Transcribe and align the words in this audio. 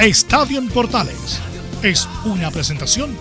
Estadio 0.00 0.58
en 0.58 0.68
Portales 0.68 1.40
es 1.82 2.06
una 2.26 2.50
presentación 2.50 3.16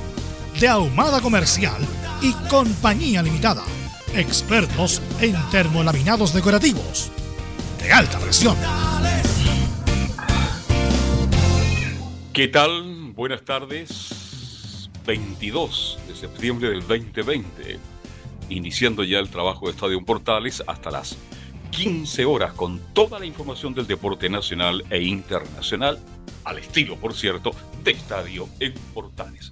de 0.60 0.68
Ahumada 0.68 1.22
Comercial 1.22 1.82
y 2.22 2.34
Compañía 2.50 3.24
Limitada. 3.24 3.64
Expertos 4.14 5.02
en 5.22 5.36
termolaminados 5.52 6.34
decorativos 6.34 7.12
de 7.82 7.94
alta 7.94 8.20
presión. 8.20 8.58
¿Qué 12.34 12.50
tal? 12.50 13.14
Buenas 13.14 13.46
tardes. 13.46 14.90
22 15.06 16.00
de 16.10 16.16
septiembre 16.16 16.70
del 16.72 16.82
2020. 16.82 17.80
Iniciando 18.50 19.06
ya 19.06 19.20
el 19.20 19.30
trabajo 19.30 19.68
de 19.68 19.72
Estadio 19.72 19.98
en 19.98 20.04
Portales 20.04 20.62
hasta 20.68 20.92
las 20.92 21.16
15 21.76 22.24
horas 22.24 22.54
con 22.54 22.80
toda 22.94 23.20
la 23.20 23.26
información 23.26 23.74
del 23.74 23.86
deporte 23.86 24.30
nacional 24.30 24.86
e 24.90 25.02
internacional, 25.02 26.00
al 26.46 26.58
estilo, 26.58 26.96
por 26.96 27.14
cierto, 27.14 27.52
de 27.84 27.92
Estadio 27.92 28.48
en 28.62 28.74
Portales. 28.94 29.52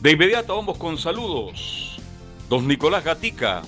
De 0.00 0.12
inmediato 0.12 0.54
vamos 0.54 0.78
con 0.78 0.96
saludos. 0.96 2.00
Don 2.48 2.68
Nicolás 2.68 3.02
Gatica, 3.02 3.62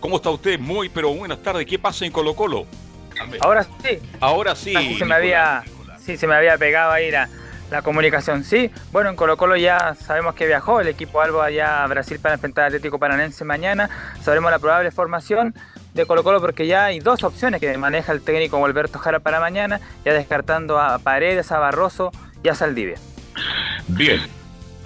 ¿cómo 0.00 0.16
está 0.16 0.30
usted? 0.30 0.58
Muy, 0.58 0.88
pero 0.88 1.12
buenas 1.12 1.42
tardes. 1.42 1.66
¿Qué 1.66 1.78
pasa 1.78 2.06
en 2.06 2.12
Colo 2.12 2.34
Colo? 2.34 2.64
Ahora 3.40 3.62
sí. 3.64 3.98
Ahora 4.20 4.54
sí. 4.54 4.74
Así 4.74 4.94
se 4.94 5.04
me 5.04 5.14
había, 5.14 5.64
sí, 5.98 6.16
se 6.16 6.26
me 6.26 6.34
había 6.34 6.56
pegado 6.56 6.92
ahí 6.92 7.10
la, 7.10 7.28
la 7.70 7.82
comunicación. 7.82 8.42
Sí, 8.42 8.70
bueno, 8.90 9.10
en 9.10 9.16
Colo 9.16 9.36
Colo 9.36 9.56
ya 9.56 9.94
sabemos 9.94 10.34
que 10.34 10.46
viajó 10.46 10.80
el 10.80 10.88
equipo 10.88 11.20
Albo 11.20 11.42
allá 11.42 11.84
a 11.84 11.86
Brasil 11.88 12.18
para 12.20 12.36
enfrentar 12.36 12.64
al 12.64 12.68
Atlético 12.68 12.98
Paranense 12.98 13.44
mañana. 13.44 13.90
Sabremos 14.22 14.50
la 14.50 14.58
probable 14.58 14.90
formación 14.90 15.54
de 15.94 16.06
Colo 16.06 16.24
Colo 16.24 16.40
porque 16.40 16.66
ya 16.66 16.86
hay 16.86 16.98
dos 16.98 17.22
opciones 17.22 17.60
que 17.60 17.78
maneja 17.78 18.12
el 18.12 18.20
técnico 18.20 18.62
Alberto 18.64 18.98
Jara 18.98 19.20
para 19.20 19.40
mañana, 19.40 19.80
ya 20.04 20.12
descartando 20.12 20.78
a 20.78 20.98
Paredes, 20.98 21.52
a 21.52 21.58
Barroso 21.58 22.10
y 22.42 22.48
a 22.48 22.54
Saldivia. 22.54 22.96
Bien, 23.88 24.20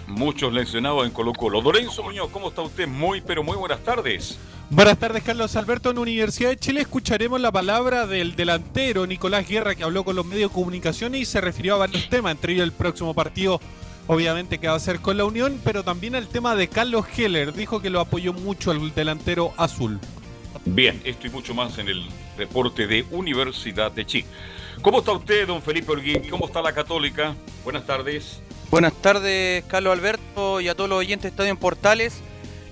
muchos 0.07 0.53
lesionados 0.53 1.07
en 1.07 1.13
Colo 1.13 1.33
Colo. 1.33 1.61
Lorenzo 1.63 2.03
Muñoz, 2.03 2.31
¿cómo 2.31 2.49
está 2.49 2.63
usted? 2.63 2.87
Muy, 2.87 3.21
pero 3.23 3.43
muy 3.43 3.57
buenas 3.57 3.81
tardes. 3.81 4.39
Buenas 4.71 4.99
tardes, 4.99 5.23
Carlos 5.23 5.57
Alberto. 5.57 5.91
En 5.91 5.99
Universidad 5.99 6.51
de 6.51 6.59
Chile 6.59 6.83
escucharemos 6.83 7.41
la 7.41 7.51
palabra 7.51 8.07
del 8.07 8.37
delantero 8.37 9.07
Nicolás 9.07 9.49
Guerra, 9.49 9.75
que 9.75 9.83
habló 9.83 10.05
con 10.05 10.15
los 10.15 10.27
medios 10.27 10.51
de 10.51 10.55
comunicación 10.55 11.15
y 11.15 11.25
se 11.25 11.41
refirió 11.41 11.77
a 11.77 11.79
varios 11.79 12.11
temas, 12.11 12.33
entre 12.33 12.53
ellos 12.53 12.65
el 12.65 12.73
próximo 12.73 13.15
partido, 13.15 13.63
obviamente, 14.07 14.59
que 14.59 14.69
va 14.69 14.75
a 14.75 14.81
ser 14.81 15.01
con 15.01 15.17
la 15.17 15.25
Unión, 15.25 15.59
pero 15.65 15.85
también 15.85 16.15
al 16.15 16.29
tema 16.29 16.55
de 16.55 16.69
Carlos 16.69 17.07
Heller. 17.17 17.55
Dijo 17.55 17.81
que 17.81 17.89
lo 17.89 18.01
apoyó 18.01 18.35
mucho 18.35 18.73
el 18.73 18.93
delantero 18.95 19.55
azul. 19.57 19.99
Bien, 20.75 21.01
esto 21.05 21.27
y 21.27 21.31
mucho 21.31 21.55
más 21.55 21.79
en 21.79 21.89
el 21.89 22.07
reporte 22.37 22.87
de 22.87 23.05
Universidad 23.11 23.91
de 23.91 24.05
Chile. 24.05 24.27
¿Cómo 24.83 24.99
está 24.99 25.13
usted, 25.13 25.47
don 25.47 25.63
Felipe 25.63 25.93
Orguín? 25.93 26.29
¿Cómo 26.29 26.47
está 26.47 26.61
la 26.61 26.73
Católica? 26.73 27.35
Buenas 27.65 27.87
tardes. 27.87 28.41
Buenas 28.71 28.93
tardes, 28.93 29.65
Carlos 29.65 29.95
Alberto, 29.95 30.61
y 30.61 30.69
a 30.69 30.75
todos 30.75 30.91
los 30.91 30.99
oyentes 30.99 31.23
de 31.23 31.29
Estadio 31.29 31.51
en 31.51 31.57
Portales. 31.57 32.21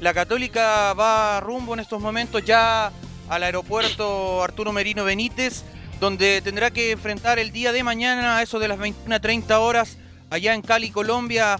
La 0.01 0.13
Católica 0.13 0.93
va 0.93 1.41
rumbo 1.41 1.73
en 1.73 1.81
estos 1.81 2.01
momentos 2.01 2.45
ya 2.45 2.93
al 3.31 3.43
aeropuerto 3.43 4.43
Arturo 4.43 4.73
Merino 4.73 5.05
Benítez, 5.05 5.65
donde 5.99 6.43
tendrá 6.43 6.71
que 6.71 6.91
enfrentar 6.93 7.39
el 7.39 7.51
día 7.51 7.73
de 7.73 7.83
mañana, 7.83 8.37
a 8.37 8.43
eso 8.43 8.59
de 8.59 8.69
las 8.69 8.79
21.30 8.79 9.59
horas, 9.59 9.97
allá 10.29 10.55
en 10.55 10.61
Cali, 10.61 10.91
Colombia, 10.91 11.57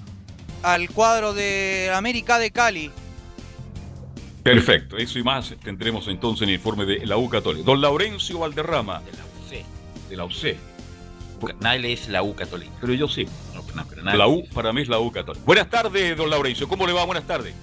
al 0.63 0.91
cuadro 0.91 1.33
de 1.33 1.91
América 1.95 2.39
de 2.39 2.51
Cali. 2.51 2.93
Perfecto, 4.47 4.97
eso 4.97 5.19
y 5.19 5.25
más 5.25 5.53
tendremos 5.65 6.07
entonces 6.07 6.43
en 6.43 6.51
el 6.51 6.55
informe 6.55 6.85
de 6.85 7.05
la 7.05 7.17
U 7.17 7.29
Católica. 7.29 7.65
Don 7.67 7.81
Laurencio 7.81 8.39
Valderrama. 8.39 9.01
De 9.01 9.13
la 9.13 9.25
UC. 9.25 10.09
De 10.09 10.17
la 10.17 10.25
UC. 10.25 11.57
Nadie 11.61 11.81
le 11.81 11.89
dice 11.89 12.13
la 12.13 12.23
U 12.23 12.35
Católica. 12.35 12.73
Pero 12.81 12.93
yo 12.95 13.09
sí. 13.09 13.27
No, 13.55 13.63
no, 13.75 13.85
pero 13.89 14.05
nadie 14.05 14.19
La 14.19 14.29
U 14.29 14.45
para 14.55 14.73
mí 14.73 14.83
es 14.83 14.89
la 14.89 15.01
U 15.01 15.11
Católica. 15.11 15.45
Buenas 15.45 15.69
tardes, 15.69 16.17
don 16.17 16.31
Laurencio. 16.31 16.69
¿Cómo 16.69 16.87
le 16.87 16.93
va? 16.93 17.05
Buenas 17.05 17.27
tardes. 17.27 17.55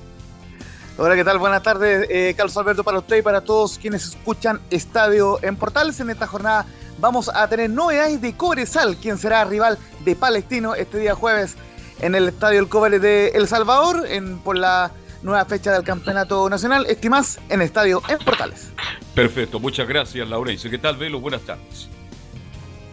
Hola, 0.98 1.16
¿qué 1.16 1.24
tal? 1.24 1.40
Buenas 1.40 1.64
tardes, 1.64 2.06
eh, 2.10 2.34
Carlos 2.36 2.56
Alberto, 2.58 2.84
para 2.84 3.00
usted 3.00 3.18
y 3.18 3.22
para 3.22 3.42
todos 3.42 3.80
quienes 3.80 4.06
escuchan 4.06 4.60
Estadio 4.70 5.40
en 5.42 5.56
Portales. 5.56 6.00
En 6.02 6.10
esta 6.10 6.28
jornada 6.28 6.66
vamos 7.00 7.32
a 7.34 7.48
tener 7.48 7.70
novedades 7.70 8.22
de 8.22 8.36
Cobresal, 8.36 8.98
quien 8.98 9.18
será 9.18 9.46
rival 9.46 9.80
de 10.04 10.16
Palestino 10.16 10.76
este 10.76 11.00
día 11.00 11.16
jueves 11.16 11.56
en 12.02 12.14
el 12.14 12.28
Estadio 12.28 12.60
El 12.60 12.68
Cobre 12.68 13.00
de 13.00 13.30
El 13.30 13.48
Salvador, 13.48 14.06
en, 14.08 14.38
por 14.40 14.58
la 14.58 14.92
nueva 15.24 15.46
fecha 15.46 15.72
del 15.72 15.84
Campeonato 15.84 16.50
Nacional. 16.50 16.86
Estimás 16.88 17.40
en 17.50 17.62
Estadio 17.62 18.02
en 18.08 18.20
Portales. 18.20 18.72
Perfecto, 19.16 19.60
muchas 19.60 19.88
gracias, 19.88 20.28
Laurencio. 20.28 20.70
¿Qué 20.70 20.78
tal, 20.78 20.98
Velo? 20.98 21.20
Buenas 21.20 21.42
tardes. 21.42 21.88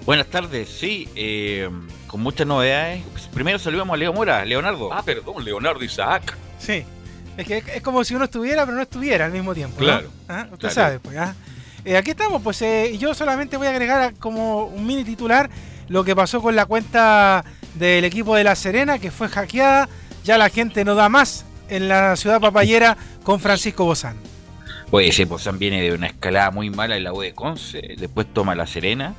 Buenas 0.07 0.27
tardes, 0.29 0.69
sí, 0.69 1.09
eh, 1.15 1.69
con 2.07 2.21
muchas 2.23 2.47
novedades. 2.47 3.03
Primero 3.35 3.59
saludamos 3.59 3.95
a 3.95 3.97
Leo 3.97 4.13
Mora, 4.13 4.45
Leonardo. 4.45 4.93
Ah, 4.93 5.03
perdón, 5.05 5.45
Leonardo 5.45 5.85
Isaac. 5.85 6.37
Sí. 6.59 6.85
Es 7.37 7.47
que 7.47 7.59
es 7.75 7.83
como 7.83 8.03
si 8.05 8.15
uno 8.15 8.25
estuviera, 8.25 8.65
pero 8.65 8.77
no 8.77 8.83
estuviera 8.83 9.27
al 9.27 9.33
mismo 9.33 9.55
tiempo. 9.55 9.77
¿no? 9.79 9.85
Claro. 9.85 10.11
¿Ah? 10.29 10.43
Usted 10.51 10.59
Claro. 10.59 10.75
sabe, 10.75 10.99
pues. 11.01 11.17
¿ah? 11.17 11.35
Eh, 11.85 11.97
aquí 11.97 12.11
estamos, 12.11 12.43
pues 12.43 12.61
eh, 12.62 12.97
yo 12.99 13.15
solamente 13.15 13.57
voy 13.57 13.67
a 13.67 13.71
agregar 13.71 14.15
como 14.15 14.65
un 14.65 14.87
mini 14.87 15.05
titular 15.05 15.49
lo 15.89 16.05
que 16.05 16.15
pasó 16.15 16.43
con 16.43 16.55
la 16.55 16.67
cuenta 16.67 17.45
del 17.75 18.05
equipo 18.05 18.35
de 18.37 18.45
La 18.45 18.55
Serena, 18.55 18.99
que 18.99 19.11
fue 19.11 19.29
hackeada. 19.29 19.89
Ya 20.25 20.37
la 20.39 20.51
gente 20.51 20.85
no 20.85 20.95
da 20.95 21.09
más 21.09 21.45
en 21.70 21.88
la 21.88 22.16
ciudad 22.16 22.41
papayera 22.41 22.97
con 23.22 23.41
Francisco 23.41 23.84
Bozán. 23.84 24.16
Pues 24.91 25.08
ese 25.08 25.26
Pozán 25.26 25.58
viene 25.58 25.81
de 25.81 25.92
una 25.92 26.08
escalada 26.08 26.50
muy 26.50 26.69
mala 26.69 26.97
en 26.97 27.04
la 27.04 27.12
U 27.12 27.20
de 27.20 27.32
Conce, 27.32 27.94
después 27.97 28.26
toma 28.32 28.56
La 28.56 28.66
Serena 28.66 29.14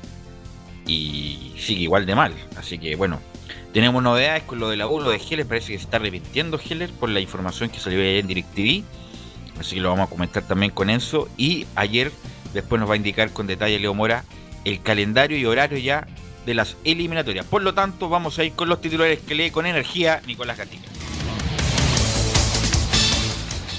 y 0.86 1.54
sigue 1.58 1.82
igual 1.82 2.04
de 2.04 2.14
mal. 2.14 2.34
Así 2.56 2.78
que 2.78 2.94
bueno, 2.94 3.20
tenemos 3.72 4.02
novedades 4.02 4.42
con 4.42 4.58
lo 4.58 4.68
de 4.68 4.76
la 4.76 4.86
U, 4.86 5.00
lo 5.00 5.10
de 5.10 5.16
Heller, 5.16 5.46
parece 5.46 5.72
que 5.72 5.78
se 5.78 5.84
está 5.84 5.96
arrepintiendo 5.96 6.60
Heller 6.60 6.90
por 6.90 7.08
la 7.08 7.20
información 7.20 7.70
que 7.70 7.80
salió 7.80 8.00
ayer 8.00 8.16
en 8.16 8.26
DirecTV. 8.26 8.84
Así 9.58 9.76
que 9.76 9.80
lo 9.80 9.88
vamos 9.88 10.08
a 10.08 10.10
comentar 10.10 10.42
también 10.42 10.72
con 10.72 10.90
Enzo. 10.90 11.28
Y 11.38 11.66
ayer, 11.74 12.12
después 12.52 12.78
nos 12.78 12.88
va 12.88 12.94
a 12.94 12.96
indicar 12.98 13.32
con 13.32 13.46
detalle 13.46 13.78
Leo 13.78 13.94
Mora 13.94 14.24
el 14.64 14.82
calendario 14.82 15.38
y 15.38 15.46
horario 15.46 15.78
ya 15.78 16.06
de 16.44 16.54
las 16.54 16.76
eliminatorias. 16.84 17.46
Por 17.46 17.62
lo 17.62 17.72
tanto, 17.72 18.10
vamos 18.10 18.38
a 18.38 18.44
ir 18.44 18.52
con 18.52 18.68
los 18.68 18.80
titulares 18.80 19.20
que 19.20 19.34
lee 19.34 19.50
con 19.50 19.64
energía 19.64 20.20
Nicolás 20.26 20.58
Gatica. 20.58 20.91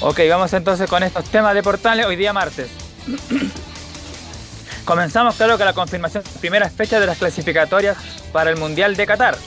Ok, 0.06 0.20
vamos 0.30 0.52
entonces 0.52 0.90
con 0.90 1.02
estos 1.02 1.24
temas 1.30 1.54
de 1.56 1.64
portales 1.64 2.06
hoy 2.06 2.18
día 2.18 2.34
martes. 2.34 2.68
Comenzamos 4.86 5.36
claro 5.36 5.58
que 5.58 5.64
la 5.64 5.72
confirmación 5.72 6.24
de 6.24 6.30
las 6.30 6.40
primeras 6.40 6.74
fechas 6.74 7.00
de 7.00 7.08
las 7.08 7.18
clasificatorias 7.18 7.96
para 8.34 8.50
el 8.50 8.58
Mundial 8.58 8.98
de 8.98 9.06
Qatar. 9.06 9.38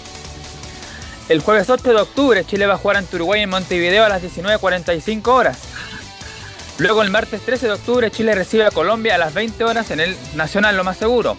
El 1.28 1.40
jueves 1.42 1.68
8 1.68 1.82
de 1.92 2.00
octubre 2.00 2.42
Chile 2.46 2.64
va 2.66 2.74
a 2.74 2.78
jugar 2.78 2.96
ante 2.96 3.16
Uruguay 3.16 3.42
en 3.42 3.50
Montevideo 3.50 4.04
a 4.04 4.08
las 4.08 4.22
19.45 4.22 5.26
horas. 5.28 5.58
Luego 6.78 7.02
el 7.02 7.10
martes 7.10 7.42
13 7.42 7.66
de 7.66 7.72
octubre 7.74 8.10
Chile 8.10 8.34
recibe 8.34 8.64
a 8.64 8.70
Colombia 8.70 9.16
a 9.16 9.18
las 9.18 9.34
20 9.34 9.62
horas 9.62 9.90
en 9.90 10.00
el 10.00 10.16
Nacional 10.36 10.74
lo 10.74 10.84
más 10.84 10.96
seguro. 10.96 11.36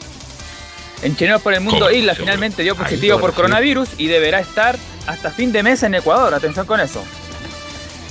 En 1.01 1.15
Chilenos 1.15 1.41
por 1.41 1.55
el 1.55 1.61
Mundo. 1.61 1.89
Isla 1.89 2.13
Seguro. 2.13 2.25
finalmente 2.25 2.61
dio 2.61 2.75
positivo 2.75 3.19
por 3.19 3.33
coronavirus 3.33 3.89
y 3.97 4.07
deberá 4.07 4.41
estar 4.41 4.77
hasta 5.07 5.31
fin 5.31 5.51
de 5.51 5.63
mes 5.63 5.81
en 5.81 5.95
Ecuador. 5.95 6.35
Atención 6.35 6.67
con 6.67 6.79
eso. 6.79 7.03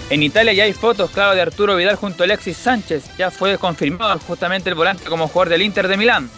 En 0.09 0.23
Italia 0.23 0.53
ya 0.53 0.65
hay 0.65 0.73
fotos, 0.73 1.11
claro, 1.11 1.35
de 1.35 1.41
Arturo 1.41 1.75
Vidal 1.75 1.97
junto 1.97 2.23
a 2.23 2.25
Alexis 2.25 2.57
Sánchez. 2.57 3.17
Ya 3.19 3.33
fue 3.33 3.59
confirmado 3.59 4.17
justamente 4.21 4.69
el 4.69 4.77
volante 4.77 5.05
como 5.07 5.27
jugador 5.27 5.49
del 5.49 5.63
Inter 5.63 5.89
de 5.89 5.97
Milán. 5.97 6.31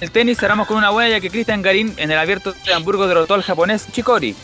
el 0.00 0.10
tenis 0.10 0.38
cerramos 0.38 0.66
con 0.66 0.76
una 0.76 0.90
buena 0.90 1.10
ya 1.10 1.20
que 1.20 1.30
Cristian 1.30 1.62
Garín 1.62 1.94
en 1.96 2.10
el 2.10 2.18
abierto 2.18 2.52
de 2.52 2.74
Hamburgo 2.74 3.06
derrotó 3.06 3.34
al 3.34 3.42
japonés 3.42 3.86
Chikori. 3.92 4.34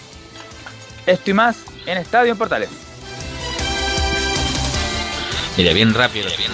Esto 1.05 1.31
y 1.31 1.35
más 1.35 1.65
en 1.87 1.99
Estadio 1.99 2.31
en 2.31 2.39
Portales. 2.39 2.71
Mira, 5.57 5.73
bien 5.73 5.93
rápido 5.93 6.29
bien 6.39 6.53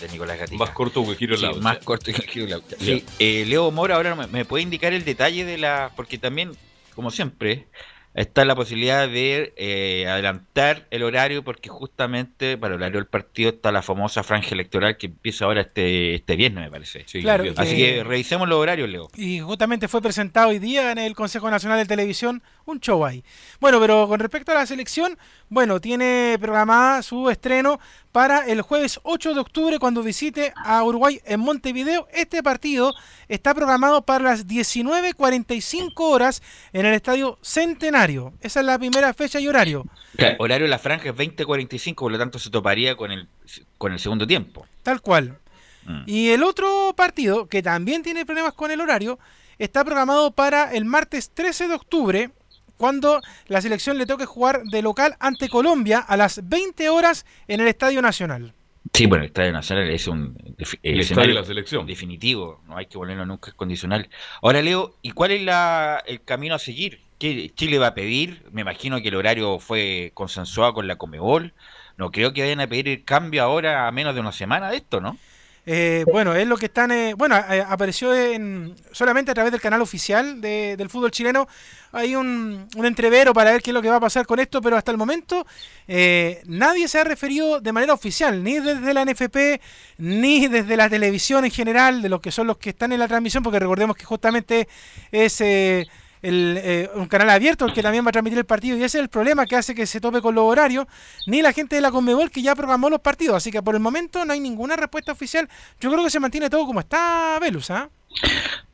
de, 0.00 0.08
Nicolás 0.08 0.38
Gatica. 0.38 0.58
Más 0.58 0.70
corto 0.70 1.06
que 1.06 1.14
Giro 1.14 1.36
sí, 1.36 1.46
Más 1.60 1.78
corto 1.78 2.12
que 2.12 2.22
Giro 2.26 2.46
Laucha. 2.48 2.76
Sí, 2.80 3.04
eh, 3.20 3.44
Leo 3.46 3.70
Mora 3.70 3.94
ahora 3.94 4.16
me, 4.16 4.26
me, 4.26 4.44
puede 4.44 4.64
indicar 4.64 4.92
el 4.92 5.04
detalle 5.04 5.44
de 5.44 5.56
la... 5.56 5.92
Porque 5.94 6.18
también, 6.18 6.52
como 6.94 7.10
siempre, 7.12 7.66
está 8.14 8.44
la 8.44 8.54
posibilidad 8.54 9.08
de 9.08 9.52
eh, 9.56 10.06
adelantar 10.08 10.86
el 10.90 11.02
horario 11.02 11.42
porque 11.42 11.68
justamente 11.68 12.56
para 12.56 12.74
el 12.74 12.80
horario 12.80 13.00
del 13.00 13.08
partido 13.08 13.50
está 13.50 13.72
la 13.72 13.82
famosa 13.82 14.22
franja 14.22 14.50
electoral 14.52 14.96
que 14.96 15.06
empieza 15.06 15.44
ahora 15.44 15.62
este, 15.62 16.14
este 16.14 16.36
viernes, 16.36 16.64
me 16.64 16.70
parece. 16.70 17.04
claro, 17.04 17.44
Así 17.56 17.76
que 17.76 18.04
revisemos 18.04 18.48
los 18.48 18.58
horarios, 18.58 18.88
Leo. 18.88 19.08
Y 19.16 19.40
justamente 19.40 19.88
fue 19.88 20.00
presentado 20.00 20.50
hoy 20.50 20.60
día 20.60 20.92
en 20.92 20.98
el 20.98 21.14
Consejo 21.14 21.50
Nacional 21.50 21.78
de 21.78 21.86
Televisión 21.86 22.42
un 22.66 22.80
show 22.80 23.04
ahí. 23.04 23.24
Bueno, 23.60 23.80
pero 23.80 24.06
con 24.08 24.20
respecto 24.20 24.52
a 24.52 24.54
la 24.54 24.66
selección, 24.66 25.18
bueno, 25.48 25.80
tiene 25.80 26.36
programada 26.40 27.02
su 27.02 27.28
estreno 27.28 27.80
para 28.12 28.46
el 28.46 28.62
jueves 28.62 29.00
8 29.02 29.34
de 29.34 29.40
octubre 29.40 29.78
cuando 29.80 30.02
visite 30.02 30.52
a 30.56 30.84
Uruguay 30.84 31.20
en 31.24 31.40
Montevideo. 31.40 32.06
Este 32.12 32.42
partido 32.44 32.94
está 33.28 33.54
programado 33.54 34.02
para 34.02 34.24
las 34.24 34.46
19.45 34.46 35.92
horas 35.96 36.42
en 36.72 36.86
el 36.86 36.94
Estadio 36.94 37.38
Centenario. 37.42 38.03
Esa 38.40 38.60
es 38.60 38.66
la 38.66 38.78
primera 38.78 39.14
fecha 39.14 39.40
y 39.40 39.48
horario. 39.48 39.86
horario 40.38 40.64
de 40.64 40.70
la 40.70 40.78
franja 40.78 41.08
es 41.08 41.14
20.45, 41.14 41.94
por 41.94 42.12
lo 42.12 42.18
tanto 42.18 42.38
se 42.38 42.50
toparía 42.50 42.96
con 42.96 43.10
el, 43.10 43.28
con 43.78 43.92
el 43.92 43.98
segundo 43.98 44.26
tiempo. 44.26 44.66
Tal 44.82 45.00
cual. 45.00 45.38
Mm. 45.86 46.02
Y 46.06 46.28
el 46.30 46.42
otro 46.42 46.92
partido, 46.96 47.46
que 47.46 47.62
también 47.62 48.02
tiene 48.02 48.26
problemas 48.26 48.52
con 48.52 48.70
el 48.70 48.80
horario, 48.80 49.18
está 49.58 49.84
programado 49.84 50.32
para 50.32 50.72
el 50.72 50.84
martes 50.84 51.30
13 51.30 51.68
de 51.68 51.74
octubre 51.74 52.30
cuando 52.76 53.20
la 53.46 53.60
selección 53.60 53.96
le 53.98 54.06
toque 54.06 54.26
jugar 54.26 54.62
de 54.64 54.82
local 54.82 55.16
ante 55.20 55.48
Colombia 55.48 56.00
a 56.00 56.16
las 56.16 56.46
20 56.46 56.88
horas 56.90 57.24
en 57.48 57.60
el 57.60 57.68
Estadio 57.68 58.02
Nacional. 58.02 58.52
Sí, 58.92 59.06
bueno, 59.06 59.24
el 59.24 59.28
Estadio 59.28 59.52
Nacional 59.52 59.90
es 59.90 60.06
un 60.06 60.36
el 60.82 61.00
estadio 61.00 61.28
de 61.28 61.34
la 61.34 61.44
selección. 61.44 61.86
definitivo, 61.86 62.60
no 62.66 62.76
hay 62.76 62.86
que 62.86 62.98
ponerlo 62.98 63.24
nunca 63.24 63.52
condicional. 63.52 64.08
Ahora, 64.42 64.60
Leo, 64.60 64.96
¿y 65.02 65.12
cuál 65.12 65.30
es 65.30 65.42
la, 65.42 66.02
el 66.06 66.22
camino 66.22 66.54
a 66.54 66.58
seguir? 66.58 67.00
¿Qué 67.18 67.50
Chile 67.54 67.78
va 67.78 67.88
a 67.88 67.94
pedir? 67.94 68.44
Me 68.52 68.62
imagino 68.62 69.00
que 69.00 69.08
el 69.08 69.14
horario 69.14 69.58
fue 69.58 70.10
consensuado 70.14 70.74
con 70.74 70.88
la 70.88 70.96
Comebol. 70.96 71.52
No 71.96 72.10
creo 72.10 72.32
que 72.32 72.42
vayan 72.42 72.60
a 72.60 72.66
pedir 72.66 72.88
el 72.88 73.04
cambio 73.04 73.42
ahora 73.42 73.86
a 73.86 73.92
menos 73.92 74.14
de 74.14 74.20
una 74.20 74.32
semana 74.32 74.70
de 74.70 74.78
esto, 74.78 75.00
¿no? 75.00 75.16
Eh, 75.66 76.04
bueno, 76.12 76.34
es 76.34 76.46
lo 76.46 76.58
que 76.58 76.66
están. 76.66 76.90
Eh, 76.90 77.14
bueno, 77.14 77.36
eh, 77.36 77.64
apareció 77.66 78.14
en, 78.14 78.74
solamente 78.92 79.30
a 79.30 79.34
través 79.34 79.50
del 79.50 79.62
canal 79.62 79.80
oficial 79.80 80.40
del 80.40 80.90
fútbol 80.90 81.10
chileno. 81.10 81.48
Hay 81.92 82.16
un, 82.16 82.68
un, 82.76 82.84
entrevero 82.84 83.32
para 83.32 83.52
ver 83.52 83.62
qué 83.62 83.70
es 83.70 83.74
lo 83.74 83.80
que 83.80 83.88
va 83.88 83.96
a 83.96 84.00
pasar 84.00 84.26
con 84.26 84.40
esto, 84.40 84.60
pero 84.60 84.76
hasta 84.76 84.90
el 84.90 84.98
momento 84.98 85.46
nadie 85.86 86.88
se 86.88 86.98
ha 86.98 87.04
referido 87.04 87.60
de 87.60 87.72
manera 87.72 87.94
oficial, 87.94 88.42
ni 88.42 88.58
desde 88.58 88.92
la 88.92 89.04
NFP, 89.04 89.60
ni 89.98 90.48
desde 90.48 90.76
la 90.76 90.90
televisión 90.90 91.44
en 91.44 91.52
general, 91.52 92.02
de 92.02 92.08
los 92.08 92.20
que 92.20 92.32
son 92.32 92.48
los 92.48 92.58
que 92.58 92.70
están 92.70 92.92
en 92.92 92.98
la 92.98 93.08
transmisión, 93.08 93.42
porque 93.42 93.60
recordemos 93.60 93.96
que 93.96 94.04
justamente 94.04 94.68
es 95.12 95.40
el, 96.24 96.58
eh, 96.62 96.90
un 96.94 97.06
canal 97.06 97.30
abierto 97.30 97.66
que 97.72 97.82
también 97.82 98.04
va 98.04 98.08
a 98.08 98.12
transmitir 98.12 98.38
el 98.38 98.46
partido 98.46 98.76
y 98.76 98.82
ese 98.82 98.98
es 98.98 99.02
el 99.02 99.10
problema 99.10 99.44
que 99.44 99.56
hace 99.56 99.74
que 99.74 99.86
se 99.86 100.00
tope 100.00 100.22
con 100.22 100.34
los 100.34 100.44
horarios, 100.44 100.86
ni 101.26 101.42
la 101.42 101.52
gente 101.52 101.76
de 101.76 101.82
la 101.82 101.90
Conmebol 101.90 102.30
que 102.30 102.42
ya 102.42 102.54
programó 102.54 102.88
los 102.88 103.00
partidos, 103.00 103.36
así 103.36 103.50
que 103.50 103.62
por 103.62 103.74
el 103.74 103.80
momento 103.80 104.24
no 104.24 104.32
hay 104.32 104.40
ninguna 104.40 104.74
respuesta 104.74 105.12
oficial, 105.12 105.48
yo 105.80 105.90
creo 105.90 106.02
que 106.02 106.10
se 106.10 106.20
mantiene 106.20 106.48
todo 106.48 106.66
como 106.66 106.80
está 106.80 107.38
Velus, 107.40 107.70
¿ah? 107.70 107.90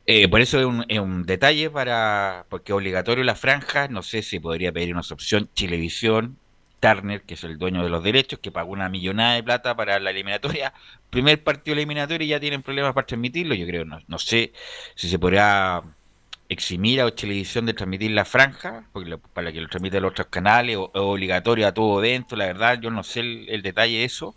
Eh, 0.05 0.27
por 0.29 0.39
eso 0.39 0.59
es 0.59 0.65
un, 0.65 0.85
es 0.87 0.99
un, 0.99 1.25
detalle 1.25 1.69
para, 1.69 2.45
porque 2.49 2.73
obligatorio 2.73 3.23
las 3.23 3.39
franjas, 3.39 3.89
no 3.89 4.01
sé 4.01 4.23
si 4.23 4.39
podría 4.39 4.71
pedir 4.71 4.93
una 4.93 5.01
opción 5.01 5.49
Chilevisión, 5.53 6.37
Turner, 6.79 7.21
que 7.21 7.35
es 7.35 7.43
el 7.43 7.57
dueño 7.57 7.83
de 7.83 7.89
los 7.89 8.03
derechos, 8.03 8.39
que 8.39 8.51
pagó 8.51 8.71
una 8.71 8.89
millonada 8.89 9.35
de 9.35 9.43
plata 9.43 9.75
para 9.75 9.99
la 9.99 10.09
eliminatoria. 10.09 10.73
Primer 11.09 11.43
partido 11.43 11.73
eliminatorio 11.75 12.25
y 12.25 12.29
ya 12.29 12.39
tienen 12.39 12.63
problemas 12.63 12.93
para 12.93 13.05
transmitirlo. 13.05 13.53
Yo 13.53 13.67
creo, 13.67 13.85
no, 13.85 13.99
no 14.07 14.17
sé 14.17 14.51
si 14.95 15.07
se 15.07 15.19
podrá 15.19 15.83
eximir 16.51 16.99
a 16.99 17.09
televisión 17.11 17.65
de 17.65 17.73
transmitir 17.73 18.11
la 18.11 18.25
franja, 18.25 18.83
porque 18.91 19.17
para 19.17 19.53
que 19.53 19.61
lo 19.61 19.69
transmiten 19.69 20.01
los 20.01 20.11
otros 20.11 20.27
canales, 20.27 20.75
o, 20.75 20.91
obligatorio 20.93 21.65
a 21.65 21.73
todo 21.73 22.01
dentro, 22.01 22.37
la 22.37 22.45
verdad, 22.45 22.77
yo 22.81 22.91
no 22.91 23.03
sé 23.03 23.21
el, 23.21 23.61
detalle 23.61 23.99
de 23.99 24.03
eso. 24.03 24.35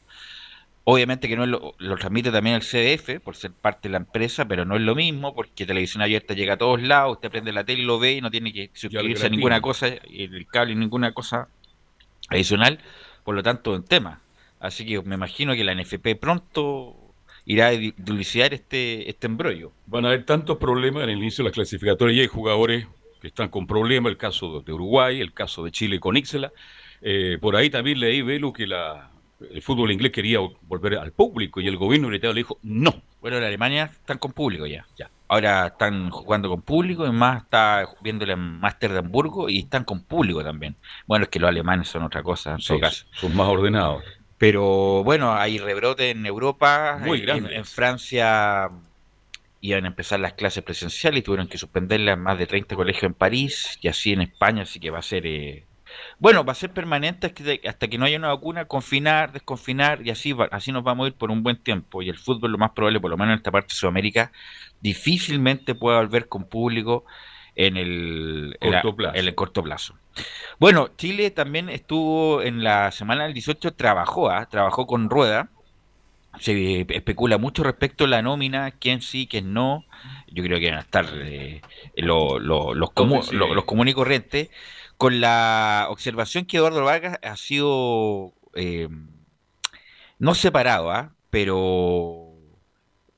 Obviamente 0.84 1.28
que 1.28 1.37
no 1.37 1.44
lo, 1.44 1.75
transmite 1.99 2.31
también 2.31 2.55
el 2.55 2.62
CDF, 2.62 3.20
por 3.20 3.34
ser 3.34 3.50
parte 3.50 3.88
de 3.88 3.93
la 3.93 3.96
empresa, 3.96 4.46
pero 4.46 4.64
no 4.64 4.76
es 4.76 4.82
lo 4.82 4.94
mismo, 4.94 5.34
porque 5.34 5.66
televisión 5.66 6.02
abierta 6.02 6.34
llega 6.34 6.55
a 6.55 6.56
todos 6.56 6.81
lados, 6.81 7.14
usted 7.14 7.31
prende 7.32 7.50
la 7.52 7.64
tele 7.64 7.82
y 7.82 7.84
lo 7.84 7.99
ve 7.99 8.12
y 8.12 8.20
no 8.20 8.31
tiene 8.31 8.52
que 8.52 8.70
suscribirse 8.75 9.26
a 9.26 9.31
ninguna 9.31 9.61
cosa, 9.61 9.88
el 9.88 10.46
cable, 10.46 10.76
ninguna 10.76 11.12
cosa 11.12 11.49
adicional, 12.28 12.78
por 13.25 13.34
lo 13.34 13.43
tanto, 13.43 13.72
un 13.72 13.84
tema. 13.84 14.20
Así 14.61 14.87
que 14.87 15.02
me 15.02 15.16
imagino 15.16 15.55
que 15.55 15.64
la 15.64 15.75
NFP 15.75 16.14
pronto 16.20 17.03
irá 17.46 17.69
a 17.69 17.70
dilucidar 17.70 18.55
este, 18.55 19.08
este 19.08 19.26
embrollo. 19.26 19.73
Van 19.87 20.05
a 20.05 20.08
haber 20.08 20.25
tantos 20.25 20.58
problemas 20.58 21.05
en 21.05 21.11
el 21.11 21.19
inicio 21.19 21.44
de 21.44 21.50
la 21.50 21.55
clasificatoria 21.55 22.17
y 22.17 22.20
hay 22.20 22.26
jugadores 22.26 22.87
que 23.20 23.29
están 23.29 23.49
con 23.49 23.67
problemas, 23.67 24.11
el 24.11 24.19
caso 24.19 24.61
de 24.61 24.73
Uruguay, 24.73 25.20
el 25.20 25.32
caso 25.32 25.64
de 25.64 25.73
Chile 25.73 26.00
con 26.00 26.17
Ixela. 26.17 26.52
Eh, 27.00 27.38
por 27.41 27.56
ahí 27.56 27.70
también 27.70 28.00
leí, 28.00 28.23
Velo, 28.23 28.52
que 28.52 28.67
la, 28.67 29.11
el 29.50 29.62
fútbol 29.62 29.91
inglés 29.91 30.12
quería 30.12 30.38
volver 30.62 30.96
al 30.96 31.12
público 31.12 31.61
y 31.61 31.69
el 31.69 31.76
gobierno 31.76 32.08
británico 32.08 32.35
le 32.35 32.41
dijo 32.41 32.58
no. 32.62 33.02
Bueno, 33.20 33.38
en 33.38 33.44
Alemania 33.44 33.85
están 33.85 34.19
con 34.19 34.32
público 34.32 34.67
ya. 34.67 34.87
ya. 34.99 35.11
Ahora 35.29 35.69
están 35.69 36.11
jugando 36.11 36.50
con 36.50 36.61
público, 36.61 37.06
y 37.06 37.11
más 37.11 37.43
está 37.43 37.88
viendo 38.02 38.25
el 38.25 38.37
Máster 38.37 38.93
de 38.93 38.99
Hamburgo 38.99 39.49
y 39.49 39.61
están 39.61 39.85
con 39.85 40.02
público 40.02 40.44
también. 40.44 40.76
Bueno, 41.06 41.25
es 41.25 41.31
que 41.31 41.38
los 41.38 41.49
alemanes 41.49 41.88
son 41.88 42.02
otra 42.02 42.23
cosa, 42.23 42.52
en 42.52 42.58
todo 42.58 42.79
caso. 42.79 43.06
Son 43.12 43.35
más 43.35 43.49
ordenados. 43.49 44.05
Pero 44.38 45.04
bueno, 45.04 45.34
hay 45.34 45.58
rebrote 45.58 46.10
en 46.10 46.26
Europa, 46.26 47.00
en, 47.04 47.64
Francia 47.64 48.70
iban 49.60 49.84
a 49.84 49.88
empezar 49.88 50.20
las 50.20 50.34
clases 50.34 50.62
presenciales 50.62 51.20
y 51.20 51.22
tuvieron 51.22 51.48
que 51.48 51.56
suspenderlas 51.56 52.14
en 52.14 52.22
más 52.22 52.38
de 52.38 52.46
30 52.46 52.76
colegios 52.76 53.04
en 53.04 53.14
París 53.14 53.78
y 53.81 53.88
así 53.88 54.12
en 54.12 54.22
España, 54.22 54.62
así 54.62 54.81
que 54.81 54.90
va 54.90 54.98
a 54.98 55.02
ser... 55.02 55.26
Eh, 55.26 55.64
bueno, 56.19 56.44
va 56.44 56.52
a 56.52 56.56
ser 56.56 56.72
permanente 56.72 57.32
hasta 57.66 57.88
que 57.88 57.96
no 57.96 58.04
haya 58.04 58.19
una 58.19 58.28
vacuna, 58.28 58.64
confinar, 58.64 59.32
desconfinar 59.32 60.04
y 60.04 60.10
así, 60.10 60.34
así 60.50 60.72
nos 60.72 60.82
vamos 60.82 61.04
a 61.04 61.08
ir 61.08 61.14
por 61.14 61.30
un 61.30 61.42
buen 61.42 61.56
tiempo. 61.56 62.02
Y 62.02 62.08
el 62.08 62.19
fútbol, 62.19 62.52
lo 62.52 62.58
más 62.58 62.72
probable, 62.72 63.00
por 63.00 63.10
lo 63.10 63.16
menos 63.16 63.32
en 63.32 63.38
esta 63.38 63.52
parte 63.52 63.69
de 63.69 63.75
Sudamérica, 63.75 64.32
difícilmente 64.80 65.75
pueda 65.75 65.98
volver 65.98 66.28
con 66.28 66.44
público 66.44 67.04
en 67.54 67.76
el 67.76 68.56
En 69.18 69.26
el 69.26 69.35
corto 69.35 69.62
plazo. 69.62 69.94
Bueno, 70.59 70.88
Chile 70.97 71.30
también 71.30 71.68
estuvo 71.68 72.42
en 72.42 72.62
la 72.62 72.90
semana 72.90 73.25
del 73.25 73.35
18, 73.35 73.75
trabajó, 73.75 74.30
¿ah? 74.30 74.47
trabajó 74.47 74.87
con 74.87 75.11
Rueda. 75.11 75.50
Se 76.40 76.80
especula 76.80 77.38
mucho 77.38 77.62
respecto 77.62 78.04
a 78.04 78.09
la 78.09 78.23
nómina, 78.23 78.73
quién 78.73 79.02
sí, 79.02 79.28
quién 79.28 79.52
no. 79.52 79.85
Yo 80.28 80.42
creo 80.42 80.59
que 80.59 80.71
van 80.71 80.78
a 80.78 80.83
estar 80.83 81.06
eh, 81.14 81.62
los, 81.97 82.42
los 82.42 82.90
comunes 82.90 83.30
y 83.92 83.94
corrientes. 83.94 84.50
Con 84.97 85.21
la 85.21 85.87
observación 85.90 86.44
que 86.44 86.56
Eduardo 86.56 86.85
Vargas 86.85 87.18
ha 87.23 87.37
sido 87.37 88.33
eh, 88.54 88.88
no 90.18 90.35
separado, 90.35 90.90
¿ah? 90.90 91.12
pero, 91.30 92.24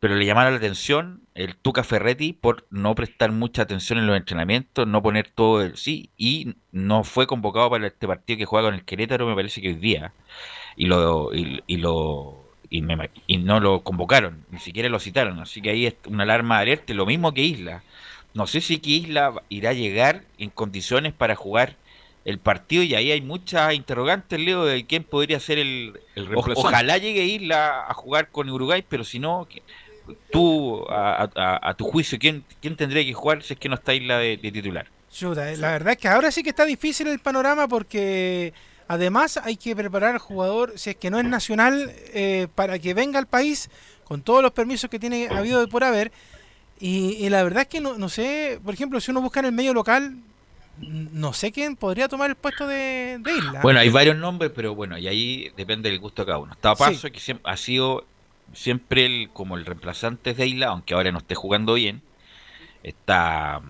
pero 0.01 0.15
le 0.15 0.27
llamaron 0.27 0.53
la 0.53 0.59
atención 0.59 1.23
el 1.35 1.57
Tuca 1.57 1.85
Ferretti 1.85 2.33
por 2.33 2.67
no 2.71 2.95
prestar 2.95 3.33
mucha 3.33 3.63
atención 3.63 3.99
en 3.99 4.07
los 4.07 4.17
entrenamientos, 4.17 4.87
no 4.87 5.03
poner 5.03 5.29
todo 5.29 5.63
el 5.63 5.77
sí, 5.77 6.11
y 6.17 6.55
no 6.73 7.05
fue 7.05 7.27
convocado 7.27 7.71
para 7.71 7.87
este 7.87 8.07
partido 8.07 8.39
que 8.39 8.45
juega 8.47 8.69
con 8.69 8.75
el 8.75 8.85
Querétaro, 8.85 9.27
me 9.27 9.35
parece 9.35 9.61
que 9.61 9.69
hoy 9.69 9.75
día, 9.75 10.13
y 10.77 10.87
lo, 10.87 11.33
y, 11.35 11.77
lo 11.77 12.47
y, 12.71 13.39
no 13.39 13.61
lo 13.61 13.83
convocaron, 13.83 14.45
ni 14.51 14.59
siquiera 14.59 14.89
lo 14.89 14.99
citaron, 14.99 15.39
así 15.41 15.61
que 15.61 15.71
ahí 15.71 15.87
es 15.87 15.97
una 16.07 16.25
alarma 16.25 16.57
de 16.57 16.63
alerta, 16.63 16.95
lo 16.95 17.07
mismo 17.07 17.33
que 17.33 17.43
Isla. 17.43 17.83
No 18.35 18.47
sé 18.47 18.61
si 18.61 18.79
que 18.79 18.91
Isla 18.91 19.33
irá 19.49 19.71
a 19.71 19.75
llegar 19.75 20.25
en 20.39 20.51
condiciones 20.51 21.15
para 21.15 21.37
jugar 21.37 21.77
el 22.27 22.39
partido 22.39 22.83
y 22.83 22.95
ahí 22.95 23.13
hay 23.13 23.23
muchas 23.23 23.73
interrogantes, 23.73 24.39
Leo, 24.39 24.65
de 24.65 24.85
quién 24.85 25.05
podría 25.05 25.39
ser 25.41 25.59
el... 25.59 25.99
ojalá 26.55 26.99
llegue 26.99 27.25
Isla 27.25 27.87
a 27.89 27.95
jugar 27.95 28.31
con 28.31 28.51
Uruguay, 28.51 28.85
pero 28.87 29.05
si 29.05 29.21
no, 29.21 29.47
tú, 30.31 30.85
a, 30.89 31.75
tu 31.77 31.85
juicio, 31.85 32.19
¿quién, 32.19 32.45
¿quién 32.61 32.77
tendría 32.77 33.05
que 33.05 33.13
jugar 33.13 33.43
si 33.43 33.55
es 33.55 33.61
que 33.61 33.69
no 33.69 33.75
está 33.75 33.95
Isla 33.95 34.19
de, 34.19 34.37
titular? 34.39 34.87
Eh, 35.21 35.57
la 35.57 35.73
verdad 35.73 35.93
es 35.93 35.99
que 35.99 36.09
ahora 36.09 36.31
sí 36.31 36.43
que 36.43 36.51
está 36.51 36.65
difícil 36.65 37.07
el 37.09 37.19
panorama 37.19 37.69
porque 37.69 38.53
además 38.89 39.39
hay 39.39 39.57
que 39.57 39.75
preparar 39.75 40.15
al 40.15 40.19
jugador, 40.19 40.73
si 40.77 40.91
es 40.91 40.97
que 40.97 41.11
no 41.11 41.19
es 41.19 41.25
nacional, 41.25 41.93
eh, 42.13 42.49
para 42.55 42.79
que 42.79 42.95
venga 42.95 43.19
al 43.19 43.27
país 43.27 43.71
con 44.05 44.23
todos 44.23 44.43
los 44.43 44.53
permisos 44.53 44.91
que 44.91 44.99
tiene 44.99 45.29
habido 45.29 45.61
de 45.61 45.69
por 45.69 45.85
haber. 45.85 46.13
Y, 46.79 47.27
la 47.31 47.43
verdad 47.43 47.63
es 47.63 47.69
que 47.69 47.81
no, 47.81 47.97
no, 47.97 48.11
sé, 48.11 48.61
por 48.63 48.75
ejemplo, 48.75 49.01
si 49.01 49.11
uno 49.11 49.23
busca 49.23 49.41
en 49.41 49.47
el 49.47 49.53
medio 49.53 49.73
local, 49.73 50.19
no 50.79 51.33
sé 51.33 51.53
quién 51.53 51.77
podría 51.77 52.09
tomar 52.09 52.31
el 52.31 52.37
puesto 52.37 52.67
de, 52.67 53.19
Isla. 53.25 53.61
Bueno, 53.63 53.81
hay 53.81 53.89
varios 53.89 54.17
nombres, 54.17 54.53
pero 54.55 54.75
bueno, 54.75 54.99
y 54.99 55.09
ahí 55.09 55.51
depende 55.57 55.91
del 55.91 55.99
gusto 55.99 56.23
de 56.23 56.27
cada 56.27 56.39
uno. 56.39 56.53
Está 56.53 56.75
Paso, 56.75 57.11
que 57.11 57.21
siempre 57.21 57.51
ha 57.51 57.57
sido 57.57 58.05
siempre 58.53 59.07
el, 59.07 59.31
como 59.33 59.57
el 59.57 59.65
reemplazante 59.67 60.35
de 60.35 60.47
Isla, 60.47 60.69
aunque 60.69 60.95
ahora 60.95 61.13
no 61.13 61.19
esté 61.19 61.35
jugando 61.35 61.75
bien, 61.75 62.03
está 62.83 63.61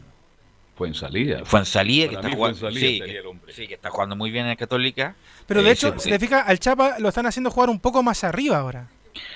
Fue 0.76 0.88
en 0.88 0.94
salida. 0.94 1.42
fue 1.44 1.60
en 1.60 1.66
salida, 1.66 2.08
que 2.08 2.14
está 2.16 2.30
jugando, 2.30 2.58
Fuenzalía 2.58 2.88
sí, 2.88 3.00
que- 3.00 3.18
el 3.18 3.26
hombre. 3.26 3.52
sí, 3.52 3.66
que 3.66 3.74
está 3.74 3.90
jugando 3.90 4.14
muy 4.16 4.30
bien 4.30 4.44
en 4.44 4.50
la 4.50 4.56
Católica, 4.56 5.14
Pero 5.46 5.62
de 5.62 5.68
Eh, 5.70 5.72
hecho, 5.72 5.92
sí, 5.94 6.00
si 6.00 6.10
te 6.10 6.18
fijas, 6.18 6.44
al 6.48 6.58
Chapa 6.58 6.98
lo 6.98 7.08
están 7.08 7.24
haciendo 7.26 7.50
jugar 7.50 7.70
un 7.70 7.78
poco 7.80 8.02
más 8.02 8.24
arriba 8.24 8.58
ahora. 8.58 8.88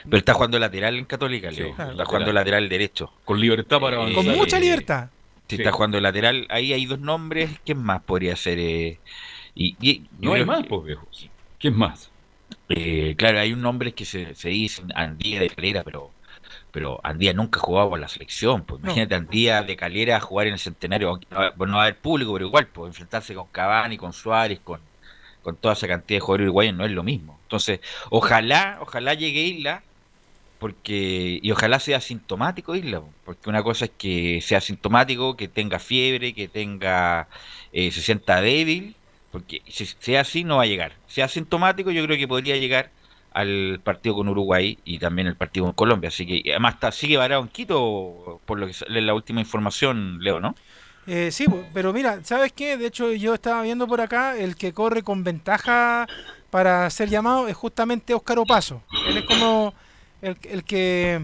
pero 0.05 0.19
está 0.19 0.35
jugando 0.35 0.59
lateral 0.59 0.99
en 0.99 1.05
Católica, 1.07 1.51
Sí, 1.51 1.63
Leo. 1.63 1.75
claro. 1.75 1.93
está 1.93 2.05
jugando 2.05 2.33
lateral 2.33 2.69
derecho. 2.69 3.13
Con 3.25 3.41
libertad 3.41 3.81
para 3.81 3.97
Eh, 3.97 4.01
avanzar. 4.01 4.25
Con 4.25 4.37
mucha 4.37 4.61
libertad. 4.61 5.09
Si 5.49 5.57
Sí. 5.57 5.63
está 5.63 5.73
jugando 5.73 5.99
lateral, 6.01 6.47
ahí 6.51 6.73
hay 6.75 6.85
dos 6.87 7.01
nombres, 7.01 7.51
¿quién 7.65 7.79
más 7.79 8.03
podría 8.03 8.37
ser? 8.37 8.59
eh? 8.59 8.99
y, 9.55 9.77
y- 9.81 10.03
No 10.21 10.35
hay 10.35 10.45
más, 10.45 10.63
que- 10.63 10.69
pues, 10.69 10.85
viejos. 10.85 11.29
¿Quién 11.59 11.77
más? 11.77 12.11
Eh, 12.73 13.17
claro, 13.17 13.41
hay 13.41 13.53
un 13.53 13.63
nombre 13.63 13.95
que 13.95 14.05
se, 14.05 14.35
se 14.37 14.49
dice 14.51 14.83
Andía 14.95 15.41
de 15.41 15.51
Calera, 15.51 15.83
pero 15.85 16.17
pero 16.73 17.01
Andía 17.05 17.33
nunca 17.35 17.61
ha 17.61 17.63
jugado 17.65 17.91
por 17.91 18.01
la 18.01 18.09
selección. 18.09 18.67
Pues 18.67 18.81
imagínate 18.81 19.15
Andía 19.17 19.63
de 19.65 19.77
Calera 19.77 20.21
jugar 20.21 20.49
en 20.49 20.55
el 20.55 20.59
centenario, 20.61 21.11
aunque 21.11 21.27
no, 21.31 21.39
va- 21.39 21.81
a 21.81 21.83
haber 21.85 22.01
público, 22.01 22.33
pero 22.35 22.47
igual, 22.47 22.71
pues 22.73 22.91
enfrentarse 22.91 23.35
con 23.35 23.49
Cavani, 23.51 23.97
con 23.99 24.13
Suárez, 24.13 24.61
con, 24.63 24.91
con 25.43 25.59
toda 25.61 25.75
esa 25.75 25.89
cantidad 25.89 26.19
de 26.19 26.21
jugadores 26.21 26.45
uruguayos 26.47 26.75
no 26.77 26.85
es 26.87 26.93
lo 26.93 27.03
mismo. 27.05 27.41
Entonces, 27.45 27.81
ojalá, 28.11 28.79
ojalá 28.83 29.15
llegue 29.15 29.43
Isla, 29.45 29.87
porque 30.59 31.39
y 31.43 31.51
ojalá 31.53 31.81
sea 31.81 31.99
asintomático 31.99 32.75
Isla, 32.77 33.03
porque 33.25 33.49
una 33.49 33.63
cosa 33.63 33.87
es 33.87 33.93
que 33.97 34.41
sea 34.43 34.59
asintomático, 34.59 35.37
que 35.37 35.49
tenga 35.49 35.79
fiebre, 35.79 36.35
que 36.35 36.49
tenga 36.49 37.29
eh, 37.73 37.91
se 37.93 38.03
sienta 38.03 38.41
débil, 38.43 39.00
porque 39.31 39.63
si 39.69 39.87
sea 39.87 40.23
así 40.23 40.45
no 40.45 40.57
va 40.57 40.65
a 40.65 40.67
llegar. 40.67 40.93
Sea 41.07 41.27
asintomático, 41.27 41.91
yo 41.91 42.05
creo 42.05 42.19
que 42.19 42.29
podría 42.29 42.57
llegar 42.57 42.91
al 43.33 43.81
partido 43.85 44.17
con 44.17 44.29
Uruguay 44.29 44.79
y 44.85 44.99
también 44.99 45.29
el 45.29 45.37
partido 45.37 45.67
con 45.67 45.75
Colombia. 45.75 46.09
Así 46.09 46.27
que 46.27 46.43
y 46.45 46.51
además 46.51 46.75
está, 46.75 46.93
sigue 46.93 47.17
varado 47.17 47.43
en 47.43 47.49
Quito, 47.49 48.41
por 48.45 48.59
lo 48.59 48.67
que 48.67 48.75
en 48.87 49.07
la 49.07 49.15
última 49.15 49.41
información, 49.41 50.19
Leo, 50.21 50.41
¿no? 50.41 50.55
Eh, 51.07 51.31
sí, 51.31 51.47
pero 51.73 51.93
mira, 51.93 52.23
¿sabes 52.25 52.53
qué? 52.53 52.77
De 52.77 52.87
hecho, 52.87 53.13
yo 53.13 53.35
estaba 53.35 53.63
viendo 53.63 53.87
por 53.87 54.01
acá, 54.01 54.37
el 54.37 54.57
que 54.57 54.73
corre 54.73 55.03
con 55.03 55.25
ventaja 55.25 56.07
para 56.51 56.89
ser 56.91 57.09
llamado 57.09 57.49
es 57.49 57.57
justamente 57.57 58.15
Óscar 58.15 58.39
Opaso. 58.39 58.83
Él 59.09 59.17
es 59.17 59.25
como 59.25 59.75
el, 60.21 60.37
el 60.43 60.65
que 60.65 61.21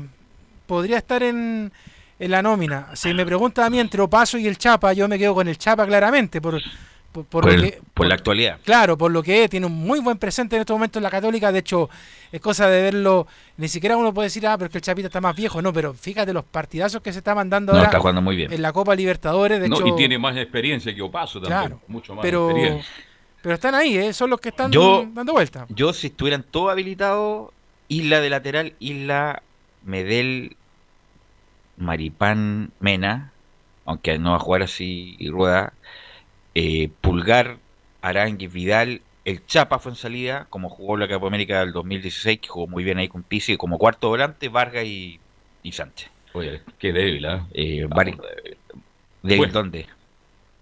podría 0.66 0.96
estar 0.96 1.22
en, 1.22 1.72
en 2.18 2.30
la 2.30 2.42
nómina. 2.42 2.88
Si 2.94 3.12
me 3.12 3.26
pregunta 3.26 3.66
a 3.66 3.70
mí 3.70 3.78
entre 3.78 4.00
Opaso 4.00 4.38
y 4.38 4.46
el 4.46 4.58
Chapa, 4.58 4.92
yo 4.92 5.08
me 5.08 5.18
quedo 5.18 5.34
con 5.34 5.48
el 5.48 5.58
Chapa 5.58 5.86
claramente, 5.86 6.40
por, 6.40 6.60
por, 7.16 7.24
por 7.24 7.42
Por, 7.44 7.52
lo 7.52 7.58
el- 7.64 7.70
que... 7.70 7.76
por 7.78 7.84
por- 7.94 8.06
la 8.08 8.14
actualidad. 8.14 8.58
Claro, 8.64 8.96
por 8.98 9.10
lo 9.10 9.22
que 9.22 9.44
es, 9.44 9.50
tiene 9.50 9.66
un 9.66 9.72
muy 9.74 10.00
buen 10.00 10.18
presente 10.18 10.56
en 10.56 10.60
estos 10.60 10.74
momentos 10.74 10.98
en 11.00 11.02
la 11.04 11.10
Católica. 11.10 11.50
De 11.52 11.60
hecho, 11.60 11.88
es 12.30 12.40
cosa 12.40 12.68
de 12.68 12.82
verlo. 12.82 13.26
Ni 13.56 13.68
siquiera 13.68 13.96
uno 13.96 14.12
puede 14.12 14.26
decir, 14.26 14.46
ah, 14.46 14.56
pero 14.58 14.66
es 14.66 14.72
que 14.72 14.78
el 14.78 14.82
Chapita 14.82 15.06
está 15.08 15.20
más 15.20 15.34
viejo. 15.34 15.60
No, 15.62 15.72
pero 15.72 15.94
fíjate 15.94 16.32
los 16.32 16.44
partidazos 16.44 17.00
que 17.02 17.12
se 17.12 17.18
está 17.18 17.34
mandando 17.34 17.72
No, 17.72 17.78
ahora 17.78 17.88
está 17.88 18.00
jugando 18.00 18.20
muy 18.22 18.36
bien. 18.36 18.52
en 18.52 18.60
la 18.62 18.72
Copa 18.72 18.94
Libertadores. 18.94 19.60
De 19.60 19.68
No, 19.68 19.76
hecho, 19.76 19.86
y 19.86 19.96
tiene 19.96 20.18
más 20.18 20.36
experiencia 20.36 20.94
que 20.94 21.02
Opaso 21.02 21.40
también. 21.40 21.60
Claro, 21.60 21.80
mucho 21.88 22.14
más 22.14 22.22
pero, 22.22 22.50
experiencia. 22.50 22.92
pero 23.42 23.54
están 23.54 23.74
ahí, 23.74 23.96
¿eh? 23.96 24.12
son 24.12 24.30
los 24.30 24.40
que 24.40 24.50
están 24.50 24.70
Yo- 24.70 25.06
dando 25.12 25.32
vuelta. 25.32 25.66
Yo, 25.70 25.92
si 25.92 26.08
estuvieran 26.08 26.42
todos 26.42 26.70
habilitados, 26.70 27.50
Isla 27.88 28.20
de 28.20 28.30
lateral, 28.30 28.74
Isla, 28.80 29.42
Medel, 29.84 30.56
Maripán, 31.76 32.70
Mena, 32.80 33.32
aunque 33.84 34.18
no 34.18 34.30
va 34.30 34.36
a 34.36 34.40
jugar 34.40 34.62
así 34.62 35.14
y 35.18 35.30
rueda, 35.30 35.72
eh, 36.58 36.88
Pulgar, 37.02 37.58
Aranguis, 38.00 38.50
Vidal, 38.50 39.02
el 39.26 39.44
Chapa 39.44 39.78
fue 39.78 39.92
en 39.92 39.96
salida, 39.96 40.46
como 40.48 40.70
jugó 40.70 40.96
la 40.96 41.06
Copa 41.06 41.26
América 41.26 41.60
del 41.60 41.72
2016, 41.72 42.40
que 42.40 42.48
jugó 42.48 42.66
muy 42.66 42.82
bien 42.82 42.96
ahí 42.96 43.08
con 43.08 43.22
Pizzi, 43.22 43.58
como 43.58 43.76
cuarto 43.76 44.08
volante, 44.08 44.48
Vargas 44.48 44.84
y, 44.86 45.20
y 45.62 45.72
Sánchez. 45.72 46.10
Oye, 46.32 46.62
qué 46.78 46.92
débil, 46.92 47.26
¿ah? 47.26 47.46
Eh, 47.52 47.86
Vamos, 47.88 47.96
Var- 47.96 48.06
débil. 48.06 48.56
¿De 49.22 49.36
Bueno. 49.36 49.52
dónde? 49.52 49.86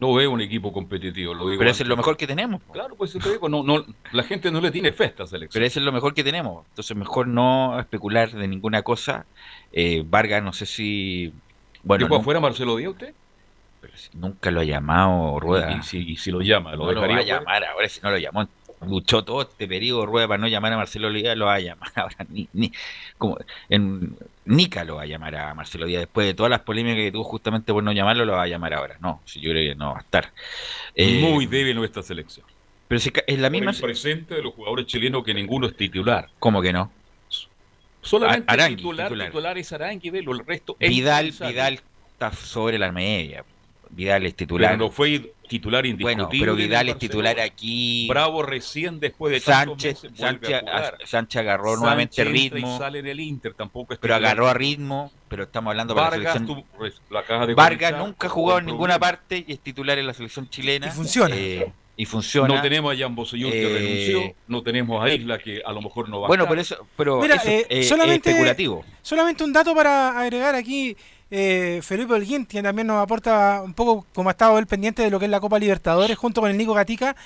No 0.00 0.12
veo 0.14 0.30
un 0.32 0.40
equipo 0.40 0.72
competitivo. 0.72 1.34
Lo 1.34 1.46
digo 1.48 1.58
Pero 1.58 1.70
eso 1.70 1.82
es 1.84 1.88
lo 1.88 1.96
mejor 1.96 2.16
que 2.16 2.26
tenemos. 2.26 2.60
po. 2.62 2.72
Claro, 2.72 2.96
pues 2.96 3.12
te 3.12 3.30
digo, 3.30 3.48
no, 3.48 3.62
no, 3.62 3.84
la 4.12 4.22
gente 4.24 4.50
no 4.50 4.60
le 4.60 4.70
tiene 4.72 4.90
fe 4.92 5.04
a 5.04 5.06
esta 5.06 5.26
selección. 5.26 5.52
Pero 5.52 5.66
eso 5.66 5.78
es 5.78 5.84
lo 5.86 5.92
mejor 5.92 6.14
que 6.14 6.24
tenemos. 6.24 6.66
Entonces, 6.70 6.96
mejor 6.96 7.28
no 7.28 7.78
especular 7.78 8.30
de 8.32 8.48
ninguna 8.48 8.82
cosa. 8.82 9.24
Eh, 9.72 10.02
Vargas, 10.04 10.42
no 10.42 10.52
sé 10.52 10.66
si. 10.66 11.32
Bueno, 11.84 12.06
¿Dejó 12.06 12.16
nu- 12.16 12.20
afuera 12.22 12.40
Marcelo 12.40 12.76
Díaz 12.76 12.90
usted? 12.92 13.14
Pero 13.84 13.98
si 13.98 14.16
nunca 14.16 14.50
lo 14.50 14.60
ha 14.60 14.64
llamado 14.64 15.38
Rueda. 15.38 15.76
Y, 15.76 15.82
si, 15.82 15.98
y 15.98 16.16
si 16.16 16.30
lo 16.30 16.40
llama, 16.40 16.74
lo 16.74 16.86
no 16.86 16.92
lo 16.92 17.00
va 17.02 17.16
a 17.18 17.22
llamar 17.22 17.64
ahora, 17.64 17.86
si 17.86 18.00
no 18.00 18.10
lo 18.10 18.16
llamó. 18.16 18.48
Luchó 18.86 19.24
todo 19.24 19.42
este 19.42 19.68
periodo 19.68 20.06
Rueda 20.06 20.26
para 20.26 20.38
no 20.38 20.48
llamar 20.48 20.72
a 20.72 20.76
Marcelo 20.78 21.10
Díaz, 21.12 21.36
lo 21.36 21.46
va 21.46 21.54
a 21.54 21.60
llamar 21.60 21.90
ahora. 21.94 22.16
Ni, 22.30 22.48
ni, 22.54 22.72
como 23.18 23.36
en, 23.68 24.16
Nica 24.46 24.84
lo 24.84 24.96
va 24.96 25.02
a 25.02 25.06
llamar 25.06 25.36
a 25.36 25.54
Marcelo 25.54 25.84
Díaz. 25.84 26.00
Después 26.00 26.26
de 26.26 26.32
todas 26.32 26.48
las 26.48 26.60
polémicas 26.60 26.96
que 26.96 27.12
tuvo 27.12 27.24
justamente 27.24 27.74
por 27.74 27.84
no 27.84 27.92
llamarlo, 27.92 28.24
lo 28.24 28.32
va 28.32 28.44
a 28.44 28.46
llamar 28.46 28.72
ahora. 28.72 28.96
No, 29.00 29.20
si 29.26 29.40
yo 29.40 29.50
creo 29.50 29.72
que 29.72 29.74
no 29.76 29.92
va 29.92 29.98
a 29.98 30.02
estar. 30.02 30.32
Eh, 30.94 31.20
Muy 31.20 31.44
débil 31.44 31.76
nuestra 31.76 32.02
selección. 32.02 32.46
Pero 32.88 33.00
si 33.00 33.12
es 33.26 33.38
la 33.38 33.50
misma. 33.50 33.72
el 33.72 33.80
presente 33.80 34.34
de 34.34 34.42
los 34.42 34.54
jugadores 34.54 34.86
chilenos 34.86 35.24
que 35.24 35.34
ninguno 35.34 35.66
es 35.66 35.76
titular. 35.76 36.30
¿Cómo 36.38 36.62
que 36.62 36.72
no? 36.72 36.90
Solamente 38.00 38.50
Arangui, 38.50 38.76
titular, 38.76 39.08
titular. 39.08 39.26
titular 39.28 39.58
es 39.58 39.72
Arangui, 39.72 40.08
el 40.08 40.46
resto 40.46 40.76
es 40.78 40.90
Vidal. 40.90 41.32
Vidal 41.32 41.80
está 42.12 42.32
sobre 42.32 42.78
la 42.78 42.92
media. 42.92 43.44
Vidal 43.94 44.26
es 44.26 44.34
titular. 44.34 44.72
Pero 44.72 44.84
no 44.86 44.90
fue 44.90 45.32
titular 45.48 45.84
indiscutible. 45.86 46.24
Bueno, 46.24 46.28
pero 46.30 46.54
Vidal 46.56 46.88
es 46.88 46.98
titular 46.98 47.38
aquí. 47.40 48.06
Bravo 48.08 48.42
recién 48.42 48.98
después 48.98 49.32
de 49.32 49.40
Sánchez, 49.40 50.02
meses 50.04 50.18
Sánchez, 50.18 50.54
a 50.54 50.60
jugar. 50.60 50.98
a- 51.02 51.06
Sánchez 51.06 51.40
agarró 51.40 51.64
Sánchez 51.66 51.80
nuevamente 51.80 52.22
entra 52.22 52.36
y 52.36 52.48
ritmo, 52.50 52.78
sale 52.78 52.98
en 53.00 53.06
el 53.06 53.20
Inter, 53.20 53.54
tampoco 53.54 53.92
es 53.94 53.98
pero 54.00 54.14
agarró 54.14 54.48
a 54.48 54.54
ritmo, 54.54 55.12
pero 55.28 55.44
estamos 55.44 55.70
hablando 55.70 55.94
para 55.94 56.06
la 56.06 56.16
Vargas, 56.16 56.32
selección. 56.34 56.60
tú, 56.62 56.66
pues, 56.76 57.00
la 57.10 57.22
caja 57.22 57.46
de 57.46 57.54
Vargas 57.54 57.96
nunca 57.98 58.26
ha 58.26 58.30
jugado 58.30 58.58
en 58.60 58.66
ninguna 58.66 58.98
parte 58.98 59.44
y 59.46 59.52
es 59.52 59.60
titular 59.60 59.98
en 59.98 60.06
la 60.06 60.14
selección 60.14 60.48
chilena. 60.48 60.86
Y 60.88 60.90
funciona. 60.90 61.36
Eh, 61.36 61.72
y 61.96 62.06
funciona. 62.06 62.52
No 62.52 62.60
tenemos 62.60 62.92
a 62.92 62.98
Jan 62.98 63.14
Bosellón 63.14 63.52
que 63.52 63.62
Eh, 63.62 63.78
renunció, 64.12 64.34
no 64.48 64.62
tenemos 64.64 65.04
a 65.04 65.14
Isla 65.14 65.38
que 65.38 65.62
a 65.64 65.70
lo 65.72 65.80
mejor 65.82 66.08
no 66.08 66.20
va 66.22 66.26
bueno, 66.26 66.42
a 66.44 66.48
por 66.48 66.58
estar. 66.58 66.78
eso, 66.78 66.88
pero 66.96 67.20
Mira, 67.20 67.36
eso, 67.36 67.48
eh, 67.68 67.84
solamente- 67.84 68.30
especulativo. 68.30 68.84
Solamente 69.02 69.44
un 69.44 69.52
dato 69.52 69.72
para 69.76 70.18
agregar 70.20 70.56
aquí. 70.56 70.96
Eh, 71.30 71.80
Felipe 71.82 72.14
Holguín, 72.14 72.44
quien 72.44 72.64
también 72.64 72.86
nos 72.86 73.02
aporta 73.02 73.62
un 73.62 73.74
poco 73.74 74.06
como 74.14 74.28
ha 74.28 74.32
estado 74.32 74.58
él 74.58 74.66
pendiente 74.66 75.02
de 75.02 75.10
lo 75.10 75.18
que 75.18 75.24
es 75.26 75.30
la 75.30 75.40
Copa 75.40 75.58
Libertadores 75.58 76.16
junto 76.16 76.40
con 76.40 76.50
el 76.50 76.56
Nico 76.56 76.74
Gatica. 76.74 77.16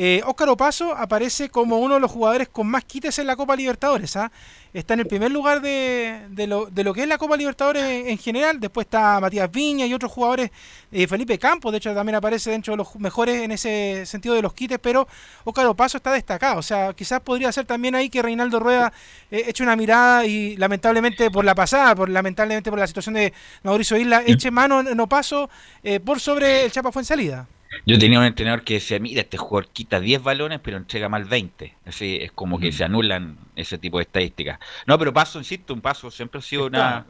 Eh, 0.00 0.22
Óscar 0.24 0.48
Opaso 0.48 0.94
aparece 0.94 1.48
como 1.48 1.78
uno 1.78 1.94
de 1.94 2.00
los 2.00 2.12
jugadores 2.12 2.48
con 2.48 2.68
más 2.68 2.84
quites 2.84 3.18
en 3.18 3.26
la 3.26 3.34
Copa 3.34 3.56
Libertadores. 3.56 4.14
¿ah? 4.14 4.30
Está 4.72 4.94
en 4.94 5.00
el 5.00 5.06
primer 5.08 5.32
lugar 5.32 5.60
de, 5.60 6.26
de 6.30 6.46
lo, 6.46 6.66
de 6.66 6.84
lo 6.84 6.94
que 6.94 7.02
es 7.02 7.08
la 7.08 7.18
Copa 7.18 7.36
Libertadores 7.36 7.82
en, 7.82 8.06
en 8.06 8.16
general. 8.16 8.60
Después 8.60 8.84
está 8.84 9.18
Matías 9.18 9.50
Viña 9.50 9.86
y 9.86 9.92
otros 9.92 10.12
jugadores. 10.12 10.52
eh, 10.92 11.08
Felipe 11.08 11.36
Campos, 11.36 11.72
de 11.72 11.78
hecho, 11.78 11.92
también 11.94 12.14
aparece 12.14 12.52
dentro 12.52 12.74
de 12.74 12.76
los 12.76 12.94
mejores 12.94 13.42
en 13.42 13.50
ese 13.50 14.06
sentido 14.06 14.36
de 14.36 14.42
los 14.42 14.54
quites. 14.54 14.78
Pero 14.78 15.08
Óscar 15.42 15.66
Opaso 15.66 15.96
está 15.96 16.12
destacado. 16.12 16.60
O 16.60 16.62
sea, 16.62 16.92
quizás 16.92 17.20
podría 17.20 17.50
ser 17.50 17.66
también 17.66 17.96
ahí 17.96 18.08
que 18.08 18.22
Reinaldo 18.22 18.60
Rueda 18.60 18.92
eh, 19.32 19.46
eche 19.48 19.64
una 19.64 19.74
mirada 19.74 20.24
y 20.24 20.56
lamentablemente 20.58 21.28
por 21.28 21.44
la 21.44 21.56
pasada, 21.56 21.96
por 21.96 22.08
lamentablemente 22.08 22.70
por 22.70 22.78
la 22.78 22.86
situación 22.86 23.16
de 23.16 23.32
Mauricio 23.64 23.96
Isla, 23.96 24.22
eche 24.24 24.52
mano 24.52 24.78
en 24.78 25.00
Opaso 25.00 25.50
eh, 25.82 25.98
por 25.98 26.20
sobre 26.20 26.66
el 26.66 26.70
Chapa 26.70 26.92
Fuensalida. 26.92 27.48
Yo 27.86 27.98
tenía 27.98 28.18
un 28.18 28.24
entrenador 28.24 28.62
que 28.62 28.74
decía, 28.74 28.98
mira, 28.98 29.20
este 29.20 29.36
jugador 29.36 29.68
quita 29.72 30.00
10 30.00 30.22
balones, 30.22 30.60
pero 30.62 30.76
entrega 30.76 31.08
mal 31.08 31.24
20. 31.24 31.74
Así 31.86 32.18
es 32.20 32.32
como 32.32 32.58
que 32.58 32.72
se 32.72 32.84
anulan 32.84 33.36
ese 33.56 33.78
tipo 33.78 33.98
de 33.98 34.02
estadísticas. 34.04 34.58
No, 34.86 34.98
pero 34.98 35.12
Paso, 35.12 35.38
insisto, 35.38 35.74
un 35.74 35.80
Paso 35.80 36.10
siempre 36.10 36.38
ha 36.38 36.42
sido 36.42 36.66
una, 36.66 36.98
Está. 37.00 37.06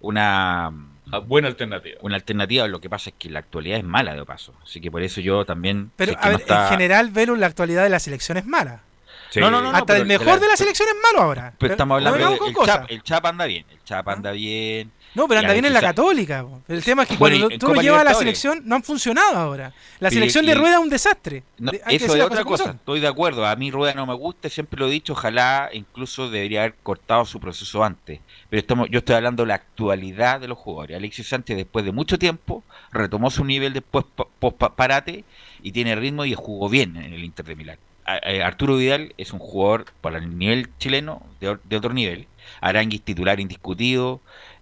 una, 0.00 0.72
Ah, 1.12 1.18
buena 1.18 1.48
alternativa. 1.48 1.98
una 2.02 2.14
alternativa. 2.16 2.68
Lo 2.68 2.80
que 2.80 2.88
pasa 2.88 3.10
es 3.10 3.16
que 3.18 3.28
la 3.30 3.40
actualidad 3.40 3.78
es 3.78 3.84
mala 3.84 4.14
de 4.14 4.24
Paso. 4.24 4.54
Así 4.62 4.80
que 4.80 4.90
por 4.92 5.02
eso 5.02 5.20
yo 5.20 5.44
también... 5.44 5.90
Pero 5.96 6.12
si 6.12 6.18
a 6.18 6.20
no 6.24 6.30
ver, 6.32 6.40
está- 6.40 6.62
en 6.64 6.70
general, 6.70 7.10
Velo, 7.10 7.34
la 7.36 7.46
actualidad 7.46 7.82
de 7.82 7.88
la 7.90 7.98
selección 7.98 8.38
es 8.38 8.46
mala. 8.46 8.82
Sí. 9.30 9.40
No, 9.40 9.50
no, 9.50 9.60
no, 9.62 9.70
Hasta 9.70 9.96
el 9.96 10.02
de 10.02 10.18
mejor 10.18 10.26
la- 10.26 10.38
de 10.38 10.48
la 10.48 10.56
selección 10.56 10.88
es 10.88 10.94
malo 11.02 11.24
ahora. 11.24 11.54
Pero 11.58 11.72
estamos 11.74 12.02
no 12.02 12.08
hablando 12.08 12.44
del 12.44 12.52
con 12.52 12.68
el 12.68 12.80
el 12.88 13.02
Chapa 13.02 13.28
anda 13.28 13.44
bien. 13.46 13.64
El 13.70 13.82
Chapa 13.84 14.12
anda 14.12 14.32
bien. 14.32 14.90
No, 15.14 15.26
pero 15.26 15.40
anda 15.40 15.52
bien 15.52 15.64
en 15.64 15.72
la 15.72 15.80
Católica. 15.80 16.42
po. 16.42 16.62
El 16.68 16.84
tema 16.84 17.02
es 17.02 17.08
que 17.08 17.16
Bueno, 17.16 17.36
cuando 17.38 17.54
y 17.54 17.58
tú 17.58 17.74
lo 17.74 17.82
llevas 17.82 18.00
a 18.02 18.04
la 18.04 18.14
selección, 18.14 18.62
no 18.64 18.76
han 18.76 18.82
funcionado 18.84 19.36
ahora. 19.36 19.72
La 19.98 20.08
selección 20.10 20.46
de 20.46 20.54
Rueda 20.54 20.74
es 20.76 20.80
un 20.80 20.88
desastre. 20.88 21.42
No, 21.58 21.72
De- 21.72 21.82
eso 21.88 22.14
es 22.14 22.22
otra 22.22 22.44
cosa, 22.44 22.70
estoy 22.72 23.00
de 23.00 23.08
acuerdo. 23.08 23.44
A 23.46 23.56
mí 23.56 23.70
Rueda 23.70 23.94
no 23.94 24.06
me 24.06 24.14
gusta, 24.14 24.48
siempre 24.48 24.78
lo 24.78 24.86
he 24.86 24.90
dicho, 24.90 25.12
ojalá 25.14 25.68
incluso 25.72 26.30
debería 26.30 26.60
haber 26.60 26.74
cortado 26.82 27.24
su 27.24 27.40
proceso 27.40 27.82
antes. 27.82 28.20
Pero 28.48 28.60
estamos, 28.60 28.88
yo 28.90 28.98
estoy 29.00 29.16
hablando 29.16 29.42
de 29.42 29.48
la 29.48 29.54
actualidad 29.56 30.40
de 30.40 30.48
los 30.48 30.58
jugadores. 30.58 30.96
Alexis 30.96 31.28
Sánchez, 31.28 31.56
después 31.56 31.84
de 31.84 31.92
mucho 31.92 32.18
tiempo, 32.18 32.62
retomó 32.92 33.30
su 33.30 33.44
nivel 33.44 33.72
después 33.72 34.04
pa- 34.14 34.26
post 34.38 34.56
pa- 34.58 34.74
parate 34.76 35.24
y 35.62 35.72
tiene 35.72 35.94
ritmo 35.96 36.24
y 36.24 36.34
jugó 36.34 36.68
bien 36.68 36.96
en 36.96 37.12
el 37.12 37.24
Inter 37.24 37.44
de 37.46 37.56
Milán. 37.56 37.78
A- 38.06 38.18
Arturo 38.46 38.76
Vidal 38.76 39.14
es 39.18 39.32
un 39.32 39.38
jugador 39.40 39.86
para 40.00 40.18
el 40.18 40.36
nivel 40.38 40.68
chileno 40.78 41.22
de, 41.40 41.58
de 41.64 41.76
otro 41.76 41.92
nivel. 41.92 42.26
Aranguis 42.60 43.02
titular 43.02 43.38
indiscutido. 43.40 44.20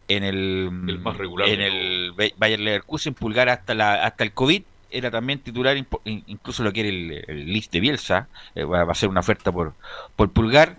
En 0.09 0.25
el, 0.25 0.71
El 0.88 0.99
más 1.00 1.17
regular 1.19 1.49
en 1.49 1.61
el 1.61 2.12
Ba- 2.17 2.35
Bayer 2.38 2.61
Leverkusen, 2.61 3.15
Pulgar 3.15 3.49
hasta 3.50 3.75
la 3.75 4.05
hasta 4.05 4.25
el 4.25 4.33
COVID 4.33 4.62
era 4.91 5.11
también 5.11 5.38
titular, 5.41 5.77
incluso 6.05 6.62
lo 6.62 6.73
quiere 6.73 6.88
el, 6.88 7.25
el 7.29 7.53
list 7.53 7.71
de 7.73 7.81
Bielsa, 7.81 8.27
eh, 8.55 8.65
va, 8.65 8.85
va 8.85 8.93
a 8.93 8.95
ser 8.95 9.11
una 9.11 9.21
oferta 9.21 9.53
por, 9.53 9.75
por 10.17 10.31
Pulgar. 10.33 10.77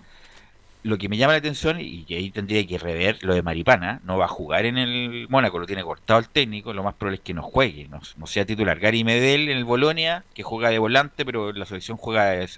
lo 0.82 0.96
que 0.98 1.08
me 1.08 1.16
llama 1.16 1.34
la 1.34 1.38
atención, 1.38 1.78
y 1.80 2.04
que 2.04 2.16
ahí 2.16 2.30
tendría 2.30 2.66
que 2.66 2.78
rever 2.78 3.18
lo 3.22 3.34
de 3.34 3.42
Maripana, 3.42 4.00
no 4.02 4.16
va 4.18 4.24
a 4.24 4.28
jugar 4.28 4.64
en 4.64 4.78
el 4.78 5.26
Mónaco, 5.28 5.58
lo 5.60 5.66
tiene 5.66 5.84
cortado 5.84 6.18
el 6.18 6.28
técnico, 6.28 6.72
lo 6.72 6.82
más 6.82 6.94
probable 6.94 7.16
es 7.16 7.20
que 7.22 7.34
no 7.34 7.42
juegue, 7.42 7.86
no, 7.88 8.26
sea 8.26 8.44
titular. 8.46 8.80
Gary 8.80 9.04
Medel 9.04 9.48
en 9.50 9.58
el 9.58 9.64
Bolonia, 9.64 10.24
que 10.34 10.42
juega 10.42 10.70
de 10.70 10.78
volante, 10.78 11.24
pero 11.24 11.52
la 11.52 11.66
selección 11.66 11.96
juega 11.98 12.30
de, 12.30 12.48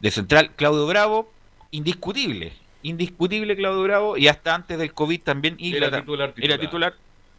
de 0.00 0.10
central. 0.10 0.52
Claudio 0.56 0.86
Bravo, 0.86 1.30
indiscutible, 1.72 2.52
indiscutible 2.82 3.56
Claudio 3.56 3.82
Bravo, 3.82 4.16
y 4.16 4.28
hasta 4.28 4.54
antes 4.54 4.78
del 4.78 4.92
COVID 4.92 5.20
también 5.22 5.56
era, 5.60 5.90
titular, 6.00 6.32
era 6.36 6.58
titular. 6.58 6.94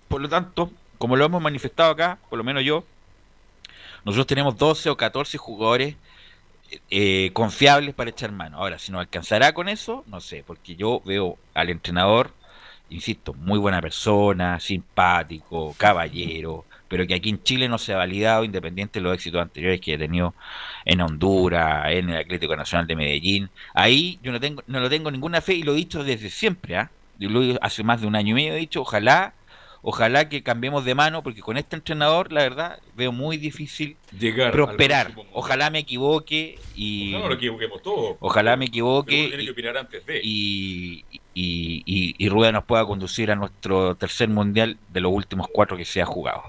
Por 0.07 0.21
lo 0.21 0.29
tanto, 0.29 0.71
como 0.97 1.15
lo 1.15 1.25
hemos 1.25 1.41
manifestado 1.41 1.91
acá, 1.91 2.17
por 2.29 2.37
lo 2.37 2.43
menos 2.43 2.63
yo, 2.63 2.83
nosotros 4.05 4.27
tenemos 4.27 4.57
12 4.57 4.89
o 4.89 4.97
14 4.97 5.37
jugadores 5.37 5.95
eh, 6.89 7.31
confiables 7.33 7.93
para 7.95 8.09
echar 8.09 8.31
mano. 8.31 8.57
Ahora, 8.57 8.79
si 8.79 8.91
nos 8.91 9.01
alcanzará 9.01 9.53
con 9.53 9.69
eso, 9.69 10.03
no 10.07 10.21
sé, 10.21 10.43
porque 10.45 10.75
yo 10.75 11.01
veo 11.05 11.37
al 11.53 11.69
entrenador, 11.69 12.31
insisto, 12.89 13.33
muy 13.33 13.59
buena 13.59 13.81
persona, 13.81 14.59
simpático, 14.59 15.73
caballero, 15.77 16.65
pero 16.89 17.07
que 17.07 17.15
aquí 17.15 17.29
en 17.29 17.41
Chile 17.43 17.69
no 17.69 17.77
se 17.77 17.93
ha 17.93 17.97
validado, 17.97 18.43
independiente 18.43 18.99
de 18.99 19.03
los 19.03 19.13
éxitos 19.13 19.41
anteriores 19.41 19.79
que 19.79 19.93
he 19.93 19.97
tenido 19.97 20.33
en 20.83 21.01
Honduras, 21.01 21.85
en 21.91 22.09
el 22.09 22.17
Atlético 22.17 22.55
Nacional 22.55 22.87
de 22.87 22.95
Medellín. 22.97 23.49
Ahí 23.73 24.19
yo 24.21 24.31
no 24.33 24.39
tengo 24.39 24.63
no 24.67 24.79
lo 24.79 24.89
tengo 24.89 25.11
ninguna 25.11 25.39
fe 25.39 25.53
y 25.53 25.63
lo 25.63 25.73
he 25.73 25.77
dicho 25.77 26.03
desde 26.03 26.29
siempre, 26.29 26.75
¿ah? 26.75 26.91
hace 27.61 27.83
más 27.83 28.01
de 28.01 28.07
un 28.07 28.15
año 28.15 28.31
y 28.31 28.33
medio 28.33 28.53
he 28.53 28.57
dicho, 28.57 28.81
ojalá 28.81 29.33
Ojalá 29.81 30.27
que 30.27 30.43
cambiemos 30.43 30.83
de 30.83 30.93
mano, 30.93 31.23
porque 31.23 31.41
con 31.41 31.57
este 31.57 31.75
entrenador, 31.75 32.33
la 32.33 32.41
verdad, 32.41 32.79
veo 32.95 33.11
muy 33.11 33.37
difícil 33.37 33.95
Llegar 34.17 34.51
prosperar. 34.51 35.13
Ojalá 35.33 35.69
me 35.69 35.79
equivoque 35.79 36.57
y. 36.75 37.11
No, 37.11 37.19
no, 37.19 37.27
lo 37.29 37.35
equivoquemos 37.35 37.81
todos. 37.81 38.17
Ojalá 38.19 38.55
me 38.55 38.65
equivoque. 38.65 39.29
que 39.29 39.51
opinar 39.51 39.77
antes 39.77 40.05
de. 40.05 40.21
Y, 40.23 41.05
y, 41.41 42.15
y, 42.17 42.29
Rueda 42.29 42.51
nos 42.51 42.65
pueda 42.65 42.85
conducir 42.85 43.31
a 43.31 43.35
nuestro 43.35 43.95
tercer 43.95 44.27
mundial 44.29 44.77
de 44.89 44.99
los 44.99 45.11
últimos 45.13 45.47
cuatro 45.53 45.77
que 45.77 45.85
se 45.85 46.01
ha 46.01 46.05
jugado. 46.05 46.43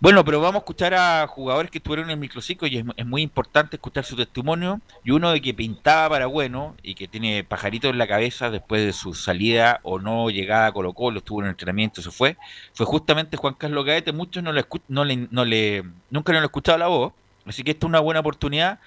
Bueno, 0.00 0.24
pero 0.24 0.40
vamos 0.40 0.56
a 0.56 0.58
escuchar 0.58 0.94
a 0.94 1.26
jugadores 1.26 1.70
que 1.70 1.78
estuvieron 1.78 2.06
en 2.06 2.12
el 2.12 2.18
microciclo 2.18 2.68
y 2.68 2.78
es, 2.78 3.06
muy 3.06 3.22
importante 3.22 3.76
escuchar 3.76 4.04
su 4.04 4.14
testimonio. 4.14 4.80
Y 5.02 5.10
uno 5.10 5.32
de 5.32 5.40
que 5.40 5.54
pintaba 5.54 6.10
para 6.10 6.26
bueno 6.26 6.76
y 6.82 6.94
que 6.94 7.08
tiene 7.08 7.42
pajarito 7.42 7.88
en 7.88 7.98
la 7.98 8.06
cabeza 8.06 8.50
después 8.50 8.84
de 8.84 8.92
su 8.92 9.14
salida 9.14 9.80
o 9.82 9.98
no 9.98 10.30
llegada 10.30 10.66
a 10.66 10.72
Colo 10.72 10.92
Colo, 10.92 11.18
estuvo 11.18 11.40
en 11.40 11.46
el 11.46 11.50
entrenamiento, 11.52 12.02
se 12.02 12.10
fue, 12.10 12.36
fue 12.74 12.86
justamente 12.86 13.36
Juan 13.36 13.54
Carlos 13.54 13.84
Gaete. 13.84 14.12
Muchos 14.12 14.42
no 14.42 14.52
le, 14.52 14.64
no 14.88 15.04
le, 15.04 15.28
no 15.30 15.44
le 15.44 15.84
nunca 16.10 16.32
no 16.32 16.40
le 16.40 16.46
escuchado 16.46 16.78
la 16.88 17.12
así 17.46 17.62
que 17.62 17.72
esta 17.72 17.86
es 17.86 17.88
una 17.88 18.00
buena 18.00 18.20
oportunidad. 18.20 18.78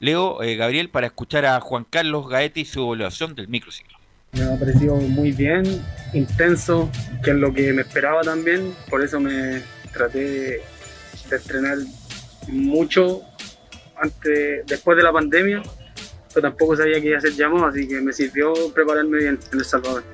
Leo, 0.00 0.42
eh, 0.42 0.56
Gabriel, 0.56 0.90
para 0.90 1.08
escuchar 1.08 1.44
a 1.44 1.60
Juan 1.60 1.84
Carlos 1.88 2.28
Gaete 2.28 2.60
y 2.60 2.64
su 2.64 2.80
evaluación 2.80 3.34
del 3.34 3.48
microciclo. 3.48 3.98
Me 4.32 4.44
ha 4.44 4.58
parecido 4.58 4.94
muy 4.96 5.32
bien, 5.32 5.64
intenso, 6.12 6.90
que 7.24 7.30
es 7.30 7.36
lo 7.36 7.52
que 7.52 7.72
me 7.72 7.82
esperaba 7.82 8.20
también, 8.20 8.74
por 8.90 9.02
eso 9.02 9.18
me 9.18 9.62
traté 9.92 10.18
de 10.18 10.62
entrenar 11.30 11.78
mucho 12.48 13.22
antes, 13.96 14.66
después 14.66 14.96
de 14.98 15.02
la 15.02 15.12
pandemia, 15.12 15.62
pero 16.28 16.42
tampoco 16.42 16.76
sabía 16.76 17.00
que 17.00 17.08
iba 17.08 17.18
a 17.18 17.22
ser 17.22 17.32
llamado, 17.32 17.66
así 17.66 17.88
que 17.88 18.00
me 18.00 18.12
sirvió 18.12 18.52
prepararme 18.74 19.18
bien 19.18 19.38
en 19.50 19.58
El 19.58 19.64
Salvador. 19.64 20.04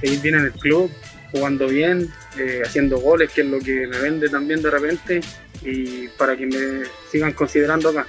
Seguir 0.00 0.20
bien 0.20 0.34
en 0.36 0.44
el 0.46 0.52
club, 0.52 0.90
jugando 1.30 1.68
bien, 1.68 2.10
eh, 2.38 2.62
haciendo 2.64 2.98
goles, 2.98 3.30
que 3.32 3.42
es 3.42 3.46
lo 3.46 3.58
que 3.58 3.86
me 3.86 3.98
vende 3.98 4.28
también 4.28 4.62
de 4.62 4.70
repente, 4.70 5.20
y 5.62 6.08
para 6.08 6.36
que 6.36 6.46
me 6.46 6.84
sigan 7.10 7.32
considerando 7.32 7.90
acá. 7.90 8.06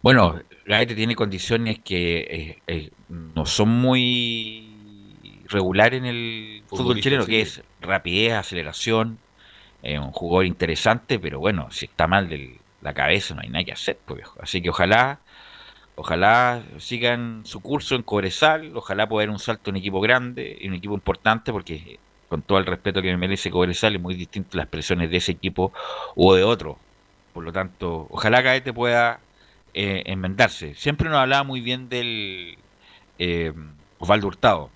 Bueno, 0.00 0.40
Gaete 0.66 0.94
tiene 0.94 1.14
condiciones 1.14 1.80
que 1.80 2.20
eh, 2.20 2.62
eh, 2.66 2.90
no 3.08 3.46
son 3.46 3.68
muy 3.68 4.68
regulares 5.48 5.98
en 5.98 6.06
el 6.06 6.62
fútbol, 6.66 7.00
chileno, 7.00 7.26
que 7.26 7.42
es 7.42 7.62
rapidez, 7.80 8.32
aceleración, 8.32 9.18
es 9.82 9.98
un 9.98 10.12
jugador 10.12 10.46
interesante, 10.46 11.18
pero 11.18 11.40
bueno, 11.40 11.70
si 11.70 11.86
está 11.86 12.06
mal 12.06 12.28
de 12.28 12.58
la 12.80 12.94
cabeza 12.94 13.34
no 13.34 13.42
hay 13.42 13.48
nada 13.48 13.64
que 13.64 13.72
hacer, 13.72 13.98
pues, 14.04 14.22
Así 14.40 14.62
que 14.62 14.70
ojalá, 14.70 15.20
ojalá 15.94 16.62
sigan 16.78 17.42
su 17.44 17.60
curso 17.60 17.94
en 17.94 18.02
Cobresal, 18.02 18.76
ojalá 18.76 19.08
pueda 19.08 19.24
haber 19.24 19.30
un 19.30 19.38
salto 19.38 19.70
en 19.70 19.74
un 19.74 19.80
equipo 19.80 20.00
grande, 20.00 20.58
en 20.60 20.70
un 20.70 20.76
equipo 20.78 20.94
importante, 20.94 21.52
porque 21.52 21.98
con 22.32 22.40
todo 22.40 22.56
el 22.56 22.64
respeto 22.64 23.02
que 23.02 23.10
me 23.10 23.18
merece 23.18 23.50
Cobresal, 23.50 23.94
es 23.94 24.00
muy 24.00 24.14
distinto 24.14 24.56
las 24.56 24.66
presiones 24.66 25.10
de 25.10 25.18
ese 25.18 25.32
equipo 25.32 25.70
o 26.16 26.34
de 26.34 26.42
otro. 26.42 26.78
Por 27.34 27.44
lo 27.44 27.52
tanto, 27.52 28.06
ojalá 28.08 28.40
Gaete 28.40 28.72
pueda 28.72 29.20
eh, 29.74 30.02
enmendarse. 30.06 30.74
Siempre 30.74 31.10
nos 31.10 31.18
hablaba 31.18 31.44
muy 31.44 31.60
bien 31.60 31.90
del 31.90 32.56
eh, 33.18 33.52
Osvaldo 33.98 34.28
Hurtado, 34.28 34.70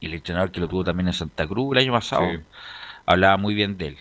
y 0.00 0.06
el 0.06 0.14
entrenador 0.14 0.50
que 0.50 0.60
lo 0.60 0.66
tuvo 0.66 0.82
también 0.82 1.08
en 1.08 1.12
Santa 1.12 1.46
Cruz 1.46 1.76
el 1.76 1.82
año 1.82 1.92
pasado, 1.92 2.26
hablaba 3.04 3.36
muy 3.36 3.54
bien 3.54 3.76
de 3.76 3.88
él. 3.88 3.98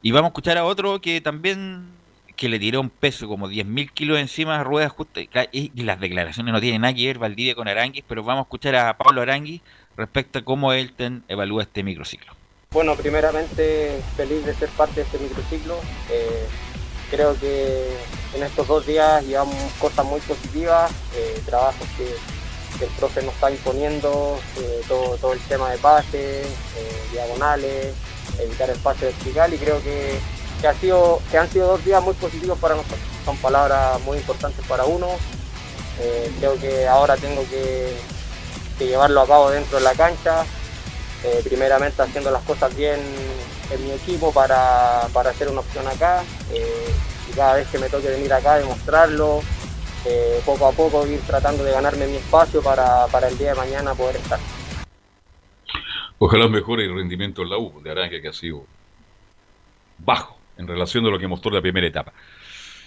Y 0.00 0.12
vamos 0.12 0.28
a 0.28 0.30
escuchar 0.30 0.56
a 0.56 0.64
otro 0.64 1.02
que 1.02 1.20
también 1.20 1.90
que 2.34 2.48
le 2.48 2.58
tiró 2.58 2.80
un 2.80 2.88
peso 2.88 3.28
como 3.28 3.50
10.000 3.50 3.90
kilos 3.90 4.18
encima 4.18 4.56
de 4.56 4.64
ruedas 4.64 4.90
justas, 4.92 5.26
y, 5.52 5.82
las 5.82 6.00
declaraciones 6.00 6.50
no 6.50 6.62
tienen 6.62 6.80
nada 6.80 6.94
que 6.94 7.04
ver 7.04 7.18
Valdivia 7.18 7.54
con 7.54 7.68
Aranguis, 7.68 8.04
pero 8.08 8.22
vamos 8.22 8.40
a 8.40 8.44
escuchar 8.44 8.74
a 8.76 8.96
Pablo 8.96 9.20
Aranguis 9.20 9.60
respecto 10.00 10.38
a 10.40 10.42
cómo 10.42 10.72
Elten 10.72 11.24
evalúa 11.28 11.62
este 11.62 11.82
microciclo. 11.82 12.32
Bueno, 12.72 12.96
primeramente 12.96 14.00
feliz 14.16 14.44
de 14.46 14.54
ser 14.54 14.68
parte 14.70 14.96
de 14.96 15.02
este 15.02 15.18
microciclo. 15.18 15.76
Eh, 16.10 16.46
creo 17.10 17.38
que 17.38 17.88
en 18.34 18.42
estos 18.42 18.66
dos 18.66 18.86
días 18.86 19.24
llevamos 19.26 19.56
cosas 19.78 20.06
muy 20.06 20.20
positivas, 20.20 20.90
eh, 21.14 21.42
trabajos 21.44 21.86
que, 21.96 22.14
el 22.80 22.88
profe 22.92 23.20
nos 23.22 23.34
está 23.34 23.50
imponiendo, 23.50 24.40
eh, 24.58 24.80
todo, 24.88 25.34
el 25.34 25.40
tema 25.40 25.70
de 25.70 25.76
pases, 25.76 26.46
eh, 26.46 27.02
diagonales, 27.12 27.92
evitar 28.38 28.70
el 28.70 28.78
pase 28.78 29.04
vertical 29.04 29.52
y 29.52 29.58
creo 29.58 29.82
que, 29.82 30.18
ha 30.66 30.72
sido, 30.74 31.20
que 31.30 31.36
han 31.36 31.50
sido 31.50 31.66
dos 31.66 31.84
días 31.84 32.02
muy 32.02 32.14
positivos 32.14 32.58
para 32.58 32.76
nosotros. 32.76 33.00
Son 33.26 33.36
palabras 33.36 34.00
muy 34.06 34.16
importantes 34.16 34.64
para 34.66 34.86
uno. 34.86 35.08
creo 36.38 36.58
que 36.58 36.88
ahora 36.88 37.18
tengo 37.18 37.42
que, 37.50 37.94
llevarlo 38.86 39.20
a 39.20 39.26
cabo 39.26 39.50
dentro 39.50 39.78
de 39.78 39.84
la 39.84 39.94
cancha, 39.94 40.44
primeramente 41.44 42.00
haciendo 42.00 42.30
las 42.30 42.42
cosas 42.42 42.74
bien 42.74 42.98
en 43.70 43.84
mi 43.84 43.92
equipo 43.92 44.32
para, 44.32 45.06
para 45.12 45.30
hacer 45.30 45.48
una 45.48 45.60
opción 45.60 45.86
acá 45.86 46.22
y 47.30 47.32
cada 47.34 47.54
vez 47.54 47.68
que 47.68 47.78
me 47.78 47.88
toque 47.88 48.08
venir 48.08 48.32
acá 48.32 48.56
demostrarlo, 48.56 49.42
eh, 50.06 50.40
poco 50.44 50.66
a 50.66 50.72
poco 50.72 51.06
ir 51.06 51.20
tratando 51.20 51.62
de 51.62 51.72
ganarme 51.72 52.06
mi 52.06 52.16
espacio 52.16 52.62
para, 52.62 53.06
el 53.28 53.38
día 53.38 53.50
de 53.50 53.54
mañana 53.54 53.94
poder 53.94 54.16
estar. 54.16 54.38
Ojalá 56.18 56.48
mejore 56.48 56.84
el 56.84 56.94
rendimiento 56.94 57.42
en 57.42 57.50
la 57.50 57.58
U 57.58 57.80
de 57.82 57.90
Arranque 57.90 58.20
que 58.20 58.28
ha 58.28 58.32
sido 58.32 58.64
bajo 59.98 60.38
en 60.56 60.66
relación 60.66 61.04
a 61.06 61.10
lo 61.10 61.18
que 61.18 61.28
mostró 61.28 61.50
la 61.50 61.60
primera 61.60 61.86
etapa. 61.86 62.12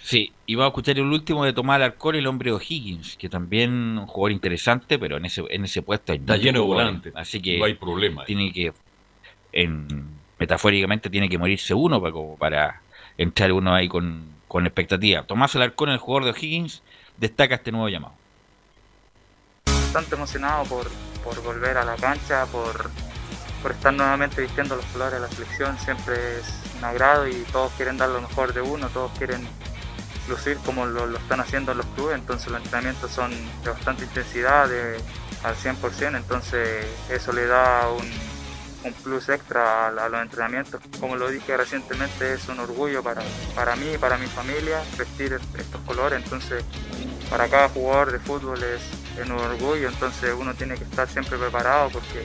Sí, 0.04 0.34
y 0.44 0.54
vamos 0.54 0.66
a 0.66 0.72
escuchar 0.72 0.98
el 0.98 1.06
último 1.06 1.46
de 1.46 1.54
Tomás 1.54 1.76
Alarcón, 1.76 2.14
el 2.14 2.26
hombre 2.26 2.52
O'Higgins, 2.52 3.16
que 3.16 3.30
también 3.30 3.96
un 3.96 4.06
jugador 4.06 4.32
interesante, 4.32 4.98
pero 4.98 5.16
en 5.16 5.24
ese, 5.24 5.42
en 5.48 5.64
ese 5.64 5.80
puesto 5.80 6.12
hay 6.12 6.18
Está 6.18 6.36
lleno 6.36 6.60
de 6.60 6.66
volantes, 6.66 7.12
así 7.16 7.40
que 7.40 7.58
no 7.58 7.64
hay 7.64 7.72
problema. 7.72 8.22
Tiene 8.26 8.52
que, 8.52 8.74
en, 9.52 9.88
metafóricamente, 10.38 11.08
tiene 11.08 11.26
que 11.30 11.38
morirse 11.38 11.72
uno 11.72 12.02
para, 12.02 12.14
para 12.38 12.82
entrar 13.16 13.50
uno 13.50 13.72
ahí 13.72 13.88
con, 13.88 14.28
con 14.46 14.66
expectativa. 14.66 15.22
Tomás 15.22 15.56
Alarcón, 15.56 15.88
el 15.88 15.96
jugador 15.96 16.24
de 16.24 16.38
O'Higgins, 16.38 16.82
destaca 17.16 17.54
este 17.54 17.72
nuevo 17.72 17.88
llamado. 17.88 18.12
Bastante 19.64 20.16
emocionado 20.16 20.64
por, 20.64 21.42
volver 21.42 21.78
a 21.78 21.84
la 21.86 21.96
cancha, 21.96 22.44
por, 22.52 22.90
estar 23.70 23.94
nuevamente 23.94 24.42
vistiendo 24.42 24.76
los 24.76 24.84
colores 24.84 25.14
de 25.14 25.20
la 25.20 25.28
selección. 25.28 25.78
Siempre 25.78 26.14
es 26.40 26.62
un 26.76 26.84
agrado 26.84 27.26
y 27.26 27.42
todos 27.50 27.72
quieren 27.72 27.96
dar 27.96 28.10
lo 28.10 28.20
mejor 28.20 28.52
de 28.52 28.60
uno, 28.60 28.90
todos 28.90 29.10
quieren 29.16 29.48
lucir 30.28 30.56
como 30.64 30.86
lo, 30.86 31.16
están 31.16 31.40
haciendo 31.40 31.72
en 31.72 31.78
los 31.78 31.86
clubes. 31.88 32.16
Entonces 32.16 32.50
los 32.50 32.62
entrenamientos 32.62 33.10
son 33.10 33.30
de 33.62 33.70
bastante 33.70 34.04
intensidad, 34.04 34.68
de, 34.68 34.98
al 35.42 35.56
100%. 35.56 36.16
Entonces 36.16 36.86
eso 37.10 37.32
le 37.32 37.46
da 37.46 37.88
un 37.90 38.92
plus 38.92 39.28
extra 39.28 39.88
a, 39.88 40.08
los 40.08 40.22
entrenamientos. 40.22 40.80
Como 41.00 41.16
lo 41.16 41.28
dije 41.30 41.56
recientemente, 41.56 42.34
es 42.34 42.48
un 42.48 42.60
orgullo 42.60 43.02
para, 43.02 43.22
para 43.54 43.76
mí 43.76 43.92
y 43.94 43.98
para 43.98 44.18
mi 44.18 44.26
familia 44.26 44.82
vestir 44.98 45.32
estos 45.32 45.80
colores. 45.82 46.22
Entonces, 46.22 46.64
para 47.30 47.48
cada 47.48 47.68
jugador 47.68 48.12
de 48.12 48.18
fútbol 48.18 48.62
es, 48.62 48.82
un 49.24 49.32
orgullo. 49.32 49.88
Entonces, 49.88 50.34
uno 50.36 50.54
tiene 50.54 50.74
que 50.74 50.84
estar 50.84 51.08
siempre 51.08 51.38
preparado 51.38 51.88
porque 51.90 52.24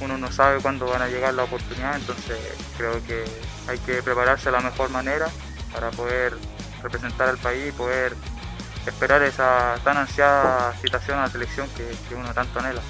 uno 0.00 0.16
no 0.16 0.30
sabe 0.30 0.60
cuándo 0.60 0.86
van 0.86 1.02
a 1.02 1.08
llegar 1.08 1.34
la 1.34 1.44
oportunidad. 1.44 1.96
Entonces, 1.96 2.38
creo 2.76 3.04
que 3.06 3.24
hay 3.68 3.78
que 3.78 4.02
prepararse 4.02 4.46
de 4.46 4.52
la 4.52 4.60
mejor 4.60 4.90
manera 4.90 5.26
para 5.72 5.90
poder 5.90 6.34
representar 6.84 7.28
al 7.28 7.38
país 7.38 7.68
y 7.68 7.72
poder 7.72 8.12
esperar 8.86 9.22
esa 9.22 9.74
tan 9.82 9.96
ansiada 9.96 10.72
citación 10.74 11.18
a 11.18 11.22
la 11.22 11.28
selección 11.28 11.66
que, 11.76 11.84
que 12.08 12.14
uno 12.14 12.32
tanto 12.32 12.60
anhela. 12.60 12.82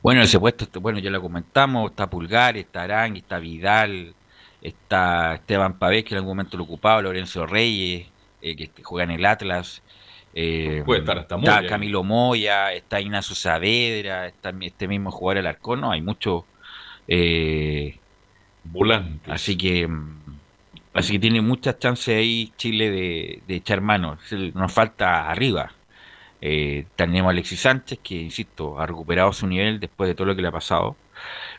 Bueno, 0.00 0.22
ese 0.22 0.38
puesto, 0.38 0.80
bueno, 0.80 1.00
ya 1.00 1.10
lo 1.10 1.20
comentamos, 1.20 1.90
está 1.90 2.08
Pulgar, 2.08 2.56
está 2.56 2.82
Arangui, 2.84 3.18
está 3.18 3.38
Vidal, 3.40 4.14
está 4.62 5.34
Esteban 5.34 5.78
Pavés, 5.78 6.04
que 6.04 6.14
en 6.14 6.18
algún 6.18 6.30
momento 6.36 6.56
lo 6.56 6.64
ocupaba, 6.64 7.02
Lorenzo 7.02 7.46
Reyes, 7.46 8.06
eh, 8.40 8.56
que 8.56 8.70
juega 8.82 9.04
en 9.04 9.10
el 9.18 9.26
Atlas, 9.26 9.82
Eh, 10.34 10.82
Puede 10.86 11.00
estar 11.00 11.18
hasta 11.18 11.36
está 11.36 11.56
Moya. 11.56 11.68
Camilo 11.68 12.04
Moya, 12.04 12.72
está 12.72 13.00
Ignacio 13.00 13.34
Saavedra, 13.34 14.26
está 14.28 14.52
este 14.60 14.86
mismo 14.86 15.10
jugador 15.10 15.38
Alarcón, 15.38 15.80
no, 15.80 15.90
hay 15.90 16.00
muchos 16.02 16.44
eh, 17.08 17.98
Volantes. 18.64 19.32
Así 19.32 19.56
que 19.56 19.88
mm, 19.88 20.17
así 20.94 21.12
que 21.14 21.18
tiene 21.18 21.40
muchas 21.42 21.78
chances 21.78 22.16
ahí 22.16 22.52
Chile 22.56 22.90
de, 22.90 23.42
de 23.46 23.54
echar 23.56 23.80
mano. 23.80 24.18
Nos 24.54 24.72
falta 24.72 25.30
arriba. 25.30 25.72
Eh, 26.40 26.86
tenemos 26.96 27.28
a 27.28 27.32
Alexis 27.32 27.60
Sánchez, 27.60 27.98
que 28.02 28.14
insisto, 28.16 28.78
ha 28.80 28.86
recuperado 28.86 29.32
su 29.32 29.46
nivel 29.46 29.80
después 29.80 30.08
de 30.08 30.14
todo 30.14 30.26
lo 30.28 30.36
que 30.36 30.42
le 30.42 30.48
ha 30.48 30.52
pasado. 30.52 30.96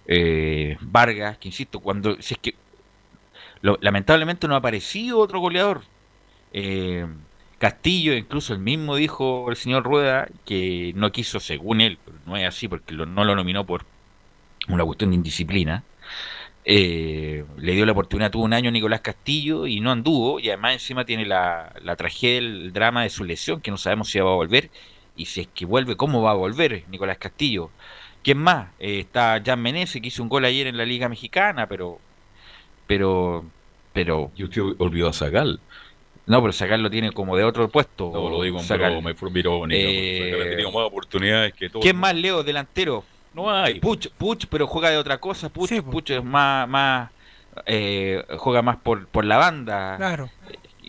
Eh, 0.07 0.77
Vargas, 0.81 1.37
que 1.37 1.49
insisto, 1.49 1.79
cuando 1.81 2.21
si 2.21 2.35
es 2.35 2.39
que 2.39 2.55
lamentablemente 3.81 4.47
no 4.47 4.55
ha 4.55 4.59
aparecido 4.59 5.19
otro 5.19 5.39
goleador. 5.39 5.81
Eh, 6.53 7.05
Castillo, 7.57 8.13
incluso 8.15 8.53
el 8.53 8.59
mismo 8.59 8.95
dijo 8.95 9.49
el 9.49 9.57
señor 9.57 9.83
Rueda 9.83 10.29
que 10.45 10.93
no 10.95 11.11
quiso, 11.11 11.39
según 11.41 11.81
él, 11.81 11.99
no 12.25 12.37
es 12.37 12.47
así 12.47 12.67
porque 12.69 12.93
lo- 12.93 13.05
no 13.05 13.25
lo 13.25 13.35
nominó 13.35 13.65
por 13.65 13.85
una 14.69 14.85
cuestión 14.85 15.11
de 15.11 15.17
indisciplina. 15.17 15.83
Eh, 16.65 17.45
le 17.57 17.73
dio 17.73 17.85
la 17.85 17.93
oportunidad, 17.93 18.31
tuvo 18.31 18.43
un 18.43 18.53
año 18.53 18.69
Nicolás 18.69 19.01
Castillo 19.01 19.65
y 19.65 19.79
no 19.79 19.91
anduvo, 19.91 20.39
y 20.39 20.49
además 20.49 20.73
encima 20.73 21.05
tiene 21.05 21.25
la, 21.25 21.73
la 21.81 21.95
tragedia, 21.95 22.37
el 22.39 22.73
drama 22.73 23.03
de 23.03 23.09
su 23.09 23.23
lesión, 23.23 23.61
que 23.61 23.71
no 23.71 23.77
sabemos 23.77 24.09
si 24.09 24.19
va 24.19 24.31
a 24.31 24.35
volver, 24.35 24.69
y 25.15 25.25
si 25.25 25.41
es 25.41 25.47
que 25.47 25.65
vuelve, 25.65 25.95
¿cómo 25.95 26.21
va 26.21 26.31
a 26.31 26.35
volver 26.35 26.83
Nicolás 26.89 27.17
Castillo? 27.17 27.71
¿Quién 28.23 28.37
más? 28.37 28.69
Eh, 28.79 28.99
está 28.99 29.41
Jan 29.43 29.61
Menezes, 29.61 30.01
que 30.01 30.09
hizo 30.09 30.21
un 30.21 30.29
gol 30.29 30.45
ayer 30.45 30.67
en 30.67 30.77
la 30.77 30.85
Liga 30.85 31.07
Mexicana, 31.09 31.67
pero, 31.67 31.99
pero, 32.85 33.45
pero, 33.93 34.31
Yo 34.35 34.45
usted 34.45 34.61
olvidó 34.77 35.09
a 35.09 35.13
Zagal. 35.13 35.59
no, 36.25 36.41
pero 36.41 36.53
sacarlo 36.53 36.89
tiene 36.89 37.11
como 37.11 37.37
de 37.37 37.45
otro 37.45 37.69
puesto. 37.69 38.11
No, 38.13 38.29
lo 38.29 38.43
digo 38.43 38.59
en 38.59 38.65
Zagal. 38.65 38.91
broma, 38.91 39.13
fue 39.15 39.29
irónica. 39.33 39.81
Eh, 39.81 40.29
Zagal 40.31 40.41
ha 40.41 40.49
tenido 40.51 40.71
más 40.71 40.83
oportunidades 40.87 41.53
que 41.53 41.69
todo. 41.69 41.81
¿Quién 41.81 41.95
más, 41.95 42.13
Leo, 42.13 42.43
delantero? 42.43 43.03
No 43.33 43.51
hay. 43.51 43.79
Puch, 43.79 44.07
Puch, 44.17 44.45
pero 44.49 44.67
juega 44.67 44.89
de 44.89 44.97
otra 44.97 45.19
cosa. 45.19 45.49
Puch, 45.49 45.69
Sí. 45.69 45.81
Puch 45.81 46.09
es 46.11 46.23
más, 46.23 46.67
más 46.67 47.09
eh, 47.65 48.23
juega 48.37 48.61
más 48.61 48.77
por, 48.77 49.07
por 49.07 49.25
la 49.25 49.37
banda. 49.37 49.97
Claro. 49.97 50.29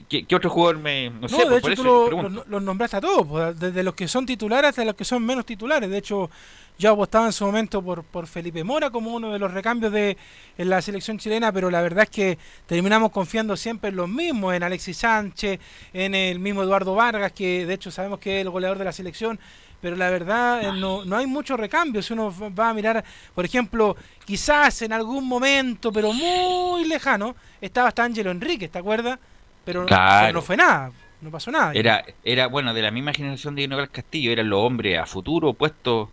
¿Qué, 0.09 0.25
qué 0.25 0.35
otro 0.35 0.49
jugador 0.51 0.79
me.? 0.79 1.11
No, 1.11 1.21
No, 1.23 1.29
sé, 1.29 1.37
de 1.49 1.59
hecho 1.59 1.61
por 1.61 1.75
tú 1.75 2.07
eso 2.09 2.29
lo- 2.29 2.45
los 2.47 2.63
nombraste 2.63 2.97
a 2.97 3.01
todos, 3.01 3.27
pues, 3.27 3.59
desde 3.61 3.83
los 3.83 3.95
que 3.95 4.09
son 4.09 4.25
titulares 4.25 4.71
hasta 4.71 4.85
los 4.85 4.95
que 4.95 5.05
son 5.05 5.25
menos 5.25 5.45
titulares. 5.45 5.91
De 5.91 5.99
hecho, 5.99 6.31
yo 6.79 6.93
apostaba 6.93 7.27
en 7.27 7.33
su 7.33 7.45
momento 7.45 7.83
por, 7.83 8.03
por 8.05 8.27
Felipe 8.27 8.65
Mora 8.65 8.89
como 8.91 9.13
uno 9.15 9.31
de 9.33 9.39
los 9.39 9.53
recambios 9.53 9.93
de 9.93 10.17
en 10.57 10.71
la 10.71 10.81
selección 10.81 11.19
chilena, 11.19 11.53
pero 11.53 11.71
la 11.71 11.83
verdad 11.83 12.05
es 12.05 12.11
que 12.11 12.39
terminamos 12.67 13.11
confiando 13.11 13.57
siempre 13.57 13.91
en 13.91 13.97
los 13.97 14.09
mismos, 14.09 14.55
en 14.55 14.63
Alexis 14.63 14.97
Sánchez, 14.97 15.61
en 15.93 16.15
el 16.15 16.39
mismo 16.39 16.63
Eduardo 16.63 16.95
Vargas, 16.95 17.33
que 17.33 17.67
de 17.67 17.75
hecho 17.75 17.91
sabemos 17.91 18.19
que 18.21 18.37
es 18.37 18.41
el 18.43 18.51
goleador 18.51 18.79
de 18.79 18.85
la 18.87 18.93
selección. 18.93 19.39
Pero 19.81 19.97
la 19.97 20.11
verdad 20.11 20.63
eh, 20.63 20.73
no, 20.79 21.05
no 21.05 21.17
hay 21.17 21.27
mucho 21.27 21.57
recambio. 21.57 22.03
Si 22.03 22.13
uno 22.13 22.35
va 22.59 22.71
a 22.71 22.75
mirar, 22.75 23.03
por 23.35 23.45
ejemplo, 23.45 23.97
quizás 24.25 24.83
en 24.83 24.93
algún 24.93 25.27
momento, 25.27 25.91
pero 25.91 26.13
muy 26.13 26.85
lejano, 26.85 27.35
estaba 27.61 27.89
hasta 27.89 28.05
Ángelo 28.05 28.31
Enríquez, 28.31 28.71
¿te 28.71 28.79
acuerdas? 28.79 29.19
Pero, 29.65 29.87
Claro. 29.87 30.35
no 30.35 30.43
fue 30.43 30.57
nada, 30.57 30.91
no 31.21 31.31
pasó 31.31 31.51
nada. 31.51 31.73
Era, 31.75 32.05
era, 32.25 32.47
bueno, 32.47 32.75
de 32.75 32.83
la 32.83 32.91
misma 32.91 33.13
generación 33.13 33.55
de 33.55 33.69
Nicolás 33.69 33.91
Castillo, 33.91 34.33
eran 34.33 34.49
los 34.51 34.61
hombres 34.61 34.99
a 34.99 35.07
futuro 35.07 35.53
puestos 35.55 36.09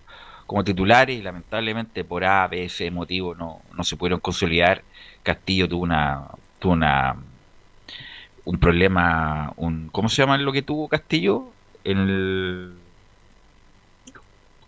como 0.45 0.63
titulares 0.63 1.19
y 1.19 1.21
lamentablemente 1.21 2.05
por 2.05 2.23
A, 2.23 2.47
B, 2.47 2.69
C 2.69 2.89
motivo 2.89 3.35
no, 3.35 3.61
no 3.75 3.83
se 3.83 3.97
pudieron 3.97 4.21
consolidar. 4.21 4.81
Castillo 5.23 5.67
tuvo 5.67 5.83
una, 5.83 6.23
tuvo 6.59 6.71
una, 6.73 7.17
un 8.45 8.57
problema, 8.57 9.51
un, 9.57 9.89
¿cómo 9.91 10.07
se 10.07 10.21
llama 10.21 10.37
lo 10.37 10.53
que 10.53 10.61
tuvo 10.61 10.87
Castillo? 10.87 11.51
En 11.83 11.97
el, 11.97 12.73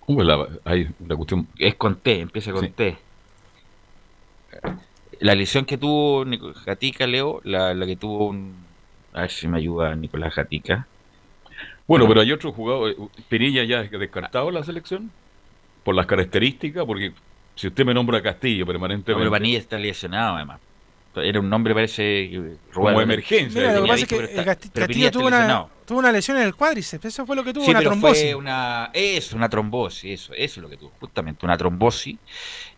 ¿Cómo 0.09 0.21
es 0.23 0.27
la, 0.27 0.47
hay 0.65 0.89
la 1.07 1.15
cuestión? 1.15 1.47
es 1.59 1.75
con 1.75 1.97
T, 1.97 2.21
empieza 2.21 2.51
con 2.51 2.63
Sí. 2.65 2.71
T. 2.71 2.97
La 5.19 5.35
lesión 5.35 5.65
que 5.65 5.77
tuvo 5.77 6.25
Nico- 6.25 6.51
Gatica, 6.65 7.05
Leo, 7.05 7.41
la, 7.43 7.75
la 7.75 7.85
que 7.85 7.95
tuvo 7.95 8.25
un... 8.29 8.55
A 9.13 9.21
ver 9.21 9.29
si 9.29 9.47
me 9.47 9.59
ayuda 9.59 9.93
Nicolás 9.95 10.33
Gatica. 10.33 10.87
Bueno, 11.87 12.07
pero 12.07 12.21
hay 12.21 12.31
otro 12.31 12.51
jugador. 12.51 12.89
eh, 12.89 12.95
Pinilla 13.27 13.63
ya 13.65 13.81
es 13.81 13.91
descartado 13.91 14.49
la 14.49 14.63
selección. 14.63 15.11
Por 15.83 15.93
las 15.93 16.07
características, 16.07 16.85
porque 16.85 17.13
si 17.53 17.67
usted 17.67 17.85
me 17.85 17.93
nombra 17.93 18.17
a 18.17 18.23
Castillo 18.23 18.61
No, 18.61 18.71
permanentemente. 18.71 19.19
pero 19.19 19.29
Vanilla 19.29 19.59
está 19.59 19.77
lesionado 19.77 20.37
además. 20.37 20.59
Era 21.17 21.39
un 21.39 21.51
nombre, 21.51 21.75
parece. 21.75 22.49
como 22.73 22.99
emergencia. 22.99 23.61
Mira, 23.61 23.73
lo 23.79 23.83
que 23.85 23.91
Pinilla 23.91 24.05
pasa 24.07 24.23
es 24.23 24.29
que 24.31 24.41
eh, 24.41 24.43
Castillo 24.45 24.87
Pinilla 24.87 25.11
tuvo 25.11 25.27
una. 25.27 25.65
Tuvo 25.89 25.99
una 25.99 26.11
lesión 26.13 26.37
en 26.37 26.43
el 26.43 26.55
cuádriceps, 26.55 27.05
eso 27.05 27.25
fue 27.25 27.35
lo 27.35 27.43
que 27.43 27.53
tuvo, 27.53 27.65
Sí, 27.65 27.71
una 27.71 27.81
pero 27.81 27.91
trombosis. 27.91 28.23
fue 28.23 28.35
una. 28.35 28.89
Eso, 28.93 29.35
una 29.35 29.49
trombosis, 29.49 30.11
eso, 30.21 30.33
eso 30.33 30.59
es 30.59 30.63
lo 30.63 30.69
que 30.69 30.77
tuvo, 30.77 30.91
justamente, 30.99 31.45
una 31.45 31.57
trombosis. 31.57 32.17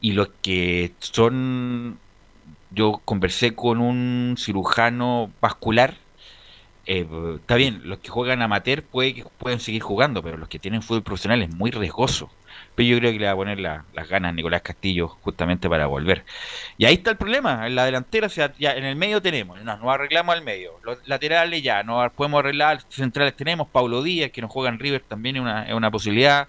Y 0.02 0.14
los 0.14 0.30
que 0.42 0.94
son. 1.00 2.00
Yo 2.72 3.02
conversé 3.06 3.54
con 3.56 3.80
un 3.82 4.36
cirujano 4.40 5.32
vascular. 5.42 5.98
eh, 6.86 7.06
está 7.38 7.56
bien, 7.56 7.82
los 7.86 8.00
que 8.00 8.10
juegan 8.10 8.42
amateur 8.42 8.84
puede 8.84 9.14
que 9.16 9.26
pueden 9.40 9.60
seguir 9.60 9.82
jugando, 9.84 10.24
pero 10.24 10.38
los 10.38 10.50
que 10.50 10.60
tienen 10.60 10.82
fútbol 10.82 11.04
profesional 11.04 11.42
es 11.44 11.50
muy 11.54 11.72
riesgoso. 11.72 12.30
Pero 12.76 12.88
yo 12.90 12.98
creo 13.00 13.12
que 13.12 13.20
le 13.20 13.26
va 13.26 13.32
a 13.34 13.36
poner 13.36 13.60
la- 13.60 13.86
las 13.94 14.08
ganas 14.10 14.30
a 14.30 14.34
Nicolás 14.34 14.62
Castillo 14.62 15.08
justamente 15.10 15.70
para 15.70 15.88
volver. 15.88 16.24
Y 16.78 16.86
ahí 16.86 16.96
está 16.96 17.12
el 17.12 17.18
problema, 17.18 17.68
en 17.68 17.76
la 17.76 17.86
delantera, 17.86 18.28
o 18.28 18.30
sea, 18.30 18.54
ya 18.58 18.74
en 18.76 18.86
el 18.86 18.96
medio 18.96 19.22
tenemos, 19.22 19.62
nos, 19.62 19.80
arreglamos 19.84 20.36
al 20.36 20.44
medio, 20.44 20.80
los 20.84 21.06
laterales 21.08 21.62
ya, 21.64 21.84
nos 21.84 22.12
podemos 22.14 22.40
arreglar, 22.40 22.82
centrales 22.90 23.36
tenemos, 23.36 23.68
Paulo 23.70 24.02
Díaz, 24.04 24.32
que 24.32 24.42
nos 24.42 24.52
juega 24.52 24.70
en 24.70 24.80
River 24.80 25.02
también 25.08 25.36
es 25.38 25.42
una, 25.42 25.64
es 25.68 25.74
una 25.74 25.92
posibilidad. 25.92 26.48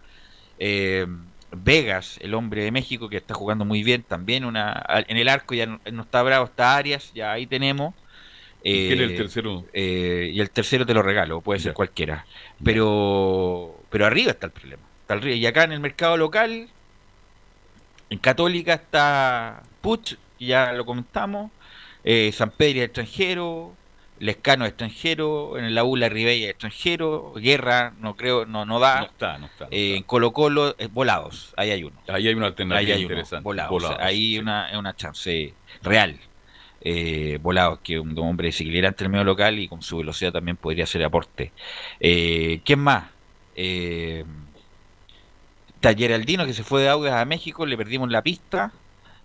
Eh, 0.58 1.06
Vegas, 1.54 2.18
el 2.22 2.32
hombre 2.34 2.64
de 2.64 2.70
México, 2.70 3.08
que 3.10 3.18
está 3.18 3.34
jugando 3.34 3.64
muy 3.66 3.82
bien, 3.82 4.02
también 4.04 4.44
una 4.46 4.82
en 5.08 5.16
el 5.18 5.28
arco 5.28 5.54
ya 5.54 5.66
no, 5.66 5.80
no 5.92 6.02
está 6.02 6.22
bravo, 6.22 6.46
está 6.46 6.76
Arias, 6.76 7.12
ya 7.14 7.32
ahí 7.32 7.46
tenemos. 7.46 7.94
¿Y 8.62 8.86
¿Quién 8.86 9.00
es 9.00 9.06
el 9.06 9.12
Eh, 9.12 9.16
tercero? 9.16 9.66
eh, 9.74 10.30
y 10.32 10.40
el 10.40 10.50
tercero 10.50 10.86
te 10.86 10.94
lo 10.94 11.02
regalo, 11.02 11.42
puede 11.42 11.60
ser 11.60 11.72
Ya. 11.72 11.74
cualquiera. 11.74 12.24
Pero 12.62 13.84
pero 13.90 14.06
arriba 14.06 14.30
está 14.30 14.46
el 14.46 14.52
problema. 14.52 14.82
Está. 15.16 15.30
Y 15.30 15.46
acá 15.46 15.64
en 15.64 15.72
el 15.72 15.80
mercado 15.80 16.16
local, 16.16 16.68
en 18.10 18.18
Católica 18.18 18.74
está 18.74 19.62
Puch, 19.80 20.16
ya 20.38 20.72
lo 20.72 20.84
comentamos, 20.84 21.50
eh, 22.04 22.30
San 22.32 22.50
Pedro 22.50 22.80
es 22.80 22.84
extranjero, 22.86 23.74
Lescano 24.18 24.64
es 24.64 24.70
extranjero, 24.70 25.58
en 25.58 25.74
la 25.74 25.84
ULA 25.84 26.08
Ribey 26.08 26.44
es 26.44 26.50
extranjero, 26.50 27.32
Guerra 27.36 27.92
no 27.98 28.16
creo, 28.16 28.46
no, 28.46 28.64
no 28.64 28.78
da. 28.78 29.00
No 29.00 29.06
está, 29.06 29.38
no 29.38 29.46
está. 29.46 29.64
no 29.64 29.70
Eh, 29.72 29.96
en. 29.96 30.02
Colo 30.04 30.32
Colo, 30.32 30.74
eh, 30.78 30.88
volados, 30.92 31.52
ahí 31.56 31.70
hay 31.70 31.84
uno. 31.84 31.96
Ahí 32.08 32.28
hay 32.28 32.34
una 32.34 32.46
Ahí 32.46 32.50
alternativa 32.50 32.94
hay 32.94 33.04
uno, 33.04 33.12
interesante. 33.14 33.44
volados. 33.44 33.70
Volados, 33.70 33.96
ahí 34.00 34.34
sí. 34.34 34.38
una, 34.38 34.70
es 34.70 34.76
una 34.76 34.94
chance 34.94 35.54
real. 35.82 36.18
Eh, 36.84 37.38
volados, 37.40 37.78
que 37.78 37.98
un 38.00 38.18
hombre 38.18 38.48
desequilibrante 38.48 39.04
en 39.04 39.06
el 39.06 39.12
medio 39.12 39.24
local 39.24 39.56
y 39.58 39.68
con 39.68 39.82
su 39.82 39.98
velocidad 39.98 40.32
también 40.32 40.56
podría 40.56 40.82
hacer 40.84 41.04
aporte. 41.04 41.52
¿Quién 42.00 42.80
más? 42.80 43.04
Eh, 43.54 44.24
Talleraldino, 45.82 46.46
que 46.46 46.54
se 46.54 46.64
fue 46.64 46.82
de 46.82 46.88
Augas 46.88 47.12
a 47.14 47.26
México, 47.26 47.66
le 47.66 47.76
perdimos 47.76 48.10
la 48.10 48.22
pista. 48.22 48.72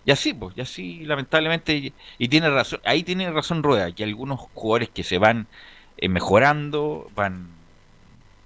Y 0.06 0.12
así, 0.12 0.34
pues, 0.34 0.56
y 0.58 0.62
así, 0.62 1.06
lamentablemente, 1.06 1.76
y, 1.76 1.93
y 2.17 2.28
tiene 2.30 2.50
razón, 2.50 2.82
ahí 2.86 3.04
tiene 3.04 3.30
razón 3.32 3.63
Rueda, 3.63 3.91
que 3.93 4.04
algunos 4.04 4.39
jugadores 4.54 4.89
que 4.89 5.04
se 5.04 5.17
van 5.17 5.48
eh, 5.98 6.10
mejorando, 6.10 7.10
van 7.15 7.48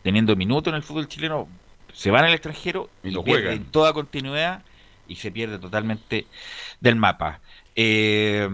teniendo 0.04 0.36
minutos 0.36 0.72
en 0.72 0.76
el 0.78 0.84
fútbol 0.84 1.08
chileno, 1.08 1.48
se 1.94 2.12
van 2.12 2.26
al 2.26 2.34
extranjero 2.34 2.90
Y 3.04 3.10
y, 3.10 3.12
lo 3.12 3.24
pierden 3.24 3.60
juegan. 3.60 3.72
toda 3.72 3.94
continuidad 3.94 4.64
y 5.08 5.16
se 5.18 5.32
pierde 5.32 5.60
totalmente 5.60 6.28
del 6.80 6.96
mapa. 6.96 7.42
Eh, 7.76 8.48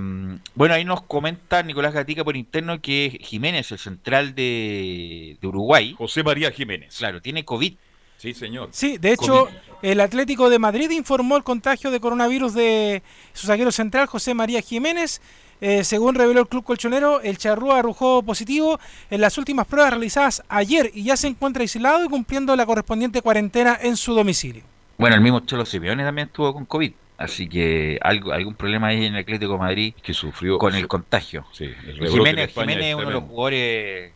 bueno, 0.55 0.75
ahí 0.75 0.85
nos 0.85 1.01
comenta 1.03 1.63
Nicolás 1.63 1.93
Gatica 1.93 2.23
por 2.23 2.35
interno 2.37 2.81
que 2.81 3.19
Jiménez, 3.21 3.71
el 3.71 3.79
central 3.79 4.35
de, 4.35 5.37
de 5.41 5.47
Uruguay, 5.47 5.97
José 5.97 6.23
María 6.23 6.51
Jiménez. 6.51 6.97
claro, 6.97 7.21
tiene 7.21 7.45
COVID. 7.45 7.75
Sí, 8.17 8.33
señor. 8.33 8.69
Sí, 8.71 8.97
de 8.97 9.13
hecho, 9.13 9.47
el 9.81 9.99
Atlético 10.01 10.49
de 10.49 10.59
Madrid 10.59 10.89
informó 10.91 11.37
el 11.37 11.43
contagio 11.43 11.91
de 11.91 11.99
coronavirus 11.99 12.53
de 12.53 13.03
su 13.33 13.45
zaguero 13.47 13.71
central, 13.71 14.07
José 14.07 14.33
María 14.33 14.61
Jiménez. 14.61 15.21
Eh, 15.59 15.83
según 15.83 16.13
reveló 16.13 16.41
el 16.41 16.47
club 16.47 16.63
colchonero, 16.63 17.19
el 17.21 17.37
charrúa 17.39 17.79
arrojó 17.79 18.21
positivo 18.21 18.79
en 19.09 19.21
las 19.21 19.37
últimas 19.39 19.65
pruebas 19.65 19.91
realizadas 19.91 20.43
ayer 20.49 20.91
y 20.93 21.03
ya 21.03 21.17
se 21.17 21.27
encuentra 21.27 21.61
aislado 21.61 22.05
y 22.05 22.07
cumpliendo 22.09 22.55
la 22.55 22.65
correspondiente 22.65 23.21
cuarentena 23.23 23.77
en 23.81 23.97
su 23.97 24.13
domicilio. 24.13 24.63
Bueno, 24.99 25.15
el 25.15 25.21
mismo 25.21 25.39
Cholo 25.41 25.65
Simeone 25.65 26.03
también 26.03 26.27
estuvo 26.27 26.53
con 26.53 26.65
COVID, 26.65 26.91
así 27.17 27.49
que 27.49 27.97
algo, 28.01 28.33
algún 28.33 28.53
problema 28.53 28.87
ahí 28.87 29.05
en 29.05 29.15
el 29.15 29.21
Atlético 29.21 29.53
de 29.53 29.57
Madrid 29.59 29.93
Que 30.03 30.13
sufrió. 30.13 30.59
con 30.59 30.75
el 30.75 30.87
contagio. 30.87 31.45
Sí, 31.51 31.65
el 31.65 32.07
Jiménez, 32.07 32.51
Jiménez 32.53 32.85
es 32.85 32.95
uno 32.95 33.07
de 33.07 33.13
los 33.13 33.23
jugadores 33.23 34.11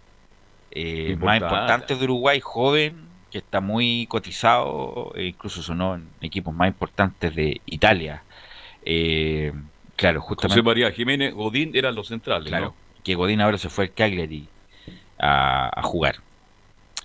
eh, 0.72 1.08
Importante. 1.12 1.26
más 1.26 1.36
importantes 1.42 1.98
de 2.00 2.04
Uruguay, 2.06 2.40
joven, 2.40 3.11
que 3.32 3.38
está 3.38 3.62
muy 3.62 4.06
cotizado, 4.08 5.13
e 5.15 5.26
incluso 5.26 5.62
sonó 5.63 5.96
en 5.96 6.10
equipos 6.22 6.54
más 6.54 6.67
importantes 6.67 7.34
de 7.36 7.62
Italia. 7.65 8.24
Eh, 8.84 9.54
claro, 9.96 10.22
José 10.22 10.36
justamente 10.36 10.63
María 10.63 10.91
Jiménez, 10.91 11.34
Godín 11.34 11.72
eran 11.74 11.96
los 11.96 12.08
centrales, 12.08 12.48
claro, 12.50 12.65
¿no? 12.67 12.76
que 13.04 13.15
Godín 13.15 13.41
ahora 13.41 13.58
se 13.58 13.70
fue 13.70 13.86
al 13.86 13.91
Cagliari 13.94 14.48
a, 15.20 15.72
a 15.80 15.82
jugar. 15.84 16.15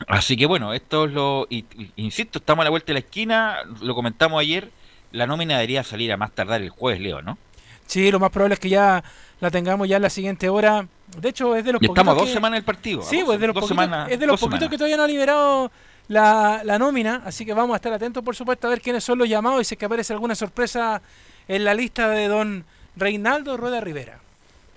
Así 0.08 0.36
que 0.36 0.46
bueno, 0.46 0.74
esto 0.74 1.06
es 1.06 1.12
lo. 1.12 1.46
y- 1.48 1.64
y- 1.78 1.90
insisto, 1.96 2.38
estamos 2.38 2.62
a 2.62 2.64
la 2.64 2.70
vuelta 2.70 2.88
de 2.88 2.94
la 2.94 2.98
esquina, 3.00 3.58
lo 3.80 3.94
comentamos 3.94 4.40
ayer. 4.40 4.70
La 5.12 5.26
nómina 5.26 5.54
debería 5.54 5.82
salir 5.84 6.12
a 6.12 6.16
más 6.18 6.32
tardar 6.32 6.60
el 6.60 6.68
jueves, 6.68 7.00
Leo, 7.00 7.22
¿no? 7.22 7.38
Sí, 7.86 8.10
lo 8.10 8.18
más 8.18 8.30
probable 8.30 8.54
es 8.54 8.60
que 8.60 8.68
ya 8.68 9.02
la 9.40 9.50
tengamos 9.50 9.88
ya 9.88 9.96
en 9.96 10.02
la 10.02 10.10
siguiente 10.10 10.48
hora. 10.50 10.86
De 11.16 11.28
hecho, 11.30 11.54
es 11.56 11.64
de 11.64 11.72
los 11.72 11.80
Y 11.82 11.86
estamos 11.86 12.12
a 12.12 12.18
dos 12.18 12.26
que- 12.26 12.32
semanas 12.34 12.58
del 12.58 12.64
partido. 12.64 13.00
Sí, 13.02 13.18
dos- 13.18 13.26
pues 13.26 13.40
de 13.40 13.46
los 13.46 13.54
dos 13.54 13.62
poquitos, 13.62 13.84
semanas- 13.84 14.10
es 14.10 14.18
de 14.20 14.26
los 14.26 14.40
poquitos 14.40 14.58
semanas. 14.58 14.70
que 14.70 14.76
todavía 14.76 14.96
no 14.98 15.04
ha 15.04 15.06
liberado 15.06 15.70
la, 16.08 16.62
la 16.64 16.78
nómina, 16.78 17.22
así 17.24 17.44
que 17.44 17.52
vamos 17.54 17.74
a 17.74 17.76
estar 17.76 17.92
atentos, 17.92 18.22
por 18.22 18.36
supuesto, 18.36 18.66
a 18.66 18.70
ver 18.70 18.80
quiénes 18.80 19.02
son 19.04 19.18
los 19.18 19.28
llamados 19.28 19.60
y 19.62 19.64
si 19.64 19.74
es 19.74 19.78
que 19.78 19.86
aparece 19.86 20.12
alguna 20.12 20.34
sorpresa 20.34 21.02
en 21.48 21.64
la 21.64 21.74
lista 21.74 22.08
de 22.08 22.28
don 22.28 22.64
Reinaldo 22.96 23.56
Rueda 23.56 23.80
Rivera. 23.80 24.20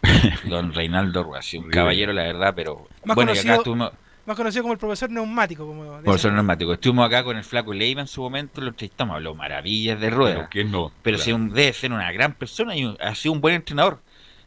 Don 0.46 0.74
Reinaldo 0.74 1.24
Rueda, 1.24 1.42
sí, 1.42 1.58
un 1.58 1.64
Rivera. 1.66 1.82
caballero, 1.82 2.14
la 2.14 2.24
verdad, 2.24 2.54
pero. 2.56 2.88
Más 3.04 3.16
bueno, 3.16 3.32
conocido- 3.32 3.52
acá 3.54 3.58
estuvimos. 3.60 3.92
Más 4.26 4.38
conocido 4.38 4.62
como 4.64 4.74
el 4.74 4.80
profesor 4.80 5.10
neumático. 5.10 5.66
Como 5.66 6.02
Profesor 6.02 6.32
neumático. 6.34 6.74
Estuvimos 6.74 7.06
acá 7.08 7.24
con 7.24 7.36
el 7.36 7.44
flaco 7.44 7.74
Leiva 7.74 8.02
en 8.02 8.08
su 8.08 8.22
momento, 8.22 8.62
lo 8.62 8.68
entrevistamos, 8.70 9.16
habló 9.16 9.34
maravillas 9.34 10.00
de 10.00 10.10
rueda. 10.12 10.36
Pero 10.36 10.48
¿quién 10.52 10.72
no? 10.72 10.92
Pero 11.02 11.18
Claro. 11.18 11.26
sí, 11.26 11.32
un- 11.34 11.50
debe 11.52 11.74
ser 11.74 11.92
una 11.92 12.12
gran 12.12 12.34
persona 12.34 12.76
y 12.76 12.86
un- 12.86 12.96
ha 13.02 13.16
sido 13.16 13.34
un 13.34 13.42
buen 13.42 13.56
entrenador. 13.56 14.00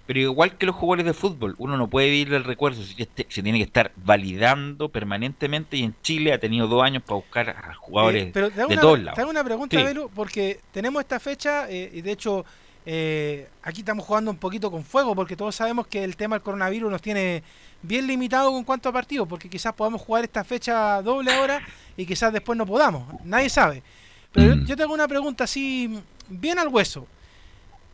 Pero 0.07 0.19
igual 0.21 0.59
que 0.59 0.67
los 0.67 0.75
jugadores 0.75 1.07
de 1.07 1.15
fútbol, 1.15 1.55
uno 1.59 1.77
no 1.77 1.87
puede 1.88 2.11
vivir 2.11 2.35
el 2.35 2.43
recuerdo, 2.45 2.83
se, 2.83 3.01
este- 3.01 3.27
se 3.29 3.43
tiene 3.43 3.59
que 3.59 3.65
estar 3.65 3.93
validando 3.97 4.88
permanentemente 4.88 5.77
y 5.77 5.85
en 5.85 5.95
Chile 6.03 6.33
ha 6.33 6.38
tenido 6.38 6.67
dos 6.67 6.83
años 6.83 7.03
para 7.05 7.15
buscar 7.17 7.51
a 7.51 7.75
jugadores 7.75 8.25
Eh, 8.27 8.31
pero 8.35 8.51
te 8.51 8.61
hago 8.61 8.69
de 8.69 8.75
una, 8.75 8.83
todos 8.83 8.99
te 8.99 9.05
lados. 9.05 9.19
hago 9.21 9.31
una 9.31 9.45
pregunta, 9.45 9.77
Sí. 9.79 9.83
Belu, 9.85 10.11
porque 10.15 10.61
tenemos 10.73 11.01
esta 11.01 11.21
fecha 11.21 11.71
eh, 11.71 11.91
y 11.95 12.01
de 12.03 12.11
hecho 12.12 12.45
eh, 12.85 13.49
aquí 13.62 13.83
estamos 13.83 14.05
jugando 14.05 14.31
un 14.33 14.38
poquito 14.38 14.69
con 14.73 14.83
fuego 14.83 15.15
porque 15.15 15.37
todos 15.37 15.55
sabemos 15.55 15.87
que 15.87 16.03
el 16.03 16.17
tema 16.17 16.35
del 16.35 16.43
coronavirus 16.43 16.91
nos 16.91 17.01
tiene 17.01 17.45
bien 17.81 18.09
limitado 18.09 18.59
en 18.59 18.65
cuanto 18.65 18.88
a 18.88 18.93
partidos, 18.93 19.29
porque 19.29 19.49
quizás 19.49 19.73
podamos 19.73 20.01
jugar 20.03 20.25
esta 20.25 20.43
fecha 20.43 21.01
doble 21.01 21.33
ahora 21.33 21.61
y 21.97 22.05
quizás 22.07 22.33
después 22.33 22.59
no 22.59 22.67
podamos, 22.67 23.05
nadie 23.25 23.49
sabe. 23.49 23.85
Pero 24.33 24.49
yo- 24.49 24.57
Mm. 24.57 24.65
yo 24.67 24.77
te 24.77 24.83
hago 24.83 24.95
una 24.95 25.07
pregunta 25.07 25.45
así, 25.45 25.97
bien 26.29 26.59
al 26.59 26.67
hueso. 26.69 27.07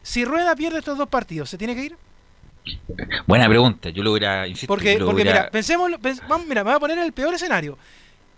Si 0.08 0.24
Rueda 0.24 0.56
pierde 0.56 0.78
estos 0.78 0.96
dos 0.96 1.06
partidos, 1.08 1.50
¿se 1.50 1.58
tiene 1.58 1.74
que 1.74 1.84
ir? 1.84 1.96
Buena 3.26 3.46
pregunta, 3.46 3.90
yo 3.90 4.02
lo 4.02 4.12
hubiera, 4.12 4.48
insisto, 4.48 4.66
Porque, 4.66 4.98
lo 4.98 5.04
porque 5.04 5.22
hubiera- 5.22 5.40
mira, 5.40 5.50
pensemos, 5.50 5.90
pens- 6.00 6.26
vamos, 6.26 6.46
mira, 6.46 6.64
me 6.64 6.70
voy 6.70 6.76
a 6.76 6.80
poner 6.80 6.98
el 6.98 7.12
peor 7.12 7.34
escenario. 7.34 7.76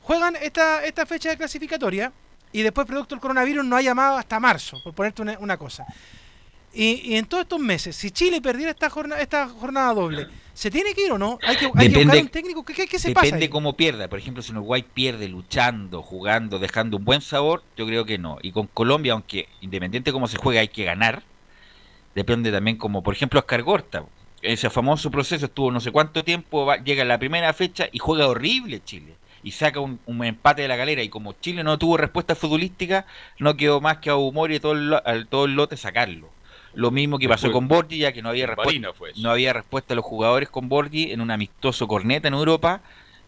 Juegan 0.03 0.35
esta, 0.43 0.85
esta 0.85 1.07
fecha 1.07 1.29
de 1.31 1.37
clasificatoria 1.37 2.13
y 2.53 2.63
después, 2.63 2.89
producto 2.89 3.15
del 3.15 3.21
coronavirus, 3.23 3.65
no 3.65 3.77
ha 3.77 3.83
llamado 3.83 4.17
hasta 4.17 4.41
marzo, 4.41 4.79
por 4.83 4.95
ponerte 4.95 5.23
una, 5.23 5.39
una 5.39 5.57
cosa. 5.57 5.87
Y, 6.75 7.13
y 7.13 7.17
en 7.17 7.27
todos 7.27 7.43
estos 7.45 7.61
meses, 7.61 7.95
si 7.95 8.11
Chile 8.11 8.41
perdiera 8.41 8.73
esta 8.73 8.91
jornada, 8.91 9.23
esta 9.23 9.49
jornada 9.49 9.95
doble, 9.95 10.27
¿se 10.53 10.73
tiene 10.73 10.93
que 10.93 11.07
ir 11.07 11.13
o 11.13 11.19
no? 11.19 11.39
¿Hay 11.47 11.57
que, 11.57 11.67
hay 11.67 11.71
que 11.73 11.79
Depende- 11.79 12.05
buscar 12.05 12.23
un 12.23 12.29
técnico? 12.31 12.65
¿Qué, 12.65 12.75
qué- 12.75 12.87
qué 12.89 12.99
se 12.99 13.13
pasa? 13.13 13.27
Depende 13.27 13.49
cómo 13.49 13.77
pierda. 13.77 14.09
Por 14.09 14.19
ejemplo, 14.19 14.43
si 14.43 14.51
Uruguay 14.51 14.85
pierde 14.93 15.29
luchando, 15.29 16.03
jugando, 16.03 16.59
dejando 16.59 16.97
un 16.97 17.05
buen 17.05 17.21
sabor, 17.21 17.63
yo 17.77 17.87
creo 17.87 18.05
que 18.05 18.19
no. 18.19 18.39
Y 18.43 18.51
con 18.51 18.67
Colombia, 18.67 19.13
aunque 19.13 19.49
independiente 19.61 20.11
de 20.11 20.13
cómo 20.13 20.27
se 20.27 20.37
juega, 20.37 20.61
hay 20.63 20.69
que 20.69 20.83
ganar. 20.85 21.23
Depende 22.15 22.51
también 22.51 22.77
como, 22.77 23.03
por 23.03 23.15
ejemplo, 23.15 23.41
Oscar 23.41 23.63
Gorta. 23.63 24.05
Ese 24.43 24.71
famoso 24.71 25.11
proceso 25.11 25.47
estuvo 25.47 25.71
no 25.71 25.81
sé 25.81 25.91
cuánto 25.93 26.25
tiempo, 26.25 26.65
va- 26.67 26.79
llega 26.83 27.03
a 27.03 27.07
la 27.07 27.19
primera 27.19 27.53
fecha 27.53 27.89
y 27.93 27.99
juega 27.99 28.27
horrible 28.27 28.83
Chile. 28.85 29.15
Y 29.43 29.53
saca 29.53 29.81
un, 29.81 30.01
un 30.07 30.25
empate 30.25 30.63
de 30.63 30.69
la 30.69 30.77
galera. 30.77 31.03
Y 31.03 31.09
como 31.09 31.33
Chile 31.35 31.63
no 31.65 31.79
tuvo 31.79 31.97
respuesta 31.97 32.35
futbolística, 32.35 33.07
no 33.39 33.57
quedó 33.57 33.81
más 33.81 33.99
que 33.99 34.11
a 34.11 34.17
humor 34.17 34.51
y 34.53 34.61
todo 34.61 34.73
el, 34.73 34.95
al- 35.05 35.27
todo 35.29 35.45
el 35.47 35.55
lote 35.55 35.77
sacarlo. 35.77 36.29
Lo 36.75 36.91
mismo 36.91 37.19
que 37.19 37.29
pasó 37.29 37.51
con 37.53 37.67
Borgi, 37.69 37.99
ya 37.99 38.13
que 38.13 38.23
no 38.23 38.29
había 38.29 38.47
respuesta 38.47 38.71
no 39.23 39.31
había 39.31 39.53
respuesta 39.53 39.93
a 39.95 39.97
los 39.97 40.05
jugadores 40.05 40.49
con 40.51 40.69
Borgi 40.69 41.11
en 41.11 41.21
un 41.21 41.31
amistoso 41.31 41.89
corneta 41.89 42.29
en 42.29 42.35
Europa. 42.35 42.81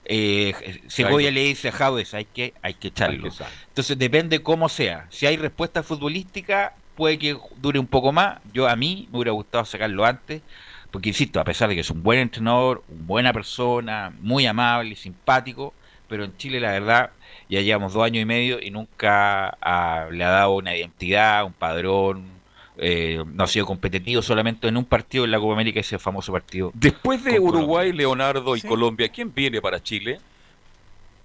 Eh, 0.05 0.55
Segovia 0.89 1.31
le 1.31 1.41
dice 1.43 1.69
a 1.69 1.73
Javes 1.73 2.13
hay 2.15 2.25
que, 2.25 2.55
hay 2.63 2.75
que 2.75 2.89
Hay 2.89 2.91
echarlo. 2.91 3.31
que. 3.31 3.45
Entonces 3.69 3.99
depende 3.99 4.43
cómo 4.43 4.69
sea. 4.69 5.07
Si 5.11 5.27
hay 5.27 5.37
respuesta 5.37 5.83
futbolística, 5.83 6.75
puede 6.97 7.19
que 7.19 7.37
dure 7.57 7.79
un 7.79 7.87
poco 7.87 8.13
más. 8.13 8.39
Yo 8.53 8.69
a 8.69 8.77
mí 8.77 9.09
me 9.11 9.19
hubiera 9.19 9.33
gustado 9.33 9.65
sacarlo 9.65 10.05
antes, 10.05 10.43
porque 10.91 11.09
insisto, 11.11 11.41
a 11.41 11.45
pesar 11.45 11.69
de 11.69 11.75
que 11.75 11.81
es 11.81 11.91
un 11.91 12.03
buen 12.03 12.19
entrenador, 12.21 12.83
una 12.89 13.07
buena 13.07 13.33
persona, 13.33 14.13
muy 14.21 14.47
amable, 14.47 14.95
simpático, 14.97 15.73
pero 16.09 16.25
en 16.25 16.37
Chile 16.37 16.61
la 16.61 16.73
verdad 16.73 17.11
ya 17.49 17.61
llevamos 17.63 17.93
dos 17.95 18.05
años 18.05 18.23
y 18.23 18.27
medio 18.27 18.61
y 18.63 18.71
nunca 18.71 19.57
ha- 19.61 20.09
le 20.11 20.23
ha 20.25 20.29
dado 20.31 20.53
una 20.57 20.77
identidad, 20.77 21.45
un 21.45 21.53
padrón. 21.53 22.31
eh, 22.79 23.23
no 23.35 23.45
ha 23.45 23.47
sido 23.47 23.67
competitivo 23.67 24.23
solamente 24.23 24.67
en 24.67 24.79
un 24.79 24.87
partido 24.87 25.27
en 25.27 25.31
la 25.31 25.39
Copa 25.39 25.53
América, 25.53 25.79
ese 25.81 25.99
famoso 25.99 26.33
partido. 26.33 26.71
Después 26.75 27.23
de 27.23 27.39
Uruguay, 27.39 27.93
Leonardo 27.93 28.57
y 28.57 28.61
Sí. 28.61 28.67
Colombia, 28.67 29.11
¿quién 29.11 29.33
viene 29.33 29.61
para 29.61 29.81
Chile? 29.83 30.19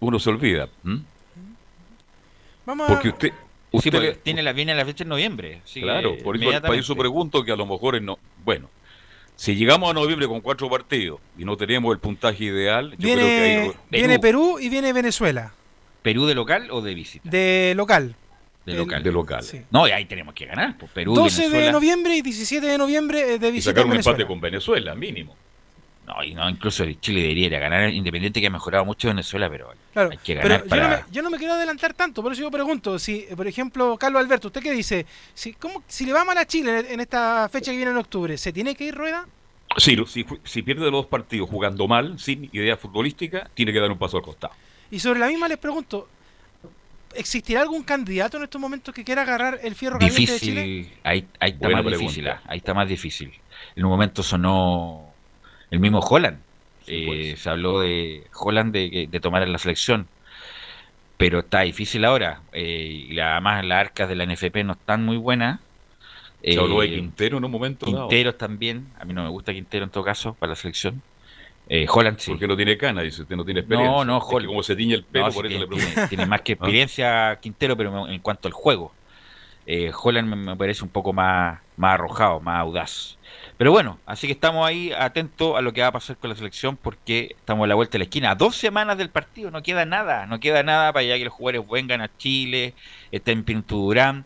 Uno 0.01 0.19
se 0.19 0.30
olvida. 0.30 0.67
¿m? 0.86 0.99
Vamos 2.65 2.89
a- 2.89 2.93
Porque 2.93 3.10
usted, 3.10 3.34
Sí, 3.71 3.77
usted 3.77 3.91
porque 3.91 4.12
tiene 4.23 4.41
la, 4.43 4.53
viene 4.53 4.73
la 4.75 4.86
fecha 4.86 5.03
en 5.03 5.10
noviembre. 5.10 5.62
Claro, 5.73 6.10
por 6.10 6.15
eso, 6.15 6.23
por 6.23 6.36
inmediatamente. 6.38 6.80
eso 6.82 6.95
pregunto 6.95 7.43
que 7.43 7.51
a 7.51 7.56
lo 7.56 7.65
mejor 7.65 7.95
es 7.95 8.01
no. 8.01 8.17
Bueno, 8.45 8.69
si 9.36 9.56
llegamos 9.56 9.89
a 9.89 9.93
noviembre 9.93 10.27
con 10.27 10.41
cuatro 10.41 10.69
partidos 10.69 11.19
y 11.38 11.43
no 11.45 11.58
tenemos 11.58 11.93
el 11.93 11.99
puntaje 11.99 12.45
ideal, 12.45 12.91
yo 12.91 12.97
viene, 13.08 13.21
creo 13.21 13.27
que 13.27 13.62
ahí. 13.62 13.71
viene 14.01 14.19
Perú 14.19 14.58
y 14.60 14.69
viene 14.69 14.93
Venezuela, 14.93 15.53
¿Perú 16.01 16.25
de 16.25 16.36
local 16.36 16.69
o 16.71 16.82
de 16.82 16.93
visita? 16.93 17.30
de 17.30 17.73
local. 17.75 18.15
De 18.65 18.73
el- 18.73 18.80
local. 18.80 19.03
de 19.03 19.12
local. 19.12 19.43
Sí. 19.43 19.62
No, 19.71 19.88
y 19.88 19.91
ahí 19.91 20.06
tenemos 20.06 20.34
que 20.34 20.45
ganar. 20.45 20.77
Pues 20.77 20.91
Perú, 20.91 21.13
12 21.13 21.49
de 21.49 21.71
noviembre 21.71 22.15
y 22.17 22.21
17 22.21 22.65
de 22.65 22.77
noviembre 22.77 23.36
eh, 23.36 23.39
de 23.39 23.47
Y 23.47 23.51
visita 23.51 23.71
sacar 23.71 23.86
en 23.86 23.91
un 23.91 23.97
empate 23.97 24.25
con 24.25 24.41
Venezuela, 24.41 24.93
mínimo. 24.95 25.36
No, 26.07 26.23
y 26.23 26.33
no, 26.33 26.49
incluso 26.49 26.85
Chile 27.01 27.21
debería 27.21 27.47
ir 27.47 27.55
a 27.57 27.59
ganar, 27.59 27.89
independiente 27.89 28.39
que 28.39 28.47
ha 28.47 28.49
mejorado 28.49 28.85
mucho 28.85 29.09
Venezuela, 29.09 29.49
pero 29.49 29.73
Claro, 29.91 30.11
hay 30.11 30.17
que 30.17 30.35
pero 30.35 30.47
ganar 30.47 30.63
yo, 30.63 30.69
para... 30.69 30.83
no 30.83 30.89
me, 30.89 31.03
yo 31.11 31.21
no 31.21 31.29
me 31.29 31.37
quiero 31.37 31.53
adelantar 31.53 31.93
tanto, 31.93 32.23
por 32.23 32.31
eso 32.31 32.43
yo 32.43 32.49
pregunto, 32.49 32.97
si, 32.97 33.27
por 33.35 33.45
ejemplo, 33.45 33.97
Carlos 33.97 34.21
Alberto, 34.21 34.47
¿usted 34.47 34.61
qué 34.61 34.71
dice? 34.71 35.05
Si, 35.33 35.51
¿cómo, 35.53 35.83
si 35.85 36.05
le 36.05 36.13
va 36.13 36.23
mal 36.23 36.37
a 36.37 36.45
Chile 36.45 36.85
en, 36.93 37.01
esta 37.01 37.49
fecha 37.49 37.71
que 37.71 37.77
viene 37.77 37.91
en 37.91 37.97
octubre, 37.97 38.37
¿se 38.37 38.53
tiene 38.53 38.73
que 38.73 38.85
ir 38.85 38.95
Rueda? 38.95 39.25
Sí, 39.75 39.97
si, 40.07 40.25
si 40.45 40.61
pierde 40.61 40.83
los 40.83 40.93
dos 40.93 41.05
partidos 41.07 41.49
jugando 41.49 41.85
mal, 41.89 42.17
sin 42.17 42.49
idea 42.53 42.77
futbolística, 42.77 43.49
tiene 43.53 43.73
que 43.73 43.79
dar 43.81 43.91
un 43.91 43.97
paso 43.97 44.15
al 44.15 44.23
costado. 44.23 44.53
Y 44.89 44.99
sobre 44.99 45.19
la 45.19 45.27
misma 45.27 45.49
les 45.49 45.57
pregunto, 45.57 46.07
¿existirá 47.15 47.61
algún 47.61 47.83
candidato 47.83 48.37
en 48.37 48.43
estos 48.43 48.61
momentos 48.61 48.95
que 48.95 49.03
quiera 49.03 49.23
agarrar 49.23 49.59
el 49.61 49.75
fierro 49.75 49.99
caliente 49.99 50.31
de 50.31 50.39
Chile? 50.39 50.63
Difícil, 50.63 50.97
ahí, 51.03 51.27
ahí 51.37 51.51
está 51.51 51.67
Buena 51.67 51.81
más 51.81 51.85
pregunta. 51.85 51.97
difícil, 51.97 52.27
ah, 52.29 52.41
ahí 52.47 52.57
está 52.59 52.73
más 52.73 52.87
difícil. 52.87 53.33
En 53.75 53.83
un 53.83 53.91
momento 53.91 54.23
sonó 54.23 55.06
el 55.71 55.80
mismo 55.80 55.99
Holland, 55.99 56.39
Sí, 56.86 57.03
Eh, 57.03 57.06
pues. 57.06 57.41
se 57.41 57.49
habló 57.49 57.82
de 57.82 58.23
Holland 58.34 58.71
de, 58.73 58.89
que- 58.89 59.08
de 59.08 59.19
tomar 59.19 59.43
en 59.43 59.51
la 59.51 59.58
selección, 59.58 60.08
pero 61.17 61.39
está 61.39 61.62
difícil 61.62 62.06
ahora, 62.06 62.41
eh, 62.53 63.08
y 63.10 63.13
la- 63.13 63.34
además 63.34 63.65
las 63.65 63.80
arcas 63.80 64.08
de 64.08 64.15
la 64.15 64.23
NFP 64.25 64.63
no 64.63 64.73
están 64.73 65.03
muy 65.03 65.17
buenas. 65.17 65.60
Se 66.43 66.58
habló 66.60 66.80
de 66.82 66.88
Eh, 66.88 66.95
Quintero 66.95 67.39
en 67.39 67.43
un 67.45 67.51
momento 67.51 67.86
dado. 67.88 68.08
Quinteros 68.08 68.38
también, 68.38 68.88
a 68.99 69.03
mí 69.06 69.13
no 69.13 69.23
me 69.23 69.30
gusta 69.30 69.51
Quintero 69.51 69.84
en 69.84 69.89
todo 69.91 70.03
caso 70.06 70.34
para 70.36 70.51
la 70.51 70.56
selección. 70.56 71.01
Eh, 71.67 71.86
Holland 71.89 72.19
sí. 72.19 72.32
Porque 72.32 72.47
no 72.47 72.56
tiene 72.56 72.77
cana, 72.77 73.01
dice 73.01 73.23
usted 73.23 73.36
no 73.36 73.43
tiene 73.43 73.60
experiencia. 73.62 73.91
No, 73.91 74.06
no, 74.06 74.17
Es 74.19 74.23
que 74.23 74.36
Holland. 74.36 74.47
como 74.47 74.63
se 74.63 74.75
tiñe 74.77 74.93
el 74.95 75.03
pelo, 75.03 75.27
No, 75.27 75.34
por 75.34 75.47
sí 75.47 75.56
eso 75.56 75.67
tiene, 75.67 75.82
le 75.82 75.91
tiene- 75.93 76.08
tiene 76.08 76.25
más 76.25 76.41
que 76.41 76.51
experiencia 76.53 77.38
Quintero, 77.41 77.75
pero 77.75 78.08
en 78.08 78.19
cuanto 78.19 78.47
al 78.47 78.53
juego. 78.53 78.93
Eh, 79.65 79.91
Holland 80.01 80.30
me, 80.30 80.36
me 80.38 80.56
parece 80.56 80.84
un 80.84 80.89
poco 80.89 81.12
más, 81.12 81.60
más 81.75 81.95
arrojado, 81.95 82.39
más 82.39 82.62
audaz. 82.62 83.17
Pero 83.57 83.71
bueno, 83.71 83.99
así 84.05 84.27
que 84.27 84.33
estamos 84.33 84.67
ahí 84.67 84.91
atentos 84.91 85.57
a 85.57 85.61
lo 85.61 85.73
que 85.73 85.81
va 85.81 85.87
a 85.87 85.91
pasar 85.91 86.17
con 86.17 86.29
la 86.29 86.35
selección 86.35 86.77
porque 86.77 87.35
estamos 87.37 87.65
a 87.65 87.67
la 87.67 87.75
vuelta 87.75 87.93
de 87.93 87.99
la 87.99 88.03
esquina. 88.03 88.31
A 88.31 88.35
dos 88.35 88.55
semanas 88.55 88.97
del 88.97 89.09
partido, 89.09 89.49
no 89.49 89.63
queda 89.63 89.85
nada, 89.85 90.27
no 90.27 90.39
queda 90.39 90.61
nada 90.61 90.93
para 90.93 91.03
ya 91.03 91.17
que 91.17 91.25
los 91.25 91.33
jugadores 91.33 91.67
vengan 91.69 92.01
a 92.01 92.15
Chile, 92.17 92.75
estén 93.11 93.43
Pinto 93.43 93.75
Durán. 93.77 94.25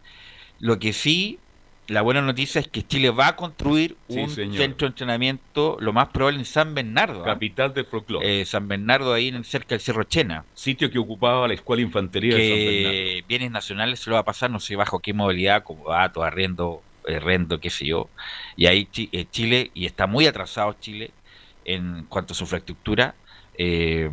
Lo 0.59 0.79
que 0.79 0.91
sí, 0.91 1.39
la 1.87 2.01
buena 2.01 2.21
noticia 2.21 2.59
es 2.59 2.67
que 2.67 2.85
Chile 2.85 3.09
va 3.09 3.27
a 3.27 3.35
construir 3.35 3.95
un 4.07 4.29
centro 4.29 4.85
de 4.85 4.91
entrenamiento, 4.91 5.77
lo 5.79 5.93
más 5.93 6.09
probable 6.09 6.39
en 6.39 6.45
San 6.45 6.75
Bernardo. 6.75 7.21
¿ah? 7.23 7.25
Capital 7.25 7.73
del 7.73 7.85
folclore. 7.85 8.41
Eh, 8.41 8.45
San 8.45 8.67
Bernardo, 8.67 9.13
ahí 9.13 9.29
en, 9.29 9.43
cerca 9.43 9.69
del 9.69 9.81
Cerro 9.81 10.03
Chena 10.03 10.45
Sitio 10.53 10.91
que 10.91 10.99
ocupaba 10.99 11.47
la 11.47 11.53
Escuela 11.53 11.79
de 11.79 11.87
Infantería 11.87 12.35
de 12.35 12.49
San 12.49 12.57
Bernardo. 12.57 12.91
que 12.91 13.23
bienes 13.27 13.51
nacionales 13.51 13.99
se 13.99 14.09
lo 14.09 14.15
va 14.15 14.21
a 14.21 14.25
pasar, 14.25 14.51
no 14.51 14.59
sé 14.59 14.75
bajo 14.75 14.99
qué 14.99 15.13
modalidad, 15.13 15.63
como 15.63 15.89
datos, 15.89 16.23
arriendo, 16.23 16.81
eh, 16.81 16.90
rendo, 17.05 17.59
qué 17.59 17.69
sé 17.69 17.85
yo. 17.85 18.09
Y 18.55 18.65
ahí 18.67 18.87
eh, 19.11 19.25
Chile, 19.29 19.71
y 19.73 19.85
está 19.85 20.07
muy 20.07 20.27
atrasado 20.27 20.75
Chile 20.79 21.11
en 21.65 22.05
cuanto 22.05 22.33
a 22.33 22.35
su 22.35 22.43
infraestructura, 22.43 23.15
eh, 23.57 24.09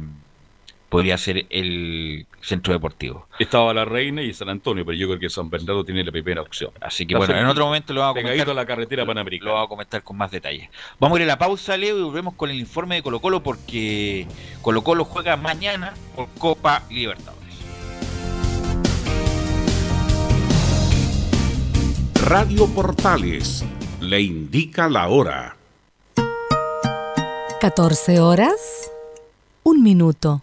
podría 0.88 1.18
ser 1.18 1.46
el 1.50 2.26
centro 2.40 2.72
deportivo. 2.72 3.26
Estaba 3.38 3.74
La 3.74 3.84
Reina 3.84 4.22
y 4.22 4.32
San 4.32 4.48
Antonio, 4.48 4.84
pero 4.84 4.96
yo 4.96 5.06
creo 5.08 5.18
que 5.20 5.28
San 5.28 5.50
Bernardo 5.50 5.84
tiene 5.84 6.02
la 6.02 6.12
primera 6.12 6.40
opción. 6.40 6.70
Así 6.80 7.06
que 7.06 7.14
bueno, 7.16 7.36
en 7.36 7.46
otro 7.46 7.66
momento 7.66 7.92
lo 7.92 8.00
vamos 8.00 8.18
a 8.18 8.22
comentar. 8.22 8.54
la 8.54 8.66
carretera 8.66 9.02
Lo 9.02 9.08
panamericana. 9.08 9.52
vamos 9.52 9.66
a 9.66 9.68
comentar 9.68 10.02
con 10.02 10.16
más 10.16 10.30
detalle. 10.30 10.70
Vamos 10.98 11.18
a 11.18 11.22
ir 11.22 11.24
a 11.24 11.28
la 11.28 11.38
pausa, 11.38 11.76
Leo, 11.76 11.98
y 11.98 12.02
volvemos 12.02 12.34
con 12.34 12.50
el 12.50 12.58
informe 12.58 12.96
de 12.96 13.02
Colo 13.02 13.20
Colo 13.20 13.42
porque 13.42 14.26
Colo 14.62 14.82
Colo 14.82 15.04
juega 15.04 15.36
mañana 15.36 15.92
por 16.16 16.28
Copa 16.38 16.82
Libertadores. 16.90 17.37
Radio 22.28 22.66
Portales 22.66 23.64
le 24.00 24.20
indica 24.20 24.86
la 24.86 25.08
hora. 25.08 25.56
14 27.58 28.18
horas, 28.18 28.90
un 29.62 29.82
minuto. 29.82 30.42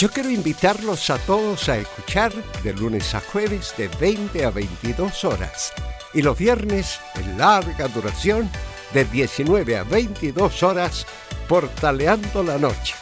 Yo 0.00 0.08
quiero 0.08 0.30
invitarlos 0.30 1.10
a 1.10 1.18
todos 1.18 1.68
a 1.68 1.76
escuchar 1.76 2.32
de 2.62 2.72
lunes 2.72 3.14
a 3.14 3.20
jueves 3.20 3.74
de 3.76 3.88
20 4.00 4.46
a 4.46 4.50
22 4.50 5.24
horas 5.24 5.74
y 6.14 6.22
los 6.22 6.38
viernes 6.38 6.98
en 7.16 7.36
larga 7.36 7.86
duración 7.88 8.50
de 8.94 9.04
19 9.04 9.76
a 9.76 9.82
22 9.84 10.62
horas 10.62 11.06
portaleando 11.46 12.42
la 12.42 12.56
noche. 12.56 12.94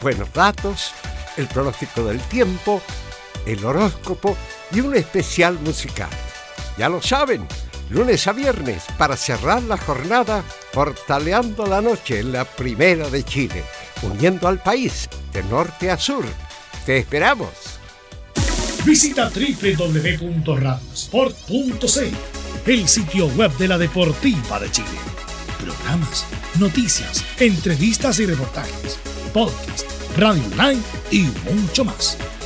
Buenos 0.00 0.32
datos, 0.32 0.90
el 1.36 1.46
pronóstico 1.46 2.02
del 2.02 2.18
tiempo, 2.22 2.82
el 3.46 3.64
horóscopo 3.64 4.36
y 4.72 4.80
un 4.80 4.96
especial 4.96 5.56
musical. 5.60 6.10
Ya 6.76 6.88
lo 6.88 7.00
saben, 7.00 7.46
lunes 7.90 8.26
a 8.26 8.32
viernes 8.32 8.84
para 8.96 9.16
cerrar 9.16 9.62
la 9.64 9.76
jornada 9.76 10.42
portaleando 10.72 11.66
la 11.66 11.80
noche 11.80 12.20
en 12.20 12.30
la 12.32 12.44
primera 12.44 13.10
de 13.10 13.24
Chile, 13.24 13.64
uniendo 14.02 14.46
al 14.48 14.62
país 14.62 15.08
de 15.32 15.42
norte 15.44 15.90
a 15.90 15.98
sur. 15.98 16.24
Te 16.86 16.98
esperamos. 16.98 17.50
Visita 18.84 19.28
www.radiosport.cl, 19.28 22.14
el 22.66 22.88
sitio 22.88 23.26
web 23.28 23.52
de 23.58 23.68
la 23.68 23.76
Deportiva 23.76 24.58
de 24.58 24.70
Chile. 24.70 24.88
Programas, 25.62 26.24
noticias, 26.58 27.22
entrevistas 27.38 28.18
y 28.20 28.26
reportajes, 28.26 28.98
podcast, 29.34 29.86
radio 30.16 30.42
online 30.52 30.80
y 31.10 31.28
mucho 31.52 31.84
más. 31.84 32.16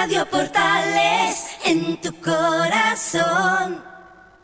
Radio 0.00 0.26
Portales 0.30 1.58
en 1.64 2.00
tu 2.00 2.14
corazón, 2.20 3.82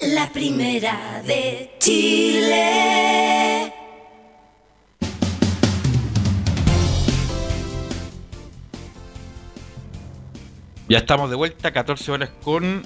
la 0.00 0.28
primera 0.32 1.22
de 1.24 1.76
Chile. 1.78 3.72
Ya 10.88 10.98
estamos 10.98 11.30
de 11.30 11.36
vuelta, 11.36 11.72
14 11.72 12.10
horas 12.10 12.30
con 12.42 12.82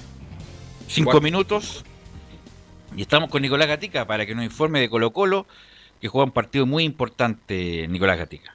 5 0.87 1.21
minutos. 1.21 1.83
Y 2.95 3.01
estamos 3.01 3.31
con 3.31 3.41
Nicolás 3.41 3.67
Gatica 3.67 4.05
para 4.05 4.27
que 4.27 4.35
nos 4.35 4.45
informe 4.45 4.79
de 4.79 4.91
Colo 4.91 5.11
Colo, 5.11 5.47
que 5.99 6.07
juega 6.07 6.25
un 6.25 6.31
partido 6.31 6.67
muy 6.67 6.83
importante, 6.83 7.87
Nicolás 7.87 8.19
Gatica. 8.19 8.53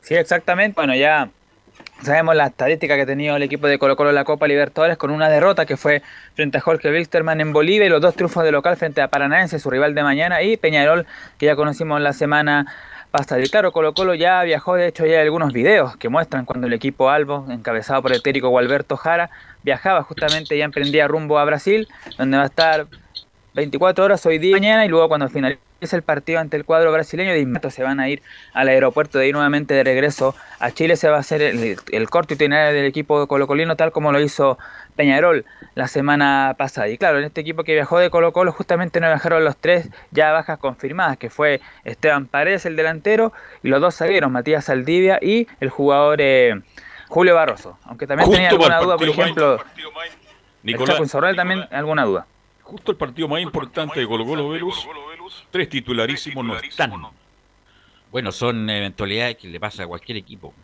Sí, 0.00 0.14
exactamente. 0.16 0.74
Bueno, 0.74 0.96
ya 0.96 1.30
sabemos 2.02 2.34
la 2.36 2.46
estadística 2.46 2.96
que 2.96 3.02
ha 3.02 3.06
tenido 3.06 3.36
el 3.36 3.42
equipo 3.42 3.66
de 3.66 3.78
Colo 3.78 3.96
Colo 3.96 4.10
en 4.10 4.14
la 4.14 4.24
Copa 4.24 4.46
Libertadores 4.46 4.96
con 4.96 5.10
una 5.10 5.28
derrota 5.28 5.66
que 5.66 5.76
fue 5.76 6.02
frente 6.34 6.58
a 6.58 6.60
Jorge 6.60 6.90
Wilstermann 6.90 7.40
en 7.40 7.52
Bolivia 7.52 7.86
y 7.86 7.88
los 7.88 8.00
dos 8.00 8.14
triunfos 8.14 8.44
de 8.44 8.52
local 8.52 8.76
frente 8.76 9.00
a 9.00 9.08
Paranaense, 9.08 9.58
su 9.58 9.70
rival 9.70 9.94
de 9.94 10.02
mañana, 10.02 10.42
y 10.42 10.56
Peñarol, 10.56 11.06
que 11.38 11.46
ya 11.46 11.56
conocimos 11.56 12.00
la 12.00 12.12
semana 12.12 12.66
pasada. 13.10 13.40
Y 13.40 13.48
claro, 13.48 13.72
Colo 13.72 13.94
Colo 13.94 14.14
ya 14.14 14.42
viajó, 14.42 14.74
de 14.74 14.88
hecho 14.88 15.06
ya 15.06 15.18
hay 15.18 15.22
algunos 15.22 15.52
videos 15.52 15.96
que 15.96 16.08
muestran 16.08 16.44
cuando 16.44 16.66
el 16.66 16.72
equipo 16.72 17.10
Albo, 17.10 17.46
encabezado 17.48 18.02
por 18.02 18.12
el 18.12 18.22
técnico 18.22 18.48
Gualberto 18.48 18.96
Jara, 18.96 19.30
viajaba 19.62 20.02
justamente, 20.02 20.58
ya 20.58 20.64
emprendía 20.64 21.06
rumbo 21.06 21.38
a 21.38 21.44
Brasil, 21.44 21.88
donde 22.18 22.36
va 22.36 22.42
a 22.42 22.46
estar 22.46 22.86
24 23.54 24.04
horas 24.04 24.26
hoy 24.26 24.38
día 24.38 24.50
y 24.50 24.60
mañana 24.60 24.84
y 24.84 24.88
luego 24.88 25.06
cuando 25.06 25.28
finalice 25.28 25.60
el 25.92 26.02
partido 26.02 26.40
ante 26.40 26.56
el 26.56 26.64
cuadro 26.64 26.90
brasileño 26.90 27.30
de 27.30 27.38
inmediato 27.38 27.70
se 27.70 27.84
van 27.84 28.00
a 28.00 28.08
ir 28.08 28.20
al 28.52 28.66
aeropuerto 28.66 29.18
de 29.18 29.28
ir 29.28 29.34
nuevamente 29.34 29.74
de 29.74 29.84
regreso 29.84 30.34
a 30.58 30.72
Chile. 30.72 30.96
Se 30.96 31.08
va 31.08 31.18
a 31.18 31.20
hacer 31.20 31.40
el, 31.40 31.76
el 31.92 32.10
corto 32.10 32.34
itinerario 32.34 32.74
del 32.74 32.86
equipo 32.86 33.28
colocolino 33.28 33.76
tal 33.76 33.92
como 33.92 34.10
lo 34.10 34.18
hizo 34.18 34.58
Peñarol 34.96 35.44
la 35.76 35.86
semana 35.86 36.56
pasada. 36.58 36.88
Y 36.88 36.98
claro 36.98 37.18
en 37.18 37.24
este 37.24 37.42
equipo 37.42 37.62
que 37.62 37.74
viajó 37.74 37.98
de 37.98 38.10
Colo 38.10 38.32
Colo 38.32 38.50
justamente 38.50 38.98
no 38.98 39.06
viajaron 39.06 39.44
los 39.44 39.56
tres 39.56 39.88
ya 40.10 40.32
bajas 40.32 40.58
confirmadas 40.58 41.16
que 41.16 41.30
fue 41.30 41.60
Esteban 41.84 42.26
Paredes 42.26 42.66
el 42.66 42.74
delantero 42.74 43.32
y 43.62 43.68
los 43.68 43.80
dos 43.80 43.94
zagueros 43.94 44.32
Matías 44.32 44.64
Saldivia 44.64 45.20
y 45.22 45.46
el 45.60 45.70
jugador 45.70 46.20
eh, 46.20 46.60
Julio 47.06 47.36
Barroso. 47.36 47.78
Aunque 47.84 48.08
también 48.08 48.32
tenía 48.32 48.48
alguna 48.48 48.78
duda 48.80 48.96
por 48.96 49.08
ejemplo 49.08 49.58
Nicolás, 50.64 51.08
Chaco 51.08 51.34
también 51.36 51.68
alguna 51.70 52.04
duda 52.04 52.26
Justo 52.64 52.92
el 52.92 52.96
partido 52.96 53.28
más 53.28 53.40
importante 53.40 54.00
de 54.00 54.06
Colo 54.06 54.24
Colo 54.24 54.48
Velus, 54.48 54.88
tres 55.50 55.68
titularísimos 55.68 56.44
no 56.44 56.56
están. 56.56 56.92
Bueno, 58.10 58.32
son 58.32 58.68
eventualidades 58.70 59.36
que 59.36 59.48
le 59.48 59.60
pasa 59.60 59.84
a 59.84 59.86
cualquier 59.86 60.16
equipo. 60.18 60.54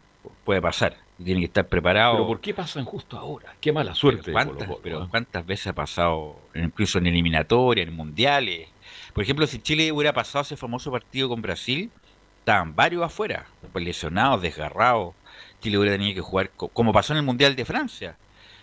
Puede 0.44 0.62
pasar. 0.62 0.96
Tiene 1.22 1.40
que 1.40 1.46
estar 1.46 1.68
preparado. 1.68 2.14
Pero 2.14 2.26
¿por 2.26 2.40
qué 2.40 2.54
pasan 2.54 2.84
justo 2.84 3.18
ahora? 3.18 3.54
Qué 3.60 3.72
mala 3.72 3.94
suerte. 3.94 4.22
Pero 4.24 4.34
¿cuántas, 4.34 4.68
pero 4.82 5.08
¿cuántas 5.08 5.46
veces 5.46 5.66
ha 5.68 5.72
pasado, 5.74 6.40
incluso 6.54 6.98
en 6.98 7.06
eliminatoria, 7.06 7.84
en 7.84 7.94
mundiales? 7.94 8.68
Por 9.12 9.22
ejemplo, 9.22 9.46
si 9.46 9.58
Chile 9.58 9.92
hubiera 9.92 10.12
pasado 10.12 10.42
ese 10.42 10.56
famoso 10.56 10.90
partido 10.90 11.28
con 11.28 11.42
Brasil, 11.42 11.90
estaban 12.38 12.74
varios 12.74 13.02
afuera, 13.02 13.46
pues 13.72 13.84
lesionados, 13.84 14.40
desgarrados. 14.40 15.14
Chile 15.60 15.76
hubiera 15.76 15.96
tenido 15.96 16.14
que 16.14 16.20
jugar, 16.22 16.50
como 16.50 16.92
pasó 16.92 17.12
en 17.12 17.18
el 17.18 17.24
Mundial 17.24 17.54
de 17.56 17.66
Francia. 17.66 18.16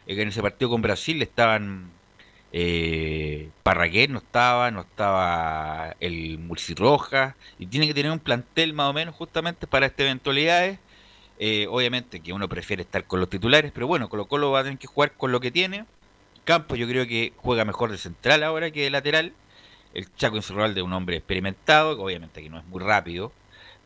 En 0.07 0.27
ese 0.27 0.41
partido 0.41 0.71
con 0.71 0.81
Brasil 0.81 1.21
estaban 1.21 1.91
eh, 2.53 3.49
no 4.09 4.17
estaba, 4.19 4.71
no 4.71 4.81
estaba 4.81 5.95
el 5.99 6.39
Roja 6.75 7.35
y 7.59 7.67
tiene 7.67 7.87
que 7.87 7.93
tener 7.93 8.11
un 8.11 8.19
plantel 8.19 8.73
más 8.73 8.89
o 8.89 8.93
menos 8.93 9.15
justamente 9.15 9.67
para 9.67 9.87
estas 9.87 10.05
eventualidades. 10.05 10.79
Eh, 11.39 11.67
obviamente 11.69 12.19
que 12.19 12.33
uno 12.33 12.49
prefiere 12.49 12.81
estar 12.81 13.05
con 13.05 13.19
los 13.19 13.29
titulares, 13.29 13.71
pero 13.71 13.85
bueno, 13.87 14.09
Colo 14.09 14.25
Colo 14.27 14.51
va 14.51 14.61
a 14.61 14.63
tener 14.63 14.79
que 14.79 14.87
jugar 14.87 15.13
con 15.13 15.31
lo 15.31 15.39
que 15.39 15.51
tiene 15.51 15.85
Campos 16.47 16.77
yo 16.79 16.87
creo 16.87 17.05
que 17.05 17.33
juega 17.35 17.65
mejor 17.65 17.91
de 17.91 17.97
central 17.97 18.41
ahora 18.41 18.71
que 18.71 18.83
de 18.83 18.89
lateral. 18.89 19.33
El 19.93 20.13
Chaco 20.15 20.37
Insaurralde 20.37 20.79
es 20.79 20.85
un 20.85 20.93
hombre 20.93 21.17
experimentado, 21.17 22.01
obviamente 22.01 22.41
que 22.41 22.49
no 22.49 22.57
es 22.59 22.65
muy 22.67 22.81
rápido, 22.81 23.33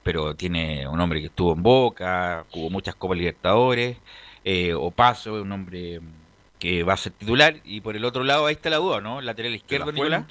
pero 0.04 0.36
tiene 0.36 0.88
un 0.88 1.00
hombre 1.02 1.22
que 1.22 1.28
estuvo 1.28 1.54
en 1.54 1.64
Boca, 1.64 2.46
jugó 2.52 2.70
muchas 2.70 2.94
Copas 2.94 3.18
Libertadores. 3.18 3.98
Eh, 4.44 4.76
Opaso 4.76 5.38
es 5.38 5.44
un 5.44 5.52
hombre 5.52 6.02
que 6.62 6.84
va 6.84 6.94
a 6.94 6.98
ser 6.98 7.12
titular. 7.12 7.56
Y 7.66 7.82
por 7.82 7.96
el 7.96 8.06
otro 8.06 8.24
lado, 8.24 8.46
ahí 8.46 8.54
está 8.54 8.70
la 8.70 8.78
duda, 8.78 9.02
¿no? 9.02 9.20
Lateral 9.20 9.54
izquierdo, 9.56 9.92
Nicolás. 9.92 10.26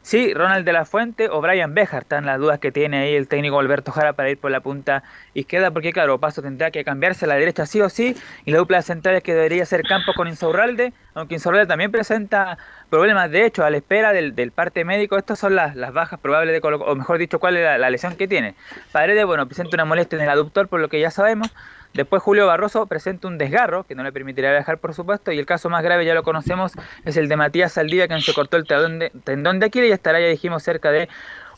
Sí, 0.00 0.34
Ronald 0.34 0.64
de 0.64 0.72
la 0.72 0.84
Fuente 0.84 1.28
o 1.28 1.40
Brian 1.40 1.74
Bejar 1.74 2.02
están 2.02 2.26
las 2.26 2.40
dudas 2.40 2.58
que 2.58 2.72
tiene 2.72 3.04
ahí 3.04 3.14
el 3.14 3.28
técnico 3.28 3.60
Alberto 3.60 3.92
Jara 3.92 4.14
para 4.14 4.30
ir 4.30 4.38
por 4.38 4.50
la 4.50 4.58
punta 4.60 5.04
izquierda, 5.32 5.70
porque 5.70 5.92
claro, 5.92 6.18
Paso 6.18 6.42
tendrá 6.42 6.72
que 6.72 6.82
cambiarse 6.82 7.26
a 7.26 7.28
la 7.28 7.36
derecha 7.36 7.66
sí 7.66 7.80
o 7.80 7.88
sí, 7.88 8.16
y 8.44 8.50
la 8.50 8.58
dupla 8.58 8.82
central 8.82 9.14
es 9.14 9.22
que 9.22 9.32
debería 9.32 9.64
ser 9.64 9.84
Campos 9.84 10.16
con 10.16 10.26
Insaurralde, 10.26 10.92
aunque 11.14 11.34
Insaurralde 11.34 11.68
también 11.68 11.92
presenta 11.92 12.58
problemas, 12.90 13.30
de 13.30 13.46
hecho, 13.46 13.64
a 13.64 13.70
la 13.70 13.76
espera 13.76 14.12
del, 14.12 14.50
parte 14.50 14.84
médico, 14.84 15.16
estas 15.18 15.38
son 15.38 15.54
las, 15.54 15.76
las 15.76 15.92
bajas 15.92 16.18
probables 16.18 16.52
de 16.52 16.60
Colo 16.60 16.78
o 16.78 16.96
mejor 16.96 17.18
dicho, 17.18 17.38
cuál 17.38 17.58
es 17.58 17.62
la, 17.62 17.78
la 17.78 17.88
lesión 17.88 18.16
que 18.16 18.26
tiene. 18.26 18.56
Paredes, 18.90 19.24
bueno, 19.24 19.46
presenta 19.46 19.76
una 19.76 19.84
molestia 19.84 20.16
en 20.16 20.24
el 20.24 20.30
aductor, 20.30 20.66
por 20.66 20.80
lo 20.80 20.88
que 20.88 20.98
ya 20.98 21.12
sabemos, 21.12 21.54
Después 21.94 22.22
Julio 22.22 22.46
Barroso 22.46 22.86
presenta 22.86 23.28
un 23.28 23.36
desgarro 23.36 23.84
que 23.84 23.94
no 23.94 24.02
le 24.02 24.12
permitirá 24.12 24.50
viajar, 24.50 24.78
por 24.78 24.94
supuesto, 24.94 25.30
y 25.30 25.38
el 25.38 25.46
caso 25.46 25.68
más 25.68 25.82
grave 25.82 26.06
ya 26.06 26.14
lo 26.14 26.22
conocemos, 26.22 26.72
es 27.04 27.16
el 27.16 27.28
de 27.28 27.36
Matías 27.36 27.72
Saldivia, 27.72 28.08
que 28.08 28.20
se 28.20 28.32
cortó 28.32 28.56
el 28.56 28.66
tendón 28.66 28.98
de, 28.98 29.10
tendón 29.24 29.60
de 29.60 29.66
Aquiles 29.66 29.90
y 29.90 29.92
estará, 29.92 30.18
ya 30.20 30.26
dijimos, 30.26 30.62
cerca 30.62 30.90
de 30.90 31.08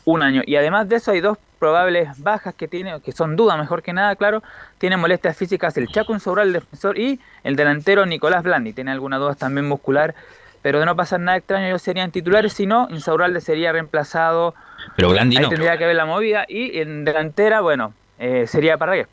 un 0.03 0.21
año. 0.21 0.41
Y 0.45 0.57
además 0.57 0.89
de 0.89 0.97
eso 0.97 1.11
hay 1.11 1.21
dos 1.21 1.37
probables 1.57 2.09
bajas 2.21 2.53
que 2.53 2.67
tiene, 2.67 2.99
que 3.01 3.13
son 3.13 3.37
dudas 3.37 3.57
mejor 3.57 3.81
que 3.81 3.93
nada, 3.93 4.15
claro, 4.17 4.43
tiene 4.77 4.97
molestias 4.97 5.37
físicas 5.37 5.77
el 5.77 5.87
Chaco 5.87 6.13
el 6.13 6.53
defensor, 6.53 6.99
y 6.99 7.19
el 7.43 7.55
delantero 7.55 8.05
Nicolás 8.05 8.43
Blandi, 8.43 8.73
tiene 8.73 8.91
algunas 8.91 9.19
dudas 9.19 9.37
también 9.37 9.67
muscular, 9.67 10.15
pero 10.61 10.79
de 10.79 10.85
no 10.85 10.95
pasar 10.95 11.21
nada 11.21 11.37
extraño 11.37 11.67
ellos 11.67 11.81
serían 11.81 12.11
titulares, 12.11 12.51
si 12.53 12.65
no, 12.65 12.87
Insaurralde 12.89 13.39
sería 13.39 13.71
reemplazado. 13.71 14.53
Pero 14.97 15.09
Blandi 15.09 15.37
Ahí 15.37 15.47
tendría 15.47 15.77
que 15.77 15.85
ver 15.85 15.95
la 15.95 16.05
movida, 16.05 16.45
y 16.47 16.79
en 16.79 17.05
delantera, 17.05 17.61
bueno, 17.61 17.93
eh, 18.19 18.45
sería 18.47 18.77
Parragués. 18.77 19.07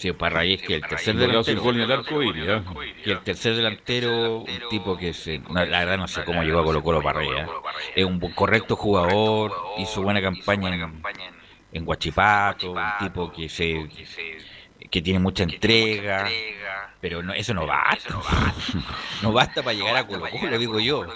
Sí, 0.00 0.12
Parragués 0.12 0.62
que 0.62 0.76
el 0.76 0.80
tercer 0.80 1.14
delantero. 1.14 1.44
Que 3.04 3.10
el 3.10 3.20
tercer 3.20 3.54
delantero, 3.54 4.38
un 4.38 4.68
tipo 4.70 4.96
que 4.96 5.12
se, 5.12 5.42
la 5.50 5.66
verdad 5.66 5.98
no 5.98 6.08
sé 6.08 6.24
cómo 6.24 6.42
llegó 6.42 6.60
a 6.60 6.64
Colo 6.64 6.82
Colo 6.82 7.02
Parragués. 7.02 7.46
Es 7.94 8.06
un 8.06 8.18
correcto 8.32 8.76
jugador, 8.76 9.52
hizo 9.76 10.00
buena 10.00 10.22
campaña 10.22 10.74
en, 10.74 11.02
en 11.70 11.84
Guachipato, 11.84 12.72
un 12.72 12.82
tipo 12.98 13.30
que 13.30 13.50
se 13.50 13.90
que 14.90 15.02
tiene 15.02 15.18
mucha 15.18 15.42
entrega, 15.42 16.26
pero 16.98 17.22
no, 17.22 17.34
eso 17.34 17.52
no 17.52 17.66
basta. 17.66 18.08
No 19.22 19.32
basta 19.32 19.62
para 19.62 19.74
llegar 19.74 19.96
a 19.96 20.06
Colo 20.06 20.30
Colo, 20.30 20.56
digo 20.56 20.80
yo. 20.80 21.06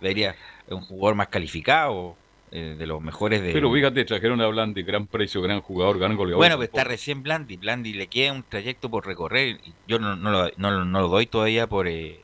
Debería 0.00 0.34
un 0.68 0.80
jugador 0.80 1.14
más 1.14 1.28
calificado 1.28 2.16
eh, 2.56 2.76
de 2.78 2.86
los 2.86 3.02
mejores 3.02 3.42
de. 3.42 3.52
Pero 3.52 3.72
fíjate, 3.72 4.04
trajeron 4.04 4.40
a 4.40 4.46
Blandi, 4.46 4.84
gran 4.84 5.08
precio, 5.08 5.42
gran 5.42 5.60
jugador, 5.60 5.98
gran 5.98 6.14
goleador. 6.14 6.38
Bueno, 6.38 6.54
pues 6.54 6.68
está 6.68 6.84
recién 6.84 7.20
Blandi. 7.20 7.56
Blandi 7.56 7.94
le 7.94 8.06
queda 8.06 8.32
un 8.32 8.44
trayecto 8.44 8.88
por 8.88 9.04
recorrer. 9.04 9.58
Yo 9.88 9.98
no, 9.98 10.14
no, 10.14 10.30
lo, 10.30 10.50
no, 10.56 10.84
no 10.84 11.00
lo 11.00 11.08
doy 11.08 11.26
todavía 11.26 11.66
por 11.66 11.88
eh, 11.88 12.20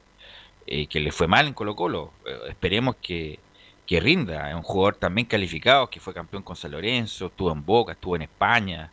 eh, 0.69 0.87
que 0.87 1.01
le 1.01 1.11
fue 1.11 1.27
mal 1.27 1.49
en 1.49 1.53
Colo-Colo. 1.53 2.13
esperemos 2.49 2.95
que, 3.03 3.41
que 3.89 3.99
rinda. 3.99 4.49
Es 4.51 4.55
un 4.55 4.63
jugador 4.63 4.95
también 4.95 5.27
calificado, 5.27 5.91
que 5.91 5.99
fue 5.99 6.15
campeón 6.15 6.45
con 6.45 6.55
San 6.55 6.71
Lorenzo, 6.71 7.27
estuvo 7.27 7.51
en 7.51 7.65
Boca, 7.67 7.91
estuvo 7.95 8.15
en 8.15 8.23
España. 8.23 8.93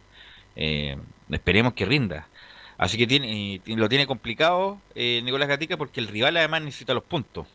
esperemos 1.29 1.73
que 1.73 1.85
rinda. 1.85 2.27
Así 2.79 2.97
que 2.97 3.05
tiene, 3.05 3.61
lo 3.67 3.87
tiene 3.87 4.07
complicado 4.07 4.81
Nicolás 4.95 5.49
Gatica 5.49 5.77
porque 5.77 5.99
el 5.99 6.07
rival 6.07 6.35
además 6.35 6.63
necesita 6.63 6.95
los 6.95 7.03
puntos. 7.03 7.45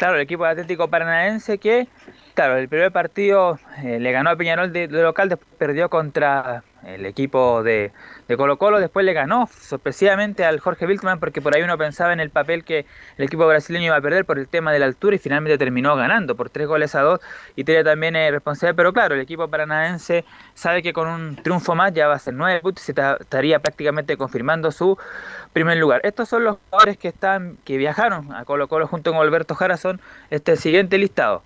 Claro, 0.00 0.14
el 0.14 0.22
equipo 0.22 0.44
de 0.44 0.52
Atlético 0.52 0.88
Paranaense 0.88 1.58
que 1.58 1.86
Claro, 2.40 2.56
el 2.56 2.70
primer 2.70 2.90
partido 2.90 3.58
eh, 3.82 3.98
le 4.00 4.12
ganó 4.12 4.30
a 4.30 4.36
Peñarol 4.36 4.72
de, 4.72 4.88
local, 4.88 5.28
después 5.28 5.46
perdió 5.58 5.90
contra 5.90 6.62
el 6.86 7.04
equipo 7.04 7.62
de, 7.62 7.92
Colo 8.38 8.56
Colo, 8.56 8.80
después 8.80 9.04
le 9.04 9.12
ganó 9.12 9.46
sorpresivamente 9.46 10.46
al 10.46 10.60
Jorge 10.60 10.86
Wiltman 10.86 11.20
porque 11.20 11.42
por 11.42 11.54
ahí 11.54 11.62
uno 11.62 11.76
pensaba 11.76 12.14
en 12.14 12.20
el 12.20 12.30
papel 12.30 12.64
que 12.64 12.86
el 13.18 13.24
equipo 13.26 13.46
brasileño 13.46 13.86
iba 13.86 13.96
a 13.96 14.00
perder 14.00 14.24
por 14.24 14.38
el 14.38 14.48
tema 14.48 14.72
de 14.72 14.78
la 14.78 14.86
altura 14.86 15.16
y 15.16 15.18
finalmente 15.18 15.58
terminó 15.58 15.96
ganando 15.96 16.34
por 16.34 16.48
tres 16.48 16.66
goles 16.66 16.94
a 16.94 17.02
dos 17.02 17.20
y 17.56 17.64
tiene 17.64 17.84
también 17.84 18.16
eh, 18.16 18.30
responsabilidad, 18.30 18.76
pero 18.76 18.92
claro, 18.94 19.16
el 19.16 19.20
equipo 19.20 19.48
paranaense 19.48 20.24
sabe 20.54 20.82
que 20.82 20.94
con 20.94 21.08
un 21.08 21.36
triunfo 21.36 21.74
más 21.74 21.92
ya 21.92 22.06
va 22.06 22.14
a 22.14 22.18
ser 22.18 22.32
nueve 22.32 22.60
puntos 22.60 22.88
y 22.88 22.92
estaría 22.92 23.58
prácticamente 23.58 24.16
confirmando 24.16 24.70
su 24.70 24.96
primer 25.52 25.78
lugar. 25.78 26.00
Estos 26.04 26.28
son 26.28 26.44
los 26.44 26.56
jugadores 26.70 26.96
que 26.96 27.08
están 27.08 27.56
que 27.64 27.76
viajaron 27.76 28.34
a 28.34 28.44
Colo 28.44 28.68
Colo 28.68 28.86
junto 28.86 29.12
con 29.12 29.20
Alberto 29.20 29.54
Jara, 29.54 29.76
este 30.30 30.56
siguiente 30.56 30.98
listado. 30.98 31.42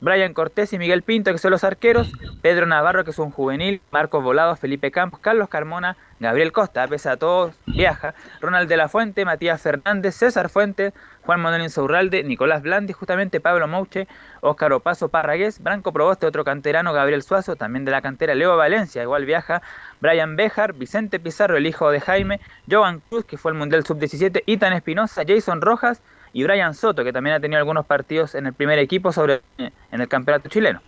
Brian 0.00 0.34
Cortés 0.34 0.72
y 0.72 0.78
Miguel 0.78 1.02
Pinto, 1.02 1.32
que 1.32 1.38
son 1.38 1.50
los 1.50 1.64
arqueros, 1.64 2.12
Pedro 2.40 2.66
Navarro, 2.66 3.04
que 3.04 3.10
es 3.10 3.18
un 3.18 3.30
juvenil, 3.30 3.80
Marcos 3.90 4.22
Volado, 4.22 4.56
Felipe 4.56 4.90
Campos, 4.90 5.20
Carlos 5.20 5.48
Carmona, 5.48 5.96
Gabriel 6.20 6.52
Costa, 6.52 6.86
pese 6.86 7.08
a 7.08 7.16
todos, 7.16 7.54
viaja, 7.66 8.14
Ronald 8.40 8.68
de 8.68 8.76
la 8.76 8.88
Fuente, 8.88 9.24
Matías 9.24 9.60
Fernández, 9.60 10.14
César 10.14 10.48
Fuente, 10.48 10.92
Juan 11.22 11.40
Manuel 11.40 11.62
Insaurralde, 11.62 12.22
Nicolás 12.24 12.62
Blandi, 12.62 12.92
justamente 12.92 13.40
Pablo 13.40 13.66
Mouche, 13.68 14.08
Óscar 14.40 14.72
Opaso 14.72 15.08
Parragués, 15.08 15.62
Branco 15.62 15.92
Proboste, 15.92 16.26
otro 16.26 16.44
canterano, 16.44 16.92
Gabriel 16.92 17.22
Suazo, 17.22 17.56
también 17.56 17.84
de 17.84 17.90
la 17.90 18.02
cantera, 18.02 18.34
Leo 18.34 18.56
Valencia, 18.56 19.02
igual 19.02 19.24
viaja, 19.24 19.62
Brian 20.00 20.36
Bejar, 20.36 20.72
Vicente 20.74 21.20
Pizarro, 21.20 21.56
el 21.56 21.66
hijo 21.66 21.90
de 21.90 22.00
Jaime, 22.00 22.40
Joan 22.70 23.00
Cruz, 23.00 23.24
que 23.24 23.36
fue 23.36 23.52
el 23.52 23.58
Mundial 23.58 23.84
Sub-17, 23.84 24.42
Itan 24.46 24.72
Espinosa, 24.72 25.22
Jason 25.26 25.60
Rojas, 25.60 26.02
y 26.32 26.42
Brian 26.44 26.74
Soto, 26.74 27.04
que 27.04 27.12
también 27.12 27.36
ha 27.36 27.40
tenido 27.40 27.58
algunos 27.58 27.86
partidos 27.86 28.34
en 28.34 28.46
el 28.46 28.54
primer 28.54 28.78
equipo 28.78 29.12
sobre 29.12 29.42
en 29.58 30.00
el 30.00 30.08
campeonato 30.08 30.48
chileno. 30.48 30.80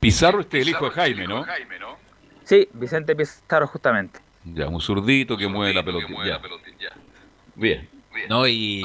Pizarro 0.00 0.40
este 0.40 0.60
el 0.60 0.68
hijo 0.68 0.86
de 0.86 0.90
Jaime, 0.92 1.26
¿no? 1.26 1.46
Sí, 2.44 2.68
Vicente 2.72 3.14
Pizarro 3.14 3.66
justamente. 3.66 4.20
Ya, 4.44 4.68
un 4.68 4.80
zurdito 4.80 5.36
que 5.36 5.46
mueve 5.46 5.74
la 5.74 5.84
pelota. 5.84 6.06
Bien. 7.54 7.88
No, 8.28 8.46
y, 8.46 8.82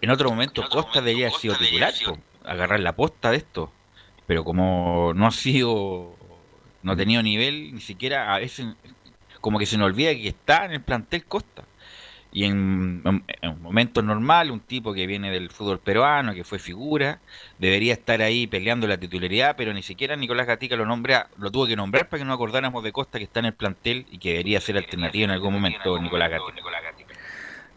en 0.00 0.10
otro 0.10 0.30
momento 0.30 0.62
Costa 0.68 1.00
debería 1.00 1.28
haber 1.28 1.40
sido 1.40 1.56
titular, 1.56 1.92
agarrar 2.44 2.80
la 2.80 2.94
posta 2.94 3.30
de 3.30 3.38
esto. 3.38 3.72
Pero 4.26 4.44
como 4.44 5.12
no 5.14 5.26
ha 5.26 5.30
sido, 5.32 6.14
no 6.82 6.92
ha 6.92 6.96
tenido 6.96 7.22
nivel, 7.22 7.74
ni 7.74 7.80
siquiera 7.80 8.32
a 8.34 8.38
veces 8.38 8.66
como 9.40 9.58
que 9.58 9.66
se 9.66 9.76
nos 9.76 9.86
olvida 9.86 10.12
que 10.12 10.28
está 10.28 10.66
en 10.66 10.72
el 10.72 10.82
plantel 10.82 11.24
Costa. 11.24 11.64
Y 12.32 12.44
en, 12.44 13.02
un 13.04 13.62
momento 13.62 14.02
normal, 14.02 14.50
un 14.50 14.60
tipo 14.60 14.94
que 14.94 15.06
viene 15.06 15.30
del 15.30 15.50
fútbol 15.50 15.80
peruano, 15.80 16.32
que 16.32 16.44
fue 16.44 16.58
figura, 16.58 17.20
debería 17.58 17.92
estar 17.92 18.22
ahí 18.22 18.46
peleando 18.46 18.86
la 18.86 18.98
titularidad, 18.98 19.56
pero 19.56 19.72
ni 19.72 19.82
siquiera 19.82 20.14
Nicolás 20.14 20.46
Gatica 20.46 20.76
lo 20.76 20.86
nombra, 20.86 21.28
lo 21.38 21.50
tuvo 21.50 21.66
que 21.66 21.76
nombrar 21.76 22.08
para 22.08 22.20
que 22.20 22.24
nos 22.24 22.34
acordáramos 22.34 22.84
de 22.84 22.92
Costa 22.92 23.18
que 23.18 23.24
está 23.24 23.40
en 23.40 23.46
el 23.46 23.54
plantel 23.54 24.06
y 24.10 24.18
que 24.18 24.30
debería 24.30 24.60
ser 24.60 24.76
alternativo 24.76 25.24
en 25.24 25.30
algún 25.30 25.54
momento 25.54 26.00
Nicolás 26.00 26.30
Gatica. 26.30 26.99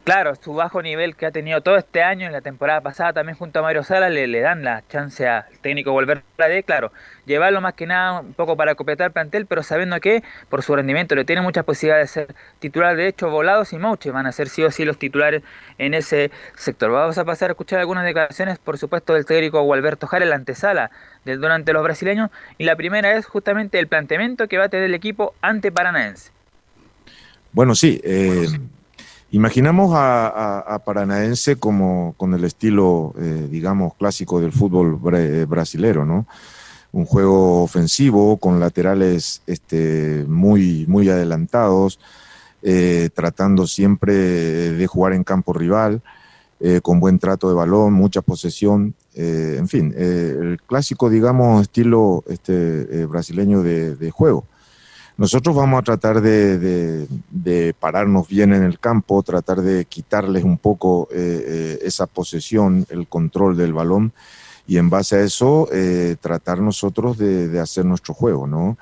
Claro, 0.04 0.36
su 0.36 0.54
bajo 0.54 0.82
nivel 0.82 1.16
que 1.16 1.26
ha 1.26 1.32
tenido 1.32 1.62
todo 1.62 1.78
este 1.78 2.04
año, 2.04 2.26
en 2.26 2.34
la 2.34 2.42
temporada 2.42 2.82
pasada 2.82 3.14
también 3.14 3.38
junto 3.38 3.60
a 3.60 3.62
Mario 3.62 3.84
Sala, 3.84 4.10
le, 4.10 4.28
le 4.28 4.42
dan 4.42 4.62
la 4.62 4.84
chance 4.90 5.26
al 5.26 5.46
técnico 5.62 5.94
volver 5.94 6.24
a 6.38 6.48
de, 6.48 6.62
claro, 6.64 6.92
llevarlo 7.26 7.62
más 7.62 7.74
que 7.76 7.88
nada 7.88 8.20
un 8.20 8.34
poco 8.34 8.58
para 8.58 8.76
completar 8.76 9.08
el 9.08 9.14
plantel, 9.14 9.46
pero 9.46 9.64
sabiendo 9.64 9.98
que 10.02 10.22
por 10.50 10.62
su 10.62 10.76
rendimiento 10.76 11.16
le 11.16 11.24
tiene 11.24 11.42
muchas 11.42 11.64
posibilidades 11.64 12.14
de 12.14 12.26
ser 12.26 12.36
titular. 12.60 12.98
De 12.98 13.08
hecho, 13.08 13.30
Volados 13.30 13.72
y 13.72 13.78
Mouche 13.78 14.12
van 14.12 14.26
a 14.26 14.34
ser 14.34 14.50
sí 14.50 14.62
o 14.64 14.72
sí 14.72 14.84
los 14.84 14.98
titulares 14.98 15.42
en 15.78 15.94
ese 15.94 16.32
sector. 16.58 16.92
Vamos 16.92 17.18
a 17.18 17.24
pasar 17.24 17.52
a 17.52 17.54
escuchar 17.54 17.80
algunas 17.80 18.04
declaraciones, 18.04 18.60
por 18.60 18.78
supuesto, 18.78 19.14
del 19.14 19.26
técnico 19.26 19.62
Gualberto 19.62 20.08
Jara, 20.08 20.26
la 20.26 20.36
antesala 20.36 20.92
del 21.24 21.40
durante 21.40 21.72
los 21.72 21.82
brasileños, 21.82 22.30
y 22.58 22.66
la 22.66 22.76
primera 22.76 23.16
es 23.16 23.26
justamente 23.26 23.80
el 23.80 23.88
planteamiento 23.88 24.50
que 24.50 24.58
va 24.58 24.66
a 24.66 24.70
tener 24.70 24.88
el 24.88 24.96
equipo 24.96 25.34
ante 25.40 25.72
Paranaense. 25.72 26.32
Bueno, 27.54 27.74
sí. 27.74 28.02
Eh 28.04 28.48
Imaginamos 29.34 29.90
a, 29.96 30.80
Paranaense 30.86 31.56
como 31.56 32.14
con 32.18 32.36
el 32.36 32.44
estilo, 32.44 33.16
eh, 33.18 33.48
digamos, 33.50 33.96
clásico 33.96 34.40
del 34.40 34.52
fútbol 34.52 35.00
eh, 35.16 35.48
brasilero, 35.50 36.06
¿no? 36.06 36.28
Un 36.92 37.06
juego 37.06 37.64
ofensivo 37.64 38.38
con 38.38 38.60
laterales 38.60 39.42
este, 39.48 40.24
muy, 40.28 40.86
muy 40.88 41.10
adelantados, 41.10 42.00
eh, 42.62 43.10
tratando 43.16 43.66
siempre 43.66 44.14
de 44.14 44.86
jugar 44.86 45.14
en 45.14 45.24
campo 45.24 45.52
rival, 45.52 46.04
con 46.82 47.02
buen 47.02 47.20
trato 47.20 47.50
de 47.50 47.56
balón, 47.56 47.92
mucha 47.92 48.22
posesión, 48.22 48.94
en 49.16 49.68
fin, 49.68 49.94
el 49.98 50.62
clásico, 50.66 51.10
digamos, 51.10 51.64
estilo 51.64 52.24
este, 52.30 53.06
brasileño 53.06 53.64
de 53.64 54.12
juego. 54.12 54.46
Nosotros 55.16 55.56
vamos 55.56 55.80
a 55.80 55.84
tratar 55.84 56.22
de, 56.22 57.76
pararnos 57.80 58.28
bien 58.28 58.54
en 58.54 58.64
el 58.64 58.80
campo, 58.80 59.22
tratar 59.22 59.62
de 59.62 59.86
quitarles 59.86 60.44
un 60.44 60.58
poco 60.58 61.08
eh, 61.12 61.44
eh, 61.48 61.80
esa 61.84 62.08
posesión, 62.08 62.86
el 62.90 63.08
control 63.08 63.56
del 63.56 63.74
balón 63.74 64.12
y 64.66 64.78
en 64.78 64.90
base 64.90 65.18
a 65.18 65.22
eso 65.22 65.68
eh, 65.72 66.16
tratar 66.20 66.62
nosotros 66.62 67.18
de, 67.18 67.60
hacer 67.60 67.86
nuestro 67.86 68.14
juego, 68.14 68.48
¿no? 68.48 68.78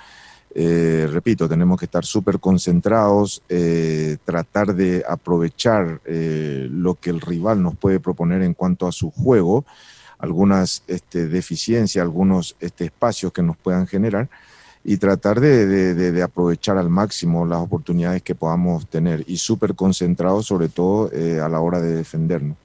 Eh, 0.53 1.07
repito, 1.11 1.49
tenemos 1.49 1.79
que 1.79 1.86
estar 1.86 2.05
súper 2.05 2.39
concentrados, 2.39 3.41
tratar 4.25 4.73
de 4.75 5.03
aprovechar 5.07 6.01
lo 6.05 6.95
que 6.95 7.09
el 7.09 7.21
rival 7.21 7.61
nos 7.61 7.75
puede 7.75 7.99
proponer 7.99 8.41
en 8.41 8.53
cuanto 8.53 8.88
a 8.88 8.91
su 8.91 9.11
juego, 9.11 9.65
algunas 10.19 10.84
este, 10.88 11.27
deficiencias, 11.27 12.03
algunos 12.03 12.55
este, 12.59 12.86
espacios 12.86 13.34
que 13.34 13.41
nos 13.41 13.57
puedan 13.57 13.88
generar 13.88 14.29
y 14.84 14.97
tratar 14.97 15.39
de, 15.39 16.21
aprovechar 16.23 16.77
al 16.77 16.89
máximo 16.89 17.45
las 17.45 17.59
oportunidades 17.59 18.21
que 18.21 18.36
podamos 18.36 18.88
tener 18.88 19.23
y 19.27 19.38
súper 19.38 19.75
concentrados 19.75 20.47
sobre 20.47 20.69
todo 20.69 21.11
eh, 21.11 21.39
a 21.39 21.49
la 21.49 21.59
hora 21.59 21.79
de 21.79 21.95
defendernos. 21.95 22.57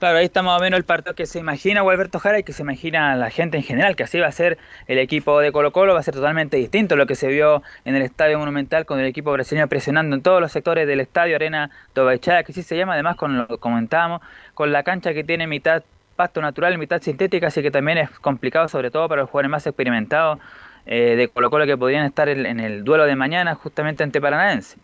Claro, 0.00 0.16
ahí 0.16 0.24
está 0.24 0.42
más 0.42 0.58
o 0.58 0.62
menos 0.62 0.78
el 0.78 0.84
partido 0.84 1.14
que 1.14 1.26
se 1.26 1.38
imagina 1.40 1.82
Gualberto 1.82 2.18
Jara 2.18 2.38
y 2.38 2.42
que 2.42 2.54
se 2.54 2.62
imagina 2.62 3.14
la 3.16 3.28
gente 3.28 3.58
en 3.58 3.62
general, 3.62 3.96
que 3.96 4.02
así 4.02 4.18
va 4.18 4.28
a 4.28 4.32
ser 4.32 4.56
el 4.86 4.98
equipo 4.98 5.40
de 5.40 5.52
Colo 5.52 5.72
Colo, 5.72 5.92
va 5.92 6.00
a 6.00 6.02
ser 6.02 6.14
totalmente 6.14 6.56
distinto 6.56 6.94
a 6.94 6.96
lo 6.96 7.06
que 7.06 7.14
se 7.14 7.28
vio 7.28 7.62
en 7.84 7.94
el 7.94 8.00
Estadio 8.00 8.38
Monumental 8.38 8.86
con 8.86 8.98
el 8.98 9.04
equipo 9.04 9.30
brasileño 9.30 9.68
presionando 9.68 10.16
en 10.16 10.22
todos 10.22 10.40
los 10.40 10.52
sectores 10.52 10.86
del 10.86 11.00
estadio, 11.00 11.36
Arena 11.36 11.70
Tobaichada, 11.92 12.44
que 12.44 12.54
sí 12.54 12.62
se 12.62 12.78
llama, 12.78 12.94
además 12.94 13.16
con 13.16 13.36
lo 13.36 13.58
comentábamos, 13.58 14.22
con 14.54 14.72
la 14.72 14.84
cancha 14.84 15.12
que 15.12 15.22
tiene 15.22 15.46
mitad 15.46 15.82
pasto 16.20 16.42
natural, 16.42 16.76
mitad 16.76 17.00
sintética, 17.00 17.46
así 17.46 17.62
que 17.62 17.70
también 17.70 17.96
es 17.96 18.10
complicado, 18.18 18.68
sobre 18.68 18.90
todo 18.90 19.08
para 19.08 19.22
los 19.22 19.30
jugadores 19.30 19.50
más 19.50 19.66
experimentados 19.66 20.38
eh, 20.84 21.16
de 21.16 21.28
Colo 21.28 21.48
Colo 21.48 21.64
que 21.64 21.78
podrían 21.78 22.04
estar 22.04 22.28
en, 22.28 22.60
el 22.60 22.84
duelo 22.84 23.06
de 23.06 23.16
mañana 23.16 23.54
justamente 23.54 24.02
ante 24.04 24.20
Paranaense. 24.20 24.76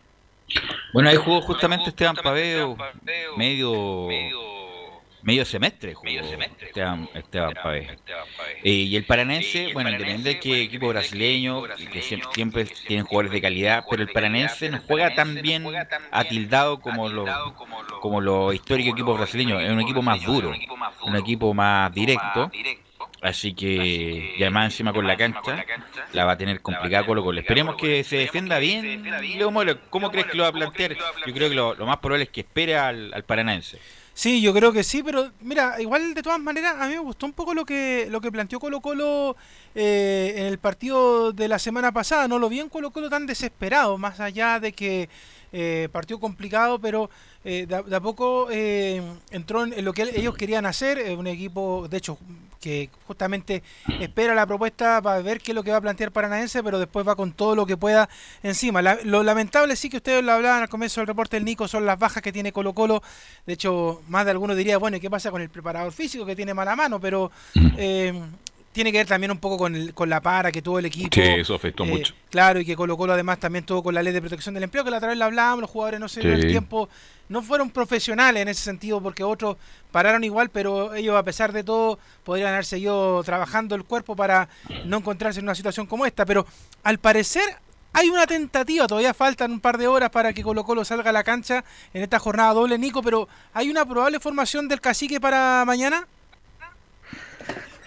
Bueno, 0.95 1.11
ahí 1.11 1.17
jugó 1.17 1.43
justamente 1.43 1.91
Esteban 1.91 2.17
Paveo, 2.17 2.75
medio 3.37 4.09
semestre 5.45 5.95
jugó 5.95 6.09
Esteban, 6.09 7.09
Esteban. 7.15 7.55
Eh, 8.63 8.71
y 8.71 8.97
el 8.97 9.05
Paranense, 9.05 9.73
bueno, 9.73 9.91
independiente 9.91 10.29
de 10.31 10.41
que 10.41 10.63
equipo 10.63 10.89
brasileño, 10.89 11.63
y 11.79 11.87
que 11.87 12.03
siempre, 12.03 12.29
siempre 12.33 12.65
tienen 12.87 13.07
jugadores 13.07 13.33
de 13.33 13.41
calidad, 13.41 13.85
pero 13.89 14.03
el 14.03 14.09
Paranense 14.09 14.71
no 14.71 14.81
juega 14.87 15.15
tan 15.15 15.35
bien 15.35 15.65
atildado 16.11 16.81
como 16.81 17.09
los 17.09 17.29
como 18.01 18.21
los 18.21 18.55
históricos 18.55 18.93
equipos 18.93 19.19
brasileños, 19.19 19.63
es 19.63 19.71
un 19.71 19.81
equipo 19.81 20.03
más 20.03 20.23
duro, 20.23 20.53
un 21.03 21.17
equipo 21.17 21.53
más 21.55 21.93
directo. 21.93 22.51
Así 23.23 23.55
que, 23.55 24.35
y 24.39 24.43
además 24.43 24.67
encima 24.67 24.93
con 24.93 25.07
la 25.07 25.17
cancha, 25.17 25.65
la 26.13 26.25
va 26.27 26.33
a 26.33 26.37
tener 26.37 26.61
complicada 26.61 27.05
Colo 27.05 27.25
Colo. 27.25 27.41
Esperemos 27.41 27.75
que 27.75 28.05
se 28.05 28.19
defienda 28.19 28.59
bien. 28.59 29.03
Leo 29.37 29.51
Molo, 29.51 29.79
¿cómo 29.91 30.11
crees 30.11 30.27
que 30.27 30.37
lo 30.37 30.43
va 30.43 30.51
a 30.51 30.53
plantear? 30.53 30.97
Yo 31.27 31.35
creo 31.35 31.49
que 31.49 31.55
lo, 31.55 31.75
lo 31.75 31.87
más 31.87 31.97
probable 31.97 32.25
es 32.25 32.31
que 32.31 32.43
espere 32.43 32.77
al, 32.77 33.13
al 33.15 33.25
Paranaense. 33.25 33.81
Sí, 34.19 34.41
yo 34.41 34.55
creo 34.55 34.73
que 34.73 34.83
sí, 34.83 35.03
pero 35.03 35.31
mira, 35.43 35.79
igual 35.79 36.15
de 36.15 36.23
todas 36.23 36.41
maneras 36.41 36.77
a 36.79 36.87
mí 36.87 36.95
me 36.95 37.01
gustó 37.01 37.27
un 37.27 37.35
poco 37.35 37.53
lo 37.53 37.67
que 37.67 38.09
lo 38.11 38.23
que 38.23 38.33
planteó 38.33 38.59
Colo 38.59 38.81
Colo 38.81 39.37
eh, 39.75 40.33
en 40.39 40.47
el 40.47 40.59
partido 40.59 41.33
de 41.33 41.49
la 41.49 41.59
semana 41.59 41.93
pasada. 41.93 42.27
No 42.27 42.39
lo 42.39 42.49
vi 42.49 42.61
en 42.61 42.71
Colo 42.71 42.93
Colo 42.93 43.11
tan 43.11 43.27
desesperado, 43.27 43.99
más 43.99 44.19
allá 44.19 44.59
de 44.59 44.73
que 44.73 45.11
eh, 45.53 45.89
partido 45.93 46.19
complicado, 46.21 46.79
pero 46.79 47.09
eh, 47.45 47.67
de, 47.69 47.75
a- 47.77 47.83
de 47.83 47.97
a 47.97 48.01
poco 48.01 48.49
eh, 48.51 49.03
entró 49.31 49.65
en, 49.65 49.85
lo 49.85 49.93
que 49.93 50.03
ellos 50.03 50.35
querían 50.37 50.67
hacer. 50.67 50.99
eh, 50.99 51.15
un 51.17 51.27
equipo, 51.27 51.87
de 51.89 51.97
hecho, 51.99 52.19
que 52.61 52.91
justamente 53.07 53.63
espera 54.01 54.35
la 54.35 54.45
propuesta 54.47 55.01
para 55.01 55.21
ver 55.21 55.41
qué 55.41 55.53
es 55.53 55.55
lo 55.55 55.63
que 55.63 55.71
va 55.71 55.77
a 55.77 55.81
plantear 55.81 56.11
Paranaense, 56.11 56.63
pero 56.65 56.79
después 56.81 57.07
va 57.07 57.15
con 57.15 57.33
todo 57.33 57.55
lo 57.55 57.65
que 57.67 57.77
pueda 57.77 58.09
encima. 58.43 58.83
La- 58.83 58.99
lo 59.05 59.23
lamentable 59.23 59.77
sí 59.77 59.89
que 59.89 59.99
ustedes 59.99 60.25
lo 60.25 60.33
hablaban 60.33 60.63
al 60.63 60.69
comienzo 60.69 61.01
del 61.01 61.07
reporte 61.07 61.37
del 61.37 61.45
Nico, 61.45 61.69
son 61.69 61.87
las 61.87 61.99
bajas 61.99 62.23
que 62.23 62.33
tiene 62.33 62.53
Colo 62.53 62.73
Colo. 62.73 63.03
De 63.47 63.53
hecho, 63.53 64.03
más 64.09 64.25
de 64.25 64.33
alguno 64.33 64.55
diría, 64.57 64.79
bueno, 64.79 64.97
¿y 64.97 65.01
qué 65.01 65.11
pasa 65.11 65.31
con 65.31 65.43
el 65.43 65.51
preparador 65.51 65.93
físico 65.93 66.27
que 66.27 66.35
tiene 66.35 66.55
mala 66.55 66.75
mano? 66.75 66.99
Pero 66.99 67.31
eh, 67.77 68.21
tiene 68.77 68.93
que 68.93 68.99
ver 68.99 69.07
también 69.07 69.31
un 69.33 69.39
poco 69.39 69.57
con, 69.57 69.75
el- 69.75 69.93
con 69.95 70.09
la 70.09 70.21
para 70.21 70.53
que 70.53 70.61
tuvo 70.63 70.79
el 70.79 70.85
equipo. 70.85 71.09
Sí, 71.13 71.23
eso 71.23 71.55
afectó 71.55 71.83
Eh, 71.85 71.89
mucho. 71.89 72.15
Claro, 72.31 72.61
y 72.61 72.65
que 72.67 72.77
Colo 72.77 72.97
Colo 72.97 73.15
además 73.15 73.41
también 73.41 73.65
tuvo 73.65 73.83
con 73.83 73.95
la 73.95 74.03
ley 74.03 74.13
de 74.13 74.21
protección 74.21 74.55
del 74.55 74.65
empleo, 74.65 74.85
que 74.85 74.91
la 74.91 74.99
otra 74.99 75.09
vez 75.09 75.17
la 75.19 75.25
hablábamos, 75.25 75.63
los 75.63 75.71
jugadores 75.71 75.99
no 75.99 76.09
se 76.09 76.21
dieron 76.21 76.39
Sí. 76.41 76.47
el 76.47 76.53
tiempo, 76.53 76.89
no 77.31 77.43
fueron 77.43 77.71
profesionales 77.71 78.43
en 78.43 78.49
ese 78.49 78.63
sentido, 78.63 79.01
porque 79.03 79.25
otros 79.25 79.57
pararon 79.91 80.23
igual, 80.25 80.51
pero 80.51 80.95
ellos 80.95 81.17
a 81.17 81.23
pesar 81.23 81.53
de 81.53 81.65
todo 81.65 81.99
podrían 82.23 82.53
haber 82.53 82.67
seguido 82.67 83.25
trabajando 83.25 83.75
el 83.75 83.85
cuerpo 83.85 84.15
para 84.15 84.49
no 84.85 84.99
encontrarse 84.99 85.41
en 85.41 85.47
una 85.47 85.55
situación 85.55 85.87
como 85.87 86.05
esta. 86.07 86.27
Pero 86.27 86.47
al 86.85 86.99
parecer 86.99 87.43
hay 87.95 88.11
una 88.11 88.27
tentativa, 88.27 88.87
todavía 88.87 89.15
faltan 89.15 89.51
un 89.53 89.61
par 89.61 89.79
de 89.79 89.89
horas 89.89 90.11
para 90.11 90.35
que 90.35 90.43
Colo 90.43 90.65
Colo 90.65 90.85
salga 90.85 91.09
a 91.09 91.13
la 91.15 91.25
cancha 91.25 91.65
en 91.95 92.03
esta 92.03 92.19
jornada 92.19 92.53
doble, 92.53 92.77
Nico, 92.79 93.03
pero 93.03 93.27
¿hay 93.55 93.71
una 93.71 93.87
probable 93.87 94.21
formación 94.21 94.69
del 94.69 94.83
cacique 94.83 95.19
para 95.19 95.65
mañana? 95.67 96.07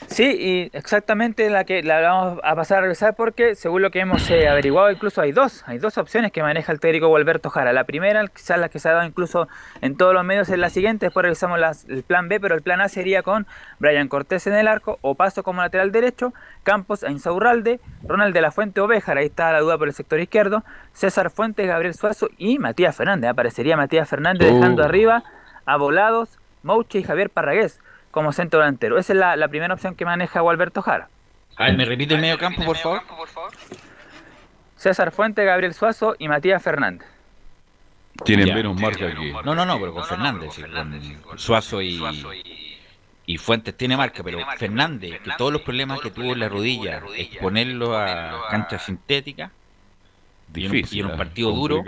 Sí, 0.10 0.26
y 0.26 0.70
exactamente 0.76 1.50
la 1.52 1.66
que 1.66 1.84
la 1.84 2.02
vamos 2.02 2.40
a 2.44 2.56
pasar 2.56 2.80
a 2.80 2.82
revisar 2.82 3.16
porque 3.16 3.54
según 3.54 3.84
lo 3.84 3.92
que 3.92 4.00
hemos 4.00 4.28
eh, 4.32 4.50
averiguado 4.50 4.90
incluso 4.90 5.22
hay 5.22 5.32
dos, 5.32 5.64
hay 5.68 5.78
dos 5.78 6.00
opciones 6.00 6.32
que 6.32 6.42
maneja 6.42 6.72
el 6.72 6.80
técnico 6.80 7.08
Gualberto 7.10 7.52
Jara. 7.52 7.74
La 7.74 7.84
primera, 7.84 8.26
quizás 8.28 8.58
la 8.60 8.70
que 8.70 8.80
se 8.80 8.90
ha 8.90 8.94
dado 8.94 9.06
incluso 9.08 9.48
en 9.82 9.96
todos 9.98 10.16
los 10.16 10.26
medios 10.26 10.50
es 10.50 10.58
la 10.58 10.72
siguiente, 10.72 11.06
después 11.06 11.24
revisamos 11.24 11.60
las- 11.60 11.86
el 11.90 12.02
plan 12.02 12.28
B, 12.28 12.40
pero 12.40 12.56
el 12.56 12.64
plan 12.64 12.82
A 12.82 12.90
sería 12.90 13.22
con 13.22 13.46
Brian 13.78 14.08
Cortés 14.08 14.48
en 14.48 14.56
el 14.56 14.68
arco, 14.68 14.98
o 15.02 15.14
paso 15.14 15.44
como 15.44 15.62
lateral 15.62 15.92
derecho, 15.92 16.34
Campos 16.64 17.04
e 17.04 17.12
Insaurralde, 17.12 17.80
Ronald 18.04 18.34
de 18.34 18.42
la 18.42 18.50
Fuente 18.52 18.82
o 18.82 18.88
Béjar, 18.88 19.20
ahí 19.20 19.28
está 19.28 19.52
la 19.52 19.60
duda 19.60 19.78
por 19.78 19.88
el 19.88 19.94
sector 19.94 20.20
izquierdo, 20.20 20.64
César 20.92 21.30
Fuentes, 21.30 21.68
Gabriel 21.68 21.94
Suazo 21.94 22.30
y 22.40 22.58
Matías 22.58 22.96
Fernández, 22.96 23.30
aparecería 23.30 23.78
Matías 23.78 24.10
Fernández 24.10 24.50
Oh. 24.52 24.56
dejando 24.56 24.84
arriba 24.84 25.24
a 25.68 25.78
Volados, 25.78 26.40
Mouche 26.64 26.98
y 27.00 27.04
Javier 27.04 27.30
Parragués 27.30 27.80
como 28.12 28.32
centro 28.34 28.60
delantero. 28.60 28.98
Esa 28.98 29.14
es 29.14 29.20
la, 29.20 29.36
la 29.36 29.48
primera 29.48 29.74
opción 29.74 29.96
que 29.96 30.06
maneja 30.06 30.40
Gualberto 30.42 30.82
Jara. 30.82 31.10
A 31.58 31.66
ver, 31.66 31.78
¿me 31.78 31.86
repite 31.86 32.16
el 32.16 32.22
medio 32.22 32.38
campo, 32.38 32.64
por 32.64 32.78
favor? 32.78 33.02
César 34.76 35.12
Fuente, 35.12 35.44
Gabriel 35.44 35.74
Suazo 35.74 36.16
y 36.18 36.28
Matías 36.28 36.62
Fernández. 36.64 37.08
Tienen 38.24 38.48
Ya. 38.48 38.56
menos 38.56 38.80
marca 38.80 39.14
que. 39.14 39.32
No, 39.44 39.56
no, 39.56 39.66
no, 39.66 39.80
pero 39.80 39.94
con 39.94 40.04
Fernández, 40.06 40.54
sí, 40.54 40.64
con 41.22 41.38
Suazo 41.40 41.82
y, 41.82 42.02
y 43.26 43.38
Fuentes 43.38 43.76
tiene 43.78 43.96
marca, 43.96 44.24
pero 44.24 44.40
Fernández, 44.58 45.22
que 45.22 45.32
todos 45.38 45.52
los 45.54 45.62
problemas 45.62 46.00
que 46.02 46.12
tuvo 46.12 46.34
en 46.34 46.40
la 46.40 46.50
rodilla, 46.50 47.02
exponerlo 47.16 47.98
a 47.98 48.48
cancha 48.50 48.80
sintética 48.80 49.52
y 50.54 50.62
en 50.62 50.66
un- 50.66 50.72
Difícil, 50.72 50.98
y 50.98 51.02
en 51.02 51.06
un 51.08 51.14
¿eh? 51.14 51.18
partido 51.18 51.52
duro, 51.52 51.84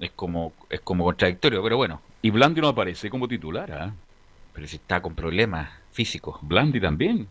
es 0.00 0.10
como 0.12 0.52
es 0.68 0.80
como 0.80 1.04
contradictorio, 1.04 1.62
pero 1.62 1.76
bueno. 1.76 2.00
Y 2.22 2.30
Blandi 2.30 2.60
no 2.60 2.68
aparece 2.68 3.08
como 3.08 3.28
titular, 3.28 3.70
¿ah? 3.72 3.92
Pero 4.56 4.66
si 4.66 4.76
está 4.76 5.00
con 5.00 5.14
problemas 5.14 5.68
físicos. 5.92 6.38
Blandi 6.40 6.80
también. 6.80 7.28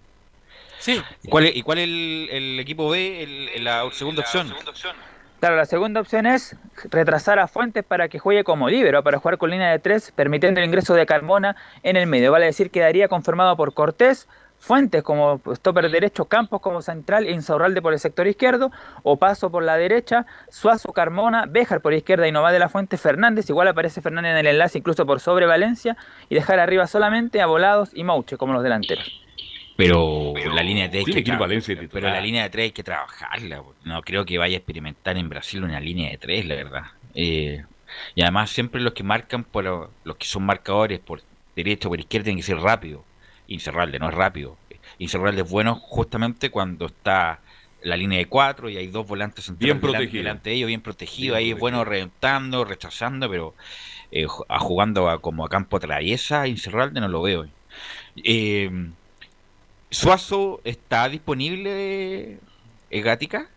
Sí. 0.80 1.01
¿Y 1.23 1.28
cuál 1.28 1.45
es, 1.47 1.55
y 1.55 1.61
cuál 1.63 1.80
es 1.80 1.84
el, 1.86 2.30
el 2.32 2.59
equipo 2.59 2.88
B, 2.89 3.23
el- 3.23 3.63
la 3.63 3.84
segunda 3.91 4.21
opción? 4.21 4.53
Claro, 5.39 5.55
la 5.57 5.65
segunda 5.65 5.99
opción 6.01 6.26
es 6.28 6.55
retrasar 6.91 7.39
a 7.39 7.47
Fuentes 7.47 7.84
para 7.84 8.07
que 8.09 8.19
juegue 8.19 8.43
como 8.43 8.69
líbero, 8.69 9.03
para 9.03 9.17
jugar 9.19 9.38
con 9.38 9.49
línea 9.51 9.69
de 9.71 9.80
tres, 9.80 10.11
permitiendo 10.15 10.59
el 10.59 10.65
ingreso 10.67 10.93
de 10.93 11.05
Carmona 11.05 11.55
en 11.84 11.97
el 11.97 12.07
medio. 12.07 12.32
Vale 12.32 12.45
decir, 12.45 12.71
quedaría 12.71 13.07
conformado 13.07 13.57
por 13.57 13.73
Cortés, 13.73 14.28
Fuentes 14.59 15.03
como 15.03 15.39
stopper 15.55 15.91
derecho, 15.91 16.25
Campos 16.25 16.59
como 16.59 16.81
central 16.81 17.27
e 17.27 17.31
Insaurralde 17.31 17.81
por 17.83 17.93
el 17.93 17.99
sector 17.99 18.25
izquierdo, 18.25 18.71
o 19.03 19.17
Paso 19.17 19.51
por 19.51 19.63
la 19.63 19.77
derecha, 19.77 20.25
Suazo, 20.49 20.91
Carmona, 20.91 21.45
Béjar 21.47 21.81
por 21.81 21.93
izquierda 21.93 22.27
y 22.27 22.31
Nová 22.31 22.51
de 22.51 22.57
la 22.59 22.67
Fuente, 22.69 22.97
Fernández, 22.97 23.47
igual 23.49 23.67
aparece 23.67 24.01
Fernández 24.01 24.31
en 24.31 24.37
el 24.37 24.47
enlace 24.47 24.79
incluso 24.79 25.05
por 25.05 25.19
sobre 25.19 25.45
Valencia, 25.45 25.95
y 26.29 26.35
dejar 26.35 26.59
arriba 26.59 26.87
solamente 26.87 27.41
a 27.41 27.45
Volados 27.45 27.91
y 27.93 28.03
Mauche 28.03 28.37
como 28.37 28.53
los 28.53 28.63
delanteros. 28.63 29.21
Pero 29.77 30.33
la 30.53 30.63
línea 30.63 30.85
de 30.85 30.89
3 30.89 31.05
hay 31.07 31.13
tiene 31.23 31.37
que, 31.37 31.41
Valencia. 31.41 31.75
Pero 31.91 32.07
la 32.09 32.21
línea 32.21 32.43
de 32.43 32.49
3 32.49 32.63
hay 32.63 32.71
que 32.71 32.83
trabajarla. 32.83 33.61
No 33.83 34.01
creo 34.01 34.25
que 34.25 34.37
vaya 34.37 34.55
a 34.55 34.57
experimentar 34.57 35.17
en 35.17 35.27
Brasil 35.29 35.63
una 35.63 35.79
línea 35.81 36.09
de 36.09 36.17
3, 36.17 36.45
la 36.45 36.55
verdad. 36.55 36.83
Eh, 37.13 37.63
y 38.15 38.21
además 38.23 38.49
siempre 38.49 38.81
los 38.81 38.93
que 38.93 39.03
marcan, 39.03 39.43
por 39.43 39.65
lo- 39.65 39.91
los 40.05 40.15
que 40.15 40.25
son 40.25 40.43
marcadores 40.43 40.99
por 41.01 41.21
derecha 41.55 41.87
o 41.87 41.91
por 41.91 41.99
izquierda 41.99 42.23
tienen 42.25 42.37
que 42.37 42.43
ser 42.43 42.57
rápido. 42.57 43.03
Incerralde 43.47 43.99
no 43.99 44.09
es 44.09 44.15
rápido. 44.15 44.57
Incerralde 44.97 45.41
es 45.41 45.49
bueno 45.49 45.75
justamente 45.75 46.49
cuando 46.49 46.85
está 46.87 47.39
la 47.81 47.97
línea 47.97 48.17
de 48.19 48.25
4 48.27 48.69
y 48.69 48.77
hay 48.77 48.87
dos 48.87 49.05
volantes 49.07 49.47
Bien 49.57 49.79
delante- 49.79 49.81
protegido. 49.81 50.23
delante 50.23 50.49
de 50.49 50.55
ellos, 50.55 50.67
bien 50.67 50.81
protegido. 50.81 51.35
Bien 51.35 51.45
Ahí 51.45 51.51
es 51.51 51.59
bueno 51.59 51.83
reventando, 51.85 52.65
rechazando, 52.65 53.29
pero 53.29 53.53
eh, 54.11 54.25
jugando 54.27 55.09
a- 55.09 55.21
como 55.21 55.45
a 55.45 55.49
campo 55.49 55.79
traviesa, 55.79 56.47
Incerralde 56.47 56.99
no 57.01 57.07
lo 57.07 57.21
veo. 57.21 57.47
Eh, 58.23 58.69
Suazo 59.89 60.61
está 60.63 61.07
disponible, 61.09 62.39
eh, 62.89 63.01
Gatica. 63.01 63.49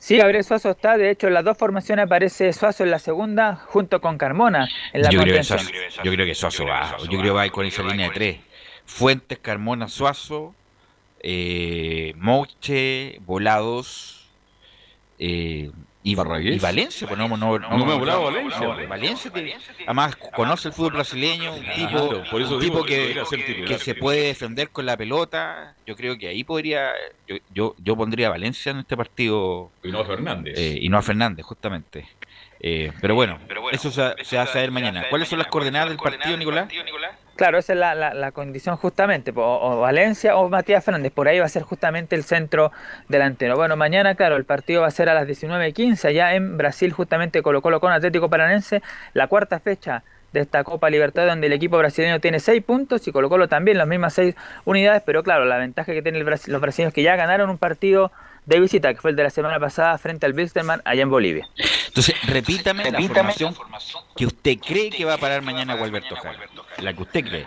Sí, 0.00 0.16
Gabriel 0.16 0.42
Suazo 0.42 0.70
está, 0.70 0.96
de 0.96 1.10
hecho 1.10 1.26
en 1.26 1.34
las 1.34 1.44
dos 1.44 1.58
formaciones 1.58 2.06
aparece 2.06 2.54
Suazo 2.54 2.84
en 2.84 2.90
la 2.90 2.98
segunda 2.98 3.56
junto 3.66 4.00
con 4.00 4.16
Carmona 4.16 4.66
en 4.94 5.02
la 5.02 5.10
Yo 5.10 5.20
creo, 5.20 5.36
que. 5.36 5.44
Suazo, 5.44 5.70
yo 6.02 6.10
creo 6.10 6.24
que 6.24 6.34
Suazo 6.34 6.64
va. 6.64 6.96
Yo 7.00 7.06
creo 7.06 7.22
que 7.22 7.30
va 7.30 7.42
a 7.42 7.46
ir 7.46 7.52
con 7.52 7.66
esa 7.66 7.82
línea 7.82 8.08
de 8.08 8.14
tres. 8.14 8.36
Fuentes, 8.86 9.38
Carmona, 9.38 9.88
Suazo, 9.88 10.54
eh, 11.22 12.14
Mouche, 12.16 13.20
Volados, 13.26 14.30
eh, 15.18 15.70
Y, 16.02 16.12
y 16.12 16.58
Valencia, 16.58 17.06
pues 17.06 17.18
no, 17.18 17.28
no, 17.28 17.36
no, 17.36 17.58
No 17.58 17.84
me 17.84 17.92
ha 17.92 17.96
hablado 17.96 18.24
Valencia, 18.24 18.60
no, 18.60 18.74
pues. 18.74 18.88
Valencia, 18.88 19.30
además 19.86 20.16
conoce 20.16 20.68
el 20.68 20.74
fútbol 20.74 20.94
brasileño, 20.94 21.52
un 21.52 21.60
tipo, 21.74 22.08
Claro, 22.08 22.24
por 22.30 22.40
eso 22.40 22.54
un 22.54 22.60
tipo 22.60 22.82
que 22.84 23.22
que, 23.66 23.78
se 23.78 23.94
puede 23.94 24.28
defender 24.28 24.70
con 24.70 24.86
la 24.86 24.96
pelota. 24.96 25.74
Yo 25.86 25.96
creo 25.96 26.16
que 26.16 26.28
ahí 26.28 26.42
podría, 26.42 26.92
yo, 27.28 27.36
yo, 27.52 27.74
yo 27.78 27.96
pondría 27.96 28.28
a 28.28 28.30
Valencia 28.30 28.72
en 28.72 28.78
este 28.78 28.96
partido. 28.96 29.70
Y 29.82 29.90
no 29.90 30.00
a 30.00 30.04
Fernández. 30.06 30.58
eh, 30.58 30.78
y 30.80 30.88
no 30.88 30.96
a 30.96 31.02
Fernández, 31.02 31.44
justamente. 31.44 32.08
Eh, 32.60 32.92
pero 33.00 33.14
bueno, 33.14 33.38
eso 33.72 33.90
se, 33.90 34.24
se 34.24 34.36
va 34.36 34.42
a 34.44 34.46
saber 34.46 34.70
mañana. 34.70 35.04
¿Cuáles 35.10 35.28
son 35.28 35.38
las 35.38 35.48
coordenadas 35.48 35.88
del 35.88 35.98
partido, 35.98 36.36
Nicolás? 36.36 36.68
Claro, 37.40 37.56
esa 37.56 37.72
es 37.72 37.78
la, 37.78 37.94
la- 37.94 38.12
la 38.12 38.32
condición 38.32 38.76
justamente, 38.76 39.32
o, 39.34 39.40
o 39.40 39.80
Valencia 39.80 40.36
o 40.36 40.50
Matías 40.50 40.84
Fernández, 40.84 41.10
por 41.10 41.26
ahí 41.26 41.38
va 41.38 41.46
a 41.46 41.48
ser 41.48 41.62
justamente 41.62 42.14
el 42.14 42.22
centro 42.22 42.70
delantero. 43.08 43.56
Bueno, 43.56 43.76
mañana, 43.76 44.14
claro, 44.14 44.36
el 44.36 44.44
partido 44.44 44.82
va 44.82 44.88
a 44.88 44.90
ser 44.90 45.08
a 45.08 45.14
las 45.14 45.26
19.15 45.26 46.04
allá 46.04 46.34
en 46.34 46.58
Brasil, 46.58 46.92
justamente 46.92 47.40
Colo 47.40 47.62
Colo 47.62 47.80
con 47.80 47.92
Atlético 47.92 48.28
Paranense, 48.28 48.82
la 49.14 49.26
cuarta 49.26 49.58
fecha 49.58 50.02
de 50.34 50.40
esta 50.40 50.64
Copa 50.64 50.90
Libertad 50.90 51.26
donde 51.26 51.46
el 51.46 51.54
equipo 51.54 51.78
brasileño 51.78 52.20
tiene 52.20 52.40
6 52.40 52.62
puntos 52.62 53.08
y 53.08 53.10
Colo 53.10 53.30
Colo 53.30 53.48
también 53.48 53.78
las 53.78 53.88
mismas 53.88 54.12
6 54.12 54.34
unidades, 54.66 55.02
pero 55.06 55.22
claro, 55.22 55.46
la 55.46 55.56
ventaja 55.56 55.92
que 55.94 56.02
tienen 56.02 56.22
Brasil- 56.26 56.52
los 56.52 56.60
brasileños 56.60 56.90
es 56.90 56.94
que 56.94 57.02
ya 57.02 57.16
ganaron 57.16 57.48
un 57.48 57.56
partido 57.56 58.12
de 58.44 58.58
visita, 58.60 58.92
que 58.92 59.00
fue 59.00 59.10
el 59.10 59.16
de 59.16 59.22
la 59.22 59.30
semana 59.30 59.58
pasada 59.60 59.96
frente 59.98 60.26
al 60.26 60.34
Wilstermann 60.34 60.82
allá 60.84 61.02
en 61.02 61.10
Bolivia. 61.10 61.48
Entonces, 61.88 62.14
repítame, 62.26 62.84
la 62.90 62.98
formación 63.14 63.54
que 64.16 64.26
usted 64.26 64.56
cree 64.58 64.90
que 64.90 65.04
va 65.04 65.14
a 65.14 65.18
parar 65.18 65.42
mañana 65.42 65.74
Gualberto 65.74 66.16
Jara. 66.16 66.38
La 66.82 66.92
que 66.94 67.02
usted 67.02 67.24
cree. 67.24 67.46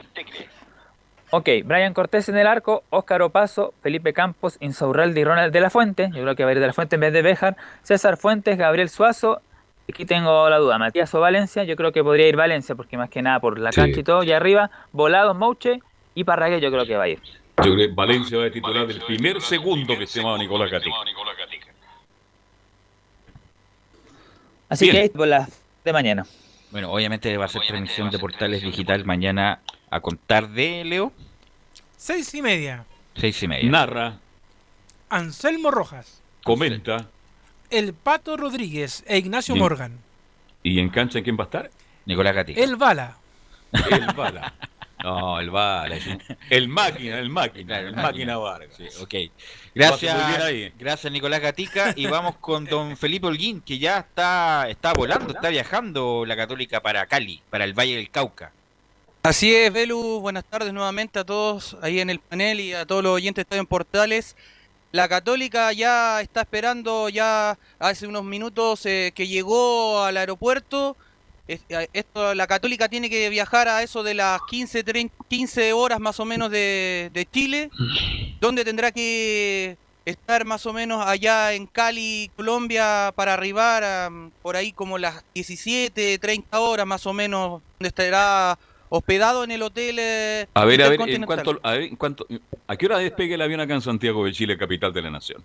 Ok, 1.31 1.49
Brian 1.65 1.93
Cortés 1.93 2.29
en 2.29 2.38
el 2.38 2.45
arco, 2.45 2.84
Óscar 2.91 3.21
Opaso, 3.23 3.73
Felipe 3.81 4.13
Campos, 4.13 4.57
Insaurralde 4.59 5.19
y 5.19 5.23
Ronald 5.23 5.51
de 5.51 5.61
la 5.61 5.69
Fuente. 5.71 6.09
Yo 6.13 6.21
creo 6.21 6.36
que 6.36 6.43
va 6.43 6.51
a 6.51 6.53
ir 6.53 6.59
de 6.59 6.67
la 6.67 6.73
Fuente 6.73 6.95
en 6.95 7.01
vez 7.01 7.13
de 7.13 7.23
Bejar. 7.23 7.57
César 7.81 8.17
Fuentes, 8.17 8.57
Gabriel 8.57 8.89
Suazo. 8.89 9.41
Aquí 9.89 10.05
tengo 10.05 10.47
la 10.49 10.57
duda, 10.59 10.77
Matías 10.77 11.13
o 11.15 11.19
Valencia. 11.19 11.63
Yo 11.63 11.75
creo 11.75 11.91
que 11.91 12.03
podría 12.03 12.27
ir 12.27 12.36
Valencia, 12.36 12.75
porque 12.75 12.97
más 12.97 13.09
que 13.09 13.21
nada 13.23 13.39
por 13.39 13.57
la 13.59 13.71
Sí. 13.71 13.81
cancha 13.81 13.99
y 13.99 14.03
todo. 14.03 14.23
Y 14.23 14.31
arriba, 14.31 14.69
Volado, 14.91 15.34
Mouche 15.34 15.79
y 16.13 16.23
Parragué 16.23 16.61
yo 16.61 16.69
creo 16.71 16.86
que 16.86 16.95
va 16.95 17.03
a 17.05 17.09
ir. 17.09 17.19
Yo 17.57 17.63
creo 17.63 17.75
que 17.77 17.88
Valencia 17.88 18.38
va 18.38 18.45
a 18.45 18.51
titular 18.51 18.86
del 18.88 19.01
primer 19.01 19.41
segundo 19.41 19.97
que 19.97 20.05
se 20.05 20.19
llamaba 20.19 20.38
Nicolás 20.38 20.69
Gatica. 20.71 20.95
Así 24.69 24.86
Bien. 24.86 24.95
que 24.95 25.01
ahí 25.03 25.09
por 25.09 25.27
la 25.27 25.47
de 25.84 25.93
mañana. 25.93 26.25
Bueno, 26.74 26.91
obviamente 26.91 27.38
va 27.38 27.45
a 27.45 27.47
ser 27.49 27.61
transmisión 27.67 28.09
de 28.09 28.17
Portales 28.17 28.63
Digital 28.63 29.05
mañana 29.05 29.59
a 29.91 29.99
contar 29.99 30.49
de 30.49 30.84
Leo, 30.84 31.13
Seis 31.95 32.34
y 32.34 32.41
media. 32.41 32.84
seis 33.15 33.41
y 33.43 33.47
media. 33.47 33.69
Narra, 33.69 34.17
Anselmo 35.07 35.69
Rojas, 35.69 36.19
comenta. 36.43 37.05
El 37.69 37.93
Pato 37.93 38.38
Rodríguez 38.38 39.03
e 39.07 39.19
Ignacio. 39.19 39.55
Morgan. 39.55 39.99
¿Y 40.63 40.80
en 40.80 40.89
cancha 40.89 41.21
quién 41.21 41.38
va 41.38 41.43
a 41.43 41.45
estar? 41.45 41.69
Nicolás 42.07 42.34
Gatica. 42.34 42.59
El 42.59 42.76
Bala. 42.76 43.17
El 43.91 44.07
Bala. 44.15 44.53
No, 45.03 45.39
el. 45.39 45.51
El 46.49 46.69
máquina, 46.69 47.19
el 47.19 47.29
máquina, 47.29 47.79
el 47.79 47.93
máquina 47.93 48.37
Vargas. 48.37 48.75
Sí, 48.77 48.87
ok. 49.01 49.31
Gracias, 49.75 50.71
gracias 50.79 51.11
Nicolás 51.11 51.41
Gatica. 51.41 51.93
Y 51.97 52.07
vamos 52.07 52.37
con 52.37 52.65
don 52.65 52.95
Felipe 52.95 53.27
Holguín, 53.27 53.61
que 53.61 53.77
ya 53.77 53.99
está, 53.99 54.69
está 54.69 54.93
volando, 54.93 55.33
está 55.33 55.49
viajando 55.49 56.23
la 56.25 56.37
Católica 56.37 56.81
para 56.81 57.05
Cali, 57.05 57.41
para 57.49 57.65
el 57.65 57.73
Valle 57.73 57.97
del 57.97 58.09
Cauca. 58.09 58.53
Así 59.23 59.53
es, 59.53 59.71
Belu, 59.71 60.19
buenas 60.21 60.45
tardes 60.45 60.73
nuevamente 60.73 61.19
a 61.19 61.23
todos 61.23 61.77
ahí 61.81 61.99
en 61.99 62.09
el 62.09 62.19
panel 62.19 62.59
y 62.59 62.73
a 62.73 62.85
todos 62.85 63.03
los 63.03 63.13
oyentes 63.13 63.45
de 63.49 63.57
en 63.57 63.65
Portales. 63.65 64.37
La 64.93 65.09
Católica 65.09 65.73
ya 65.73 66.21
está 66.21 66.41
esperando, 66.41 67.09
ya 67.09 67.57
hace 67.79 68.05
unos 68.07 68.23
minutos 68.23 68.85
eh, 68.85 69.11
que 69.15 69.27
llegó 69.27 70.03
al 70.03 70.17
aeropuerto. 70.17 70.95
Es- 71.47 71.61
eh, 71.69 71.87
Esto, 71.93 72.33
la 72.33 72.47
Católica 72.47 72.87
tiene 72.87 73.09
que 73.09 73.29
viajar 73.29 73.67
a 73.67 73.83
eso 73.83 74.01
de 74.03 74.13
las 74.13 74.39
15, 74.49 74.83
30 74.83 75.13
15 75.27 75.73
horas 75.73 75.99
más 75.99 76.19
o 76.19 76.25
menos 76.25 76.49
de, 76.51 77.09
de 77.13 77.25
Chile, 77.29 77.69
donde 78.39 78.63
tendrá 78.63 78.91
que 78.91 79.77
estar 80.05 80.45
más 80.45 80.65
o 80.65 80.73
menos 80.73 81.05
allá 81.05 81.53
en 81.53 81.65
Cali, 81.65 82.29
Colombia, 82.35 83.11
para 83.15 83.33
arribar 83.33 83.83
a, 83.83 84.09
por 84.41 84.55
ahí 84.55 84.71
como 84.71 84.97
las 84.97 85.23
17, 85.33 86.17
30 86.19 86.59
horas 86.59 86.85
más 86.85 87.05
o 87.07 87.13
menos, 87.13 87.61
donde 87.79 87.87
estará 87.89 88.57
hospedado 88.89 89.43
en 89.43 89.51
el 89.51 89.61
hotel. 89.63 89.97
eh, 89.99 90.47
A 90.53 90.65
ver, 90.65 90.81
a 90.83 90.89
ver, 90.89 90.99
en 91.09 91.23
cuanto, 91.25 91.59
a 91.63 91.71
ver, 91.71 91.81
en 91.83 91.95
cuanto, 91.95 92.27
¿a 92.67 92.75
qué 92.77 92.85
hora 92.85 92.97
despegue 92.99 93.35
el 93.35 93.41
avión 93.41 93.59
acá 93.59 93.73
en 93.73 93.81
Santiago 93.81 94.23
de 94.25 94.31
Chile, 94.33 94.57
capital 94.57 94.93
de 94.93 95.01
la 95.01 95.09
nación? 95.09 95.43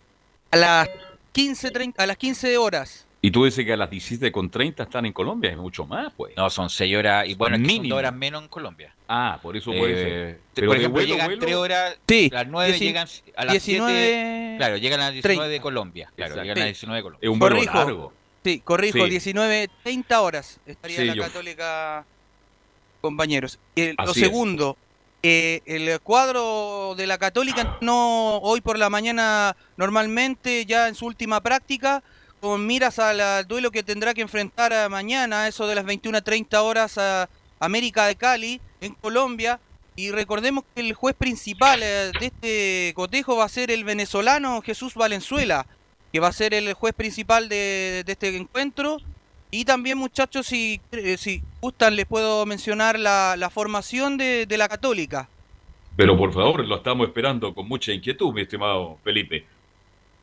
A 0.50 0.56
las 0.56 0.88
15, 1.32 1.70
30, 1.70 2.02
a 2.02 2.06
las 2.06 2.16
15 2.16 2.56
horas. 2.58 3.06
Y 3.20 3.32
tú 3.32 3.44
dices 3.44 3.64
que 3.64 3.72
a 3.72 3.76
las 3.76 3.90
17.30 3.90 4.82
están 4.84 5.04
en 5.04 5.12
Colombia, 5.12 5.50
es 5.50 5.56
mucho 5.56 5.84
más, 5.86 6.12
pues. 6.16 6.36
No, 6.36 6.48
son 6.50 6.70
seis 6.70 6.96
horas, 6.96 7.26
y 7.28 7.34
bueno, 7.34 7.56
que 7.56 7.62
son 7.64 7.66
Mínimo. 7.66 7.94
dos 7.96 7.98
horas 7.98 8.14
menos 8.14 8.42
en 8.42 8.48
Colombia. 8.48 8.94
Ah, 9.08 9.40
por 9.42 9.56
eso 9.56 9.72
puede 9.72 9.92
Eh, 9.92 9.96
ser. 9.96 10.40
Pero 10.54 10.66
por 10.68 10.76
de 10.76 10.82
ejemplo, 10.82 11.00
vuelo, 11.00 11.12
llegan 11.14 11.26
vuelo, 11.26 11.40
tres 11.40 11.54
horas, 11.56 11.98
Sí, 12.06 12.30
a 12.32 12.34
las 12.36 12.46
9 12.46 12.72
dieci- 12.74 12.78
llegan 12.78 13.08
a 13.36 13.44
las 13.44 13.52
19, 13.54 13.92
7, 13.92 14.54
claro, 14.58 14.76
llegan 14.76 15.00
a 15.00 15.04
las 15.04 15.12
19 15.14 15.44
de 15.44 15.48
30. 15.50 15.62
Colombia. 15.62 16.12
Claro, 16.14 16.30
Exacto. 16.34 16.42
llegan 16.44 16.58
a 16.58 16.60
las 16.60 16.66
Sí. 16.68 16.72
19 16.86 16.96
de 16.98 17.02
Colombia. 17.02 17.26
Es 17.26 17.32
un 17.32 17.38
vuelo 17.40 17.56
Corrijo. 17.56 17.74
largo. 17.74 18.12
Sí, 18.44 18.60
corrijo, 18.60 19.04
Sí. 19.04 19.10
19, 19.10 19.68
30 19.82 20.20
horas 20.20 20.60
estaría 20.64 20.96
Sí, 20.98 21.04
la 21.06 21.14
yo- 21.14 21.22
Católica, 21.24 22.04
compañeros. 23.00 23.58
Y 23.74 23.80
el- 23.82 23.96
lo 23.98 24.14
segundo, 24.14 24.76
eh, 25.24 25.60
el 25.66 25.98
cuadro 26.00 26.94
de 26.96 27.06
la 27.08 27.18
Católica 27.18 27.78
no 27.80 28.38
hoy 28.38 28.60
por 28.60 28.78
la 28.78 28.88
mañana 28.90 29.56
normalmente 29.76 30.64
ya 30.66 30.86
en 30.88 30.94
su 30.94 31.06
última 31.06 31.40
práctica 31.40 32.02
con 32.40 32.66
miras 32.66 32.98
al, 32.98 33.46
duelo 33.46 33.70
que 33.70 33.82
tendrá 33.82 34.14
que 34.14 34.22
enfrentar 34.22 34.72
a 34.72 34.88
mañana, 34.88 35.48
eso 35.48 35.66
de 35.66 35.74
las 35.74 35.84
21.30 35.84 36.56
horas 36.58 36.98
a 36.98 37.28
América 37.60 38.06
de 38.06 38.16
Cali 38.16 38.60
en 38.80 38.94
Colombia. 38.94 39.60
Y 39.96 40.10
recordemos 40.12 40.64
que 40.74 40.80
el 40.80 40.94
juez 40.94 41.16
principal 41.16 41.82
eh, 41.82 42.12
de 42.20 42.26
este 42.26 42.92
cotejo 42.94 43.36
va 43.36 43.44
a 43.44 43.48
ser 43.48 43.70
el 43.70 43.82
venezolano 43.84 44.62
Jesús 44.62 44.94
Valenzuela, 44.94 45.66
que 46.12 46.20
va 46.20 46.28
a 46.28 46.32
ser 46.32 46.54
el 46.54 46.72
juez 46.74 46.94
principal 46.94 47.48
de, 47.48 48.04
este 48.06 48.36
encuentro. 48.36 48.98
Y 49.50 49.64
también, 49.64 49.98
muchachos, 49.98 50.46
si, 50.46 50.80
eh, 50.92 51.42
gustan, 51.60 51.96
les 51.96 52.06
puedo 52.06 52.46
mencionar 52.46 52.98
la, 52.98 53.50
formación 53.52 54.16
de 54.18 54.46
la 54.56 54.68
Católica. 54.68 55.28
Pero 55.98 56.16
por 56.16 56.32
favor, 56.32 56.64
lo 56.64 56.76
estamos 56.76 57.08
esperando 57.08 57.52
con 57.52 57.66
mucha 57.66 57.92
inquietud, 57.92 58.32
mi 58.32 58.42
estimado 58.42 58.98
Felipe. 59.02 59.44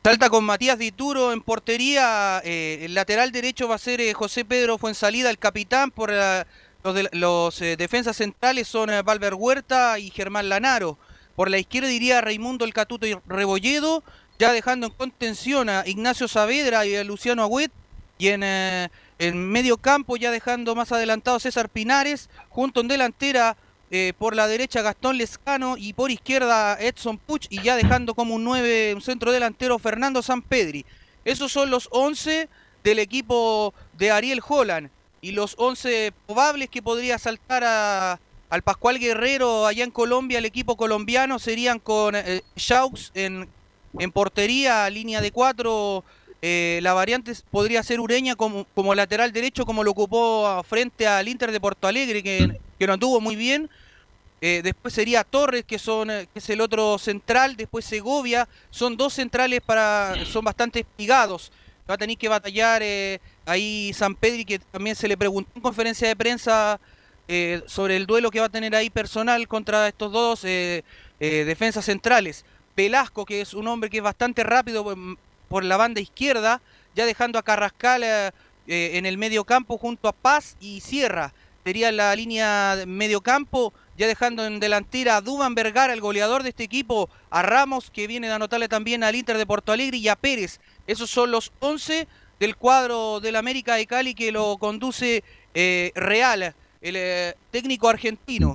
Salta 0.06 0.30
con 0.30 0.44
Matías 0.44 0.78
Dituro 0.78 1.32
en 1.32 1.40
portería. 1.40 2.40
eh, 2.44 2.78
el 2.82 2.94
lateral 2.94 3.32
derecho 3.32 3.66
va 3.66 3.74
a 3.74 3.78
ser 3.78 4.00
eh, 4.00 4.12
José 4.12 4.44
Pedro 4.44 4.78
Fuensalida, 4.78 5.30
el 5.30 5.38
capitán. 5.40 5.90
Por 5.90 6.12
la- 6.12 6.46
los, 6.84 6.94
de- 6.94 7.08
los 7.10 7.60
eh, 7.60 7.74
defensas 7.76 8.16
centrales 8.16 8.68
son 8.68 8.88
eh, 8.90 9.02
Valver 9.02 9.34
Huerta 9.34 9.98
y 9.98 10.10
Germán 10.10 10.48
Lanaro. 10.48 10.96
Por 11.34 11.50
la 11.50 11.58
izquierda 11.58 11.90
iría 11.90 12.20
Raimundo 12.20 12.64
El 12.64 12.72
Catuto 12.72 13.04
y 13.04 13.18
Rebolledo, 13.26 14.04
ya 14.38 14.52
dejando 14.52 14.86
en 14.86 14.92
contención 14.92 15.68
a 15.68 15.82
Ignacio 15.88 16.28
Saavedra 16.28 16.86
y 16.86 16.94
a 16.94 17.02
Luciano 17.02 17.42
Agüet. 17.42 17.72
Y 18.16 18.28
en, 18.28 18.44
eh, 18.44 18.90
en 19.18 19.50
medio 19.50 19.76
campo, 19.76 20.16
ya 20.16 20.30
dejando 20.30 20.76
más 20.76 20.92
adelantado 20.92 21.40
César 21.40 21.68
Pinares, 21.68 22.30
junto 22.48 22.80
en 22.80 22.86
delantera 22.86 23.56
eh, 23.90 24.12
por 24.18 24.34
la 24.34 24.48
derecha 24.48 24.82
Gastón 24.82 25.18
Lescano 25.18 25.76
y 25.76 25.92
por 25.92 26.10
izquierda 26.10 26.76
Edson 26.80 27.18
Puch 27.18 27.46
y 27.50 27.62
ya 27.62 27.76
dejando 27.76 28.14
como 28.14 28.34
un 28.34 28.44
9, 28.44 28.94
un 28.94 29.00
centro 29.00 29.32
delantero 29.32 29.78
Fernando 29.78 30.22
Sampedri. 30.22 30.84
Esos 31.24 31.52
son 31.52 31.70
los 31.70 31.88
11 31.92 32.48
del 32.82 32.98
equipo 32.98 33.74
de 33.96 34.10
Ariel 34.10 34.40
Holland 34.46 34.90
y 35.20 35.32
los 35.32 35.54
11 35.58 36.12
probables 36.26 36.68
que 36.68 36.82
podría 36.82 37.18
saltar 37.18 37.64
a, 37.64 38.20
al 38.50 38.62
Pascual 38.62 38.98
Guerrero 38.98 39.66
allá 39.66 39.84
en 39.84 39.90
Colombia, 39.90 40.38
el 40.38 40.44
equipo 40.44 40.76
colombiano 40.76 41.38
serían 41.38 41.78
con 41.78 42.14
eh, 42.14 42.42
Shaux 42.54 43.10
en, 43.14 43.48
en 43.98 44.12
portería, 44.12 44.88
línea 44.90 45.20
de 45.20 45.32
4. 45.32 46.04
La 46.42 46.92
variante 46.92 47.32
podría 47.50 47.82
ser 47.82 47.98
Ureña 48.00 48.36
como, 48.36 48.66
como 48.74 48.94
lateral 48.94 49.32
derecho, 49.32 49.66
como 49.66 49.82
lo 49.82 49.90
ocupó 49.90 50.62
frente 50.68 51.06
al 51.06 51.26
Inter 51.28 51.50
de 51.50 51.60
Porto 51.60 51.88
Alegre, 51.88 52.22
que, 52.22 52.60
que 52.78 52.86
no 52.86 52.92
anduvo 52.92 53.20
muy 53.20 53.36
bien. 53.36 53.68
Eh, 54.40 54.60
después 54.62 54.94
sería 54.94 55.24
Torres, 55.24 55.64
que 55.64 55.78
son 55.78 56.10
eh, 56.10 56.28
que 56.32 56.38
es 56.38 56.50
el 56.50 56.60
otro 56.60 56.98
central. 56.98 57.56
Después 57.56 57.84
Segovia. 57.84 58.46
Son 58.70 58.96
dos 58.96 59.14
centrales 59.14 59.60
para. 59.64 60.14
son 60.26 60.44
bastante 60.44 60.80
espigados. 60.80 61.50
Va 61.88 61.94
a 61.94 61.98
tener 61.98 62.18
que 62.18 62.28
batallar 62.28 62.82
eh, 62.82 63.20
ahí 63.46 63.92
San 63.94 64.14
Pedri, 64.14 64.44
que 64.44 64.58
también 64.58 64.94
se 64.94 65.08
le 65.08 65.16
preguntó 65.16 65.50
en 65.54 65.62
conferencia 65.62 66.06
de 66.06 66.16
prensa 66.16 66.78
eh, 67.28 67.62
sobre 67.66 67.96
el 67.96 68.06
duelo 68.06 68.30
que 68.30 68.38
va 68.38 68.46
a 68.46 68.50
tener 68.50 68.76
ahí 68.76 68.88
personal 68.88 69.48
contra 69.48 69.88
estos 69.88 70.12
dos 70.12 70.44
eh, 70.44 70.84
eh, 71.18 71.44
defensas 71.44 71.84
centrales. 71.84 72.44
Velasco, 72.76 73.24
que 73.24 73.40
es 73.40 73.54
un 73.54 73.66
hombre 73.66 73.90
que 73.90 73.96
es 73.96 74.02
bastante 74.02 74.44
rápido 74.44 74.84
por 75.48 75.64
la 75.64 75.76
banda 75.76 76.00
izquierda, 76.00 76.60
ya 76.94 77.06
dejando 77.06 77.38
a 77.38 77.42
Carrascal 77.42 78.02
eh, 78.02 78.30
eh, 78.66 78.90
en 78.94 79.06
el 79.06 79.18
medio 79.18 79.44
campo 79.44 79.78
junto 79.78 80.08
a 80.08 80.12
Paz 80.12 80.56
y 80.60 80.80
Sierra. 80.80 81.32
Sería 81.64 81.90
la 81.90 82.14
línea 82.14 82.84
medio 82.86 83.20
campo, 83.20 83.72
ya 83.96 84.06
dejando 84.06 84.44
en 84.46 84.60
delantera 84.60 85.16
a 85.16 85.20
Duban 85.20 85.54
Vergara, 85.54 85.92
el 85.92 86.00
goleador 86.00 86.42
de 86.42 86.50
este 86.50 86.64
equipo, 86.64 87.10
a 87.30 87.42
Ramos, 87.42 87.90
que 87.90 88.06
viene 88.06 88.28
de 88.28 88.34
anotarle 88.34 88.68
también 88.68 89.02
al 89.02 89.16
Inter 89.16 89.36
de 89.36 89.46
Porto 89.46 89.72
Alegre, 89.72 89.96
y 89.96 90.08
a 90.08 90.16
Pérez. 90.16 90.60
Esos 90.86 91.10
son 91.10 91.32
los 91.32 91.52
11 91.60 92.06
del 92.38 92.56
cuadro 92.56 93.20
del 93.20 93.36
América 93.36 93.74
de 93.76 93.86
Cali 93.86 94.14
que 94.14 94.30
lo 94.30 94.58
conduce 94.58 95.24
eh, 95.54 95.90
Real, 95.94 96.54
el 96.80 96.96
eh, 96.96 97.34
técnico 97.50 97.88
argentino. 97.88 98.54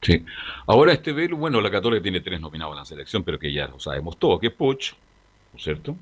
Sí. 0.00 0.24
Ahora 0.66 0.92
este 0.92 1.12
Velo, 1.12 1.36
bueno, 1.36 1.60
la 1.60 1.70
Católica 1.70 2.02
tiene 2.02 2.20
tres 2.20 2.40
nominados 2.40 2.74
en 2.74 2.78
la 2.78 2.84
selección, 2.84 3.22
pero 3.22 3.38
que 3.38 3.52
ya 3.52 3.66
lo 3.66 3.78
sabemos 3.78 4.16
todo, 4.18 4.38
que 4.38 4.48
es 4.48 4.52
Puch, 4.52 4.94
¿no 5.52 5.56
es 5.58 5.62
cierto? 5.64 5.96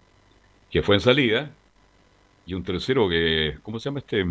Que 0.70 0.82
fue 0.82 0.94
en 0.96 1.00
salida, 1.00 1.50
y 2.46 2.54
un 2.54 2.62
tercero 2.64 3.08
que, 3.08 3.58
¿cómo 3.62 3.78
se 3.78 3.86
llama 3.88 3.98
este? 4.00 4.24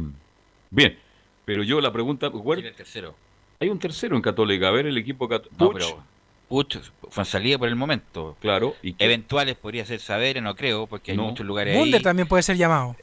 Bien, 0.69 0.97
pero 1.45 1.63
yo 1.63 1.81
la 1.81 1.91
pregunta, 1.91 2.29
¿cuál- 2.29 2.63
el 2.65 2.73
tercero? 2.73 3.15
hay 3.59 3.69
un 3.69 3.79
tercero 3.79 4.15
en 4.15 4.21
Católica, 4.21 4.67
a 4.69 4.71
ver 4.71 4.87
el 4.87 4.97
equipo 4.97 5.27
Católica. 5.27 5.55
No, 5.59 5.71
pero 5.73 6.03
Puch 6.47 6.77
fue 7.09 7.21
en 7.21 7.25
salida 7.25 7.57
por 7.57 7.67
el 7.67 7.75
momento. 7.75 8.35
Claro. 8.41 8.75
¿y 8.81 8.93
qué? 8.93 9.05
Eventuales 9.05 9.55
podría 9.57 9.85
ser 9.85 9.99
saber, 9.99 10.41
no 10.41 10.55
creo, 10.55 10.87
porque 10.87 11.11
hay 11.11 11.17
No. 11.17 11.23
muchos 11.25 11.45
lugares 11.45 11.75
Munder 11.77 11.99
ahí. 11.99 12.03
también 12.03 12.27
puede 12.27 12.41
ser 12.43 12.57
llamado. 12.57 12.95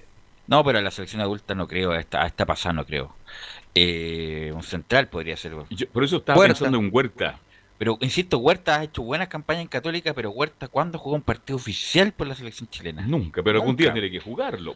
No, 0.48 0.64
pero 0.64 0.78
a 0.78 0.82
la 0.82 0.90
selección 0.90 1.20
adulta 1.20 1.54
no 1.54 1.66
creo, 1.68 1.90
a 1.92 2.00
esta, 2.00 2.22
a 2.22 2.26
esta 2.26 2.46
pasada 2.46 2.72
no 2.72 2.86
creo. 2.86 3.14
Eh, 3.74 4.50
un 4.54 4.62
central 4.62 5.08
podría 5.08 5.36
ser. 5.36 5.52
Yo- 5.70 5.88
por 5.90 6.02
eso 6.04 6.16
estaba 6.18 6.38
Huerta. 6.38 6.54
pensando 6.54 6.78
en 6.78 6.88
Huerta. 6.92 7.38
Pero 7.78 7.98
insisto, 8.00 8.38
Huerta 8.38 8.80
ha 8.80 8.84
hecho 8.84 9.02
buenas 9.02 9.28
campañas 9.28 9.62
en 9.62 9.68
Católica, 9.68 10.14
pero 10.14 10.30
Huerta, 10.30 10.68
¿cuándo 10.68 10.98
jugó 10.98 11.16
un 11.16 11.22
partido 11.22 11.56
oficial 11.56 12.12
por 12.12 12.26
la 12.26 12.34
selección 12.34 12.68
chilena? 12.70 13.02
Nunca, 13.02 13.42
pero 13.42 13.58
algún 13.58 13.76
día 13.76 13.92
tiene 13.92 14.10
que 14.10 14.20
jugarlo. 14.20 14.74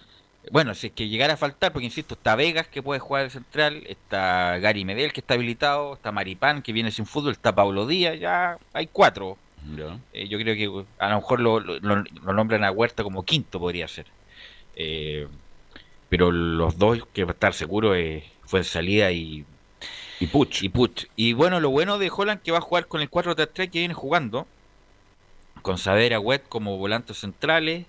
Bueno, 0.51 0.75
si 0.75 0.89
es 0.89 0.93
que 0.95 1.09
llegara 1.09 1.35
a 1.35 1.37
faltar, 1.37 1.71
porque 1.73 1.85
insisto, 1.87 2.15
está 2.15 2.35
Vegas 2.35 2.67
que 2.69 2.83
puede 2.83 2.99
jugar 3.01 3.25
de 3.25 3.31
central, 3.31 3.85
está 3.89 4.59
Gary 4.59 4.85
Medel 4.85 5.13
que 5.13 5.21
está 5.21 5.35
habilitado, 5.35 5.95
está 5.95 6.13
Maripán 6.13 6.63
que 6.63 6.73
viene 6.73 6.91
sin 6.91 7.05
fútbol, 7.07 7.33
está 7.33 7.55
Pablo 7.55 7.87
Díaz, 7.87 8.19
ya 8.19 8.57
hay 8.73 8.87
cuatro. 8.87 9.37
Eh, 10.15 10.29
yo 10.29 10.39
creo 10.39 10.55
que 10.57 10.87
a 10.99 11.09
lo 11.11 11.17
mejor 11.17 11.41
lo, 11.41 11.61
lo- 11.61 11.79
lo- 11.81 12.05
lo 12.23 12.33
nombran 12.33 12.65
a 12.65 12.71
Huerta 12.71 13.03
como 13.03 13.23
quinto, 13.25 13.61
podría 13.61 13.87
ser. 13.89 14.07
Eh, 14.77 15.29
pero 16.09 16.33
los 16.33 16.79
dos 16.79 17.07
que 17.13 17.25
va 17.25 17.31
a 17.31 17.35
estar 17.35 17.53
seguro 17.55 17.95
eh, 17.95 18.25
fue 18.43 18.61
en 18.61 18.65
salida 18.65 19.13
y, 19.13 19.45
y 20.21 20.27
Puch. 20.27 20.63
Y 20.63 20.69
Puch. 20.69 21.07
Y 21.17 21.33
bueno, 21.33 21.59
lo 21.61 21.71
bueno 21.71 21.99
de 21.99 22.11
Holland 22.15 22.43
que 22.43 22.53
va 22.53 22.59
a 22.59 22.63
jugar 22.63 22.87
con 22.87 23.01
el 23.01 23.11
4-3-3 23.11 23.71
que 23.71 23.79
viene 23.81 23.95
jugando, 23.95 24.47
con 25.63 25.79
Saavedra 25.79 26.21
Wet 26.21 26.45
como 26.49 26.77
volantes 26.79 27.19
centrales, 27.19 27.87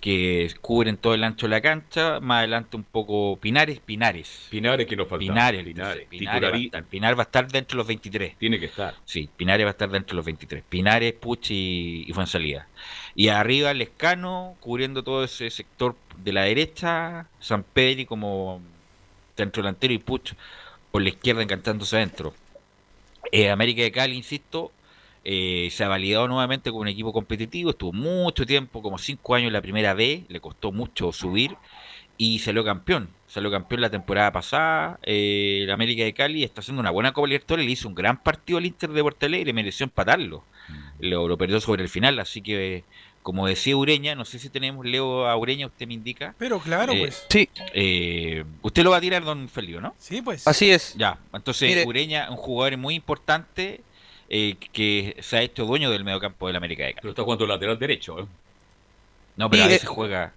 que 0.00 0.52
cubren 0.60 0.98
todo 0.98 1.14
el 1.14 1.24
ancho 1.24 1.46
de 1.46 1.50
la 1.50 1.60
cancha, 1.62 2.20
más 2.20 2.40
adelante 2.40 2.76
un 2.76 2.84
poco 2.84 3.38
Pinares, 3.40 3.80
Pinares. 3.80 4.46
Pinares 4.50 4.86
que 4.86 4.94
nos 4.94 5.08
falta. 5.08 5.20
Pinares, 5.20 5.64
Pinares, 5.64 6.06
Pinares 6.08 6.42
va 6.42 6.48
a 6.48 6.50
titularí- 6.52 6.64
estar. 6.66 6.84
Pinar 6.84 7.18
va 7.18 7.22
a 7.22 7.24
estar 7.24 7.48
dentro 7.48 7.76
de 7.76 7.78
los 7.78 7.86
23. 7.86 8.36
Tiene 8.36 8.60
que 8.60 8.66
estar. 8.66 8.94
Sí, 9.06 9.28
Pinares 9.36 9.64
va 9.64 9.70
a 9.70 9.72
estar 9.72 9.88
dentro 9.90 10.14
de 10.14 10.16
los 10.16 10.26
23. 10.26 10.62
Pinares, 10.68 11.14
Puch 11.14 11.50
y, 11.50 12.04
y 12.06 12.12
Fuensalida. 12.12 12.68
Y 13.14 13.28
arriba 13.28 13.72
Lescano, 13.72 14.54
cubriendo 14.60 15.02
todo 15.02 15.24
ese 15.24 15.48
sector 15.50 15.96
de 16.22 16.32
la 16.34 16.42
derecha, 16.42 17.26
San 17.40 17.62
Pedri 17.64 18.04
como 18.04 18.60
centro 19.36 19.62
delantero 19.62 19.94
y 19.94 19.98
Puch 19.98 20.34
por 20.96 21.02
la 21.02 21.10
izquierda 21.10 21.42
encantándose 21.42 21.94
adentro. 21.94 22.32
Eh, 23.30 23.50
América 23.50 23.82
de 23.82 23.92
Cali, 23.92 24.16
insisto, 24.16 24.72
eh, 25.24 25.68
se 25.70 25.84
ha 25.84 25.88
validado 25.88 26.26
nuevamente 26.26 26.70
como 26.70 26.80
un 26.80 26.88
equipo 26.88 27.12
competitivo, 27.12 27.68
estuvo 27.68 27.92
mucho 27.92 28.46
tiempo, 28.46 28.80
como 28.80 28.96
cinco 28.96 29.34
años 29.34 29.48
en 29.48 29.52
la 29.52 29.60
primera 29.60 29.92
B, 29.92 30.24
le 30.26 30.40
costó 30.40 30.72
mucho 30.72 31.12
subir 31.12 31.54
y 32.16 32.38
salió 32.38 32.64
campeón. 32.64 33.10
Salió 33.26 33.50
campeón 33.50 33.82
la 33.82 33.90
temporada 33.90 34.32
pasada. 34.32 34.98
Eh, 35.02 35.64
el 35.64 35.70
América 35.70 36.02
de 36.02 36.14
Cali 36.14 36.44
está 36.44 36.62
haciendo 36.62 36.80
una 36.80 36.90
buena 36.90 37.12
Copa 37.12 37.26
Libertadores. 37.26 37.66
Le 37.66 37.72
hizo 37.72 37.88
un 37.88 37.94
gran 37.94 38.22
partido 38.22 38.56
al 38.56 38.64
Inter 38.64 38.88
de 38.88 39.02
Porto 39.02 39.26
Alegre. 39.26 39.52
Mereció 39.52 39.84
empatarlo. 39.84 40.44
Lo, 40.98 41.28
lo 41.28 41.36
perdió 41.36 41.60
sobre 41.60 41.82
el 41.82 41.90
final. 41.90 42.18
Así 42.20 42.40
que, 42.40 42.84
como 43.26 43.48
decía 43.48 43.76
Ureña, 43.76 44.14
no 44.14 44.24
sé 44.24 44.38
si 44.38 44.48
tenemos 44.50 44.86
Leo 44.86 45.26
a 45.26 45.36
Ureña, 45.36 45.66
usted 45.66 45.84
me 45.88 45.94
indica. 45.94 46.32
Pero 46.38 46.60
claro, 46.60 46.92
Eh, 46.92 47.00
pues. 47.00 47.26
Sí. 47.28 47.48
eh, 47.74 48.44
usted 48.62 48.84
lo 48.84 48.90
va 48.92 48.98
a 48.98 49.00
tirar, 49.00 49.24
don 49.24 49.48
Felio, 49.48 49.80
¿no? 49.80 49.96
Sí, 49.98 50.22
pues. 50.22 50.46
Así 50.46 50.70
es. 50.70 50.94
Ya, 50.94 51.18
entonces 51.32 51.68
Mire. 51.68 51.84
Ureña, 51.84 52.30
un 52.30 52.36
jugador 52.36 52.76
muy 52.78 52.94
importante 52.94 53.80
eh, 54.28 54.54
que 54.72 55.16
se 55.22 55.38
ha 55.38 55.42
hecho 55.42 55.64
dueño 55.64 55.90
del 55.90 56.04
mediocampo 56.04 56.46
del 56.46 56.54
América 56.54 56.84
de 56.84 56.92
Cali. 56.92 57.00
Pero 57.02 57.10
está 57.10 57.24
jugando 57.24 57.48
lateral 57.48 57.76
derecho. 57.80 58.20
¿eh? 58.20 58.26
No, 59.34 59.50
pero 59.50 59.64
a 59.64 59.66
Sí, 59.66 59.72
veces 59.72 59.84
eh, 59.88 59.92
juega. 59.92 60.32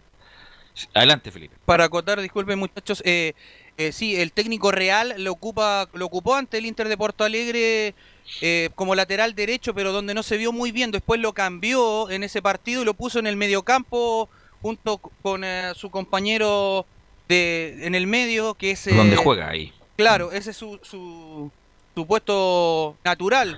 Adelante, 0.96 1.30
Felipe. 1.30 1.56
Para 1.66 1.84
acotar, 1.84 2.20
disculpen 2.20 2.58
muchachos, 2.58 3.04
eh, 3.06 3.34
eh, 3.80 3.94
sí, 3.94 4.18
el 4.18 4.34
técnico 4.34 4.72
real 4.74 5.16
lo 5.20 5.32
ocupa, 5.32 5.88
lo 5.94 6.06
ocupó 6.06 6.36
ante 6.36 6.58
el 6.58 6.66
Inter 6.66 6.90
de 6.90 6.98
Porto 6.98 7.24
Alegre 7.24 7.96
eh, 8.42 8.70
como 8.76 8.94
lateral 8.94 9.36
derecho, 9.36 9.74
pero 9.74 9.94
donde 9.94 10.14
no 10.14 10.22
se 10.22 10.36
vio 10.36 10.52
muy 10.52 10.74
bien. 10.74 10.92
Después 10.92 11.22
lo 11.22 11.32
cambió 11.32 12.10
en 12.10 12.24
ese 12.24 12.42
partido 12.42 12.82
y 12.82 12.86
lo 12.86 12.94
puso 12.94 13.20
en 13.20 13.28
el 13.28 13.38
mediocampo 13.38 14.28
junto 14.62 14.98
con 14.98 15.46
eh, 15.46 15.72
su 15.76 15.90
compañero 15.90 16.86
de 17.30 17.88
en 17.88 17.96
el 17.96 18.06
medio, 18.06 18.54
que 18.54 18.72
es 18.72 18.86
eh, 18.86 18.94
Donde 18.94 19.16
juega 19.16 19.48
ahí. 19.48 19.72
Claro, 19.96 20.34
ese 20.34 20.52
es 20.52 20.58
su, 20.58 20.78
su, 20.84 21.50
su 21.96 22.06
puesto 22.06 22.98
natural. 23.06 23.58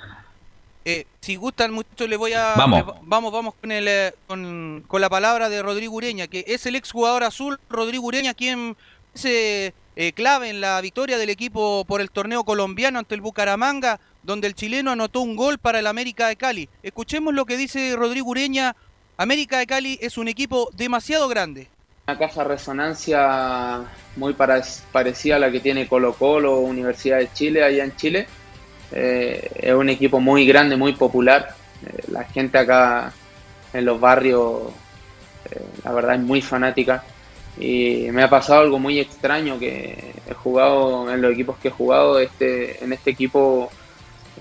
Eh, 0.86 1.08
si 1.20 1.36
gustan 1.36 1.74
muchachos, 1.74 2.08
le 2.08 2.18
voy 2.18 2.34
a... 2.34 2.54
Vamos. 2.56 2.84
vamos, 3.02 3.32
vamos 3.32 3.56
con, 3.60 3.72
el, 3.72 4.14
con, 4.28 4.84
con 4.88 5.02
la 5.02 5.10
palabra 5.10 5.50
de 5.50 5.64
Rodrigo 5.64 5.96
Ureña, 5.96 6.28
que 6.28 6.44
es 6.46 6.68
el 6.68 6.76
exjugador 6.76 7.24
azul, 7.24 7.60
Rodrigo 7.70 8.06
Ureña, 8.06 8.36
quien 8.36 8.78
se 9.16 9.74
eh, 10.02 10.14
clave 10.14 10.50
en 10.50 10.62
la 10.62 10.82
victoria 10.82 11.20
del 11.20 11.30
equipo 11.30 11.86
por 11.86 12.02
el 12.02 12.10
torneo 12.10 12.44
colombiano 12.44 12.98
ante 12.98 13.14
el 13.14 13.22
Bucaramanga, 13.22 14.00
donde 14.24 14.48
el 14.48 14.56
chileno 14.56 14.90
anotó 14.90 15.22
un 15.22 15.36
gol 15.36 15.60
para 15.60 15.78
el 15.78 15.86
América 15.86 16.28
de 16.28 16.38
Cali. 16.38 16.70
Escuchemos 16.82 17.36
lo 17.36 17.46
que 17.46 17.56
dice 17.56 17.96
Rodrigo 17.96 18.32
Ureña. 18.32 18.76
América 19.18 19.60
de 19.60 19.68
Cali 19.68 20.00
es 20.02 20.18
un 20.18 20.28
equipo 20.28 20.72
demasiado 20.74 21.28
grande. 21.28 21.68
Una 22.08 22.18
caja 22.18 22.42
de 22.42 22.48
resonancia 22.48 23.82
muy 24.16 24.34
parecida 24.34 25.36
a 25.36 25.40
la 25.40 25.52
que 25.52 25.60
tiene 25.60 25.88
Colo 25.88 26.14
Colo 26.14 26.58
Universidad 26.62 27.20
de 27.20 27.32
Chile 27.32 27.64
allá 27.64 27.84
en 27.84 27.96
Chile. 27.96 28.28
Eh, 28.92 29.52
es 29.56 29.74
un 29.76 29.90
equipo 29.90 30.20
muy 30.20 30.48
grande, 30.48 30.78
muy 30.78 30.94
popular. 30.94 31.56
Eh, 31.86 32.06
la 32.08 32.24
gente 32.24 32.58
acá 32.58 33.14
en 33.72 33.86
los 33.86 34.00
barrios, 34.00 34.64
la 35.84 35.92
verdad, 35.92 36.16
es 36.16 36.22
muy 36.22 36.42
fanática. 36.42 37.04
Y 37.60 38.08
me 38.12 38.24
ha 38.24 38.30
pasado 38.30 38.62
algo 38.62 38.80
muy 38.80 39.00
extraño 39.00 39.60
que 39.60 40.14
he 40.28 40.34
jugado 40.34 41.12
en 41.12 41.22
los 41.22 41.34
equipos 41.34 41.58
que 41.58 41.68
he 41.68 41.72
jugado. 41.72 42.20
Este, 42.20 42.84
en 42.84 42.94
este 42.94 43.12
equipo 43.12 43.70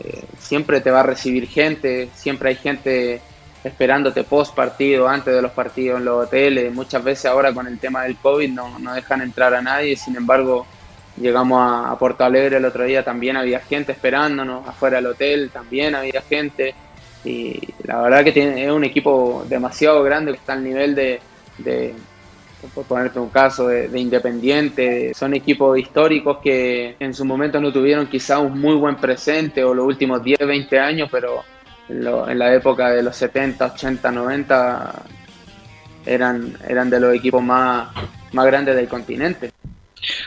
eh, 0.02 0.24
siempre 0.38 0.80
te 0.80 0.90
va 0.90 1.00
a 1.00 1.04
recibir 1.04 1.48
gente, 1.48 2.08
siempre 2.14 2.50
hay 2.50 2.56
gente 2.56 3.20
esperándote 3.62 4.24
post 4.24 4.54
partido, 4.54 5.06
antes 5.08 5.34
de 5.34 5.42
los 5.42 5.52
partidos 5.52 5.98
en 5.98 6.06
los 6.06 6.26
hoteles. 6.26 6.72
Muchas 6.72 7.02
veces 7.04 7.26
ahora 7.26 7.52
con 7.52 7.66
el 7.66 7.78
tema 7.78 8.04
del 8.04 8.16
COVID 8.16 8.50
no, 8.50 8.78
no 8.78 8.94
dejan 8.94 9.20
entrar 9.20 9.54
a 9.54 9.60
nadie, 9.60 9.96
sin 9.96 10.16
embargo 10.16 10.66
llegamos 11.16 11.60
a, 11.60 11.90
a 11.90 11.98
Porto 11.98 12.24
Alegre 12.24 12.56
el 12.56 12.64
otro 12.64 12.84
día, 12.84 13.04
también 13.04 13.36
había 13.36 13.60
gente 13.60 13.92
esperándonos, 13.92 14.66
afuera 14.66 14.96
del 14.96 15.06
hotel 15.06 15.50
también 15.52 15.94
había 15.94 16.22
gente. 16.22 16.74
Y 17.22 17.60
la 17.84 18.00
verdad 18.00 18.24
que 18.24 18.32
tiene, 18.32 18.64
es 18.64 18.70
un 18.70 18.84
equipo 18.84 19.44
demasiado 19.46 20.02
grande 20.02 20.32
que 20.32 20.38
está 20.38 20.54
al 20.54 20.64
nivel 20.64 20.94
de, 20.94 21.20
de 21.58 21.94
por 22.74 22.84
ponerte 22.84 23.18
un 23.18 23.30
caso, 23.30 23.66
de, 23.68 23.88
de 23.88 23.98
Independiente. 24.00 25.12
Son 25.14 25.34
equipos 25.34 25.78
históricos 25.78 26.38
que 26.42 26.96
en 27.00 27.14
su 27.14 27.24
momento 27.24 27.60
no 27.60 27.72
tuvieron 27.72 28.06
quizá 28.06 28.38
un 28.38 28.60
muy 28.60 28.74
buen 28.74 28.96
presente 28.96 29.64
o 29.64 29.72
los 29.74 29.86
últimos 29.86 30.22
10, 30.22 30.38
20 30.40 30.78
años, 30.78 31.08
pero 31.10 31.42
en, 31.88 32.04
lo- 32.04 32.28
en 32.28 32.38
la 32.38 32.54
época 32.54 32.90
de 32.90 33.02
los 33.02 33.16
70, 33.16 33.66
80, 33.74 34.10
90 34.10 35.02
eran, 36.06 36.56
eran 36.68 36.90
de 36.90 37.00
los 37.00 37.14
equipos 37.14 37.42
más, 37.42 37.88
más 38.32 38.46
grandes 38.46 38.76
del 38.76 38.88
continente. 38.88 39.50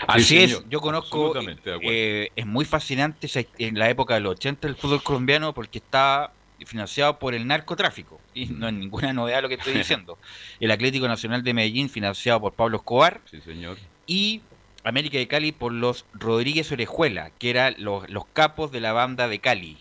Así 0.07 0.23
Sí, 0.23 0.38
es, 0.43 0.63
yo 0.69 0.79
conozco, 0.81 1.34
eh, 1.81 2.29
es 2.36 2.45
muy 2.45 2.63
fascinante 2.65 3.27
en 3.57 3.79
la 3.79 3.89
época 3.89 4.13
de 4.13 4.19
los 4.19 4.34
80 4.34 4.67
el 4.67 4.75
fútbol 4.75 5.01
colombiano 5.01 5.53
porque 5.53 5.79
está 5.79 6.31
financiado 6.66 7.20
por 7.20 7.34
el 7.34 7.45
narcotráfico 7.47 8.20
y 8.34 8.45
no 8.47 8.68
es 8.68 8.74
ninguna 8.74 9.14
novedad 9.14 9.41
lo 9.41 9.49
que 9.49 9.55
estoy 9.55 9.74
diciendo. 9.78 10.18
El 10.59 10.72
Atlético 10.72 11.07
Nacional 11.07 11.43
de 11.43 11.53
Medellín 11.53 11.89
financiado 11.89 12.39
por 12.41 12.53
Pablo 12.53 12.78
Escobar 12.78 13.22
Sí, 13.30 13.41
señor. 13.41 13.78
y 14.07 14.41
América 14.84 15.18
de 15.18 15.28
Cali 15.28 15.51
por 15.53 15.72
los 15.72 16.05
Rodríguez 16.14 16.72
Orejuela, 16.72 17.32
que 17.39 17.49
eran 17.49 17.76
los, 17.78 18.09
los 18.09 18.26
capos 18.26 18.72
de 18.72 18.82
la 18.82 18.91
banda 18.91 19.28
de 19.28 19.39
Cali. 19.39 19.78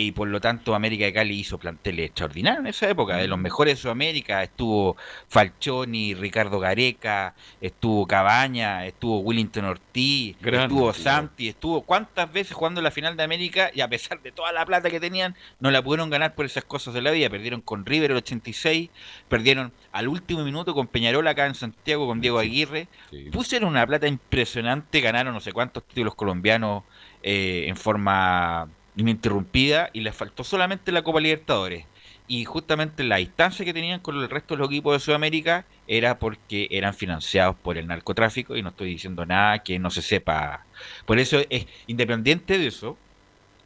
Y 0.00 0.12
por 0.12 0.28
lo 0.28 0.40
tanto 0.40 0.76
América 0.76 1.06
de 1.06 1.12
Cali 1.12 1.40
hizo 1.40 1.58
planteles 1.58 2.06
extraordinarios 2.06 2.60
en 2.60 2.66
esa 2.68 2.88
época, 2.88 3.16
de 3.16 3.26
los 3.26 3.36
mejores 3.36 3.74
de 3.74 3.82
Sudamérica, 3.82 4.44
estuvo 4.44 4.96
Falcioni, 5.26 6.14
Ricardo 6.14 6.60
Gareca, 6.60 7.34
estuvo 7.60 8.06
Cabaña, 8.06 8.86
estuvo 8.86 9.18
Willington 9.18 9.64
Ortiz, 9.64 10.36
estuvo. 10.40 10.92
Santi, 10.92 11.48
estuvo 11.48 11.82
cuántas 11.82 12.32
veces 12.32 12.52
jugando 12.54 12.80
la 12.80 12.92
final 12.92 13.16
de 13.16 13.24
América 13.24 13.72
y 13.74 13.80
a 13.80 13.88
pesar 13.88 14.22
de 14.22 14.30
toda 14.30 14.52
la 14.52 14.64
plata 14.64 14.88
que 14.88 15.00
tenían, 15.00 15.34
no 15.58 15.72
la 15.72 15.82
pudieron 15.82 16.10
ganar 16.10 16.36
por 16.36 16.46
esas 16.46 16.62
cosas 16.62 16.94
de 16.94 17.02
la 17.02 17.10
vida, 17.10 17.28
perdieron 17.28 17.60
con 17.60 17.84
River 17.84 18.12
el 18.12 18.18
86, 18.18 18.90
perdieron 19.28 19.72
al 19.90 20.06
último 20.06 20.44
minuto 20.44 20.74
con 20.74 20.86
Peñarol 20.86 21.26
acá 21.26 21.46
en 21.46 21.56
Santiago 21.56 22.06
con 22.06 22.20
Diego 22.20 22.38
Aguirre, 22.38 22.86
Sí. 23.10 23.30
pusieron 23.32 23.68
una 23.70 23.84
plata 23.84 24.06
impresionante, 24.06 25.00
ganaron 25.00 25.34
no 25.34 25.40
sé 25.40 25.52
cuántos 25.52 25.82
títulos 25.88 26.14
colombianos 26.14 26.84
eh, 27.22 27.64
en 27.66 27.76
forma 27.76 28.68
ininterrumpida 28.98 29.90
y 29.92 30.00
les 30.00 30.14
faltó 30.14 30.44
solamente 30.44 30.92
la 30.92 31.02
Copa 31.02 31.20
Libertadores. 31.20 31.86
y 32.30 32.44
justamente 32.44 33.04
la 33.04 33.16
distancia 33.16 33.64
que 33.64 33.72
tenían 33.72 34.00
con 34.00 34.14
el 34.16 34.28
resto 34.28 34.54
de 34.54 34.58
los 34.58 34.68
equipos 34.68 34.92
de 34.92 35.00
Sudamérica 35.00 35.64
era 35.86 36.18
porque 36.18 36.68
eran 36.70 36.92
financiados 36.92 37.56
por 37.56 37.78
el 37.78 37.86
narcotráfico 37.86 38.54
y 38.54 38.62
no 38.62 38.68
estoy 38.68 38.90
diciendo 38.90 39.24
nada 39.24 39.60
que 39.60 39.78
no 39.78 39.88
se 39.90 40.02
sepa. 40.02 40.66
Por 41.06 41.18
eso 41.18 41.38
es 41.48 41.66
independiente 41.86 42.58
de 42.58 42.66
eso, 42.66 42.98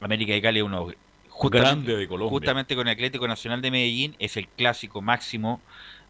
América 0.01 0.33
de 0.33 0.43
Cali 0.43 0.61
es 0.61 0.65
uno 0.65 0.93
Grande 1.51 1.97
de 1.97 2.07
Colombia. 2.07 2.31
Justamente 2.31 2.77
con 2.77 2.87
el 2.87 2.93
Atlético 2.93 3.27
Nacional 3.27 3.61
de 3.63 3.71
Medellín 3.73 4.15
es 4.21 4.37
el 4.37 4.47
clásico 4.47 5.03
máximo 5.03 5.61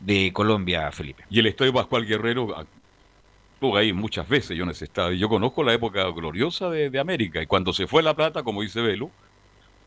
de 0.00 0.30
Colombia, 0.34 0.90
Felipe. 0.92 1.24
Y 1.30 1.38
el 1.38 1.46
Estadio 1.46 1.72
Pascual 1.72 2.04
Guerrero 2.04 2.66
estuvo 3.62 3.76
ahí 3.76 3.92
muchas 3.92 4.28
veces 4.28 4.56
yo 4.56 4.64
en 4.64 4.70
ese 4.70 4.86
estadio. 4.86 5.16
Yo 5.16 5.28
conozco 5.28 5.62
la 5.62 5.72
época 5.72 6.02
gloriosa 6.10 6.68
de, 6.68 6.90
de 6.90 6.98
América 6.98 7.40
y 7.40 7.46
cuando 7.46 7.72
se 7.72 7.86
fue 7.86 8.02
La 8.02 8.12
Plata, 8.12 8.42
como 8.42 8.60
dice 8.60 8.80
Velo, 8.80 9.08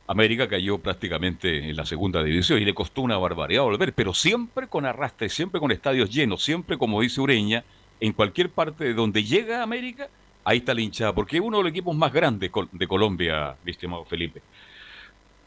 América 0.08 0.48
cayó 0.48 0.78
prácticamente 0.78 1.70
en 1.70 1.76
la 1.76 1.86
segunda 1.86 2.24
división 2.24 2.62
y 2.62 2.64
le 2.64 2.74
costó 2.74 3.02
una 3.02 3.18
barbaridad 3.18 3.64
volver, 3.64 3.92
pero 3.92 4.14
siempre 4.14 4.68
con 4.68 4.86
arrastre, 4.86 5.28
siempre 5.28 5.60
con 5.60 5.74
estadios 5.74 6.10
llenos, 6.10 6.42
siempre 6.42 6.78
como 6.78 7.02
dice 7.02 7.20
Ureña, 7.20 7.66
en 8.00 8.14
cualquier 8.14 8.50
parte 8.50 8.86
de 8.86 8.94
donde 8.94 9.26
llega 9.26 9.62
América, 9.62 10.08
ahí 10.46 10.60
está 10.60 10.74
la 10.74 10.80
hinchada, 10.80 11.14
porque 11.14 11.36
es 11.36 11.44
uno 11.44 11.58
de 11.58 11.64
los 11.64 11.72
equipos 11.72 11.94
más 11.94 12.14
grandes 12.14 12.50
de 12.72 12.88
Colombia, 12.88 13.58
mi 13.66 13.72
estimado 13.72 14.06
Felipe. 14.06 14.42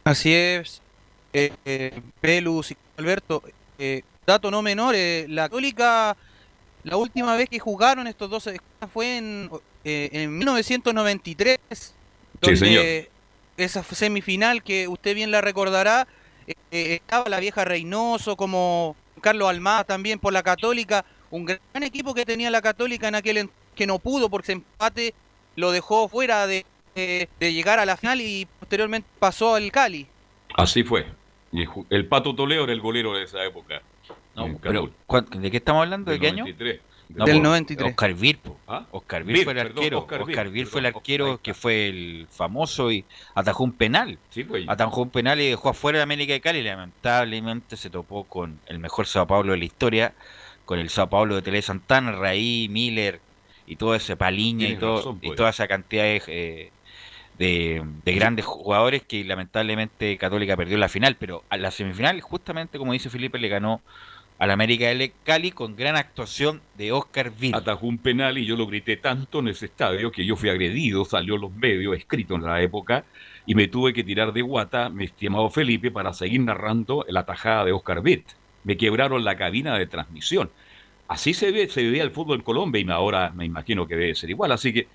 Así 0.04 0.34
es, 0.34 0.82
eh, 1.32 1.50
eh, 1.64 2.02
y 2.22 2.76
Alberto. 2.98 3.42
eh, 3.78 4.02
dato 4.26 4.50
no 4.50 4.60
menor, 4.60 4.94
eh, 4.94 5.24
la 5.30 5.44
Católica, 5.44 6.14
la 6.84 6.96
última 6.96 7.36
vez 7.36 7.48
que 7.48 7.58
jugaron 7.58 8.06
estos 8.06 8.30
dos 8.30 8.46
eh, 8.46 8.58
fue 8.92 9.18
en, 9.18 9.50
eh, 9.84 10.08
en 10.12 10.36
1993, 10.38 11.58
donde 12.40 12.56
señor. 12.56 12.84
esa 13.56 13.82
semifinal 13.82 14.62
que 14.62 14.88
usted 14.88 15.14
bien 15.14 15.30
la 15.30 15.40
recordará, 15.40 16.06
eh, 16.46 16.54
eh, 16.70 16.94
estaba 16.94 17.28
la 17.28 17.40
vieja 17.40 17.64
Reynoso, 17.64 18.36
como 18.36 18.96
Carlos 19.20 19.48
Almada 19.48 19.84
también 19.84 20.18
por 20.18 20.32
la 20.32 20.42
Católica, 20.42 21.04
un 21.30 21.44
gran 21.44 21.82
equipo 21.82 22.14
que 22.14 22.24
tenía 22.24 22.50
la 22.50 22.62
Católica 22.62 23.08
en 23.08 23.14
aquel 23.16 23.36
en- 23.38 23.50
que 23.74 23.86
no 23.86 23.98
pudo 23.98 24.28
porque 24.30 24.46
ese 24.46 24.52
empate 24.52 25.14
lo 25.56 25.70
dejó 25.72 26.08
fuera 26.08 26.46
de, 26.46 26.64
de- 26.94 27.28
de 27.38 27.52
llegar 27.52 27.78
a 27.78 27.84
la 27.86 27.96
final 27.96 28.20
y 28.20 28.46
posteriormente 28.60 29.08
pasó 29.18 29.54
al 29.56 29.70
Cali. 29.72 30.06
Así 30.54 30.82
fue. 30.84 31.06
El 31.90 32.06
Pato 32.06 32.34
Toledo 32.34 32.64
era 32.64 32.72
el 32.72 32.80
golero 32.80 33.12
de 33.14 33.24
esa 33.24 33.44
época. 33.44 33.82
Pero, 34.44 34.58
Católica. 34.60 34.96
¿cuán- 35.06 35.26
¿De 35.42 35.50
qué 35.50 35.56
estamos 35.58 35.82
hablando? 35.84 36.10
¿De 36.10 36.18
Del 36.18 36.20
qué 36.20 36.26
año? 36.28 36.44
93. 36.44 36.80
No, 37.10 37.24
Del 37.24 37.36
po, 37.36 37.42
93. 37.42 37.90
Oscar 37.90 38.14
Vir, 38.14 38.38
po. 38.38 38.58
¿Ah? 38.68 38.84
Oscar 38.90 39.24
Vir 39.24 39.42
fue 39.44 39.52
el 39.52 39.58
perdón, 39.58 39.78
arquero. 39.78 39.98
Oscar 40.00 40.20
Oscar, 40.22 40.44
Vir, 40.46 40.52
Vir 40.52 40.66
fue 40.66 40.80
el 40.80 40.86
arquero 40.86 41.40
que 41.42 41.54
fue 41.54 41.88
el 41.88 42.26
famoso 42.30 42.92
y 42.92 43.04
atajó 43.34 43.64
un 43.64 43.72
penal. 43.72 44.18
Sí, 44.28 44.44
pues. 44.44 44.64
Atajó 44.68 45.02
un 45.02 45.10
penal 45.10 45.40
y 45.40 45.48
dejó 45.48 45.70
afuera 45.70 45.98
de 45.98 46.02
América 46.02 46.34
de 46.34 46.40
Cali. 46.42 46.62
Lamentablemente 46.62 47.76
se 47.78 47.88
topó 47.88 48.24
con 48.24 48.60
el 48.66 48.78
mejor 48.78 49.06
Sao 49.06 49.26
Paulo 49.26 49.52
de 49.52 49.58
la 49.58 49.64
historia, 49.64 50.12
con 50.66 50.78
el 50.78 50.90
Sao 50.90 51.08
Paulo 51.08 51.34
de 51.36 51.40
Tele 51.42 51.62
Santana, 51.62 52.12
Raí, 52.12 52.68
Miller 52.70 53.20
y 53.66 53.76
todo 53.76 53.94
ese 53.94 54.16
Paliña 54.16 54.68
y, 54.68 54.76
todo, 54.76 54.98
razón, 54.98 55.18
y 55.22 55.26
pues. 55.28 55.36
toda 55.38 55.48
esa 55.50 55.66
cantidad 55.66 56.02
de, 56.04 56.22
eh, 56.26 56.70
de, 57.38 57.82
de 58.04 58.12
grandes 58.12 58.44
jugadores 58.44 59.02
que 59.02 59.24
lamentablemente 59.24 60.18
Católica 60.18 60.56
perdió 60.58 60.76
la 60.76 60.88
final, 60.90 61.16
pero 61.18 61.42
a 61.48 61.56
la 61.56 61.70
semifinal, 61.70 62.20
justamente 62.20 62.76
como 62.78 62.92
dice 62.92 63.08
Felipe, 63.08 63.38
le 63.38 63.48
ganó 63.48 63.80
al 64.38 64.52
América 64.52 64.86
de 64.86 65.12
Cali 65.24 65.50
con 65.50 65.74
gran 65.74 65.96
actuación 65.96 66.60
de 66.76 66.92
Oscar 66.92 67.32
Vir. 67.32 67.54
Atajó 67.56 67.86
un 67.86 67.98
penal 67.98 68.38
y 68.38 68.46
yo 68.46 68.56
lo 68.56 68.66
grité 68.66 68.96
tanto 68.96 69.40
en 69.40 69.48
ese 69.48 69.66
estadio 69.66 70.12
que 70.12 70.24
yo 70.24 70.36
fui 70.36 70.48
agredido, 70.48 71.04
salió 71.04 71.34
en 71.34 71.40
los 71.40 71.52
medios, 71.52 71.96
escrito 71.96 72.36
en 72.36 72.44
la 72.44 72.62
época, 72.62 73.04
y 73.46 73.54
me 73.54 73.66
tuve 73.66 73.92
que 73.92 74.04
tirar 74.04 74.32
de 74.32 74.42
guata, 74.42 74.90
mi 74.90 75.04
estimado 75.04 75.50
Felipe, 75.50 75.90
para 75.90 76.12
seguir 76.12 76.40
narrando 76.40 77.04
la 77.08 77.26
tajada 77.26 77.64
de 77.64 77.72
Oscar 77.72 77.98
Witt. 77.98 78.26
Me 78.62 78.76
quebraron 78.76 79.24
la 79.24 79.36
cabina 79.36 79.76
de 79.76 79.86
transmisión. 79.86 80.50
Así 81.08 81.34
se 81.34 81.50
ve, 81.50 81.68
se 81.68 81.82
vivía 81.82 82.02
el 82.02 82.10
fútbol 82.10 82.36
en 82.36 82.44
Colombia 82.44 82.80
y 82.80 82.90
ahora 82.90 83.32
me 83.34 83.44
imagino 83.44 83.88
que 83.88 83.96
debe 83.96 84.14
ser 84.14 84.30
igual. 84.30 84.52
Así 84.52 84.72
que 84.72 84.86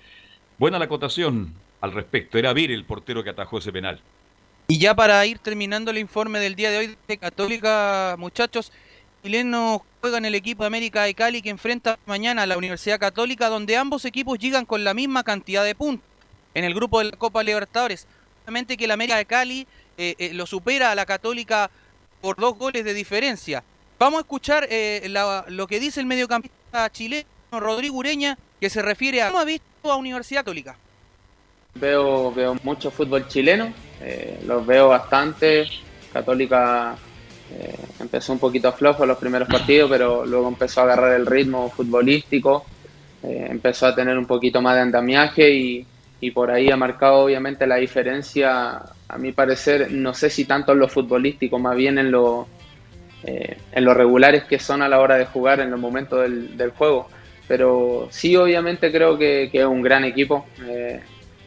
buena 0.58 0.78
la 0.78 0.84
acotación 0.86 1.52
al 1.80 1.92
respecto. 1.92 2.38
Era 2.38 2.52
Vir 2.52 2.70
el 2.70 2.84
portero 2.84 3.24
que 3.24 3.30
atajó 3.30 3.58
ese 3.58 3.72
penal. 3.72 4.00
Y 4.68 4.78
ya 4.78 4.94
para 4.94 5.26
ir 5.26 5.38
terminando 5.40 5.90
el 5.90 5.98
informe 5.98 6.38
del 6.38 6.54
día 6.54 6.70
de 6.70 6.78
hoy 6.78 6.96
de 7.06 7.18
Católica, 7.18 8.14
muchachos, 8.18 8.72
chilenos 9.24 9.80
juegan 10.02 10.26
el 10.26 10.34
equipo 10.34 10.64
de 10.64 10.66
América 10.66 11.04
de 11.04 11.14
Cali 11.14 11.40
que 11.40 11.48
enfrenta 11.48 11.98
mañana 12.04 12.42
a 12.42 12.46
la 12.46 12.58
Universidad 12.58 13.00
Católica, 13.00 13.48
donde 13.48 13.74
ambos 13.76 14.04
equipos 14.04 14.38
llegan 14.38 14.66
con 14.66 14.84
la 14.84 14.92
misma 14.92 15.24
cantidad 15.24 15.64
de 15.64 15.74
puntos 15.74 16.06
en 16.52 16.64
el 16.64 16.74
grupo 16.74 16.98
de 16.98 17.06
la 17.06 17.16
Copa 17.16 17.42
Libertadores. 17.42 18.06
Obviamente 18.42 18.76
que 18.76 18.84
el 18.84 18.90
América 18.90 19.16
de 19.16 19.24
Cali 19.24 19.66
eh, 19.96 20.14
eh, 20.18 20.34
lo 20.34 20.44
supera 20.44 20.90
a 20.90 20.94
la 20.94 21.06
Católica 21.06 21.70
por 22.20 22.36
dos 22.36 22.58
goles 22.58 22.84
de 22.84 22.92
diferencia. 22.92 23.64
Vamos 23.98 24.18
a 24.18 24.20
escuchar 24.20 24.66
eh, 24.68 25.08
lo 25.48 25.66
que 25.66 25.80
dice 25.80 26.00
el 26.00 26.06
mediocampista 26.06 26.90
chileno 26.90 27.24
Rodrigo 27.50 27.96
Ureña, 27.96 28.36
que 28.60 28.68
se 28.68 28.82
refiere 28.82 29.22
a 29.22 29.28
cómo 29.28 29.38
ha 29.38 29.44
visto 29.44 29.90
a 29.90 29.96
Universidad 29.96 30.40
Católica. 30.40 30.76
Veo, 31.76 32.30
veo 32.30 32.56
mucho 32.62 32.90
fútbol 32.90 33.26
chileno, 33.26 33.72
eh, 34.02 34.38
los 34.46 34.66
veo 34.66 34.88
bastante. 34.88 35.66
Católica 36.12 36.96
empezó 38.00 38.32
un 38.32 38.38
poquito 38.38 38.72
flojo 38.72 39.06
los 39.06 39.18
primeros 39.18 39.48
partidos, 39.48 39.90
pero 39.90 40.24
luego 40.26 40.48
empezó 40.48 40.80
a 40.80 40.84
agarrar 40.84 41.14
el 41.14 41.26
ritmo 41.26 41.70
futbolístico, 41.70 42.64
eh, 43.22 43.46
empezó 43.50 43.86
a 43.86 43.94
tener 43.94 44.18
un 44.18 44.26
poquito 44.26 44.60
más 44.60 44.74
de 44.74 44.80
andamiaje 44.82 45.50
y, 45.50 45.86
y 46.20 46.30
por 46.30 46.50
ahí 46.50 46.70
ha 46.70 46.76
marcado 46.76 47.24
obviamente 47.24 47.66
la 47.66 47.76
diferencia, 47.76 48.82
a 49.08 49.18
mi 49.18 49.32
parecer, 49.32 49.90
no 49.92 50.14
sé 50.14 50.30
si 50.30 50.44
tanto 50.44 50.72
en 50.72 50.78
lo 50.78 50.88
futbolístico, 50.88 51.58
más 51.58 51.76
bien 51.76 51.98
en 51.98 52.10
lo, 52.10 52.46
eh, 53.22 53.56
en 53.72 53.84
lo 53.84 53.94
regulares 53.94 54.44
que 54.44 54.58
son 54.58 54.82
a 54.82 54.88
la 54.88 55.00
hora 55.00 55.16
de 55.16 55.26
jugar 55.26 55.60
en 55.60 55.70
los 55.70 55.80
momentos 55.80 56.20
del, 56.20 56.70
juego. 56.70 57.08
Pero 57.46 58.08
sí, 58.10 58.34
obviamente 58.36 58.90
creo 58.90 59.18
que, 59.18 59.50
que 59.52 59.60
es 59.60 59.66
un 59.66 59.82
gran 59.82 60.04
equipo. 60.04 60.46
eh, 60.66 61.00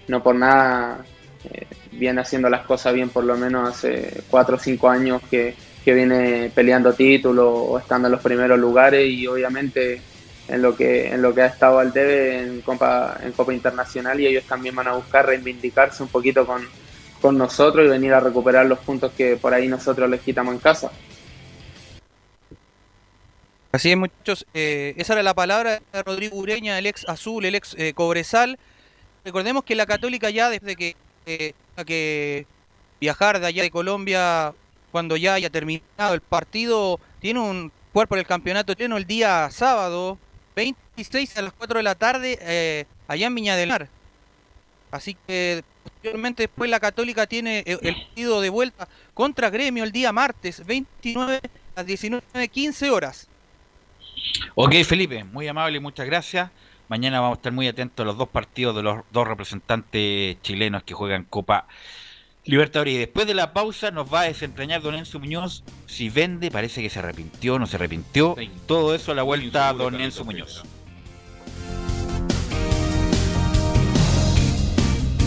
no 0.08 0.24
por 0.24 0.36
nada 0.36 1.00
eh, 1.44 1.68
viene 1.92 2.22
haciendo 2.22 2.50
las 2.50 2.66
cosas 2.66 2.94
bien, 2.94 3.10
por 3.10 3.24
lo 3.24 3.38
menos 3.38 3.70
hace 3.70 4.22
cuatro 4.30 4.56
o 4.56 4.60
cinco 4.60 4.90
años 4.90 5.22
que, 5.30 5.56
que 5.88 5.94
viene 5.94 6.52
peleando 6.54 6.92
títulos 6.92 7.48
o 7.50 7.80
estando 7.80 8.10
en 8.10 8.12
los 8.12 8.22
primeros 8.22 8.60
lugares 8.60 9.10
y 9.10 9.26
obviamente 9.26 10.02
en 10.50 10.62
lo 10.62 10.76
que 10.76 11.08
en 11.14 11.22
lo 11.22 11.34
que 11.34 11.44
ha 11.44 11.46
estado 11.46 11.80
al 11.80 11.94
debe 11.94 12.40
en 12.40 12.60
Copa, 12.60 13.18
en 13.24 13.32
Copa 13.32 13.54
Internacional 13.54 14.20
y 14.20 14.28
ellos 14.28 14.44
también 14.44 14.76
van 14.76 14.90
a 14.90 14.96
buscar 14.96 15.26
reivindicarse 15.26 16.04
un 16.04 16.10
poquito 16.10 16.46
con, 16.46 16.62
con 17.22 17.38
nosotros 17.38 17.86
y 17.86 17.90
venir 17.90 18.14
a 18.14 18.20
recuperar 18.20 18.66
los 18.66 18.80
puntos 18.80 19.14
que 19.14 19.38
por 19.38 19.54
ahí 19.54 19.70
nosotros 19.70 20.10
les 20.10 20.20
quitamos 20.20 20.56
en 20.56 20.60
casa. 20.60 20.92
Así 23.72 23.90
es, 23.90 23.98
muchachos. 23.98 24.46
eh, 24.54 24.94
esa 24.98 25.14
era 25.14 25.24
la 25.24 25.36
palabra 25.36 25.80
de 25.94 26.04
Rodrigo 26.04 26.36
Ureña, 26.36 26.78
el 26.78 26.86
ex 26.86 27.08
Azul, 27.08 27.46
el 27.46 27.56
ex 27.56 27.76
eh, 27.78 27.94
Cobresal. 27.94 28.60
Recordemos 29.24 29.64
que 29.64 29.76
la 29.76 29.86
Católica 29.86 30.30
ya 30.32 30.50
desde 30.50 30.76
que, 30.76 30.98
eh, 31.26 31.54
que 31.86 32.46
viajar 33.00 33.40
de 33.40 33.48
allá 33.48 33.64
de 33.64 33.72
Colombia, 33.72 34.54
cuando 34.92 35.18
ya 35.18 35.34
haya 35.34 35.50
terminado 35.50 36.14
el 36.14 36.22
partido, 36.22 37.00
tiene 37.20 37.40
un 37.40 37.72
jugar 37.94 38.08
por 38.08 38.18
el 38.18 38.26
campeonato 38.26 38.74
chileno 38.74 38.98
el 38.98 39.06
día 39.06 39.50
sábado, 39.52 40.18
26 40.56 41.38
a 41.38 41.42
las 41.44 41.54
4 41.54 41.78
de 41.78 41.84
la 41.84 41.96
tarde, 41.96 42.38
eh, 42.42 42.86
allá 43.08 43.28
en 43.28 43.36
Viña 43.36 43.56
del 43.56 43.70
Mar. 43.70 43.90
Así 44.92 45.18
que 45.28 45.64
posteriormente 45.84 46.44
después 46.44 46.70
la 46.70 46.80
Católica 46.80 47.28
tiene 47.28 47.60
eh, 47.60 47.78
el 47.82 47.96
partido 47.96 48.42
de 48.42 48.50
vuelta 48.50 48.88
contra 49.14 49.50
Gremio 49.50 49.84
el 49.84 49.92
día 49.92 50.12
martes, 50.12 50.66
29 50.66 51.42
a 51.76 51.82
las 51.82 51.88
19.15 51.88 52.90
horas. 52.90 53.28
Ok, 54.56 54.76
Felipe, 54.86 55.24
muy 55.24 55.48
amable, 55.48 55.80
muchas 55.80 56.06
gracias. 56.06 56.50
Mañana 56.88 57.20
vamos 57.20 57.38
a 57.38 57.40
estar 57.40 57.52
muy 57.52 57.68
atentos 57.68 58.04
a 58.04 58.08
los 58.08 58.18
dos 58.18 58.30
partidos 58.30 58.76
de 58.76 58.84
los 58.84 59.04
dos 59.12 59.28
representantes 59.28 60.42
chilenos 60.42 60.84
que 60.84 60.94
juegan 60.94 61.26
Copa 61.26 61.68
Libertadores. 62.48 62.94
Y 62.94 62.98
después 62.98 63.28
de 63.28 63.34
la 63.34 63.54
pausa 63.54 63.92
nos 63.92 64.12
va 64.12 64.22
a 64.22 64.24
desentrañar 64.24 64.82
Don 64.82 64.96
Enzo 64.96 65.20
Muñoz. 65.20 65.64
Si 65.86 66.10
vende, 66.10 66.50
parece 66.50 66.82
que 66.82 66.90
se 66.90 67.00
arrepintió, 67.00 67.60
no 67.60 67.68
se 67.68 67.76
arrepintió. 67.76 68.36
Todo 68.66 68.96
eso 68.96 69.12
a 69.12 69.16
la 69.16 69.24
vuelta, 69.24 69.72
Don 69.74 70.00
Enzo 70.00 70.26
Muñoz. 70.26 70.64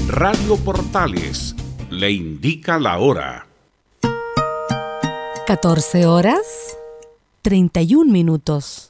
Radio 0.09 0.57
Portales 0.57 1.55
le 1.91 2.11
indica 2.11 2.79
la 2.79 2.99
hora. 2.99 3.47
14 5.47 6.07
horas 6.07 6.77
31 7.43 8.11
minutos. 8.11 8.90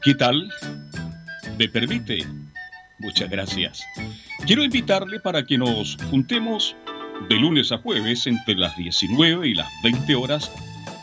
¿Qué 0.01 0.15
tal? 0.15 0.49
¿Me 1.59 1.69
permite? 1.69 2.25
Muchas 2.99 3.29
gracias. 3.29 3.83
Quiero 4.47 4.63
invitarle 4.63 5.19
para 5.19 5.45
que 5.45 5.55
nos 5.57 5.97
juntemos 6.09 6.75
de 7.29 7.35
lunes 7.35 7.71
a 7.71 7.77
jueves 7.79 8.25
entre 8.27 8.55
las 8.55 8.75
19 8.77 9.47
y 9.47 9.53
las 9.53 9.67
20 9.83 10.15
horas 10.15 10.51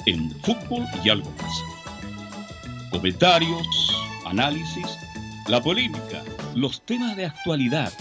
en 0.06 0.30
fútbol 0.42 0.86
y 1.04 1.10
algo 1.10 1.30
más. 1.40 2.90
Comentarios, 2.90 3.66
análisis, 4.26 4.86
la 5.48 5.62
polémica, 5.62 6.22
los 6.54 6.80
temas 6.82 7.16
de 7.16 7.26
actualidad. 7.26 7.92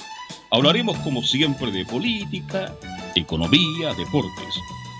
Hablaremos 0.52 0.98
como 1.00 1.22
siempre 1.24 1.72
de 1.72 1.86
política, 1.86 2.74
economía, 3.16 3.94
deportes, 3.98 4.56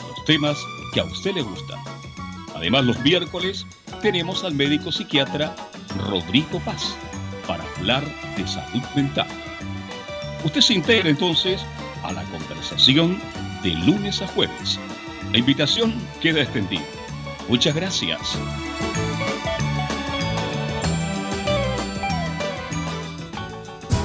los 0.10 0.26
temas 0.26 0.58
que 0.94 1.00
a 1.00 1.06
usted 1.06 1.36
le 1.36 1.42
gustan. 1.42 1.80
Además, 2.56 2.86
los 2.86 3.00
miércoles 3.00 3.66
tenemos 4.02 4.44
al 4.44 4.54
médico 4.54 4.92
psiquiatra 4.92 5.56
Rodrigo 6.10 6.60
Paz 6.66 6.96
para 7.48 7.64
hablar 7.78 8.04
de 8.36 8.48
salud 8.48 8.82
mental. 8.96 9.28
Usted 10.44 10.62
se 10.62 10.74
integra 10.74 11.10
entonces 11.10 11.62
a 12.04 12.12
la 12.12 12.24
conversación 12.26 13.20
de 13.64 13.72
lunes 13.72 14.22
a 14.22 14.28
jueves. 14.28 14.80
La 15.32 15.38
invitación 15.38 15.94
queda 16.22 16.42
extendida. 16.42 16.84
Muchas 17.50 17.76
gracias. 17.76 18.38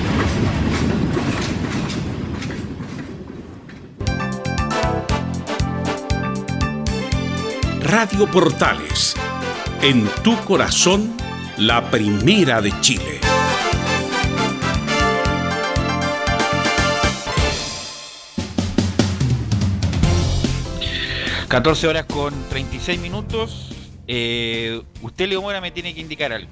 Radio 7.91 8.25
Portales, 8.25 9.15
en 9.81 10.07
tu 10.23 10.37
corazón, 10.45 11.13
la 11.57 11.91
primera 11.91 12.61
de 12.61 12.71
Chile. 12.79 13.19
...14 21.49 21.83
horas 21.89 22.05
con 22.05 22.33
36 22.47 22.97
minutos... 23.01 23.75
Eh, 24.07 24.81
usted, 25.01 25.27
Leo 25.27 25.41
Mora, 25.41 25.59
me 25.59 25.71
tiene 25.71 25.93
que 25.93 25.99
indicar 25.99 26.31
algo. 26.31 26.49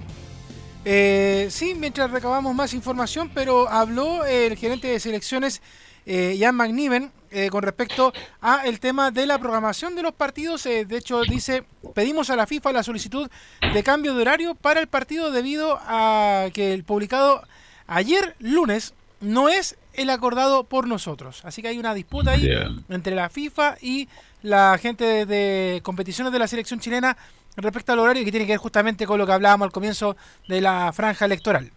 Eh, 0.83 1.47
sí, 1.49 1.73
mientras 1.73 2.11
recabamos 2.11 2.53
más 2.53 2.73
información, 2.73 3.31
pero 3.33 3.69
habló 3.69 4.25
el 4.25 4.57
gerente 4.57 4.89
de 4.89 4.99
selecciones 4.99 5.61
eh, 6.05 6.37
Jan 6.37 6.55
McNiven 6.55 7.13
eh, 7.31 7.49
con 7.49 7.63
respecto 7.63 8.13
a 8.41 8.65
el 8.65 8.79
tema 8.79 9.11
de 9.11 9.25
la 9.25 9.37
programación 9.39 9.95
de 9.95 10.03
los 10.03 10.13
partidos. 10.13 10.65
Eh, 10.65 10.85
de 10.85 10.97
hecho, 10.97 11.21
dice, 11.21 11.63
pedimos 11.93 12.29
a 12.29 12.35
la 12.35 12.47
FIFA 12.47 12.71
la 12.73 12.83
solicitud 12.83 13.29
de 13.73 13.83
cambio 13.83 14.13
de 14.13 14.21
horario 14.21 14.55
para 14.55 14.79
el 14.79 14.87
partido 14.87 15.31
debido 15.31 15.79
a 15.81 16.47
que 16.53 16.73
el 16.73 16.83
publicado 16.83 17.43
ayer 17.87 18.35
lunes 18.39 18.93
no 19.21 19.49
es 19.49 19.77
el 19.93 20.09
acordado 20.09 20.63
por 20.63 20.87
nosotros. 20.87 21.41
Así 21.43 21.61
que 21.61 21.67
hay 21.67 21.79
una 21.79 21.93
disputa 21.93 22.31
ahí 22.31 22.49
entre 22.89 23.15
la 23.15 23.29
FIFA 23.29 23.77
y 23.81 24.07
la 24.41 24.77
gente 24.77 25.03
de, 25.03 25.25
de 25.25 25.81
competiciones 25.81 26.31
de 26.31 26.39
la 26.39 26.47
selección 26.47 26.79
chilena 26.79 27.17
respecto 27.57 27.91
al 27.91 27.99
horario 27.99 28.23
que 28.23 28.31
tiene 28.31 28.45
que 28.45 28.53
ver 28.53 28.59
justamente 28.59 29.05
con 29.05 29.17
lo 29.17 29.25
que 29.25 29.33
hablábamos 29.33 29.65
al 29.65 29.71
comienzo 29.71 30.15
de 30.47 30.61
la 30.61 30.91
franja 30.93 31.25
electoral. 31.25 31.71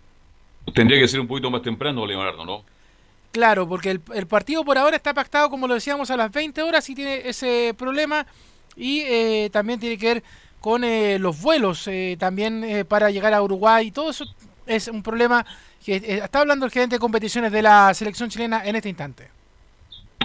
Tendría 0.74 1.00
que 1.00 1.09
ser 1.09 1.20
un 1.20 1.26
poquito 1.26 1.50
más 1.50 1.62
temprano, 1.62 2.07
Leonardo, 2.07 2.44
¿no? 2.44 2.64
Claro, 3.33 3.66
porque 3.68 3.91
el, 3.93 4.01
el 4.14 4.26
partido 4.26 4.64
por 4.64 4.76
ahora 4.78 4.97
está 4.97 5.14
pactado, 5.14 5.49
como 5.51 5.66
lo 5.66 5.74
decíamos, 5.74 6.11
a 6.11 6.16
las 6.18 6.30
20 6.30 6.62
horas 6.62 6.89
y 6.91 6.95
tiene 6.95 7.28
ese 7.28 7.74
problema 7.78 8.26
Y 8.76 9.01
eh, 9.03 9.51
también 9.53 9.80
tiene 9.80 9.99
que 9.99 10.07
ver 10.14 10.24
con 10.61 10.85
eh, 10.85 11.18
los 11.18 11.41
vuelos, 11.41 11.87
eh, 11.89 12.16
también 12.18 12.62
eh, 12.64 12.85
para 12.85 13.11
llegar 13.11 13.35
a 13.35 13.43
Uruguay. 13.43 13.91
Todo 13.93 14.11
eso 14.11 14.26
es 14.66 14.89
un 14.89 15.03
problema 15.03 15.47
que 15.85 15.97
eh, 15.97 16.20
está 16.24 16.41
hablando 16.41 16.66
el 16.66 16.72
gerente 16.72 16.97
de 16.97 17.01
competiciones 17.01 17.53
de 17.53 17.62
la 17.62 17.93
selección 17.95 18.30
chilena 18.30 18.64
en 18.66 18.76
este 18.76 18.89
instante. 18.91 19.30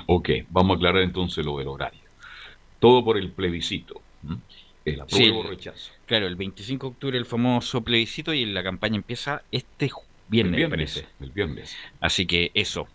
Ok, 0.05 0.29
vamos 0.49 0.75
a 0.75 0.77
aclarar 0.77 1.01
entonces 1.03 1.45
lo 1.45 1.57
del 1.57 1.67
horario. 1.67 2.01
Todo 2.79 3.03
por 3.03 3.17
el 3.17 3.31
plebiscito. 3.33 4.01
El 4.85 5.01
apruebo 5.01 5.43
Sí, 5.43 5.49
rechazo. 5.49 5.93
Claro, 6.05 6.27
el 6.27 6.35
25 6.35 6.87
de 6.87 6.91
octubre 6.93 7.17
el 7.17 7.25
famoso 7.25 7.83
plebiscito 7.83 8.33
y 8.33 8.45
la 8.45 8.63
campaña 8.63 8.95
empieza 8.97 9.43
este 9.51 9.91
viernes, 10.27 10.53
El 10.61 10.67
viernes, 10.67 10.69
parece. 10.69 11.07
el 11.19 11.31
viernes. 11.31 11.81
Así 11.99 12.25
que 12.27 12.51
eso. 12.53 12.87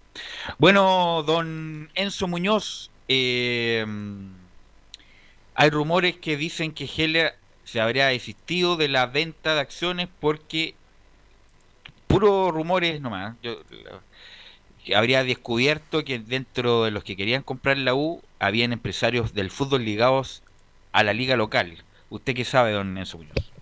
Bueno, 0.59 1.23
don 1.27 1.91
Enzo 1.95 2.29
Muñoz, 2.29 2.91
eh, 3.09 3.87
hay 5.55 5.71
rumores 5.71 6.17
que 6.17 6.37
dicen 6.37 6.73
que 6.73 6.89
Heller 6.97 7.35
se 7.65 7.81
habría 7.81 8.07
desistido 8.07 8.77
de 8.77 8.89
la 8.89 9.07
venta 9.07 9.55
de 9.55 9.61
acciones 9.61 10.09
porque 10.21 10.75
puros 12.07 12.53
rumores 12.53 13.01
nomás. 13.01 13.37
Yo, 13.43 13.59
habría 14.97 15.25
descubierto 15.25 16.05
que 16.05 16.19
dentro 16.19 16.85
de 16.85 16.91
los 16.91 17.05
que 17.05 17.17
querían 17.17 17.43
comprar 17.43 17.79
la 17.79 17.95
U 17.95 18.23
habían 18.39 18.73
empresarios 18.73 19.33
del 19.33 19.51
fútbol 19.51 19.85
ligados 19.85 20.43
a 20.91 21.03
la 21.03 21.13
liga 21.13 21.37
local. 21.37 21.79
¿Usted 22.11 22.35
qué 22.35 22.45
sabe, 22.45 22.73
don 22.73 22.99
Enzo 22.99 23.19
Muñoz? 23.19 23.53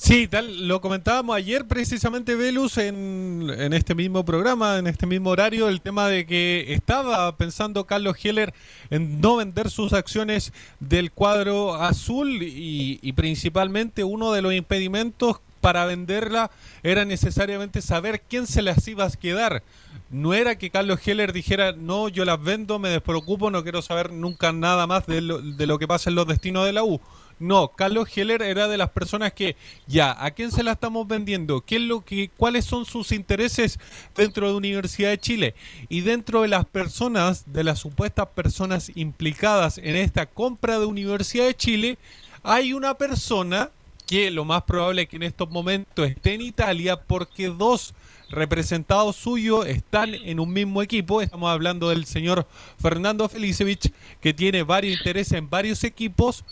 Sí, 0.00 0.28
tal, 0.28 0.68
lo 0.68 0.80
comentábamos 0.80 1.34
ayer 1.34 1.66
precisamente, 1.66 2.36
Velus, 2.36 2.78
en, 2.78 3.50
en 3.58 3.72
este 3.72 3.96
mismo 3.96 4.24
programa, 4.24 4.78
en 4.78 4.86
este 4.86 5.06
mismo 5.06 5.30
horario, 5.30 5.68
el 5.68 5.80
tema 5.80 6.06
de 6.06 6.24
que 6.24 6.72
estaba 6.72 7.36
pensando 7.36 7.84
Carlos 7.84 8.16
Heller 8.22 8.54
en 8.90 9.20
no 9.20 9.36
vender 9.36 9.70
sus 9.70 9.92
acciones 9.92 10.52
del 10.78 11.10
cuadro 11.10 11.74
azul 11.74 12.44
y, 12.44 13.00
y 13.02 13.12
principalmente 13.14 14.04
uno 14.04 14.30
de 14.30 14.40
los 14.40 14.54
impedimentos 14.54 15.40
para 15.60 15.84
venderla 15.84 16.52
era 16.84 17.04
necesariamente 17.04 17.82
saber 17.82 18.20
quién 18.20 18.46
se 18.46 18.62
las 18.62 18.86
iba 18.86 19.04
a 19.04 19.10
quedar. 19.10 19.64
No 20.10 20.32
era 20.32 20.56
que 20.56 20.70
Carlos 20.70 21.00
Heller 21.06 21.32
dijera, 21.32 21.72
no, 21.72 22.08
yo 22.08 22.24
las 22.24 22.40
vendo, 22.40 22.78
me 22.78 22.88
despreocupo, 22.88 23.50
no 23.50 23.64
quiero 23.64 23.82
saber 23.82 24.12
nunca 24.12 24.52
nada 24.52 24.86
más 24.86 25.06
de 25.06 25.22
lo, 25.22 25.42
de 25.42 25.66
lo 25.66 25.80
que 25.80 25.88
pasa 25.88 26.08
en 26.08 26.16
los 26.16 26.28
destinos 26.28 26.64
de 26.66 26.72
la 26.72 26.84
U. 26.84 27.00
No, 27.38 27.68
Carlos 27.68 28.08
Heller 28.16 28.42
era 28.42 28.66
de 28.66 28.76
las 28.76 28.90
personas 28.90 29.32
que, 29.32 29.56
ya, 29.86 30.16
¿a 30.24 30.32
quién 30.32 30.50
se 30.50 30.62
la 30.62 30.72
estamos 30.72 31.06
vendiendo? 31.06 31.60
¿Qué 31.60 31.76
es 31.76 31.82
lo 31.82 32.00
que, 32.00 32.30
¿Cuáles 32.36 32.64
son 32.64 32.84
sus 32.84 33.12
intereses 33.12 33.78
dentro 34.16 34.48
de 34.48 34.56
Universidad 34.56 35.10
de 35.10 35.18
Chile? 35.18 35.54
Y 35.88 36.00
dentro 36.00 36.42
de 36.42 36.48
las 36.48 36.66
personas, 36.66 37.44
de 37.52 37.64
las 37.64 37.78
supuestas 37.78 38.28
personas 38.34 38.90
implicadas 38.94 39.78
en 39.78 39.94
esta 39.96 40.26
compra 40.26 40.78
de 40.78 40.86
Universidad 40.86 41.46
de 41.46 41.56
Chile, 41.56 41.98
hay 42.42 42.72
una 42.72 42.94
persona 42.94 43.70
que 44.06 44.30
lo 44.30 44.44
más 44.44 44.62
probable 44.62 45.02
es 45.02 45.08
que 45.08 45.16
en 45.16 45.22
estos 45.24 45.50
momentos 45.50 46.08
esté 46.08 46.34
en 46.34 46.40
Italia 46.40 46.96
porque 46.96 47.48
dos 47.48 47.94
representados 48.30 49.16
suyos 49.16 49.66
están 49.66 50.14
en 50.14 50.40
un 50.40 50.52
mismo 50.52 50.82
equipo. 50.82 51.20
Estamos 51.20 51.50
hablando 51.50 51.90
del 51.90 52.06
señor 52.06 52.46
Fernando 52.80 53.28
Felicevich, 53.28 53.92
que 54.20 54.34
tiene 54.34 54.62
varios 54.62 54.96
intereses 54.96 55.32
en 55.32 55.48
varios 55.48 55.84
equipos. 55.84 56.44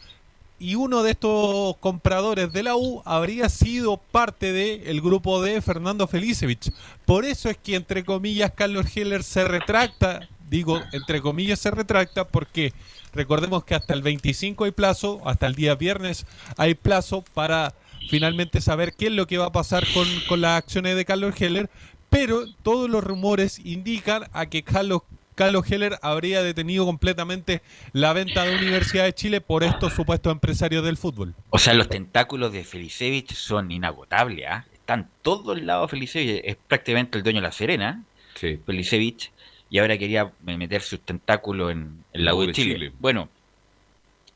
Y 0.58 0.74
uno 0.74 1.02
de 1.02 1.10
estos 1.10 1.76
compradores 1.78 2.52
de 2.52 2.62
la 2.62 2.76
U 2.76 3.02
habría 3.04 3.48
sido 3.48 3.98
parte 3.98 4.52
del 4.52 5.00
grupo 5.02 5.42
de 5.42 5.60
Fernando 5.60 6.06
Felicevich. 6.06 6.72
Por 7.04 7.26
eso 7.26 7.50
es 7.50 7.58
que, 7.58 7.74
entre 7.74 8.04
comillas, 8.04 8.52
Carlos 8.54 8.86
Heller 8.96 9.22
se 9.22 9.44
retracta. 9.44 10.28
Digo, 10.48 10.80
entre 10.92 11.20
comillas, 11.20 11.58
se 11.58 11.70
retracta 11.70 12.26
porque 12.26 12.72
recordemos 13.12 13.64
que 13.64 13.74
hasta 13.74 13.92
el 13.92 14.02
25 14.02 14.64
hay 14.64 14.70
plazo, 14.70 15.20
hasta 15.26 15.46
el 15.46 15.54
día 15.54 15.74
viernes 15.74 16.24
hay 16.56 16.74
plazo 16.74 17.22
para 17.34 17.74
finalmente 18.08 18.60
saber 18.60 18.94
qué 18.94 19.06
es 19.06 19.12
lo 19.12 19.26
que 19.26 19.38
va 19.38 19.46
a 19.46 19.52
pasar 19.52 19.84
con, 19.92 20.06
con 20.28 20.40
las 20.40 20.58
acciones 20.58 20.96
de 20.96 21.04
Carlos 21.04 21.34
Heller, 21.40 21.68
pero 22.08 22.44
todos 22.62 22.88
los 22.88 23.02
rumores 23.02 23.60
indican 23.64 24.24
a 24.32 24.46
que 24.46 24.62
Carlos, 24.62 25.02
Carlos 25.36 25.70
Heller 25.70 25.98
habría 26.00 26.42
detenido 26.42 26.86
completamente 26.86 27.60
la 27.92 28.14
venta 28.14 28.44
de 28.44 28.56
Universidad 28.56 29.04
de 29.04 29.12
Chile 29.12 29.40
por 29.42 29.62
estos 29.62 29.92
supuestos 29.92 30.32
empresarios 30.32 30.82
del 30.82 30.96
fútbol. 30.96 31.34
O 31.50 31.58
sea, 31.58 31.74
los 31.74 31.88
tentáculos 31.88 32.52
de 32.52 32.64
Felicevich 32.64 33.34
son 33.34 33.70
inagotables, 33.70 34.46
¿ah? 34.48 34.64
Están 34.72 35.10
todos 35.20 35.60
lados 35.60 35.90
Felicevich, 35.90 36.40
es 36.42 36.56
prácticamente 36.56 37.18
el 37.18 37.22
dueño 37.22 37.40
de 37.40 37.46
La 37.46 37.52
Serena, 37.52 38.02
Felicevich, 38.34 39.30
y 39.68 39.78
ahora 39.78 39.98
quería 39.98 40.32
meter 40.42 40.80
sus 40.80 41.00
tentáculos 41.00 41.70
en, 41.70 42.02
en 42.14 42.24
la 42.24 42.34
U 42.34 42.46
de 42.46 42.52
Chile. 42.52 42.92
Bueno, 42.98 43.28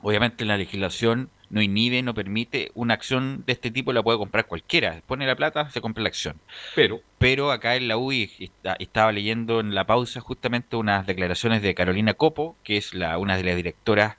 obviamente 0.02 0.44
la 0.44 0.58
legislación 0.58 1.30
no 1.50 1.60
inhibe, 1.60 2.02
no 2.02 2.14
permite, 2.14 2.70
una 2.74 2.94
acción 2.94 3.42
de 3.46 3.52
este 3.52 3.70
tipo 3.70 3.92
la 3.92 4.02
puede 4.02 4.18
comprar 4.18 4.46
cualquiera, 4.46 5.02
pone 5.06 5.26
la 5.26 5.36
plata, 5.36 5.68
se 5.70 5.80
compra 5.80 6.02
la 6.02 6.08
acción. 6.08 6.40
Pero, 6.74 7.00
pero 7.18 7.50
acá 7.52 7.76
en 7.76 7.88
la 7.88 7.96
U 7.98 8.12
y 8.12 8.30
está- 8.38 8.76
estaba 8.78 9.12
leyendo 9.12 9.60
en 9.60 9.74
la 9.74 9.84
pausa 9.86 10.20
justamente 10.20 10.76
unas 10.76 11.06
declaraciones 11.06 11.60
de 11.62 11.74
Carolina 11.74 12.14
Copo, 12.14 12.56
que 12.64 12.76
es 12.76 12.94
la, 12.94 13.18
una 13.18 13.36
de 13.36 13.42
las 13.44 13.56
directoras 13.56 14.16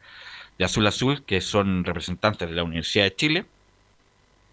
de 0.60 0.66
Azul 0.66 0.86
Azul, 0.86 1.24
que 1.24 1.42
son 1.42 1.84
representantes 1.86 2.50
de 2.50 2.56
la 2.56 2.64
Universidad 2.64 3.06
de 3.06 3.16
Chile. 3.16 3.46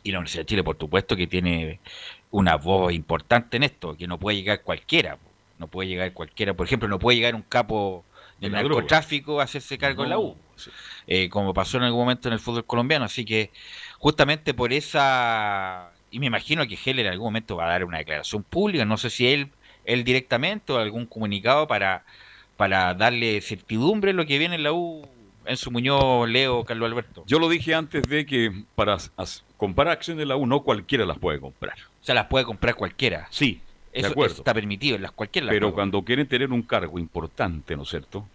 Y 0.05 0.13
la 0.13 0.19
Universidad 0.19 0.43
de 0.43 0.47
Chile, 0.47 0.65
por 0.65 0.79
supuesto, 0.79 1.17
que 1.17 1.27
tiene 1.27 1.81
una 2.31 2.57
voz 2.57 2.93
importante 2.93 3.57
en 3.57 3.65
esto, 3.65 3.97
que 3.97 4.07
no 4.07 4.19
puede 4.19 4.37
llegar 4.39 4.63
cualquiera. 4.63 5.19
No 5.59 5.67
puede 5.67 5.89
llegar 5.89 6.13
cualquiera. 6.13 6.55
Por 6.55 6.67
ejemplo, 6.67 6.89
no 6.89 6.99
puede 7.01 7.17
llegar 7.17 7.35
un 7.35 7.43
capo 7.43 8.05
droga. 8.41 8.63
narcotráfico 8.63 9.41
a 9.41 9.45
hacerse 9.45 9.79
cargo 9.79 10.05
en 10.05 10.11
la. 10.11 10.19
U. 10.19 10.37
eh, 11.07 11.29
como 11.29 11.55
pasó 11.55 11.79
en 11.79 11.85
algún 11.85 12.01
momento 12.01 12.29
en 12.29 12.35
el 12.35 12.41
fútbol 12.41 12.65
colombiano. 12.65 13.05
Así 13.05 13.25
que 13.25 13.51
justamente 13.99 14.55
por 14.55 14.73
esa... 14.73 15.91
Y 16.11 16.21
me 16.21 16.27
imagino 16.27 16.67
que 16.67 16.79
Heller 16.83 17.07
en 17.07 17.13
algún 17.13 17.27
momento 17.27 17.57
va 17.57 17.67
a 17.67 17.71
dar 17.71 17.85
una 17.85 17.99
declaración 17.99 18.43
pública, 18.43 18.85
no 18.85 18.97
sé 18.97 19.11
si 19.11 19.29
él, 19.29 19.51
él 19.85 20.05
directamente 20.05 20.73
o 20.73 20.79
algún 20.79 21.07
comunicado 21.07 21.67
para, 21.67 22.05
para 22.57 22.95
darle 22.95 23.41
certidumbre 23.43 24.13
a 24.13 24.15
lo 24.15 24.25
que 24.25 24.39
viene 24.39 24.55
en 24.55 24.63
la 24.63 24.73
U, 24.73 25.07
en 25.45 25.57
su 25.57 25.71
Muñoz, 25.71 26.29
Leo, 26.29 26.65
Carlos 26.65 26.91
Alberto. 26.91 27.25
Yo 27.27 27.39
lo 27.39 27.49
dije 27.49 27.75
antes 27.75 28.09
de 28.09 28.25
que 28.25 28.65
para 28.75 28.97
comprar 29.59 29.89
acciones 29.89 30.19
de 30.19 30.27
la 30.27 30.37
U 30.37 30.47
no 30.47 30.63
cualquiera 30.63 31.05
las 31.05 31.19
puede 31.19 31.41
comprar. 31.41 31.77
O 32.01 32.05
sea, 32.05 32.15
las 32.15 32.27
puede 32.27 32.47
comprar 32.47 32.75
cualquiera. 32.75 33.29
Sí, 33.31 33.61
Eso, 33.93 34.25
está 34.27 34.55
permitido, 34.55 34.99
las 34.99 35.13
cualquiera 35.13 35.47
las 35.47 35.55
Pero 35.55 35.69
puede 35.69 35.75
cuando 35.75 36.03
quieren 36.03 36.27
tener 36.29 36.53
un 36.53 36.63
cargo 36.63 36.99
importante, 36.99 37.77
¿no 37.77 37.83
es 37.83 37.89
cierto? 37.89 38.27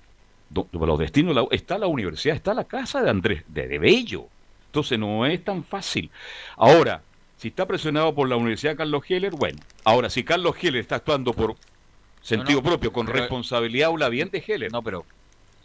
Do- 0.49 0.67
Los 0.71 0.99
destinos 0.99 1.33
la 1.35 1.45
está 1.51 1.77
la 1.77 1.87
universidad, 1.87 2.35
está 2.35 2.53
la 2.53 2.63
casa 2.65 3.01
de 3.01 3.09
Andrés, 3.09 3.43
de, 3.47 3.67
de 3.67 3.79
Bello. 3.79 4.25
Entonces 4.67 4.97
no 4.99 5.25
es 5.25 5.43
tan 5.43 5.63
fácil. 5.63 6.09
Ahora, 6.57 7.01
si 7.37 7.49
está 7.49 7.65
presionado 7.67 8.13
por 8.15 8.27
la 8.27 8.35
Universidad 8.35 8.75
Carlos 8.75 9.03
Heller, 9.07 9.31
bueno. 9.35 9.59
Ahora, 9.83 10.09
si 10.09 10.23
Carlos 10.23 10.55
Heller 10.61 10.81
está 10.81 10.95
actuando 10.95 11.33
por 11.33 11.55
sentido 12.21 12.59
No, 12.59 12.63
no, 12.63 12.69
propio, 12.69 12.91
con 12.93 13.05
pero- 13.05 13.19
responsabilidad, 13.19 13.89
habla 13.89 14.09
bien 14.09 14.29
de 14.31 14.43
Heller. 14.45 14.71
No, 14.71 14.81
pero 14.81 15.05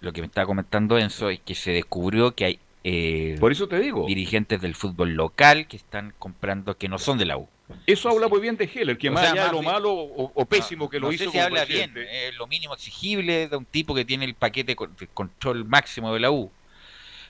lo 0.01 0.13
que 0.13 0.21
me 0.21 0.27
estaba 0.27 0.47
comentando 0.47 0.99
Enzo 0.99 1.31
es 1.31 1.41
que 1.41 1.55
se 1.55 1.73
descubrió 1.73 2.35
que 2.35 2.45
hay 2.45 2.59
eh, 2.91 3.37
Por 3.39 3.53
eso 3.53 3.69
te 3.69 3.79
digo. 3.81 4.07
dirigentes 4.07 4.61
del 4.61 4.75
fútbol 4.75 5.13
local 5.15 5.67
que 5.67 5.77
están 5.77 6.15
comprando 6.19 6.77
que 6.77 6.89
no 6.89 6.99
son 6.99 7.19
de 7.19 7.27
la 7.27 7.37
U. 7.37 7.49
Eso 7.87 8.09
habla 8.09 8.29
muy 8.29 8.41
bien 8.41 8.57
de 8.57 8.65
Heller, 8.65 8.97
que 8.97 9.11
O 9.11 9.13
más 9.13 9.25
sea, 9.25 9.33
allá 9.33 9.45
de 9.47 9.53
lo 9.53 9.61
bien- 9.61 9.73
malo 9.73 9.93
o, 9.93 10.33
o 10.35 10.45
pésimo 10.47 10.89
que 10.89 10.99
no 10.99 11.07
lo 11.07 11.13
sé 11.13 11.17
hizo 11.17 11.25
si 11.25 11.31
como 11.33 11.45
habla 11.45 11.65
bien, 11.67 11.93
eh, 11.97 12.31
lo 12.39 12.47
mínimo 12.47 12.73
exigible 12.73 13.47
de 13.49 13.57
un 13.57 13.67
tipo 13.67 13.95
que 13.95 14.05
tiene 14.07 14.25
el 14.25 14.35
paquete 14.35 14.75
con- 14.75 14.97
de 14.97 15.07
control 15.09 15.65
máximo 15.67 16.15
de 16.15 16.21
la 16.21 16.31
U. 16.31 16.51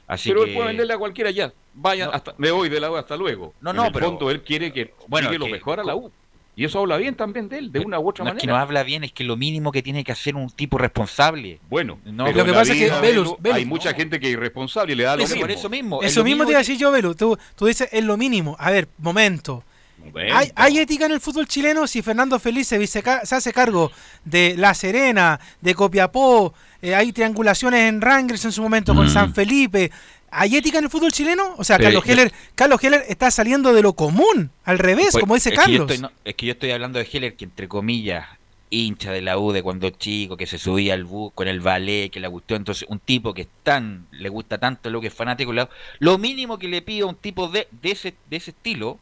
Así 0.07 0.31
pero 0.31 0.45
que 0.45 0.51
él 0.51 0.55
puede 0.55 0.69
venderle 0.69 0.95
a 0.95 0.99
cualquiera 0.99 1.31
ya. 1.33 1.53
Vaya, 1.75 2.09
hasta, 2.11 2.35
me 2.39 2.51
voy 2.51 2.69
de 2.69 2.81
la 2.81 2.91
U 2.91 2.97
hasta 2.97 3.17
luego. 3.17 3.53
No, 3.61 3.71
En 3.71 3.77
no, 3.77 3.87
el 3.87 3.93
pero- 3.93 4.07
fondo 4.07 4.31
él 4.31 4.43
quiere 4.43 4.73
que 4.73 4.95
Bueno, 5.09 5.29
llegue 5.29 5.39
lo 5.41 5.47
que- 5.47 5.53
mejor 5.53 5.81
a 5.81 5.85
la 5.85 5.97
U. 5.97 6.11
Y 6.59 6.65
eso 6.65 6.81
habla 6.81 6.97
bien 6.97 7.15
también 7.15 7.49
de 7.49 7.57
él, 7.59 7.71
de 7.71 7.79
una 7.79 8.01
u 8.01 8.09
otra 8.09 8.25
no 8.25 8.31
es 8.33 8.35
que 8.37 8.47
manera. 8.49 8.59
no 8.59 8.63
habla 8.65 8.83
bien, 8.83 9.05
es 9.05 9.13
que 9.13 9.23
lo 9.23 9.37
mínimo 9.37 9.71
que 9.71 9.81
tiene 9.81 10.03
que 10.03 10.11
hacer 10.11 10.35
un 10.35 10.51
tipo 10.51 10.77
responsable. 10.77 11.61
Bueno, 11.71 12.01
no, 12.05 12.25
pero 12.25 12.39
Lo 12.39 12.45
que 12.45 12.53
pasa 12.53 12.73
es 12.73 12.79
que, 12.79 12.91
Velus, 12.91 13.01
Velu, 13.01 13.37
Velus, 13.39 13.57
hay 13.59 13.65
mucha 13.65 13.95
gente 13.95 14.19
que 14.19 14.27
es 14.27 14.33
irresponsable 14.33 14.93
y 14.93 14.97
le 14.97 15.05
da 15.05 15.15
lo 15.17 15.23
Eso- 15.23 15.35
mismo. 15.35 15.41
por 15.47 15.51
eso 15.53 15.69
mismo. 15.71 16.03
es 16.03 16.11
Eso 16.11 16.21
lo 16.21 16.25
mismo 16.25 16.45
te 16.45 16.51
iba 16.51 16.59
a 16.59 16.63
decir 16.63 16.77
yo, 16.77 16.91
Velu. 16.91 17.15
Tú, 17.15 17.39
tú 17.55 17.67
dices, 17.67 17.89
es 17.93 18.05
lo 18.05 18.17
mínimo. 18.17 18.57
A 18.59 18.73
ver, 18.73 18.89
momento. 18.99 19.63
Momento. 20.05 20.35
¿Hay, 20.37 20.51
hay 20.57 20.79
ética 20.79 21.07
en 21.07 21.13
el 21.13 21.21
fútbol 21.21 21.47
chileno 21.47 21.87
si 21.87 22.03
Fernando 22.03 22.39
Felice 22.41 22.85
se, 22.89 23.03
ca- 23.05 23.25
se 23.25 23.37
hace 23.37 23.53
cargo 23.53 23.93
de 24.25 24.55
La 24.57 24.75
Serena, 24.75 25.39
de 25.61 25.75
Copiapó, 25.77 26.55
eh, 26.83 26.95
hay 26.95 27.13
triangulaciones 27.13 27.89
en 27.89 28.01
Rangers 28.01 28.45
en 28.45 28.53
su 28.53 28.63
momento 28.63 28.95
con 28.97 29.07
Mm. 29.07 29.11
San 29.11 29.35
Felipe? 29.35 29.91
¿Hay 30.31 30.57
ética 30.57 30.79
en 30.79 30.85
el 30.85 30.91
fútbol 30.91 31.13
chileno? 31.13 31.55
O 31.57 31.65
sea, 31.65 31.79
Carlos 31.79 32.05
yo- 32.05 32.13
Heller, 32.13 32.33
Carlos 32.55 32.83
Heller 32.83 33.03
está 33.09 33.31
saliendo 33.31 33.73
de 33.73 33.83
lo 33.83 33.95
común, 33.95 34.51
al 34.65 34.79
revés, 34.79 35.09
Pues, 35.13 35.23
como 35.23 35.35
dice 35.35 35.51
es 35.51 35.55
que 35.55 35.61
Carlos. 35.65 35.81
estoy- 35.91 35.99
no, 35.99 36.11
es 36.25 36.35
que 36.35 36.47
yo 36.47 36.53
estoy 36.53 36.71
hablando 36.71 36.99
de 36.99 37.09
Heller, 37.11 37.35
que 37.37 37.45
entre 37.47 37.69
comillas, 37.69 38.27
hincha 38.71 39.13
de 39.13 39.23
la 39.23 39.39
U 39.39 39.53
de 39.53 39.63
cuando 39.63 39.89
chico, 39.91 40.37
que 40.37 40.47
se 40.47 40.59
subía 40.59 40.93
al 40.93 41.05
bus 41.05 41.33
con 41.35 41.49
el 41.49 41.61
ballet, 41.61 42.11
que 42.11 42.21
la 42.21 42.29
gustó. 42.29 42.55
Entonces, 42.55 42.87
un 42.91 42.99
tipo 42.99 43.33
que 43.33 43.43
es 43.43 43.49
tan, 43.63 44.07
le 44.11 44.29
gusta 44.29 44.59
tanto 44.59 44.91
lo 44.91 45.01
que 45.01 45.07
es 45.07 45.15
fanático, 45.15 45.53
lo 46.01 46.19
mínimo 46.19 46.59
que 46.59 46.69
le 46.69 46.83
pido 46.83 47.07
a 47.07 47.11
un 47.11 47.17
tipo 47.17 47.49
de, 47.49 47.67
de, 47.71 47.91
ese, 47.93 48.15
de 48.29 48.37
ese 48.37 48.51
estilo 48.51 48.99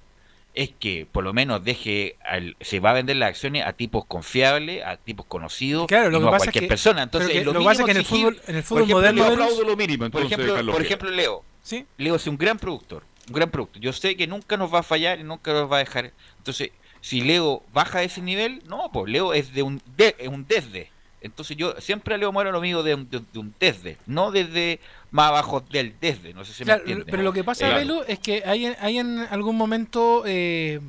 es 0.56 0.70
que 0.78 1.06
por 1.10 1.22
lo 1.22 1.32
menos 1.32 1.62
deje, 1.62 2.16
al- 2.24 2.56
se 2.60 2.80
va 2.80 2.90
a 2.90 2.94
vender 2.94 3.16
las 3.16 3.28
acciones 3.28 3.64
a 3.64 3.72
tipos 3.74 4.04
confiables, 4.06 4.82
a 4.84 4.96
tipos 4.96 5.26
conocidos, 5.26 5.86
Claro, 5.86 6.10
lo 6.10 6.16
y 6.16 6.20
que 6.20 6.22
no 6.24 6.28
a 6.28 6.32
pasa 6.32 6.44
es 6.44 6.46
cualquier 6.48 6.64
que- 6.64 6.68
persona. 6.68 7.02
Entonces, 7.04 7.30
que 7.30 7.44
lo, 7.44 7.52
lo 7.52 7.58
que 7.60 7.64
pasa 7.66 7.82
es 7.82 7.84
que 7.86 7.90
en 7.92 7.96
el 7.98 8.04
fútbol- 8.06 8.40
en 8.48 8.56
el 8.56 8.62
por 8.62 8.78
fútbol 8.78 8.82
ejemplo, 9.04 9.24
moderno, 9.24 9.46
Leo, 9.46 9.64
lo 9.64 9.76
mínimo, 9.76 10.10
por 10.10 10.22
ejemplo, 10.22 10.72
por 10.72 10.82
ejemplo, 10.82 11.10
Leo. 11.10 11.44
Sí. 11.62 11.86
Leo 11.98 12.16
es 12.16 12.26
un 12.26 12.36
gran 12.38 12.58
productor, 12.58 13.04
un 13.28 13.34
gran 13.34 13.50
productor. 13.50 13.80
Yo 13.82 13.92
sé 13.92 14.16
que 14.16 14.26
nunca 14.26 14.56
nos 14.56 14.72
va 14.74 14.80
a 14.80 14.82
fallar 14.82 15.20
y 15.20 15.24
nunca 15.24 15.52
nos 15.52 15.70
va 15.70 15.76
a 15.76 15.80
dejar. 15.80 16.12
Entonces, 16.38 16.70
si 17.00 17.20
Leo 17.20 17.62
baja 17.72 18.02
ese 18.02 18.22
nivel, 18.22 18.62
no, 18.66 18.90
pues 18.92 19.12
Leo 19.12 19.34
es 19.34 19.52
de 19.52 19.62
un 19.62 19.82
de, 19.96 20.16
es 20.18 20.28
un 20.28 20.46
desde. 20.48 20.90
Entonces 21.26 21.56
yo 21.56 21.74
siempre 21.80 22.16
Leo 22.18 22.32
Mora 22.32 22.50
lo 22.50 22.60
mido 22.60 22.82
de 22.82 22.94
un, 22.94 23.08
de, 23.10 23.20
de 23.32 23.38
un 23.38 23.54
desde, 23.60 23.96
no 24.06 24.30
desde 24.30 24.80
más 25.10 25.28
abajo 25.28 25.60
del 25.60 25.94
desde, 26.00 26.32
no 26.32 26.44
sé 26.44 26.52
si 26.54 26.64
Claro, 26.64 26.82
me 26.84 26.90
entiende. 26.92 27.10
pero 27.10 27.22
lo 27.22 27.32
que 27.32 27.44
pasa, 27.44 27.68
Belu, 27.74 28.02
es 28.08 28.18
que 28.18 28.42
hay, 28.46 28.66
hay 28.66 28.98
en 28.98 29.18
algún 29.30 29.56
momento, 29.56 30.22
eh, 30.26 30.80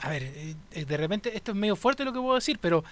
a 0.00 0.08
ver, 0.10 0.22
eh, 0.72 0.84
de 0.84 0.96
repente 0.96 1.34
esto 1.36 1.52
es 1.52 1.56
medio 1.56 1.76
fuerte 1.76 2.04
lo 2.04 2.12
que 2.12 2.20
puedo 2.20 2.34
decir, 2.36 2.58
pero 2.60 2.84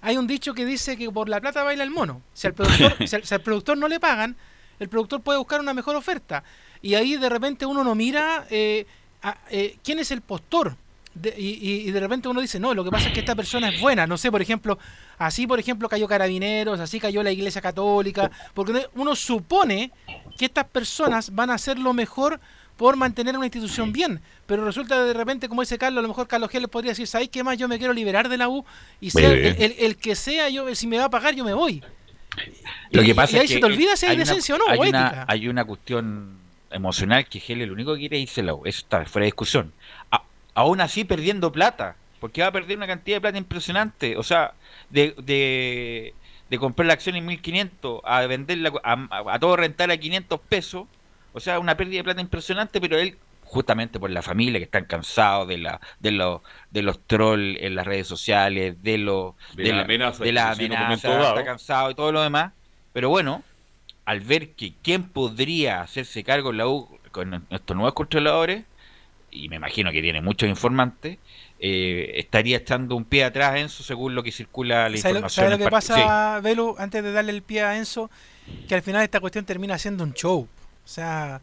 hay 0.00 0.16
un 0.16 0.26
dicho 0.26 0.52
que 0.54 0.64
dice 0.66 0.96
que 0.96 1.10
por 1.10 1.28
la 1.28 1.40
plata 1.40 1.62
baila 1.62 1.84
el 1.84 1.90
mono. 1.90 2.22
Si 2.34 2.46
al 2.46 2.54
productor, 2.54 2.96
si 3.08 3.16
al, 3.16 3.24
si 3.24 3.34
al 3.34 3.40
productor 3.40 3.78
no 3.78 3.88
le 3.88 4.00
pagan, 4.00 4.36
el 4.78 4.88
productor 4.88 5.20
puede 5.22 5.38
buscar 5.38 5.60
una 5.60 5.74
mejor 5.74 5.94
oferta. 5.96 6.42
Y 6.80 6.94
ahí 6.96 7.16
de 7.16 7.28
repente 7.28 7.64
uno 7.66 7.84
no 7.84 7.94
mira 7.94 8.46
eh, 8.50 8.84
a- 9.22 9.38
eh, 9.50 9.76
quién 9.84 10.00
es 10.00 10.10
el 10.10 10.20
postor. 10.20 10.76
De- 11.14 11.34
y, 11.36 11.86
y- 11.88 11.90
de 11.90 12.00
repente 12.00 12.28
uno 12.28 12.40
dice, 12.40 12.58
no, 12.58 12.72
lo 12.74 12.82
que 12.84 12.90
pasa 12.90 13.08
es 13.08 13.12
que 13.14 13.20
esta 13.20 13.34
persona 13.34 13.68
es 13.68 13.80
buena. 13.80 14.06
No 14.06 14.16
sé, 14.16 14.30
por 14.30 14.40
ejemplo, 14.40 14.78
así 15.18 15.46
por 15.46 15.58
ejemplo 15.60 15.88
cayó 15.88 16.08
Carabineros, 16.08 16.80
así 16.80 16.98
cayó 17.00 17.22
la 17.22 17.30
Iglesia 17.30 17.60
Católica, 17.60 18.30
porque 18.54 18.86
uno- 18.94 19.14
supone 19.14 19.90
que 20.38 20.46
estas 20.46 20.64
personas 20.66 21.34
van 21.34 21.50
a 21.50 21.54
hacer 21.54 21.78
lo 21.78 21.92
mejor 21.92 22.40
por 22.78 22.96
mantener 22.96 23.36
una 23.36 23.46
institución 23.46 23.92
bien, 23.92 24.20
pero 24.46 24.64
resulta 24.64 25.04
de 25.04 25.12
repente, 25.12 25.48
como 25.48 25.60
dice 25.60 25.76
Carlos, 25.78 25.98
a 25.98 26.02
lo 26.02 26.08
mejor 26.08 26.26
Carlos 26.26 26.50
G 26.50 26.58
les 26.60 26.68
podría 26.70 26.92
decir, 26.92 27.06
¿sabes 27.06 27.28
qué 27.28 27.44
más? 27.44 27.58
Yo 27.58 27.68
me 27.68 27.78
quiero 27.78 27.92
liberar 27.92 28.28
de 28.30 28.38
la 28.38 28.48
U 28.48 28.64
y 29.00 29.10
sea 29.10 29.30
el, 29.30 29.40
bien. 29.40 29.56
el- 29.58 29.74
el 29.78 29.96
que 29.96 30.16
sea, 30.16 30.48
yo 30.48 30.74
si 30.74 30.86
me 30.86 30.96
va 30.98 31.04
a 31.04 31.10
pagar, 31.10 31.34
yo 31.34 31.44
me 31.44 31.52
voy. 31.54 31.82
Lo 32.90 33.02
que 33.02 33.14
pasa 33.14 33.36
y 33.36 33.38
ahí 33.40 33.44
es 33.44 33.50
que 33.50 33.54
se 33.56 33.60
te 33.60 33.66
olvida 33.66 33.94
si 33.96 34.06
hay, 34.06 34.16
una- 34.16 34.24
decencia 34.24 34.54
o 34.54 34.58
no, 34.58 34.64
hay 34.68 34.78
o 34.78 34.82
una, 34.88 35.24
hay 35.28 35.48
una 35.48 35.64
cuestión 35.66 36.38
emocional 36.70 37.26
que 37.26 37.38
Gel 37.38 37.58
lo 37.66 37.74
único 37.74 37.92
que 37.92 38.00
quiere 38.00 38.16
es 38.16 38.22
irse 38.22 38.40
a 38.40 38.44
la 38.44 38.54
U. 38.54 38.62
Eso 38.64 38.78
está 38.80 39.04
fuera 39.04 39.24
de 39.24 39.26
discusión. 39.26 39.72
A- 40.10 40.22
aún 40.54 40.80
así 40.80 41.04
perdiendo 41.04 41.52
plata, 41.52 41.96
porque 42.20 42.42
va 42.42 42.48
a 42.48 42.52
perder 42.52 42.76
una 42.76 42.86
cantidad 42.86 43.16
de 43.16 43.20
plata 43.20 43.38
impresionante. 43.38 44.16
O 44.16 44.22
sea, 44.22 44.54
de, 44.90 45.14
de, 45.22 46.14
de 46.50 46.58
comprar 46.58 46.86
la 46.86 46.92
acción 46.92 47.16
en 47.16 47.26
1500 47.26 48.00
a 48.04 48.26
venderla 48.26 48.72
a, 48.84 49.38
todo 49.38 49.56
rentar 49.56 49.90
a 49.90 49.96
500 49.96 50.40
pesos. 50.40 50.86
O 51.32 51.40
sea, 51.40 51.58
una 51.58 51.76
pérdida 51.76 51.98
de 51.98 52.04
plata 52.04 52.20
impresionante, 52.20 52.80
pero 52.80 52.98
él 52.98 53.16
justamente 53.44 54.00
por 54.00 54.10
la 54.10 54.22
familia 54.22 54.58
que 54.58 54.64
están 54.64 54.86
cansados 54.86 55.46
de 55.46 55.58
la 55.58 55.78
de 56.00 56.10
los 56.10 56.40
de 56.70 56.82
los 56.82 57.00
trolls 57.06 57.58
en 57.60 57.74
las 57.74 57.86
redes 57.86 58.06
sociales, 58.06 58.82
de 58.82 58.96
los 58.96 59.34
De 59.54 59.72
la 59.72 59.82
amenaza 59.82 60.24
de 60.24 60.32
la 60.32 60.52
amenaza, 60.52 61.28
está 61.28 61.44
cansado 61.44 61.90
y 61.90 61.94
todo 61.94 62.12
lo 62.12 62.22
demás. 62.22 62.52
Pero 62.92 63.08
bueno, 63.08 63.42
al 64.04 64.20
ver 64.20 64.50
que 64.52 64.72
quién 64.82 65.04
podría 65.04 65.82
hacerse 65.82 66.24
cargo 66.24 66.50
en 66.50 66.58
la 66.58 66.68
U 66.68 66.98
con 67.10 67.46
estos 67.50 67.76
nuevos 67.76 67.94
controladores, 67.94 68.64
y 69.32 69.48
me 69.48 69.56
imagino 69.56 69.90
que 69.90 70.02
tiene 70.02 70.20
muchos 70.20 70.48
informantes, 70.48 71.18
eh, 71.58 72.12
estaría 72.16 72.58
echando 72.58 72.94
un 72.94 73.04
pie 73.04 73.24
atrás 73.24 73.56
Enzo 73.56 73.82
según 73.82 74.14
lo 74.14 74.22
que 74.22 74.30
circula 74.30 74.88
la 74.88 74.96
¿Sabes 74.98 75.02
lo, 75.04 75.08
información. 75.10 75.30
sabes 75.30 75.58
lo 75.58 75.64
que 75.64 75.70
pasa, 75.70 76.40
Belu, 76.40 76.76
antes 76.78 77.02
de 77.02 77.12
darle 77.12 77.32
el 77.32 77.42
pie 77.42 77.62
a 77.62 77.76
Enzo? 77.76 78.10
Que 78.68 78.74
al 78.74 78.82
final 78.82 79.02
esta 79.02 79.20
cuestión 79.20 79.44
termina 79.44 79.78
siendo 79.78 80.04
un 80.04 80.12
show. 80.12 80.40
O 80.84 80.88
sea, 80.88 81.40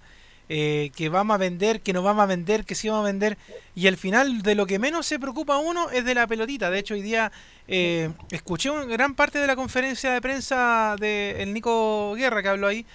eh, 0.50 0.92
que 0.96 1.10
vamos 1.10 1.36
a 1.36 1.38
vender, 1.38 1.82
que 1.82 1.94
no 1.94 2.04
vamos 2.04 2.24
a 2.24 2.26
vender, 2.26 2.66
que 2.66 2.76
sí 2.76 2.90
vamos 2.90 3.04
a 3.04 3.08
vender. 3.08 3.38
Y 3.76 3.88
al 3.88 3.98
final 3.98 4.42
de 4.42 4.56
lo 4.56 4.66
que 4.66 4.80
menos 4.80 5.06
se 5.06 5.20
preocupa 5.20 5.58
uno 5.58 5.90
es 5.90 6.04
de 6.04 6.14
la 6.14 6.28
pelotita. 6.28 6.70
De 6.70 6.80
hecho, 6.80 6.96
hoy 6.96 7.02
día 7.02 7.32
eh, 7.68 8.10
escuché 8.32 8.70
una 8.70 8.86
gran 8.86 9.16
parte 9.16 9.40
de 9.40 9.48
la 9.48 9.56
conferencia 9.56 10.12
de 10.12 10.22
prensa 10.22 10.96
del 11.00 11.38
el 11.38 11.54
Nico 11.54 12.14
Guerra 12.16 12.44
que 12.44 12.50
habló 12.50 12.68
ahí. 12.68 12.86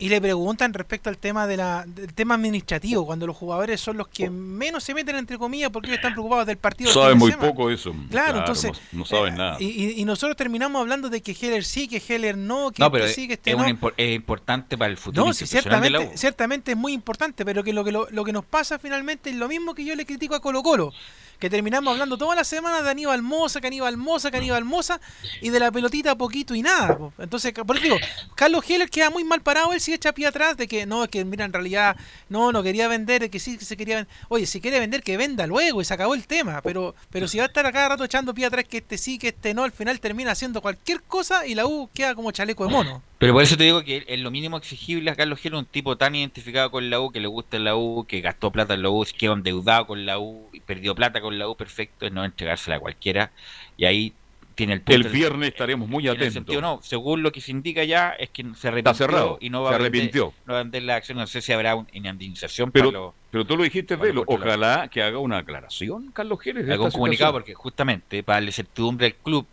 Y 0.00 0.10
le 0.10 0.20
preguntan 0.20 0.72
respecto 0.74 1.10
al 1.10 1.18
tema 1.18 1.48
de 1.48 1.56
la, 1.56 1.84
del 1.84 2.14
tema 2.14 2.36
administrativo, 2.36 3.04
cuando 3.04 3.26
los 3.26 3.36
jugadores 3.36 3.80
son 3.80 3.96
los 3.96 4.06
que 4.06 4.30
menos 4.30 4.84
se 4.84 4.94
meten 4.94 5.16
entre 5.16 5.38
comillas 5.38 5.70
porque 5.70 5.88
ellos 5.88 5.96
están 5.98 6.12
preocupados 6.12 6.46
del 6.46 6.56
partido. 6.56 6.92
Saben 6.92 7.10
de 7.10 7.14
muy 7.16 7.32
semana. 7.32 7.48
poco 7.50 7.68
eso. 7.68 7.92
Claro, 8.08 8.38
entonces 8.38 8.70
No, 8.92 9.00
no 9.00 9.04
saben 9.04 9.34
eh, 9.34 9.36
nada. 9.38 9.56
Y, 9.58 10.00
y- 10.00 10.04
nosotros 10.04 10.36
terminamos 10.36 10.80
hablando 10.80 11.08
de 11.10 11.20
que 11.20 11.32
Heller 11.32 11.64
sí, 11.64 11.88
que 11.88 12.00
Heller 12.06 12.36
no, 12.36 12.70
que 12.70 12.80
No, 12.80 12.92
pero 12.92 13.06
este 13.06 13.10
es, 13.10 13.16
sí, 13.16 13.26
que 13.26 13.34
este 13.34 13.50
es 13.50 13.56
no. 13.56 13.64
impor- 13.66 13.94
es 13.96 14.14
importante 14.14 14.78
para 14.78 14.88
el 14.88 14.98
futuro 14.98 15.26
No, 15.26 15.32
sí, 15.32 15.42
institucional 15.42 15.80
de 15.82 15.90
la 15.90 15.98
ciertamente, 15.98 16.14
U. 16.14 16.18
ciertamente 16.18 16.70
es 16.72 16.76
muy 16.78 16.92
importante, 16.92 17.44
pero 17.44 17.64
que 17.64 17.72
lo 17.72 17.82
que, 17.82 17.90
lo, 17.90 18.06
lo 18.10 18.24
que 18.24 18.32
nos 18.32 18.44
pasa 18.44 18.78
finalmente 18.78 19.30
es 19.30 19.36
lo 19.36 19.48
mismo 19.48 19.74
que 19.74 19.84
yo 19.84 19.96
le 19.96 20.06
critico 20.06 20.36
a 20.36 20.40
Colo 20.40 20.62
Colo, 20.62 20.92
que 21.38 21.48
terminamos 21.48 21.92
hablando 21.92 22.18
toda 22.18 22.34
la 22.34 22.44
semana 22.44 22.82
de 22.82 22.90
Aníbal 22.90 23.22
Moza, 23.22 23.60
que 23.60 23.68
Aníbal 23.68 23.96
Moza, 23.96 24.30
que 24.30 24.38
Aníbal 24.38 24.64
Moza, 24.64 25.00
y 25.40 25.50
de 25.50 25.60
la 25.60 25.70
pelotita 25.70 26.16
poquito 26.16 26.54
y 26.54 26.62
nada. 26.62 26.98
Entonces, 27.18 27.52
por 27.52 27.76
eso 27.76 27.84
digo, 27.84 27.96
Carlos 28.34 28.68
Heller 28.68 28.90
queda 28.90 29.10
muy 29.10 29.24
mal 29.24 29.40
parado, 29.40 29.72
él 29.72 29.80
sí 29.80 29.92
echa 29.92 30.12
pie 30.12 30.26
atrás 30.26 30.56
de 30.56 30.66
que 30.66 30.86
no, 30.86 31.04
es 31.04 31.10
que 31.10 31.24
mira, 31.24 31.44
en 31.44 31.52
realidad 31.52 31.96
no, 32.28 32.52
no 32.52 32.62
quería 32.62 32.88
vender, 32.88 33.30
que 33.30 33.38
sí 33.38 33.56
que 33.56 33.64
se 33.64 33.76
quería 33.76 33.96
vender. 33.96 34.14
Oye, 34.28 34.46
si 34.46 34.60
quiere 34.60 34.80
vender, 34.80 35.02
que 35.02 35.16
venda 35.16 35.46
luego 35.46 35.80
y 35.80 35.84
se 35.84 35.94
acabó 35.94 36.14
el 36.14 36.26
tema, 36.26 36.60
pero, 36.62 36.94
pero 37.10 37.28
si 37.28 37.38
va 37.38 37.44
a 37.44 37.46
estar 37.46 37.64
a 37.66 37.72
cada 37.72 37.90
rato 37.90 38.04
echando 38.04 38.34
pie 38.34 38.46
atrás 38.46 38.64
que 38.64 38.78
este 38.78 38.98
sí, 38.98 39.18
que 39.18 39.28
este 39.28 39.54
no, 39.54 39.64
al 39.64 39.72
final 39.72 40.00
termina 40.00 40.32
haciendo 40.32 40.60
cualquier 40.60 41.02
cosa 41.02 41.46
y 41.46 41.54
la 41.54 41.66
U 41.66 41.88
queda 41.94 42.14
como 42.14 42.32
chaleco 42.32 42.64
de 42.64 42.70
mono. 42.70 43.02
Pero 43.18 43.32
por 43.32 43.42
eso 43.42 43.56
te 43.56 43.64
digo 43.64 43.82
que 43.82 44.04
es 44.06 44.20
lo 44.20 44.30
mínimo 44.30 44.56
exigible 44.56 45.10
a 45.10 45.16
Carlos 45.16 45.40
Gil, 45.40 45.54
un 45.54 45.64
tipo 45.64 45.96
tan 45.96 46.14
identificado 46.14 46.70
con 46.70 46.88
la 46.88 47.00
U, 47.00 47.10
que 47.10 47.18
le 47.18 47.26
gusta 47.26 47.58
la 47.58 47.74
U, 47.74 48.04
que 48.06 48.20
gastó 48.20 48.52
plata 48.52 48.74
en 48.74 48.82
la 48.82 48.90
U, 48.90 49.04
quedó 49.18 49.32
endeudado 49.32 49.88
con 49.88 50.06
la 50.06 50.20
U, 50.20 50.48
y 50.52 50.60
perdió 50.60 50.94
plata 50.94 51.20
con 51.20 51.27
la 51.34 51.48
U, 51.48 51.56
perfecto, 51.56 52.06
es 52.06 52.12
no 52.12 52.24
entregársela 52.24 52.76
a 52.76 52.80
cualquiera. 52.80 53.30
Y 53.76 53.84
ahí 53.84 54.12
tiene 54.54 54.72
el 54.72 54.82
El 54.86 55.02
punto. 55.02 55.10
viernes 55.10 55.48
estaremos 55.50 55.88
muy 55.88 56.04
en 56.04 56.10
el 56.10 56.16
atentos. 56.16 56.34
sentido, 56.34 56.60
no, 56.60 56.80
según 56.82 57.22
lo 57.22 57.30
que 57.30 57.40
se 57.40 57.52
indica 57.52 57.84
ya, 57.84 58.10
es 58.10 58.30
que 58.30 58.44
se 58.56 58.68
arrepintió 58.68 58.94
cerrado, 58.94 59.38
y 59.40 59.50
no 59.50 59.62
va 59.62 59.70
se 59.70 59.74
a 59.76 59.78
vender, 59.78 59.92
arrepintió. 60.00 60.32
no 60.46 60.52
va 60.54 60.58
a 60.60 60.62
vender 60.64 60.82
la 60.82 60.96
acción. 60.96 61.16
No 61.18 61.26
sé 61.28 61.40
si 61.40 61.52
habrá 61.52 61.76
una 61.76 61.86
indemnización 61.92 62.72
Pero, 62.72 62.88
para 62.90 62.98
los 62.98 63.14
pero 63.30 63.44
tú 63.44 63.56
lo 63.56 63.62
dijiste, 63.62 63.94
Velo. 63.96 64.24
Ojalá 64.26 64.88
que 64.90 65.02
haga 65.02 65.18
una 65.18 65.38
aclaración, 65.38 66.10
Carlos 66.12 66.40
de 66.42 66.72
algún 66.72 66.90
comunicado 66.90 67.32
porque 67.34 67.54
justamente 67.54 68.22
para 68.24 68.36
darle 68.38 68.50
certidumbre 68.52 69.06
al 69.06 69.14
club 69.14 69.46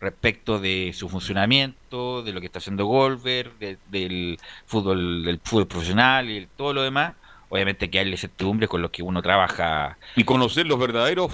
respecto 0.00 0.58
de 0.60 0.92
su 0.94 1.08
funcionamiento, 1.08 2.22
de 2.22 2.32
lo 2.32 2.40
que 2.40 2.46
está 2.46 2.58
haciendo 2.58 2.86
Golver, 2.86 3.52
de- 3.58 3.78
del 3.90 4.38
fútbol 4.66 5.24
del 5.24 5.40
fútbol 5.42 5.66
profesional 5.66 6.30
y 6.30 6.46
todo 6.56 6.72
lo 6.72 6.82
demás, 6.82 7.14
obviamente 7.48 7.88
que 7.90 7.98
darle 7.98 8.16
certidumbre 8.16 8.68
con 8.68 8.82
los 8.82 8.90
que 8.90 9.02
uno 9.02 9.22
trabaja. 9.22 9.96
Y 10.16 10.24
conocer 10.24 10.66
los 10.66 10.78
verdaderos 10.78 11.32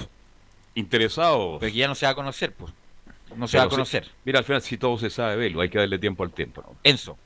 interesados. 0.75 1.59
Pero 1.61 1.73
que 1.73 1.79
ya 1.79 1.89
no 1.89 1.95
se 1.95 2.07
va 2.07 2.13
a 2.13 2.15
conocer, 2.15 2.53
pues. 2.53 2.73
No 3.37 3.49
se 3.49 3.53
Pero 3.53 3.63
va 3.65 3.67
a 3.67 3.71
conocer. 3.71 4.05
si- 4.05 4.11
mira, 4.25 4.39
al 4.39 4.45
final 4.45 4.63
si 4.63 4.77
todo 4.79 4.97
se 4.99 5.11
sabe, 5.11 5.37
Velo, 5.37 5.61
hay 5.61 5.69
que 5.69 5.79
darle 5.79 5.99
tiempo 5.99 6.23
al 6.23 6.31
tiempo. 6.31 6.63
¿no? 6.67 6.77
Enzo. 6.85 7.17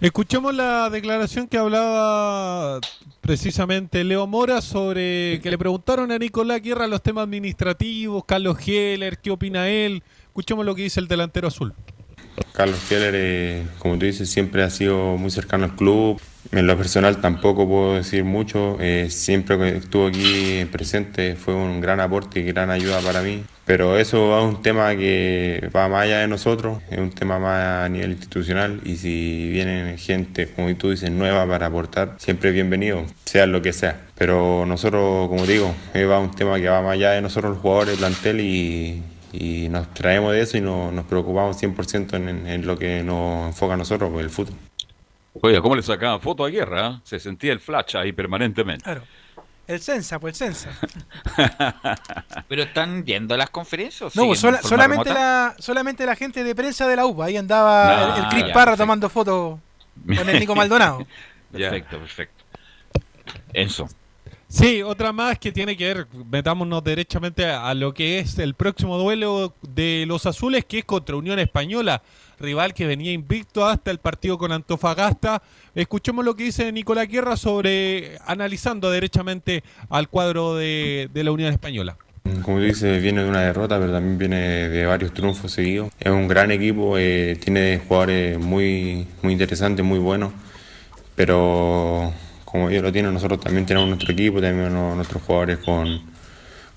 Escuchemos 0.00 0.52
la 0.54 0.90
declaración 0.90 1.46
que 1.46 1.56
hablaba 1.58 2.80
precisamente 3.20 4.02
Leo 4.02 4.26
Mora 4.26 4.60
sobre 4.60 5.38
que 5.42 5.50
le 5.50 5.58
preguntaron 5.58 6.10
a 6.10 6.18
Nicolás 6.18 6.60
Guerra 6.60 6.86
los 6.88 7.02
temas 7.02 7.24
administrativos, 7.24 8.24
Carlos 8.24 8.56
Heller, 8.66 9.18
qué 9.18 9.30
opina 9.30 9.68
él. 9.68 10.02
Escuchemos 10.26 10.64
lo 10.66 10.74
que 10.74 10.82
dice 10.82 10.98
el 11.00 11.06
delantero 11.08 11.48
azul. 11.48 11.72
Carlos 12.52 12.80
Keller, 12.88 13.14
eh, 13.16 13.66
como 13.78 13.98
tú 13.98 14.06
dices, 14.06 14.28
siempre 14.30 14.62
ha 14.62 14.70
sido 14.70 15.16
muy 15.18 15.30
cercano 15.30 15.64
al 15.66 15.76
club. 15.76 16.20
En 16.52 16.66
lo 16.66 16.76
personal 16.76 17.18
tampoco 17.22 17.66
puedo 17.66 17.94
decir 17.94 18.24
mucho. 18.24 18.76
eh, 18.78 19.06
siempre 19.08 19.56
que 19.56 19.68
estuvo 19.78 20.06
aquí 20.08 20.66
presente 20.70 21.34
fue 21.34 21.54
un 21.54 21.80
gran 21.80 21.98
aporte 21.98 22.40
y 22.40 22.42
gran 22.44 22.70
ayuda 22.70 23.00
para 23.00 23.22
mí. 23.22 23.42
Pero 23.64 23.96
eso 23.96 24.38
es 24.38 24.44
un 24.44 24.60
tema 24.62 24.94
que 24.94 25.70
va 25.74 25.88
más 25.88 26.02
allá 26.02 26.18
de 26.18 26.28
nosotros, 26.28 26.82
es 26.90 26.98
un 26.98 27.10
tema 27.10 27.38
más 27.38 27.86
a 27.86 27.88
nivel 27.88 28.10
institucional 28.10 28.80
y 28.84 28.96
si 28.96 29.48
vienen 29.50 29.96
gente, 29.96 30.46
como 30.48 30.74
tú 30.76 30.90
dices, 30.90 31.10
nueva 31.10 31.46
para 31.46 31.66
aportar, 31.66 32.16
siempre 32.18 32.50
bienvenido, 32.50 33.04
sea 33.24 33.46
lo 33.46 33.62
que 33.62 33.72
sea. 33.72 34.00
Pero 34.18 34.66
nosotros, 34.66 35.28
como 35.28 35.46
digo, 35.46 35.74
eh, 35.94 36.04
va 36.04 36.18
un 36.18 36.32
tema 36.32 36.58
que 36.60 36.68
va 36.68 36.82
más 36.82 36.92
allá 36.94 37.12
de 37.12 37.22
nosotros 37.22 37.52
los 37.52 37.62
jugadores, 37.62 37.94
el 37.94 37.98
plantel 38.00 38.40
y, 38.40 39.00
y 39.32 39.68
nos 39.70 39.94
traemos 39.94 40.32
de 40.32 40.42
eso 40.42 40.58
y 40.58 40.60
no- 40.60 40.90
nos 40.92 41.06
preocupamos 41.06 41.56
100% 41.56 42.16
en, 42.16 42.28
en- 42.28 42.46
en 42.46 42.66
lo 42.66 42.76
que 42.76 43.02
nos 43.04 43.46
enfoca 43.46 43.74
a 43.74 43.76
nosotros, 43.78 44.10
pues 44.12 44.24
el 44.24 44.30
fútbol. 44.30 44.56
Oye, 45.40 45.60
¿cómo 45.60 45.74
le 45.76 45.82
sacaban 45.82 46.20
foto 46.20 46.44
a 46.44 46.48
Guerra? 46.50 46.86
ah? 46.86 47.00
Se 47.04 47.18
sentía 47.18 47.52
el 47.52 47.60
flash 47.60 47.96
ahí 47.96 48.12
permanentemente. 48.12 48.84
Claro. 48.84 49.02
El 49.66 49.80
Sensa, 49.80 50.18
pues 50.18 50.40
el 50.42 50.54
Sensa. 50.54 50.78
Pero 52.48 52.62
están 52.64 53.04
viendo 53.04 53.36
las 53.36 53.48
conferencias. 53.50 54.14
No, 54.16 54.34
sola- 54.34 54.60
solamente, 54.62 55.04
remota? 55.10 55.14
la, 55.14 55.54
solamente 55.58 56.04
la 56.04 56.16
gente 56.16 56.44
de 56.44 56.54
prensa 56.54 56.86
de 56.86 56.96
la 56.96 57.06
UPA. 57.06 57.26
Ahí 57.26 57.36
andaba 57.36 58.12
Ah, 58.12 58.16
el, 58.18 58.24
el 58.24 58.28
Cris 58.30 58.46
ya, 58.48 58.52
Parra 58.52 58.64
perfecto. 58.72 58.82
tomando 58.82 59.08
fotos 59.08 59.58
con 60.16 60.28
el 60.28 60.38
Nico 60.40 60.54
Maldonado. 60.54 61.06
Perfecto, 61.52 61.98
perfecto. 61.98 62.44
Enzo. 63.52 63.86
Sí, 64.48 64.82
otra 64.82 65.12
más 65.12 65.38
que 65.38 65.52
tiene 65.52 65.76
que 65.76 65.84
ver, 65.92 66.06
metámonos 66.30 66.82
derechamente 66.82 67.44
a 67.46 67.74
lo 67.74 67.92
que 67.92 68.20
es 68.20 68.38
el 68.38 68.54
próximo 68.54 68.96
duelo 68.96 69.54
de 69.60 70.04
los 70.08 70.24
azules, 70.24 70.64
que 70.64 70.78
es 70.78 70.84
contra 70.86 71.14
Unión 71.16 71.38
Española. 71.38 72.00
Rival 72.42 72.74
que 72.74 72.86
venía 72.86 73.12
invicto 73.12 73.64
hasta 73.64 73.90
el 73.90 73.98
partido 73.98 74.36
con 74.36 74.52
Antofagasta. 74.52 75.42
Escuchemos 75.74 76.24
lo 76.24 76.36
que 76.36 76.44
dice 76.44 76.70
Nicolás 76.72 77.08
Guerra 77.08 77.36
sobre 77.36 78.18
analizando 78.26 78.90
derechamente 78.90 79.62
al 79.88 80.08
cuadro 80.08 80.56
de, 80.56 81.08
de 81.14 81.24
la 81.24 81.32
Unión 81.32 81.52
Española. 81.52 81.96
Como 82.42 82.60
dice, 82.60 83.00
viene 83.00 83.24
de 83.24 83.28
una 83.28 83.40
derrota, 83.40 83.80
pero 83.80 83.92
también 83.92 84.16
viene 84.16 84.68
de 84.68 84.86
varios 84.86 85.12
triunfos 85.12 85.50
seguidos. 85.50 85.90
Es 85.98 86.10
un 86.10 86.28
gran 86.28 86.52
equipo, 86.52 86.96
eh, 86.96 87.36
tiene 87.42 87.80
jugadores 87.86 88.38
muy, 88.38 89.08
muy 89.22 89.32
interesantes, 89.32 89.84
muy 89.84 89.98
buenos, 89.98 90.32
pero 91.16 92.12
como 92.44 92.70
ellos 92.70 92.82
lo 92.82 92.92
tienen, 92.92 93.12
nosotros 93.12 93.40
también 93.40 93.66
tenemos 93.66 93.88
nuestro 93.88 94.12
equipo, 94.12 94.40
tenemos 94.40 94.70
nuestros 94.94 95.22
jugadores 95.22 95.58
con, 95.58 96.00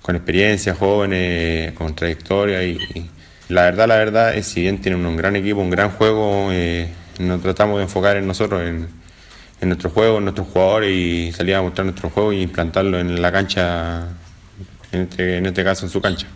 con 0.02 0.16
experiencia, 0.16 0.74
jóvenes, 0.74 1.72
con 1.74 1.94
trayectoria 1.94 2.64
y 2.64 3.08
la 3.48 3.62
verdad, 3.62 3.88
la 3.88 3.96
verdad 3.96 4.34
es 4.34 4.46
si 4.46 4.62
bien 4.62 4.80
tienen 4.80 5.04
un 5.06 5.16
gran 5.16 5.36
equipo, 5.36 5.60
un 5.60 5.70
gran 5.70 5.90
juego, 5.90 6.48
eh, 6.50 6.92
nos 7.18 7.40
tratamos 7.42 7.78
de 7.78 7.84
enfocar 7.84 8.16
en 8.16 8.26
nosotros, 8.26 8.62
en, 8.62 8.88
en 9.60 9.68
nuestro 9.68 9.90
juego, 9.90 10.18
en 10.18 10.24
nuestros 10.24 10.48
jugadores 10.48 10.90
y 10.90 11.32
salir 11.32 11.54
a 11.54 11.62
mostrar 11.62 11.86
nuestro 11.86 12.10
juego 12.10 12.32
y 12.32 12.42
implantarlo 12.42 12.98
en 12.98 13.22
la 13.22 13.32
cancha 13.32 14.08
en 14.92 15.02
este, 15.02 15.36
en 15.38 15.46
este 15.46 15.64
caso 15.64 15.86
en 15.86 15.90
su 15.90 16.00
cancha. 16.00 16.26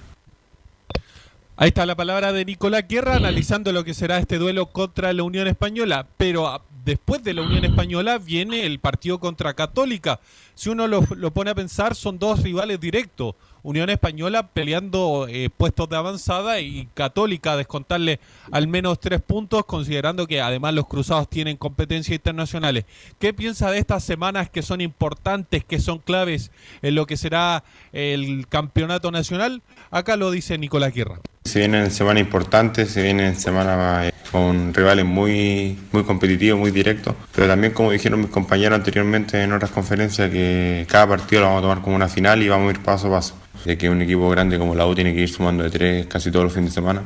Ahí 1.57 1.69
está 1.69 1.85
la 1.85 1.95
palabra 1.95 2.33
de 2.33 2.45
Nicolás 2.45 2.85
Guerra 2.89 3.17
analizando 3.17 3.73
lo 3.73 3.85
que 3.85 3.93
será 3.93 4.19
este 4.19 4.39
duelo 4.39 4.67
contra 4.67 5.13
la 5.13 5.23
Unión 5.25 5.47
Española. 5.47 6.07
Pero 6.17 6.49
ah, 6.49 6.63
después 6.87 7.23
de 7.23 7.35
la 7.35 7.43
Unión 7.43 7.67
Española 7.67 8.17
viene 8.17 8.65
el 8.65 8.79
partido 8.79 9.19
contra 9.19 9.53
Católica. 9.53 10.21
Si 10.55 10.71
uno 10.71 10.87
lo, 10.87 11.03
lo 11.15 11.33
pone 11.33 11.51
a 11.51 11.55
pensar, 11.55 11.95
son 11.95 12.19
dos 12.19 12.43
rivales 12.43 12.81
directos. 12.81 13.35
Unión 13.63 13.91
Española 13.91 14.49
peleando 14.49 15.27
eh, 15.29 15.51
puestos 15.55 15.89
de 15.89 15.97
avanzada 15.97 16.61
y 16.61 16.89
Católica 16.95 17.57
descontarle 17.57 18.21
al 18.51 18.67
menos 18.69 19.01
tres 19.01 19.21
puntos, 19.21 19.65
considerando 19.65 20.27
que 20.27 20.41
además 20.41 20.75
los 20.75 20.87
cruzados 20.87 21.29
tienen 21.29 21.57
competencias 21.57 22.17
internacionales. 22.17 22.85
¿Qué 23.19 23.35
piensa 23.35 23.71
de 23.71 23.79
estas 23.79 24.05
semanas 24.05 24.51
que 24.51 24.63
son 24.63 24.81
importantes, 24.81 25.65
que 25.65 25.79
son 25.79 25.99
claves 25.99 26.51
en 26.83 26.95
lo 26.95 27.07
que 27.07 27.17
será 27.17 27.65
el 27.93 28.47
campeonato 28.49 29.11
nacional? 29.11 29.63
Acá 29.91 30.17
lo 30.17 30.31
dice 30.31 30.59
Nicolás 30.59 30.95
Guerra. 30.95 31.21
Se 31.51 31.59
vienen 31.59 31.91
semanas 31.91 32.21
importantes, 32.21 32.93
se 32.93 33.03
vienen 33.03 33.35
semanas 33.35 34.07
eh, 34.07 34.13
con 34.31 34.73
rivales 34.73 35.05
muy, 35.05 35.77
muy 35.91 36.05
competitivos, 36.05 36.61
muy 36.61 36.71
directos, 36.71 37.17
pero 37.35 37.49
también 37.49 37.73
como 37.73 37.91
dijeron 37.91 38.21
mis 38.21 38.31
compañeros 38.31 38.79
anteriormente 38.79 39.43
en 39.43 39.53
otras 39.53 39.73
conferencias 39.73 40.31
que 40.31 40.87
cada 40.89 41.09
partido 41.09 41.43
lo 41.43 41.49
vamos 41.49 41.59
a 41.59 41.63
tomar 41.63 41.81
como 41.81 41.97
una 41.97 42.07
final 42.07 42.41
y 42.41 42.49
vamos 42.49 42.69
a 42.69 42.79
ir 42.79 42.85
paso 42.85 43.09
a 43.09 43.17
paso, 43.17 43.35
ya 43.67 43.77
que 43.77 43.91
un 43.91 44.01
equipo 44.01 44.31
grande 44.31 44.61
como 44.61 44.77
la 44.77 44.87
U 44.87 44.95
tiene 44.95 45.13
que 45.13 45.23
ir 45.23 45.29
sumando 45.29 45.65
de 45.65 45.71
tres 45.71 46.07
casi 46.07 46.31
todos 46.31 46.45
los 46.45 46.53
fines 46.53 46.71
de 46.71 46.75
semana. 46.75 47.03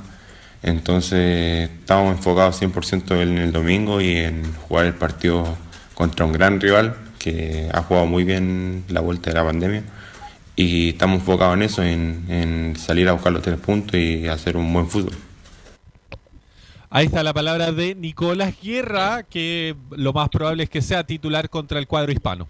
Entonces 0.62 1.70
estamos 1.70 2.14
enfocados 2.14 2.60
100% 2.60 3.22
en 3.22 3.38
el 3.38 3.50
domingo 3.50 4.02
y 4.02 4.14
en 4.18 4.42
jugar 4.68 4.84
el 4.84 4.94
partido 4.94 5.56
contra 5.94 6.26
un 6.26 6.34
gran 6.34 6.60
rival 6.60 6.96
que 7.18 7.70
ha 7.72 7.80
jugado 7.80 8.04
muy 8.04 8.24
bien 8.24 8.84
la 8.88 9.00
vuelta 9.00 9.30
de 9.30 9.36
la 9.36 9.44
pandemia 9.44 9.84
y 10.56 10.90
estamos 10.90 11.20
enfocados 11.20 11.54
en 11.54 11.62
eso, 11.62 11.82
en, 11.82 12.24
en, 12.28 12.76
salir 12.76 13.08
a 13.08 13.12
buscar 13.12 13.32
los 13.32 13.42
tres 13.42 13.58
puntos 13.58 13.96
y 13.96 14.26
hacer 14.28 14.56
un 14.56 14.72
buen 14.72 14.88
fútbol. 14.88 15.14
Ahí 16.90 17.06
está 17.06 17.24
la 17.24 17.34
palabra 17.34 17.72
de 17.72 17.94
Nicolás 17.96 18.54
Guerra, 18.62 19.24
que 19.24 19.74
lo 19.90 20.12
más 20.12 20.28
probable 20.28 20.62
es 20.64 20.70
que 20.70 20.80
sea 20.80 21.04
titular 21.04 21.50
contra 21.50 21.80
el 21.80 21.88
cuadro 21.88 22.12
hispano. 22.12 22.48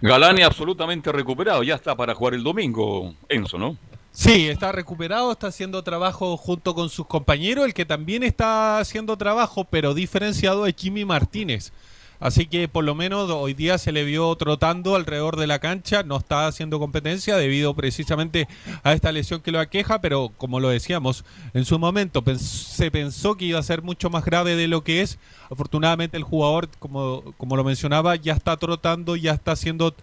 Galani 0.00 0.42
absolutamente 0.42 1.12
recuperado, 1.12 1.62
ya 1.62 1.74
está 1.74 1.94
para 1.94 2.14
jugar 2.14 2.34
el 2.34 2.42
domingo, 2.42 3.14
Enzo, 3.28 3.58
¿no? 3.58 3.76
Sí, 4.12 4.48
está 4.48 4.72
recuperado, 4.72 5.30
está 5.30 5.48
haciendo 5.48 5.84
trabajo 5.84 6.36
junto 6.36 6.74
con 6.74 6.88
sus 6.88 7.06
compañeros, 7.06 7.64
el 7.66 7.74
que 7.74 7.84
también 7.84 8.22
está 8.22 8.78
haciendo 8.78 9.16
trabajo, 9.16 9.64
pero 9.64 9.94
diferenciado 9.94 10.66
es 10.66 10.74
Jimmy 10.76 11.04
Martínez. 11.04 11.72
Así 12.20 12.46
que 12.46 12.68
por 12.68 12.84
lo 12.84 12.94
menos 12.94 13.30
hoy 13.30 13.54
día 13.54 13.78
se 13.78 13.92
le 13.92 14.04
vio 14.04 14.34
trotando 14.36 14.94
alrededor 14.94 15.36
de 15.36 15.46
la 15.46 15.58
cancha, 15.58 16.02
no 16.02 16.18
está 16.18 16.46
haciendo 16.46 16.78
competencia 16.78 17.36
debido 17.36 17.74
precisamente 17.74 18.46
a 18.82 18.92
esta 18.92 19.10
lesión 19.10 19.40
que 19.40 19.50
lo 19.50 19.58
aqueja, 19.58 20.00
pero 20.00 20.30
como 20.36 20.60
lo 20.60 20.68
decíamos, 20.68 21.24
en 21.54 21.64
su 21.64 21.78
momento 21.78 22.22
se 22.36 22.90
pensó 22.90 23.36
que 23.36 23.46
iba 23.46 23.58
a 23.58 23.62
ser 23.62 23.82
mucho 23.82 24.10
más 24.10 24.24
grave 24.24 24.54
de 24.54 24.68
lo 24.68 24.84
que 24.84 25.00
es. 25.00 25.18
Afortunadamente 25.50 26.16
el 26.16 26.22
jugador, 26.22 26.68
como, 26.78 27.22
como 27.38 27.56
lo 27.56 27.64
mencionaba, 27.64 28.16
ya 28.16 28.34
está 28.34 28.56
trotando, 28.56 29.16
ya 29.16 29.32
está 29.32 29.52
haciendo 29.52 29.94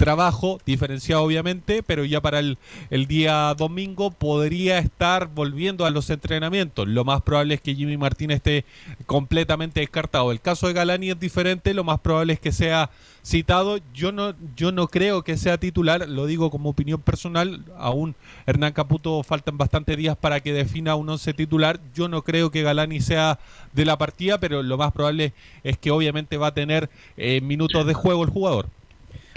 trabajo, 0.00 0.58
diferenciado 0.64 1.22
obviamente, 1.22 1.82
pero 1.82 2.06
ya 2.06 2.22
para 2.22 2.38
el, 2.38 2.56
el, 2.88 3.06
día 3.06 3.54
domingo 3.54 4.10
podría 4.10 4.78
estar 4.78 5.28
volviendo 5.28 5.84
a 5.84 5.90
los 5.90 6.08
entrenamientos. 6.08 6.88
Lo 6.88 7.04
más 7.04 7.20
probable 7.20 7.52
es 7.52 7.60
que 7.60 7.74
Jimmy 7.74 7.98
Martínez 7.98 8.36
esté 8.36 8.64
completamente 9.04 9.80
descartado. 9.80 10.32
El 10.32 10.40
caso 10.40 10.68
de 10.68 10.72
Galani 10.72 11.10
es 11.10 11.20
diferente, 11.20 11.74
lo 11.74 11.84
más 11.84 12.00
probable 12.00 12.32
es 12.32 12.40
que 12.40 12.50
sea 12.50 12.88
citado. 13.22 13.78
Yo 13.92 14.10
no, 14.10 14.32
yo 14.56 14.72
no 14.72 14.88
creo 14.88 15.22
que 15.22 15.36
sea 15.36 15.58
titular, 15.58 16.08
lo 16.08 16.24
digo 16.24 16.50
como 16.50 16.70
opinión 16.70 17.02
personal. 17.02 17.62
Aún 17.76 18.14
Hernán 18.46 18.72
Caputo 18.72 19.22
faltan 19.22 19.58
bastantes 19.58 19.98
días 19.98 20.16
para 20.16 20.40
que 20.40 20.54
defina 20.54 20.94
un 20.94 21.10
once 21.10 21.34
titular. 21.34 21.78
Yo 21.94 22.08
no 22.08 22.22
creo 22.22 22.50
que 22.50 22.62
Galani 22.62 23.02
sea 23.02 23.38
de 23.74 23.84
la 23.84 23.98
partida, 23.98 24.38
pero 24.38 24.62
lo 24.62 24.78
más 24.78 24.92
probable 24.92 25.34
es 25.62 25.76
que 25.76 25.90
obviamente 25.90 26.38
va 26.38 26.46
a 26.46 26.54
tener 26.54 26.88
eh, 27.18 27.42
minutos 27.42 27.84
de 27.84 27.92
juego 27.92 28.24
el 28.24 28.30
jugador. 28.30 28.66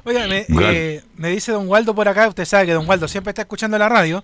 Oiga, 0.06 0.28
me, 0.28 0.46
eh, 0.50 1.02
me, 1.16 1.30
dice 1.30 1.54
Don 1.54 1.68
Waldo 1.68 1.96
por 1.96 2.08
acá, 2.08 2.28
usted 2.28 2.44
sabe 2.44 2.66
que 2.66 2.74
Don 2.74 2.88
Waldo 2.88 3.08
siempre 3.08 3.32
está 3.32 3.44
escuchando 3.44 3.78
la 3.78 3.88
radio 3.88 4.24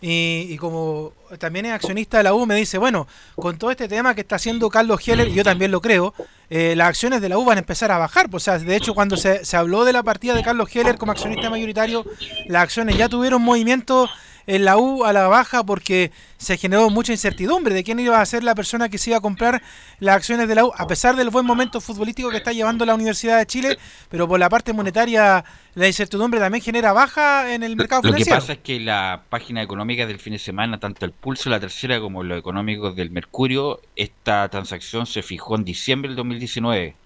y, 0.00 0.46
y, 0.50 0.56
como 0.56 1.12
también 1.38 1.66
es 1.66 1.72
accionista 1.72 2.18
de 2.18 2.22
la 2.22 2.34
U, 2.34 2.46
me 2.46 2.54
dice, 2.54 2.78
bueno, 2.78 3.08
con 3.34 3.58
todo 3.58 3.72
este 3.72 3.88
tema 3.88 4.14
que 4.14 4.20
está 4.20 4.36
haciendo 4.36 4.68
Carlos 4.70 5.00
Heller, 5.06 5.28
yo 5.30 5.42
también 5.42 5.72
lo 5.72 5.80
creo, 5.80 6.14
eh, 6.48 6.74
las 6.76 6.88
acciones 6.88 7.20
de 7.20 7.28
la 7.28 7.38
U 7.38 7.44
van 7.44 7.58
a 7.58 7.60
empezar 7.60 7.90
a 7.90 7.98
bajar. 7.98 8.30
Pues, 8.30 8.42
o 8.42 8.44
sea, 8.44 8.58
de 8.58 8.76
hecho, 8.76 8.94
cuando 8.94 9.16
se, 9.16 9.44
se 9.44 9.56
habló 9.56 9.84
de 9.84 9.92
la 9.92 10.02
partida 10.02 10.34
de 10.34 10.44
Carlos 10.44 10.68
Heller 10.74 10.96
como 10.96 11.12
accionista 11.12 11.50
mayoritario, 11.50 12.04
las 12.46 12.62
acciones 12.62 12.96
ya 12.96 13.08
tuvieron 13.08 13.42
movimiento 13.42 14.08
en 14.46 14.64
la 14.64 14.76
U 14.78 15.04
a 15.04 15.12
la 15.12 15.28
baja 15.28 15.64
porque 15.64 16.12
se 16.38 16.56
generó 16.56 16.90
mucha 16.90 17.12
incertidumbre 17.12 17.74
de 17.74 17.82
quién 17.82 17.98
iba 17.98 18.20
a 18.20 18.26
ser 18.26 18.44
la 18.44 18.54
persona 18.54 18.88
que 18.88 18.98
se 18.98 19.10
iba 19.10 19.18
a 19.18 19.20
comprar 19.20 19.62
las 19.98 20.16
acciones 20.16 20.48
de 20.48 20.54
la 20.54 20.64
U, 20.64 20.72
a 20.76 20.86
pesar 20.86 21.16
del 21.16 21.30
buen 21.30 21.46
momento 21.46 21.80
futbolístico 21.80 22.30
que 22.30 22.36
está 22.36 22.52
llevando 22.52 22.84
la 22.84 22.94
Universidad 22.94 23.38
de 23.38 23.46
Chile, 23.46 23.78
pero 24.08 24.28
por 24.28 24.38
la 24.38 24.48
parte 24.48 24.72
monetaria 24.72 25.44
la 25.74 25.86
incertidumbre 25.86 26.40
también 26.40 26.62
genera 26.62 26.92
baja 26.92 27.52
en 27.52 27.62
el 27.62 27.76
mercado 27.76 28.02
Lo 28.02 28.08
financiero. 28.08 28.36
que 28.36 28.40
pasa 28.40 28.52
es 28.54 28.58
que 28.60 28.80
la 28.80 29.22
página 29.28 29.62
económica 29.62 30.06
del 30.06 30.18
fin 30.18 30.32
de 30.32 30.38
semana, 30.38 30.78
tanto 30.78 31.04
el 31.04 31.12
Pulso, 31.12 31.50
la 31.50 31.60
tercera, 31.60 32.00
como 32.00 32.22
los 32.22 32.38
económicos 32.38 32.96
del 32.96 33.10
Mercurio, 33.10 33.80
esta 33.94 34.48
transacción 34.48 35.06
se 35.06 35.22
fijó 35.22 35.56
en 35.56 35.64
diciembre 35.64 36.08
del 36.08 36.16
2019. 36.16 36.96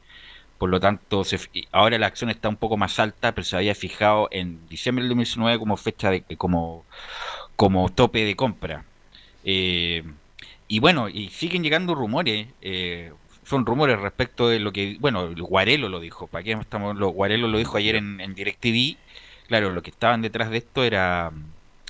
Por 0.61 0.69
lo 0.69 0.79
tanto, 0.79 1.25
se, 1.25 1.41
ahora 1.73 1.97
la 1.97 2.07
acción 2.07 2.29
está 2.29 2.51
un 2.51 2.57
poco 2.57 2.77
más 2.77 2.99
alta, 2.99 3.33
pero 3.35 3.47
se 3.47 3.57
había 3.57 3.75
fijado 3.75 4.29
en 4.31 4.69
diciembre 4.69 5.03
del 5.03 5.09
2019 5.09 5.59
como 5.59 5.79
fecha 5.79 6.11
de 6.11 6.23
como, 6.37 6.85
como 7.61 7.91
tope 7.91 8.25
de 8.25 8.37
compra. 8.37 8.87
Eh, 9.45 10.03
y 10.67 10.79
bueno, 10.79 11.11
y 11.11 11.29
siguen 11.29 11.63
llegando 11.63 11.95
rumores. 11.95 12.49
Eh, 12.63 13.13
son 13.45 13.67
rumores 13.67 14.01
respecto 14.01 14.49
de 14.49 14.59
lo 14.61 14.73
que, 14.73 14.97
bueno, 14.99 15.35
Guarelo 15.35 15.91
lo 15.91 16.01
dijo, 16.01 16.27
¿para 16.27 16.43
qué 16.43 16.53
estamos? 16.53 16.97
Lo, 16.97 17.09
Guarelo 17.09 17.49
lo 17.49 17.59
dijo 17.59 17.77
ayer 17.77 17.97
en, 17.97 18.19
en 18.23 18.35
DirecTV. 18.35 18.97
Claro, 19.47 19.73
lo 19.73 19.83
que 19.83 19.91
estaban 19.91 20.23
detrás 20.23 20.49
de 20.49 20.57
esto 20.57 20.85
era 20.85 21.33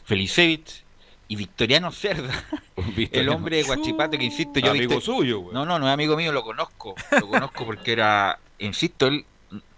Felicevich 0.06 0.82
y 1.28 1.36
Victoriano 1.36 1.92
Cerda, 1.92 2.34
el 3.12 3.28
hombre 3.28 3.58
de 3.58 3.62
Guachipato 3.62 4.18
que 4.18 4.24
insisto, 4.24 4.58
yo 4.58 4.72
amigo 4.72 5.00
suyo. 5.00 5.50
No, 5.52 5.64
no, 5.64 5.78
no 5.78 5.86
es 5.86 5.94
amigo 5.94 6.16
mío, 6.16 6.32
lo 6.32 6.42
conozco. 6.42 6.96
Lo 7.12 7.28
conozco 7.28 7.64
porque 7.64 7.92
era, 7.92 8.40
insisto, 8.58 9.06
él, 9.06 9.24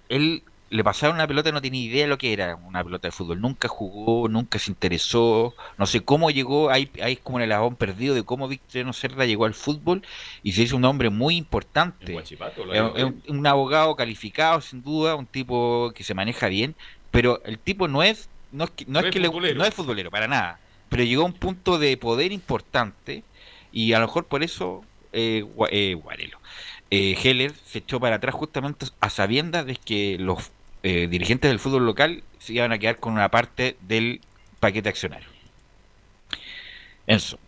él 0.08 0.42
le 0.72 0.84
pasaron 0.84 1.16
una 1.16 1.26
pelota 1.26 1.50
y 1.50 1.52
no 1.52 1.62
tenía 1.62 1.82
idea 1.82 2.02
de 2.04 2.08
lo 2.08 2.18
que 2.18 2.32
era 2.32 2.56
una 2.56 2.82
pelota 2.84 3.08
de 3.08 3.12
fútbol. 3.12 3.40
Nunca 3.40 3.68
jugó, 3.68 4.28
nunca 4.28 4.58
se 4.58 4.70
interesó. 4.70 5.54
No 5.78 5.86
sé 5.86 6.02
cómo 6.04 6.30
llegó, 6.30 6.70
ahí, 6.70 6.90
ahí 7.02 7.14
es 7.14 7.20
como 7.20 7.40
el 7.40 7.52
agón 7.52 7.76
perdido 7.76 8.14
de 8.14 8.24
cómo 8.24 8.48
Victoriano 8.48 8.92
Cerda 8.92 9.26
llegó 9.26 9.44
al 9.46 9.54
fútbol 9.54 10.02
y 10.42 10.52
se 10.52 10.62
hizo 10.62 10.76
un 10.76 10.84
hombre 10.84 11.10
muy 11.10 11.36
importante. 11.36 12.14
Es 12.96 13.02
un, 13.04 13.22
un 13.28 13.46
abogado 13.46 13.96
calificado, 13.96 14.60
sin 14.60 14.82
duda, 14.82 15.14
un 15.16 15.26
tipo 15.26 15.92
que 15.94 16.04
se 16.04 16.14
maneja 16.14 16.48
bien, 16.48 16.74
pero 17.10 17.42
el 17.44 17.58
tipo 17.58 17.88
no 17.88 18.02
es, 18.02 18.28
no 18.50 18.64
es 18.64 18.70
que, 18.70 18.84
no 18.86 18.92
No 18.94 19.00
es 19.00 19.06
es 19.06 19.10
que 19.12 19.20
le- 19.20 19.28
no 19.54 19.64
es 19.64 19.74
futbolero, 19.74 20.10
para 20.10 20.28
nada. 20.28 20.58
Pero 20.88 21.04
llegó 21.04 21.22
a 21.22 21.26
un 21.26 21.32
punto 21.34 21.78
de 21.78 21.96
poder 21.96 22.32
importante 22.32 23.24
y 23.72 23.92
a 23.92 23.98
lo 24.00 24.06
mejor 24.06 24.26
por 24.26 24.42
eso 24.42 24.84
eh, 25.12 25.44
eh, 25.70 25.94
Guarelo. 25.94 26.38
Eh, 26.90 27.16
Heller 27.22 27.54
se 27.66 27.78
echó 27.78 28.00
para 28.00 28.16
atrás 28.16 28.34
justamente 28.34 28.86
a 29.00 29.10
sabiendas 29.10 29.64
de 29.66 29.76
que 29.76 30.18
los 30.18 30.50
eh, 30.82 31.06
dirigentes 31.08 31.50
del 31.50 31.58
fútbol 31.58 31.86
local 31.86 32.22
se 32.38 32.54
iban 32.54 32.72
a 32.72 32.78
quedar 32.78 32.98
con 32.98 33.12
una 33.12 33.30
parte 33.30 33.76
del 33.82 34.20
paquete 34.60 34.88
accionario. 34.88 35.28
Eso. 37.06 37.38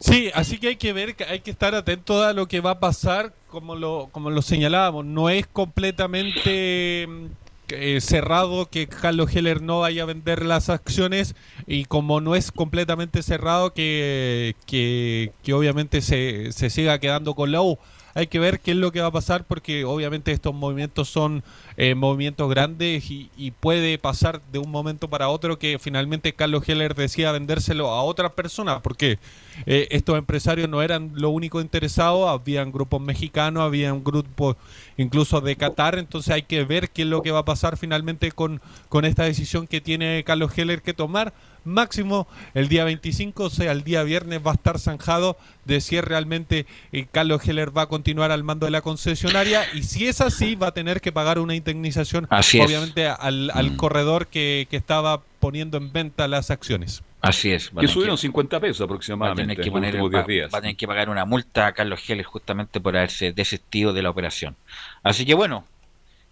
Sí, 0.00 0.30
así 0.34 0.58
que 0.58 0.68
hay 0.68 0.76
que 0.76 0.92
ver, 0.92 1.14
hay 1.28 1.40
que 1.40 1.50
estar 1.50 1.74
atento 1.74 2.22
a 2.22 2.32
lo 2.32 2.48
que 2.48 2.60
va 2.60 2.72
a 2.72 2.80
pasar, 2.80 3.34
como 3.48 3.76
lo, 3.76 4.08
como 4.12 4.30
lo 4.30 4.40
señalábamos, 4.40 5.04
no 5.04 5.28
es 5.28 5.46
completamente 5.46 7.06
mm, 7.06 7.26
eh, 7.68 8.00
cerrado 8.00 8.66
que 8.66 8.86
Carlos 8.88 9.34
Heller 9.34 9.60
no 9.60 9.80
vaya 9.80 10.02
a 10.02 10.06
vender 10.06 10.44
las 10.44 10.70
acciones 10.70 11.34
y 11.66 11.84
como 11.84 12.20
no 12.20 12.34
es 12.34 12.50
completamente 12.50 13.22
cerrado 13.22 13.74
que, 13.74 14.56
que, 14.66 15.32
que 15.42 15.52
obviamente 15.52 16.00
se, 16.00 16.50
se 16.52 16.70
siga 16.70 16.98
quedando 16.98 17.34
con 17.34 17.52
la 17.52 17.62
U 17.62 17.78
hay 18.14 18.26
que 18.26 18.38
ver 18.38 18.60
qué 18.60 18.72
es 18.72 18.76
lo 18.76 18.92
que 18.92 19.00
va 19.00 19.08
a 19.08 19.12
pasar 19.12 19.44
porque 19.44 19.84
obviamente 19.84 20.32
estos 20.32 20.54
movimientos 20.54 21.08
son 21.08 21.42
eh, 21.76 21.94
movimientos 21.94 22.48
grandes 22.50 23.10
y, 23.10 23.28
puede 23.60 23.98
pasar 23.98 24.40
de 24.52 24.58
un 24.58 24.70
momento 24.70 25.08
para 25.08 25.28
otro 25.28 25.58
que 25.58 25.78
finalmente 25.78 26.32
Carlos 26.32 26.66
Heller 26.68 26.94
decida 26.94 27.32
vendérselo 27.32 27.88
a 27.88 28.02
otra 28.02 28.30
persona 28.30 28.80
porque 28.80 29.18
eh, 29.66 29.88
estos 29.90 30.16
empresarios 30.16 30.68
no 30.68 30.82
eran 30.82 31.12
lo 31.14 31.30
único 31.30 31.60
interesado, 31.60 32.28
habían 32.28 32.72
grupos 32.72 33.00
mexicanos, 33.00 33.62
había 33.62 33.92
un 33.92 34.04
grupo 34.04 34.56
incluso 34.96 35.40
de 35.40 35.56
Qatar, 35.56 35.98
entonces 35.98 36.32
hay 36.32 36.42
que 36.42 36.64
ver 36.64 36.90
qué 36.90 37.02
es 37.02 37.08
lo 37.08 37.22
que 37.22 37.32
va 37.32 37.40
a 37.40 37.44
pasar 37.44 37.76
finalmente 37.76 38.30
con, 38.32 38.60
con 38.88 39.04
esta 39.04 39.24
decisión 39.24 39.66
que 39.66 39.80
tiene 39.80 40.22
Carlos 40.24 40.56
Heller 40.56 40.80
que 40.80 40.94
tomar 40.94 41.32
máximo 41.64 42.26
el 42.54 42.68
día 42.68 42.84
25, 42.84 43.44
o 43.44 43.50
sea, 43.50 43.72
el 43.72 43.84
día 43.84 44.02
viernes 44.02 44.40
va 44.44 44.52
a 44.52 44.54
estar 44.54 44.78
zanjado 44.78 45.36
de 45.64 45.80
si 45.80 46.00
realmente 46.00 46.66
eh, 46.92 47.06
Carlos 47.10 47.46
Heller 47.46 47.76
va 47.76 47.82
a 47.82 47.86
continuar 47.86 48.30
al 48.30 48.44
mando 48.44 48.66
de 48.66 48.72
la 48.72 48.80
concesionaria 48.80 49.62
y 49.74 49.82
si 49.82 50.06
es 50.06 50.20
así 50.20 50.54
va 50.54 50.68
a 50.68 50.74
tener 50.74 51.00
que 51.00 51.12
pagar 51.12 51.38
una 51.38 51.54
indemnización 51.54 52.26
obviamente 52.30 53.06
al, 53.06 53.50
al 53.54 53.72
mm. 53.72 53.76
corredor 53.76 54.26
que, 54.26 54.66
que, 54.70 54.76
estaba 54.76 55.22
poniendo 55.38 55.78
en 55.78 55.92
venta 55.92 56.28
las 56.28 56.50
acciones. 56.50 57.02
Así 57.20 57.52
es. 57.52 57.70
Que 57.78 57.86
subieron 57.86 58.16
que, 58.16 58.22
50 58.22 58.60
pesos 58.60 58.80
aproximadamente. 58.80 59.54
Va 59.54 59.60
a, 59.60 59.64
que 59.64 59.70
poner, 59.70 59.96
va, 59.96 60.22
va 60.22 60.58
a 60.58 60.60
tener 60.60 60.76
que 60.76 60.86
pagar 60.86 61.10
una 61.10 61.24
multa 61.24 61.66
a 61.66 61.72
Carlos 61.72 62.00
Heller 62.08 62.24
justamente 62.24 62.80
por 62.80 62.96
haberse 62.96 63.32
desistido 63.32 63.92
de 63.92 64.02
la 64.02 64.10
operación. 64.10 64.56
Así 65.02 65.26
que 65.26 65.34
bueno, 65.34 65.64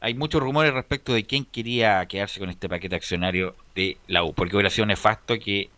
hay 0.01 0.15
muchos 0.15 0.43
rumores 0.43 0.73
respecto 0.73 1.13
de 1.13 1.25
quién 1.25 1.45
quería 1.45 2.05
quedarse 2.07 2.39
con 2.41 2.51
este 2.51 2.69
paquete 2.69 2.97
accionario 2.97 3.57
de 3.75 3.97
la 4.07 4.25
U, 4.25 4.33
porque 4.33 4.57
hubiera 4.57 4.71
sido 4.71 4.87
nefasto 4.87 5.39
que 5.39 5.71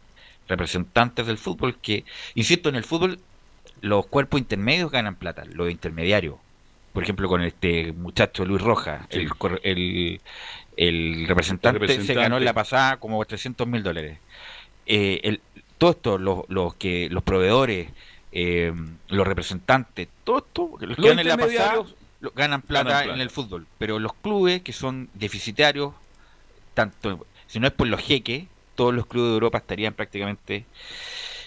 representantes 0.48 1.26
del 1.26 1.38
fútbol, 1.38 1.76
que, 1.76 2.04
insisto, 2.34 2.68
en 2.68 2.76
el 2.76 2.84
fútbol 2.84 3.18
los 3.80 4.06
cuerpos 4.06 4.40
intermedios 4.40 4.90
ganan 4.90 5.14
plata, 5.14 5.44
los 5.46 5.70
intermediarios. 5.70 6.36
Por 6.92 7.04
ejemplo, 7.04 7.28
con 7.28 7.42
este 7.42 7.92
muchacho 7.92 8.44
Luis 8.44 8.60
Rojas, 8.60 9.06
sí. 9.10 9.20
el, 9.20 9.30
el, 9.62 10.20
el, 10.76 11.26
representante 11.28 11.76
el, 11.76 11.80
representante 11.80 12.14
se 12.14 12.14
ganó 12.14 12.36
en 12.36 12.44
la 12.44 12.52
pasada 12.52 12.98
como 12.98 13.24
300 13.24 13.66
mil 13.66 13.82
dólares. 13.82 14.18
Eh, 14.86 15.20
el, 15.22 15.40
todo 15.78 15.90
esto, 15.92 16.18
los, 16.18 16.40
los, 16.48 16.74
que, 16.74 17.08
los 17.10 17.22
proveedores, 17.22 17.88
eh, 18.32 18.72
los 19.08 19.26
representantes, 19.26 20.08
todo 20.24 20.38
esto, 20.38 20.70
los 20.80 20.96
que 20.96 21.10
en 21.10 21.28
la 21.28 21.36
pasada 21.38 21.84
ganan 22.34 22.62
plata, 22.62 22.88
ganan 22.90 23.04
plata. 23.04 23.14
en 23.14 23.20
el 23.20 23.30
fútbol, 23.30 23.66
pero 23.78 23.98
los 23.98 24.12
clubes 24.14 24.62
que 24.62 24.72
son 24.72 25.08
deficitarios, 25.14 25.94
tanto 26.74 27.26
si 27.46 27.58
no 27.60 27.66
es 27.66 27.72
por 27.72 27.86
los 27.88 28.00
jeques, 28.00 28.44
todos 28.74 28.94
los 28.94 29.06
clubes 29.06 29.30
de 29.30 29.34
Europa 29.34 29.58
estarían 29.58 29.94
prácticamente 29.94 30.66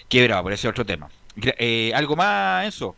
quebrados, 0.08 0.42
por 0.42 0.52
ese 0.52 0.68
otro 0.68 0.84
tema. 0.84 1.08
Eh, 1.36 1.92
¿Algo 1.94 2.14
más, 2.16 2.66
eso 2.66 2.94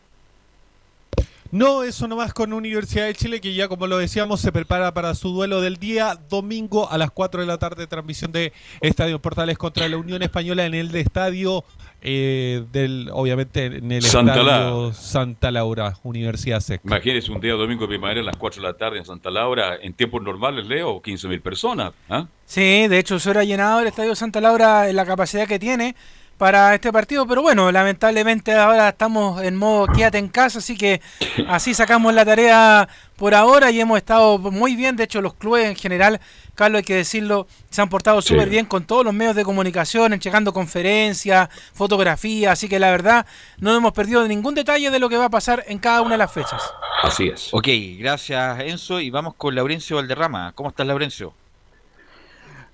no, 1.57 1.85
eso 1.85 2.07
nomás 2.07 2.35
con 2.35 2.53
Universidad 2.53 3.07
de 3.07 3.15
Chile, 3.15 3.41
que 3.41 3.55
ya 3.55 3.67
como 3.67 3.87
lo 3.87 3.97
decíamos, 3.97 4.41
se 4.41 4.53
prepara 4.53 4.93
para 4.93 5.15
su 5.15 5.31
duelo 5.31 5.63
del 5.63 5.79
día 5.79 6.19
domingo 6.29 6.91
a 6.91 6.99
las 6.99 7.11
4 7.11 7.41
de 7.41 7.47
la 7.47 7.57
tarde, 7.57 7.87
transmisión 7.87 8.31
de 8.31 8.53
Estadio 8.83 9.21
Portales 9.21 9.57
contra 9.57 9.89
la 9.89 9.97
Unión 9.97 10.23
Española 10.23 10.67
en 10.67 10.75
el 10.75 10.93
de 10.93 11.01
estadio 11.01 11.65
eh, 12.03 12.63
del, 12.73 13.09
obviamente 13.11 13.65
en 13.65 13.91
el 13.91 14.03
Santa 14.03 14.33
estadio 14.33 14.51
Laura. 14.51 14.95
Santa 14.95 15.51
Laura, 15.51 15.95
Universidad 16.03 16.61
SEC. 16.61 16.83
Imagínese 16.85 17.33
un 17.33 17.41
día 17.41 17.55
domingo 17.55 17.83
de 17.83 17.89
primavera 17.89 18.21
a 18.21 18.25
las 18.25 18.37
4 18.37 18.61
de 18.61 18.69
la 18.69 18.77
tarde 18.77 18.99
en 18.99 19.07
Santa 19.07 19.31
Laura, 19.31 19.77
en 19.81 19.95
tiempos 19.95 20.23
normales, 20.23 20.67
Leo, 20.67 21.01
15 21.01 21.27
mil 21.27 21.41
personas. 21.41 21.93
¿eh? 22.11 22.25
Sí, 22.45 22.87
de 22.87 22.99
hecho, 22.99 23.19
se 23.19 23.31
hubiera 23.31 23.45
llenado 23.45 23.81
el 23.81 23.87
estadio 23.87 24.15
Santa 24.15 24.43
Laura 24.43 24.91
en 24.91 24.97
la 24.97 25.07
capacidad 25.07 25.49
que 25.49 25.59
tiene 25.59 25.97
para 26.39 26.75
este 26.75 26.93
partido, 26.93 27.27
pero 27.27 27.43
bueno, 27.43 27.73
lamentablemente 27.73 28.53
ahora 28.53 28.91
estamos 28.91 29.43
en 29.43 29.57
modo 29.57 29.87
quédate 29.87 30.19
en 30.19 30.29
casa, 30.29 30.59
así 30.59 30.77
que 30.77 31.01
así 31.49 31.73
sacamos 31.73 32.13
la 32.13 32.25
tarea 32.25 32.89
por 33.17 33.35
ahora 33.35 33.71
y 33.71 33.81
hemos 33.81 33.97
estado 33.97 34.39
muy 34.39 34.77
bien, 34.77 34.97
de 34.97 35.05
hecho 35.05 35.23
los 35.23 35.35
clubes 35.35 35.67
en 35.67 35.77
general, 35.77 36.21
Carlos 36.55 36.81
hay 36.81 36.85
que 36.85 36.95
decirlo, 36.97 37.47
se 37.71 37.81
han 37.81 37.89
portado 37.89 38.21
súper 38.21 38.45
sí. 38.45 38.51
bien 38.51 38.67
con 38.67 38.85
todos 38.85 39.05
los 39.05 39.15
medios 39.15 39.35
de 39.35 39.45
comunicación, 39.45 40.13
entregando 40.13 40.53
conferencias, 40.53 41.49
fotografías, 41.73 42.53
así 42.53 42.69
que 42.69 42.79
la 42.79 42.91
verdad 42.91 43.27
no 43.59 43.75
hemos 43.75 43.93
perdido 43.93 44.27
ningún 44.29 44.55
detalle 44.55 44.91
de 44.91 44.99
lo 44.99 45.09
que 45.09 45.17
va 45.17 45.27
a 45.27 45.31
pasar 45.31 45.65
en 45.69 45.79
cada 45.79 46.03
una 46.03 46.13
de 46.13 46.19
las 46.19 46.33
fechas. 46.33 46.63
Así 47.03 47.29
es. 47.29 47.49
Ok, 47.53 47.69
gracias 47.99 48.61
Enzo 48.61 49.01
y 49.01 49.09
vamos 49.09 49.35
con 49.35 49.55
Laurencio 49.55 49.97
Valderrama. 49.97 50.53
¿Cómo 50.55 50.69
estás 50.69 50.87
Laurencio? 50.87 51.33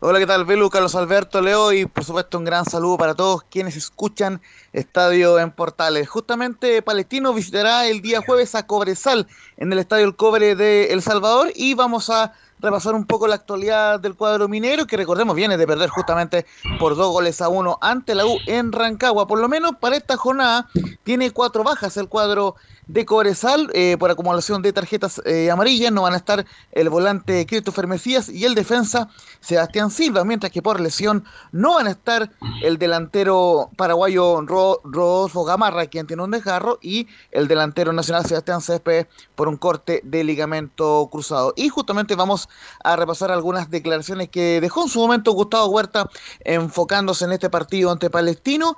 Hola, 0.04 0.18
¿qué 0.18 0.26
tal? 0.26 0.44
Belu, 0.44 0.68
Carlos 0.68 0.96
Alberto, 0.96 1.40
Leo 1.40 1.72
y 1.72 1.86
por 1.86 2.02
supuesto 2.02 2.36
un 2.36 2.44
gran 2.44 2.64
saludo 2.64 2.98
para 2.98 3.14
todos 3.14 3.44
quienes 3.44 3.76
escuchan 3.76 4.42
Estadio 4.72 5.38
en 5.38 5.52
Portales. 5.52 6.08
Justamente 6.08 6.82
Palestino 6.82 7.32
visitará 7.32 7.86
el 7.86 8.02
día 8.02 8.20
jueves 8.20 8.56
a 8.56 8.66
Cobresal 8.66 9.28
en 9.62 9.72
el 9.72 9.78
Estadio 9.78 10.04
El 10.04 10.16
Cobre 10.16 10.56
de 10.56 10.92
El 10.92 11.02
Salvador 11.02 11.52
y 11.54 11.74
vamos 11.74 12.10
a 12.10 12.32
repasar 12.58 12.94
un 12.94 13.06
poco 13.06 13.28
la 13.28 13.36
actualidad 13.36 14.00
del 14.00 14.16
cuadro 14.16 14.48
minero 14.48 14.88
que 14.88 14.96
recordemos 14.96 15.36
viene 15.36 15.56
de 15.56 15.66
perder 15.68 15.88
justamente 15.88 16.46
por 16.80 16.96
dos 16.96 17.12
goles 17.12 17.40
a 17.40 17.48
uno 17.48 17.78
ante 17.80 18.16
la 18.16 18.26
U 18.26 18.38
en 18.46 18.72
Rancagua. 18.72 19.28
Por 19.28 19.38
lo 19.38 19.48
menos 19.48 19.76
para 19.80 19.96
esta 19.96 20.16
jornada 20.16 20.68
tiene 21.04 21.30
cuatro 21.30 21.62
bajas 21.62 21.96
el 21.96 22.08
cuadro 22.08 22.56
de 22.86 23.06
Cobresal 23.06 23.70
eh, 23.74 23.96
por 23.98 24.10
acumulación 24.10 24.62
de 24.62 24.72
tarjetas 24.72 25.20
eh, 25.24 25.50
amarillas. 25.50 25.92
No 25.92 26.02
van 26.02 26.14
a 26.14 26.16
estar 26.16 26.44
el 26.72 26.88
volante 26.88 27.46
Christopher 27.46 27.86
Mesías 27.86 28.28
y 28.28 28.44
el 28.44 28.54
defensa 28.54 29.08
Sebastián 29.40 29.90
Silva, 29.90 30.24
mientras 30.24 30.52
que 30.52 30.62
por 30.62 30.80
lesión 30.80 31.24
no 31.52 31.74
van 31.74 31.86
a 31.86 31.90
estar 31.90 32.30
el 32.62 32.78
delantero 32.78 33.70
paraguayo 33.76 34.40
Ro 34.42 34.80
Rodolfo 34.84 35.44
Gamarra, 35.44 35.86
quien 35.86 36.06
tiene 36.06 36.22
un 36.22 36.30
desgarro, 36.30 36.78
y 36.82 37.08
el 37.30 37.48
delantero 37.48 37.92
nacional 37.92 38.26
Sebastián 38.26 38.60
Céspedes 38.60 39.06
por 39.34 39.48
un 39.48 39.51
corte 39.56 40.00
de 40.04 40.24
ligamento 40.24 41.08
cruzado. 41.10 41.54
Y 41.56 41.68
justamente 41.68 42.14
vamos 42.14 42.48
a 42.82 42.96
repasar 42.96 43.30
algunas 43.30 43.70
declaraciones 43.70 44.28
que 44.28 44.60
dejó 44.60 44.82
en 44.82 44.88
su 44.88 45.00
momento 45.00 45.32
Gustavo 45.32 45.66
Huerta 45.66 46.08
enfocándose 46.44 47.24
en 47.24 47.32
este 47.32 47.50
partido 47.50 47.90
ante 47.90 48.10
Palestino. 48.10 48.76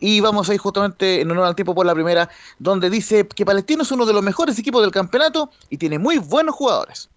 Y 0.00 0.20
vamos 0.20 0.48
a 0.48 0.54
ir 0.54 0.60
justamente 0.60 1.20
en 1.20 1.30
honor 1.30 1.46
al 1.46 1.54
tiempo 1.54 1.74
por 1.74 1.86
la 1.86 1.94
primera, 1.94 2.28
donde 2.58 2.90
dice 2.90 3.26
que 3.26 3.44
Palestino 3.44 3.82
es 3.82 3.90
uno 3.90 4.06
de 4.06 4.12
los 4.12 4.22
mejores 4.22 4.58
equipos 4.58 4.82
del 4.82 4.90
campeonato 4.90 5.50
y 5.70 5.78
tiene 5.78 5.98
muy 5.98 6.18
buenos 6.18 6.54
jugadores. 6.54 7.08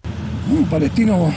Uh, 0.50 0.64
Palestino, 0.66 1.32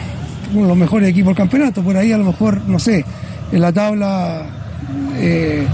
uno 0.54 0.62
de 0.62 0.68
los 0.68 0.78
mejores 0.78 1.10
equipos 1.10 1.30
del 1.30 1.38
campeonato, 1.38 1.84
por 1.84 1.96
ahí 1.96 2.12
a 2.12 2.18
lo 2.18 2.26
mejor, 2.26 2.62
no 2.68 2.80
sé, 2.80 3.06
en 3.52 3.62
la 3.62 3.72
tabla, 3.72 4.46
eh, 5.16 5.68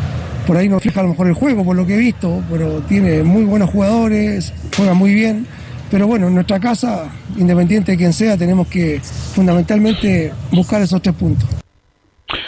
por 0.45 0.57
ahí 0.57 0.67
no 0.67 0.79
fija 0.79 0.99
a 1.01 1.03
lo 1.03 1.09
mejor 1.09 1.27
el 1.27 1.33
juego, 1.33 1.63
por 1.63 1.75
lo 1.75 1.85
que 1.85 1.95
he 1.95 1.97
visto, 1.97 2.43
pero 2.49 2.81
tiene 2.81 3.23
muy 3.23 3.43
buenos 3.43 3.69
jugadores, 3.69 4.53
juega 4.75 4.93
muy 4.93 5.13
bien. 5.13 5.47
Pero 5.91 6.05
bueno, 6.05 6.27
en 6.27 6.35
nuestra 6.35 6.59
casa, 6.59 7.11
independiente 7.35 7.93
de 7.93 7.97
quien 7.97 8.13
sea, 8.13 8.37
tenemos 8.37 8.67
que 8.67 8.99
fundamentalmente 8.99 10.31
buscar 10.51 10.81
esos 10.81 11.01
tres 11.01 11.15
puntos. 11.15 11.49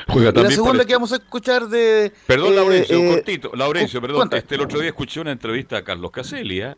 Juega 0.07 0.31
la 0.31 0.51
segunda 0.51 0.85
que 0.85 0.93
vamos 0.93 1.11
a 1.11 1.15
escuchar 1.15 1.67
de. 1.67 2.11
Perdón, 2.27 2.53
eh, 2.53 2.55
Laurencio, 2.57 2.97
eh, 2.99 3.15
cortito. 3.15 3.51
Laurencio, 3.55 4.01
perdón. 4.01 4.29
Este, 4.31 4.55
el 4.55 4.61
otro 4.61 4.79
día 4.79 4.89
escuché 4.89 5.19
una 5.21 5.31
entrevista 5.31 5.77
a 5.77 5.83
Carlos 5.83 6.11
Caselia 6.11 6.77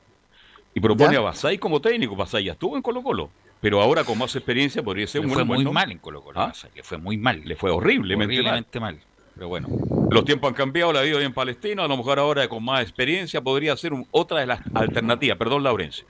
y 0.74 0.80
propone 0.80 1.14
¿Ya? 1.14 1.20
a 1.20 1.24
Basay 1.24 1.58
como 1.58 1.82
técnico. 1.82 2.16
Basay 2.16 2.46
ya 2.46 2.54
estuvo 2.54 2.78
en 2.78 2.82
Colo-Colo. 2.82 3.30
Pero 3.60 3.82
ahora 3.82 4.04
con 4.04 4.18
más 4.18 4.36
experiencia 4.36 4.84
podría 4.84 5.08
ser 5.08 5.22
le 5.22 5.28
un 5.28 5.34
fue 5.34 5.44
buen 5.44 5.58
muy 5.58 5.64
nombre. 5.66 5.84
mal 5.84 5.92
en 5.92 5.98
Colo-Colo. 5.98 6.40
¿Ah? 6.40 6.54
Le 6.76 6.84
fue 6.84 6.98
muy 6.98 7.18
mal. 7.18 7.42
Le 7.44 7.56
fue 7.56 7.72
horriblemente, 7.72 8.36
horriblemente 8.36 8.80
mal. 8.80 8.96
mal. 8.96 9.04
Pero 9.36 9.48
bueno. 9.48 9.68
Los 10.12 10.26
tiempos 10.26 10.50
han 10.50 10.54
cambiado, 10.54 10.94
la 10.94 11.02
vida 11.02 11.22
en 11.22 11.34
Palestino. 11.34 11.84
A 11.84 11.88
lo 11.88 11.98
mejor 11.98 12.20
ahora 12.20 12.48
con 12.48 12.64
más 12.64 12.82
experiencia 12.84 13.42
podría 13.42 13.76
ser 13.76 13.94
un, 13.94 14.06
otra 14.12 14.40
de 14.40 14.48
las 14.48 14.62
alternativas. 14.74 15.38
Perdón, 15.38 15.64
Laurencio. 15.64 16.06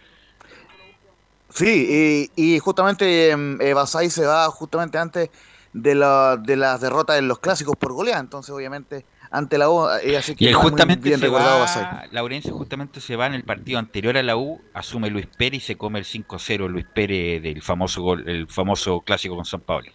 Sí, 1.54 2.30
y, 2.36 2.56
y 2.56 2.60
justamente 2.60 3.30
eh, 3.30 3.74
Basay 3.74 4.10
se 4.10 4.26
va 4.26 4.50
justamente 4.50 4.98
antes 4.98 5.30
de, 5.72 5.96
la, 5.96 6.38
de 6.38 6.56
las 6.56 6.82
derrotas 6.82 7.20
en 7.20 7.28
los 7.28 7.40
clásicos 7.40 7.76
por 7.76 7.94
goleada, 7.94 8.20
entonces 8.20 8.54
obviamente 8.54 9.06
ante 9.30 9.58
la 9.58 9.70
U, 9.70 9.88
eh, 10.04 10.18
así 10.18 10.36
que 10.36 10.46
y 10.46 10.54
justamente 10.54 11.04
bien 11.04 11.20
se 11.20 11.26
recordado 11.26 11.56
va, 11.56 11.62
Basay. 11.62 12.10
Laurencio 12.12 12.56
justamente 12.56 13.02
se 13.02 13.16
va 13.16 13.28
en 13.28 13.34
el 13.34 13.44
partido 13.44 13.80
anterior 13.80 14.18
a 14.18 14.24
la 14.24 14.36
U, 14.36 14.62
asume 14.74 15.10
Luis 15.10 15.28
Pérez 15.28 15.64
y 15.64 15.66
se 15.66 15.76
come 15.76 16.00
el 16.00 16.06
5-0 16.06 16.70
Luis 16.70 16.86
Pérez 16.94 17.42
del 17.42 17.62
famoso 17.62 18.02
gol, 18.02 18.28
el 18.28 18.48
famoso 18.48 19.02
clásico 19.02 19.36
con 19.36 19.46
San 19.46 19.62
Pablo. 19.62 19.92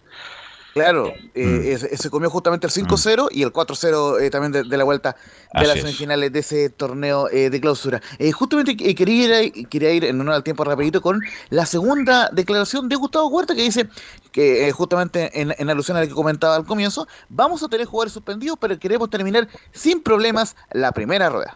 Claro, 0.73 1.11
eh, 1.33 1.77
mm. 1.81 1.95
se 1.95 2.09
comió 2.09 2.29
justamente 2.29 2.67
el 2.67 2.73
5-0 2.73 3.25
mm. 3.25 3.37
y 3.37 3.43
el 3.43 3.51
4-0 3.51 4.21
eh, 4.21 4.29
también 4.29 4.51
de, 4.51 4.63
de, 4.63 4.77
la 4.77 4.83
vuelta 4.83 5.15
de 5.53 5.59
Así 5.59 5.67
las 5.67 5.79
semifinales 5.79 6.27
es. 6.27 6.33
de 6.33 6.39
ese 6.39 6.69
torneo 6.69 7.29
eh, 7.29 7.49
de 7.49 7.59
clausura. 7.59 8.01
Eh, 8.19 8.31
justamente 8.31 8.77
quería 8.77 9.43
ir, 9.43 9.67
quería 9.67 9.91
ir 9.91 10.05
en 10.05 10.21
honor 10.21 10.35
al 10.35 10.43
tiempo 10.43 10.63
rapidito 10.63 11.01
con 11.01 11.21
la 11.49 11.65
segunda 11.65 12.29
declaración 12.31 12.87
de 12.87 12.95
Gustavo 12.95 13.27
Huerta 13.27 13.55
que 13.55 13.63
dice 13.63 13.87
que 14.31 14.67
eh, 14.67 14.71
justamente 14.71 15.41
en, 15.41 15.53
en, 15.57 15.69
alusión 15.69 15.97
a 15.97 16.01
lo 16.01 16.07
que 16.07 16.13
comentaba 16.13 16.55
al 16.55 16.65
comienzo, 16.65 17.07
vamos 17.29 17.63
a 17.63 17.67
tener 17.67 17.87
jugadores 17.87 18.13
suspendidos, 18.13 18.57
pero 18.59 18.77
queremos 18.77 19.09
terminar 19.09 19.47
sin 19.71 20.01
problemas 20.01 20.55
la 20.71 20.91
primera 20.91 21.29
rueda. 21.29 21.55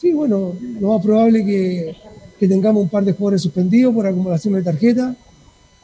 Sí, 0.00 0.12
bueno, 0.12 0.54
lo 0.80 0.94
más 0.94 1.04
probable 1.04 1.44
que, 1.44 1.96
que 2.38 2.48
tengamos 2.48 2.82
un 2.82 2.88
par 2.88 3.04
de 3.04 3.12
jugadores 3.12 3.42
suspendidos 3.42 3.94
por 3.94 4.06
acumulación 4.06 4.54
de 4.54 4.62
tarjeta. 4.62 5.14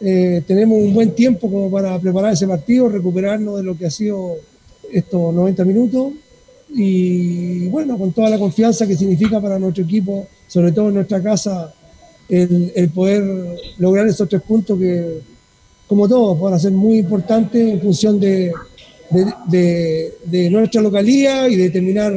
Eh, 0.00 0.42
tenemos 0.46 0.78
un 0.78 0.92
buen 0.94 1.12
tiempo 1.12 1.50
como 1.50 1.70
para 1.70 1.98
preparar 1.98 2.32
ese 2.32 2.46
partido, 2.46 2.88
recuperarnos 2.88 3.56
de 3.58 3.62
lo 3.62 3.76
que 3.76 3.86
ha 3.86 3.90
sido 3.90 4.36
estos 4.92 5.32
90 5.34 5.64
minutos 5.64 6.12
y 6.74 7.66
bueno, 7.68 7.96
con 7.98 8.12
toda 8.12 8.28
la 8.30 8.38
confianza 8.38 8.86
que 8.86 8.96
significa 8.96 9.40
para 9.40 9.58
nuestro 9.58 9.84
equipo, 9.84 10.26
sobre 10.48 10.72
todo 10.72 10.88
en 10.88 10.94
nuestra 10.94 11.22
casa, 11.22 11.72
el, 12.28 12.72
el 12.74 12.88
poder 12.90 13.22
lograr 13.78 14.06
esos 14.08 14.28
tres 14.28 14.42
puntos 14.42 14.78
que, 14.78 15.20
como 15.86 16.08
todos, 16.08 16.40
van 16.40 16.54
a 16.54 16.58
ser 16.58 16.72
muy 16.72 16.98
importantes 16.98 17.60
en 17.74 17.80
función 17.80 18.18
de, 18.18 18.52
de, 19.10 19.24
de- 19.48 20.14
de 20.24 20.50
nuestra 20.50 20.80
localía 20.82 21.48
y 21.48 21.56
de 21.56 21.70
terminar 21.70 22.12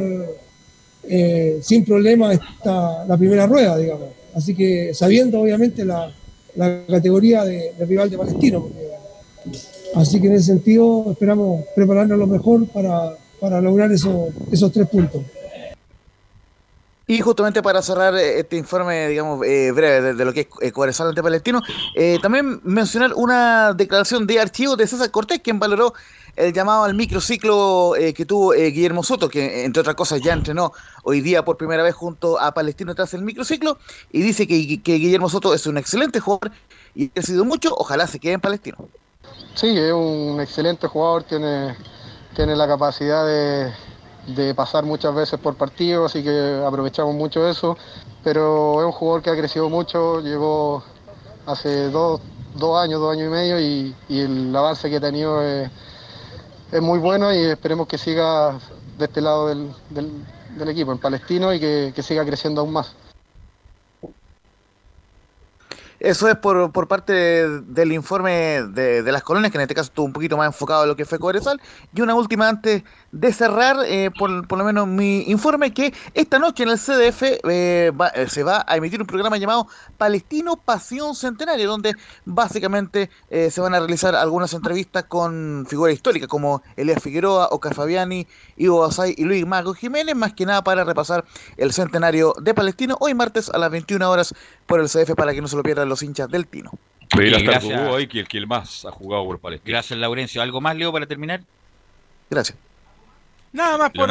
eh, 1.04 1.58
sin 1.62 1.84
problema 1.84 2.32
esta, 2.32 3.04
la 3.06 3.16
primera 3.16 3.46
rueda, 3.46 3.76
digamos. 3.78 4.08
Así 4.34 4.54
que 4.54 4.92
sabiendo 4.94 5.40
obviamente 5.40 5.84
la, 5.84 6.12
la 6.58 6.82
categoría 6.86 7.44
de, 7.44 7.72
rival 7.86 8.10
de 8.10 8.18
Palestino. 8.18 8.68
así 9.94 10.20
que 10.20 10.26
en 10.26 10.34
ese 10.34 10.46
sentido 10.46 11.06
esperamos 11.12 11.64
prepararnos 11.74 12.18
lo 12.18 12.26
mejor 12.26 12.66
para, 12.66 13.16
para 13.40 13.60
lograr 13.60 13.90
esos, 13.92 14.30
esos 14.50 14.72
tres 14.72 14.88
puntos. 14.88 15.22
Y 17.10 17.22
justamente 17.22 17.62
para 17.62 17.80
cerrar 17.80 18.14
eh, 18.16 18.40
este 18.40 18.56
informe, 18.56 19.08
digamos, 19.08 19.44
eh, 19.46 19.72
breve 19.72 20.12
de, 20.12 20.24
lo 20.26 20.32
que 20.34 20.40
es 20.40 20.46
eh, 20.60 20.72
Cobresal 20.72 21.08
ante 21.08 21.22
Palestino, 21.22 21.62
eh, 21.94 22.18
también 22.20 22.60
mencionar 22.64 23.14
una 23.14 23.72
declaración 23.72 24.26
de 24.26 24.38
archivo 24.38 24.76
de 24.76 24.86
César 24.86 25.10
Cortés, 25.10 25.40
quien 25.40 25.58
valoró 25.58 25.94
el 26.36 26.52
llamado 26.52 26.84
al 26.84 26.94
microciclo 26.94 27.94
que 28.14 28.24
tuvo 28.24 28.52
Guillermo 28.52 29.02
Soto, 29.02 29.28
que 29.28 29.64
entre 29.64 29.80
otras 29.80 29.96
cosas 29.96 30.20
ya 30.20 30.34
entrenó 30.34 30.72
hoy 31.02 31.20
día 31.20 31.44
por 31.44 31.56
primera 31.56 31.82
vez 31.82 31.94
junto 31.94 32.38
a 32.38 32.52
Palestino 32.52 32.94
tras 32.94 33.12
el 33.14 33.22
microciclo, 33.22 33.78
y 34.12 34.20
dice 34.20 34.46
que, 34.46 34.80
que 34.80 34.94
Guillermo 34.96 35.28
Soto 35.28 35.52
es 35.52 35.66
un 35.66 35.78
excelente 35.78 36.20
jugador 36.20 36.52
y 36.94 37.10
ha 37.18 37.22
sido 37.22 37.44
mucho, 37.44 37.74
ojalá 37.74 38.06
se 38.06 38.20
quede 38.20 38.34
en 38.34 38.40
Palestino. 38.40 38.76
Sí, 39.54 39.76
es 39.76 39.92
un 39.92 40.40
excelente 40.40 40.86
jugador, 40.86 41.24
tiene, 41.24 41.74
tiene 42.36 42.54
la 42.54 42.68
capacidad 42.68 43.26
de, 43.26 43.72
de 44.28 44.54
pasar 44.54 44.84
muchas 44.84 45.14
veces 45.14 45.38
por 45.40 45.56
partido, 45.56 46.04
así 46.04 46.22
que 46.22 46.62
aprovechamos 46.66 47.14
mucho 47.14 47.48
eso, 47.48 47.76
pero 48.22 48.80
es 48.80 48.86
un 48.86 48.92
jugador 48.92 49.22
que 49.22 49.30
ha 49.30 49.36
crecido 49.36 49.68
mucho, 49.70 50.20
llegó 50.20 50.82
hace 51.46 51.90
dos, 51.90 52.20
dos 52.54 52.78
años, 52.78 53.00
dos 53.00 53.12
años 53.12 53.28
y 53.28 53.30
medio 53.30 53.60
y, 53.60 53.94
y 54.08 54.20
el 54.20 54.54
avance 54.54 54.90
que 54.90 54.96
ha 54.96 55.00
tenido 55.00 55.42
es, 55.42 55.70
es 56.72 56.82
muy 56.82 56.98
bueno 56.98 57.32
y 57.32 57.38
esperemos 57.38 57.86
que 57.86 57.98
siga 57.98 58.58
de 58.98 59.04
este 59.04 59.20
lado 59.20 59.48
del, 59.48 59.72
del- 59.90 60.68
equipo, 60.68 60.90
en 60.92 60.98
Palestino, 60.98 61.54
y 61.54 61.60
que, 61.60 61.92
que 61.94 62.02
siga 62.02 62.24
creciendo 62.24 62.60
aún 62.62 62.72
más. 62.72 62.92
Eso 66.00 66.28
es 66.28 66.36
por, 66.36 66.70
por 66.70 66.86
parte 66.86 67.12
del 67.12 67.92
informe 67.92 68.62
de, 68.68 69.02
de 69.02 69.12
las 69.12 69.22
colonias, 69.24 69.50
que 69.50 69.58
en 69.58 69.62
este 69.62 69.74
caso 69.74 69.88
estuvo 69.88 70.06
un 70.06 70.12
poquito 70.12 70.36
más 70.36 70.46
enfocado 70.46 70.84
en 70.84 70.88
lo 70.90 70.96
que 70.96 71.04
fue 71.04 71.18
Cobresal. 71.18 71.60
Y 71.92 72.00
una 72.02 72.14
última 72.14 72.48
antes 72.48 72.84
de 73.10 73.32
cerrar, 73.32 73.76
eh, 73.86 74.10
por, 74.16 74.46
por 74.46 74.58
lo 74.58 74.64
menos 74.64 74.86
mi 74.86 75.22
informe, 75.30 75.74
que 75.74 75.92
esta 76.14 76.38
noche 76.38 76.62
en 76.62 76.68
el 76.68 76.78
CDF 76.78 77.22
eh, 77.48 77.90
va- 78.00 78.08
eh, 78.08 78.28
se 78.28 78.44
va 78.44 78.64
a 78.68 78.76
emitir 78.76 79.00
un 79.00 79.06
programa 79.08 79.38
llamado 79.38 79.66
Palestino 79.96 80.56
Pasión 80.56 81.14
Centenario, 81.16 81.68
donde 81.68 81.94
básicamente 82.24 83.10
eh, 83.30 83.50
se 83.50 83.60
van 83.60 83.74
a 83.74 83.78
realizar 83.80 84.14
algunas 84.14 84.52
entrevistas 84.54 85.04
con 85.04 85.66
figuras 85.68 85.94
históricas 85.94 86.28
como 86.28 86.62
Elías 86.76 87.02
Figueroa, 87.02 87.48
Oscar 87.50 87.74
Fabiani, 87.74 88.26
Ivo 88.56 88.80
Basay 88.80 89.14
y 89.16 89.24
Luis 89.24 89.44
Mago 89.46 89.74
Jiménez, 89.74 90.14
más 90.14 90.32
que 90.34 90.46
nada 90.46 90.62
para 90.62 90.84
repasar 90.84 91.24
el 91.56 91.72
centenario 91.72 92.34
de 92.40 92.54
Palestino, 92.54 92.96
hoy 93.00 93.14
martes 93.14 93.50
a 93.50 93.58
las 93.58 93.70
21 93.70 94.08
horas 94.08 94.34
por 94.68 94.78
el 94.80 94.86
CDF 94.88 95.14
para 95.16 95.34
que 95.34 95.40
no 95.40 95.48
se 95.48 95.56
lo 95.56 95.64
pierdan 95.64 95.88
los 95.88 96.02
hinchas 96.02 96.28
del 96.30 96.46
Tino. 96.46 96.70
Pero 97.16 97.30
Ok, 97.30 97.36
hasta 97.38 97.50
gracias. 97.50 97.80
el 97.80 97.94
ahí 97.94 98.06
que 98.06 98.20
el 98.20 98.28
que 98.28 98.38
el 98.38 98.46
más 98.46 98.84
ha 98.84 98.90
jugado 98.92 99.24
por 99.24 99.38
Palestina. 99.40 99.72
Gracias, 99.78 99.98
Laurencio. 99.98 100.42
¿Algo 100.42 100.60
más, 100.60 100.76
Leo, 100.76 100.92
para 100.92 101.06
terminar? 101.06 101.40
Gracias. 102.30 102.56
Nada 103.52 103.78
más 103.78 103.90
por. 103.90 104.08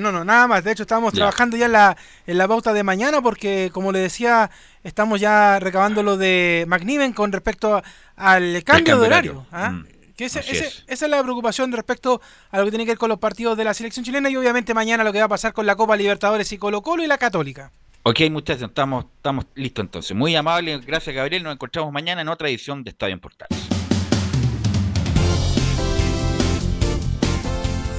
No, 0.00 0.12
no, 0.12 0.24
nada 0.24 0.46
más. 0.46 0.62
De 0.62 0.70
hecho, 0.70 0.84
estamos 0.84 1.12
Ya. 1.12 1.16
trabajando 1.18 1.56
ya 1.56 1.66
en 1.66 1.72
la, 1.72 1.96
en 2.28 2.38
la 2.38 2.46
pauta 2.46 2.72
de 2.72 2.84
mañana 2.84 3.20
porque, 3.20 3.70
como 3.74 3.90
le 3.90 3.98
decía, 3.98 4.48
estamos 4.84 5.20
ya 5.20 5.58
recabando 5.58 6.02
lo 6.04 6.16
de 6.16 6.64
McNiven 6.68 7.12
con 7.12 7.32
respecto 7.32 7.82
al 8.16 8.62
cambio, 8.62 9.00
de 9.00 9.06
horario. 9.08 9.46
¿ah? 9.50 9.70
Mm, 9.70 9.86
Que 10.16 10.26
ese- 10.26 10.38
ese- 10.40 10.66
es. 10.68 10.84
esa 10.86 11.04
es 11.06 11.10
la 11.10 11.20
preocupación 11.20 11.72
respecto 11.72 12.20
a 12.52 12.58
lo 12.58 12.64
que 12.66 12.70
tiene 12.70 12.84
que 12.84 12.92
ver 12.92 12.98
con 12.98 13.08
los 13.08 13.18
partidos 13.18 13.56
de 13.58 13.64
la 13.64 13.74
selección 13.74 14.04
chilena 14.04 14.30
y 14.30 14.36
obviamente 14.36 14.72
mañana 14.72 15.02
lo 15.02 15.12
que 15.12 15.18
va 15.18 15.24
a 15.24 15.28
pasar 15.28 15.52
con 15.52 15.66
la 15.66 15.74
Copa 15.74 15.96
Libertadores 15.96 16.52
y 16.52 16.58
Colo 16.58 16.80
Colo 16.80 17.02
y 17.02 17.08
la 17.08 17.18
Católica. 17.18 17.72
Ok, 18.06 18.20
muchachos, 18.30 18.68
estamos, 18.68 19.06
estamos 19.16 19.46
listos 19.54 19.82
entonces. 19.82 20.14
Muy 20.14 20.36
amable, 20.36 20.78
gracias, 20.80 21.16
Gabriel. 21.16 21.42
Nos 21.42 21.54
encontramos 21.54 21.90
mañana 21.90 22.20
en 22.20 22.28
otra 22.28 22.50
edición 22.50 22.84
de 22.84 22.90
Estadio 22.90 23.14
en 23.14 23.20
Portales. 23.20 23.58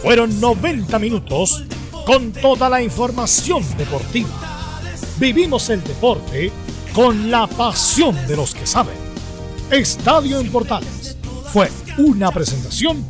Fueron 0.04 0.40
90 0.40 1.00
minutos 1.00 1.66
con 2.06 2.32
toda 2.34 2.70
la 2.70 2.84
información 2.84 3.64
deportiva. 3.80 4.30
Vivimos 5.18 5.72
el 5.72 5.84
deporte 5.84 6.52
con 6.94 7.32
la 7.32 7.48
pasión 7.48 8.16
de 8.28 8.36
los 8.36 8.54
que 8.54 8.68
saben. 8.68 8.98
Estadio 9.72 10.40
en 10.40 10.52
Portales 10.52 11.18
fue 11.46 11.72
una 11.98 12.32
presentación 12.32 13.04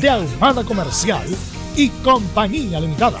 de 0.00 0.10
Ahumada 0.10 0.64
Comercial 0.64 1.28
y 1.76 1.88
Compañía 2.02 2.80
Limitada. 2.80 3.20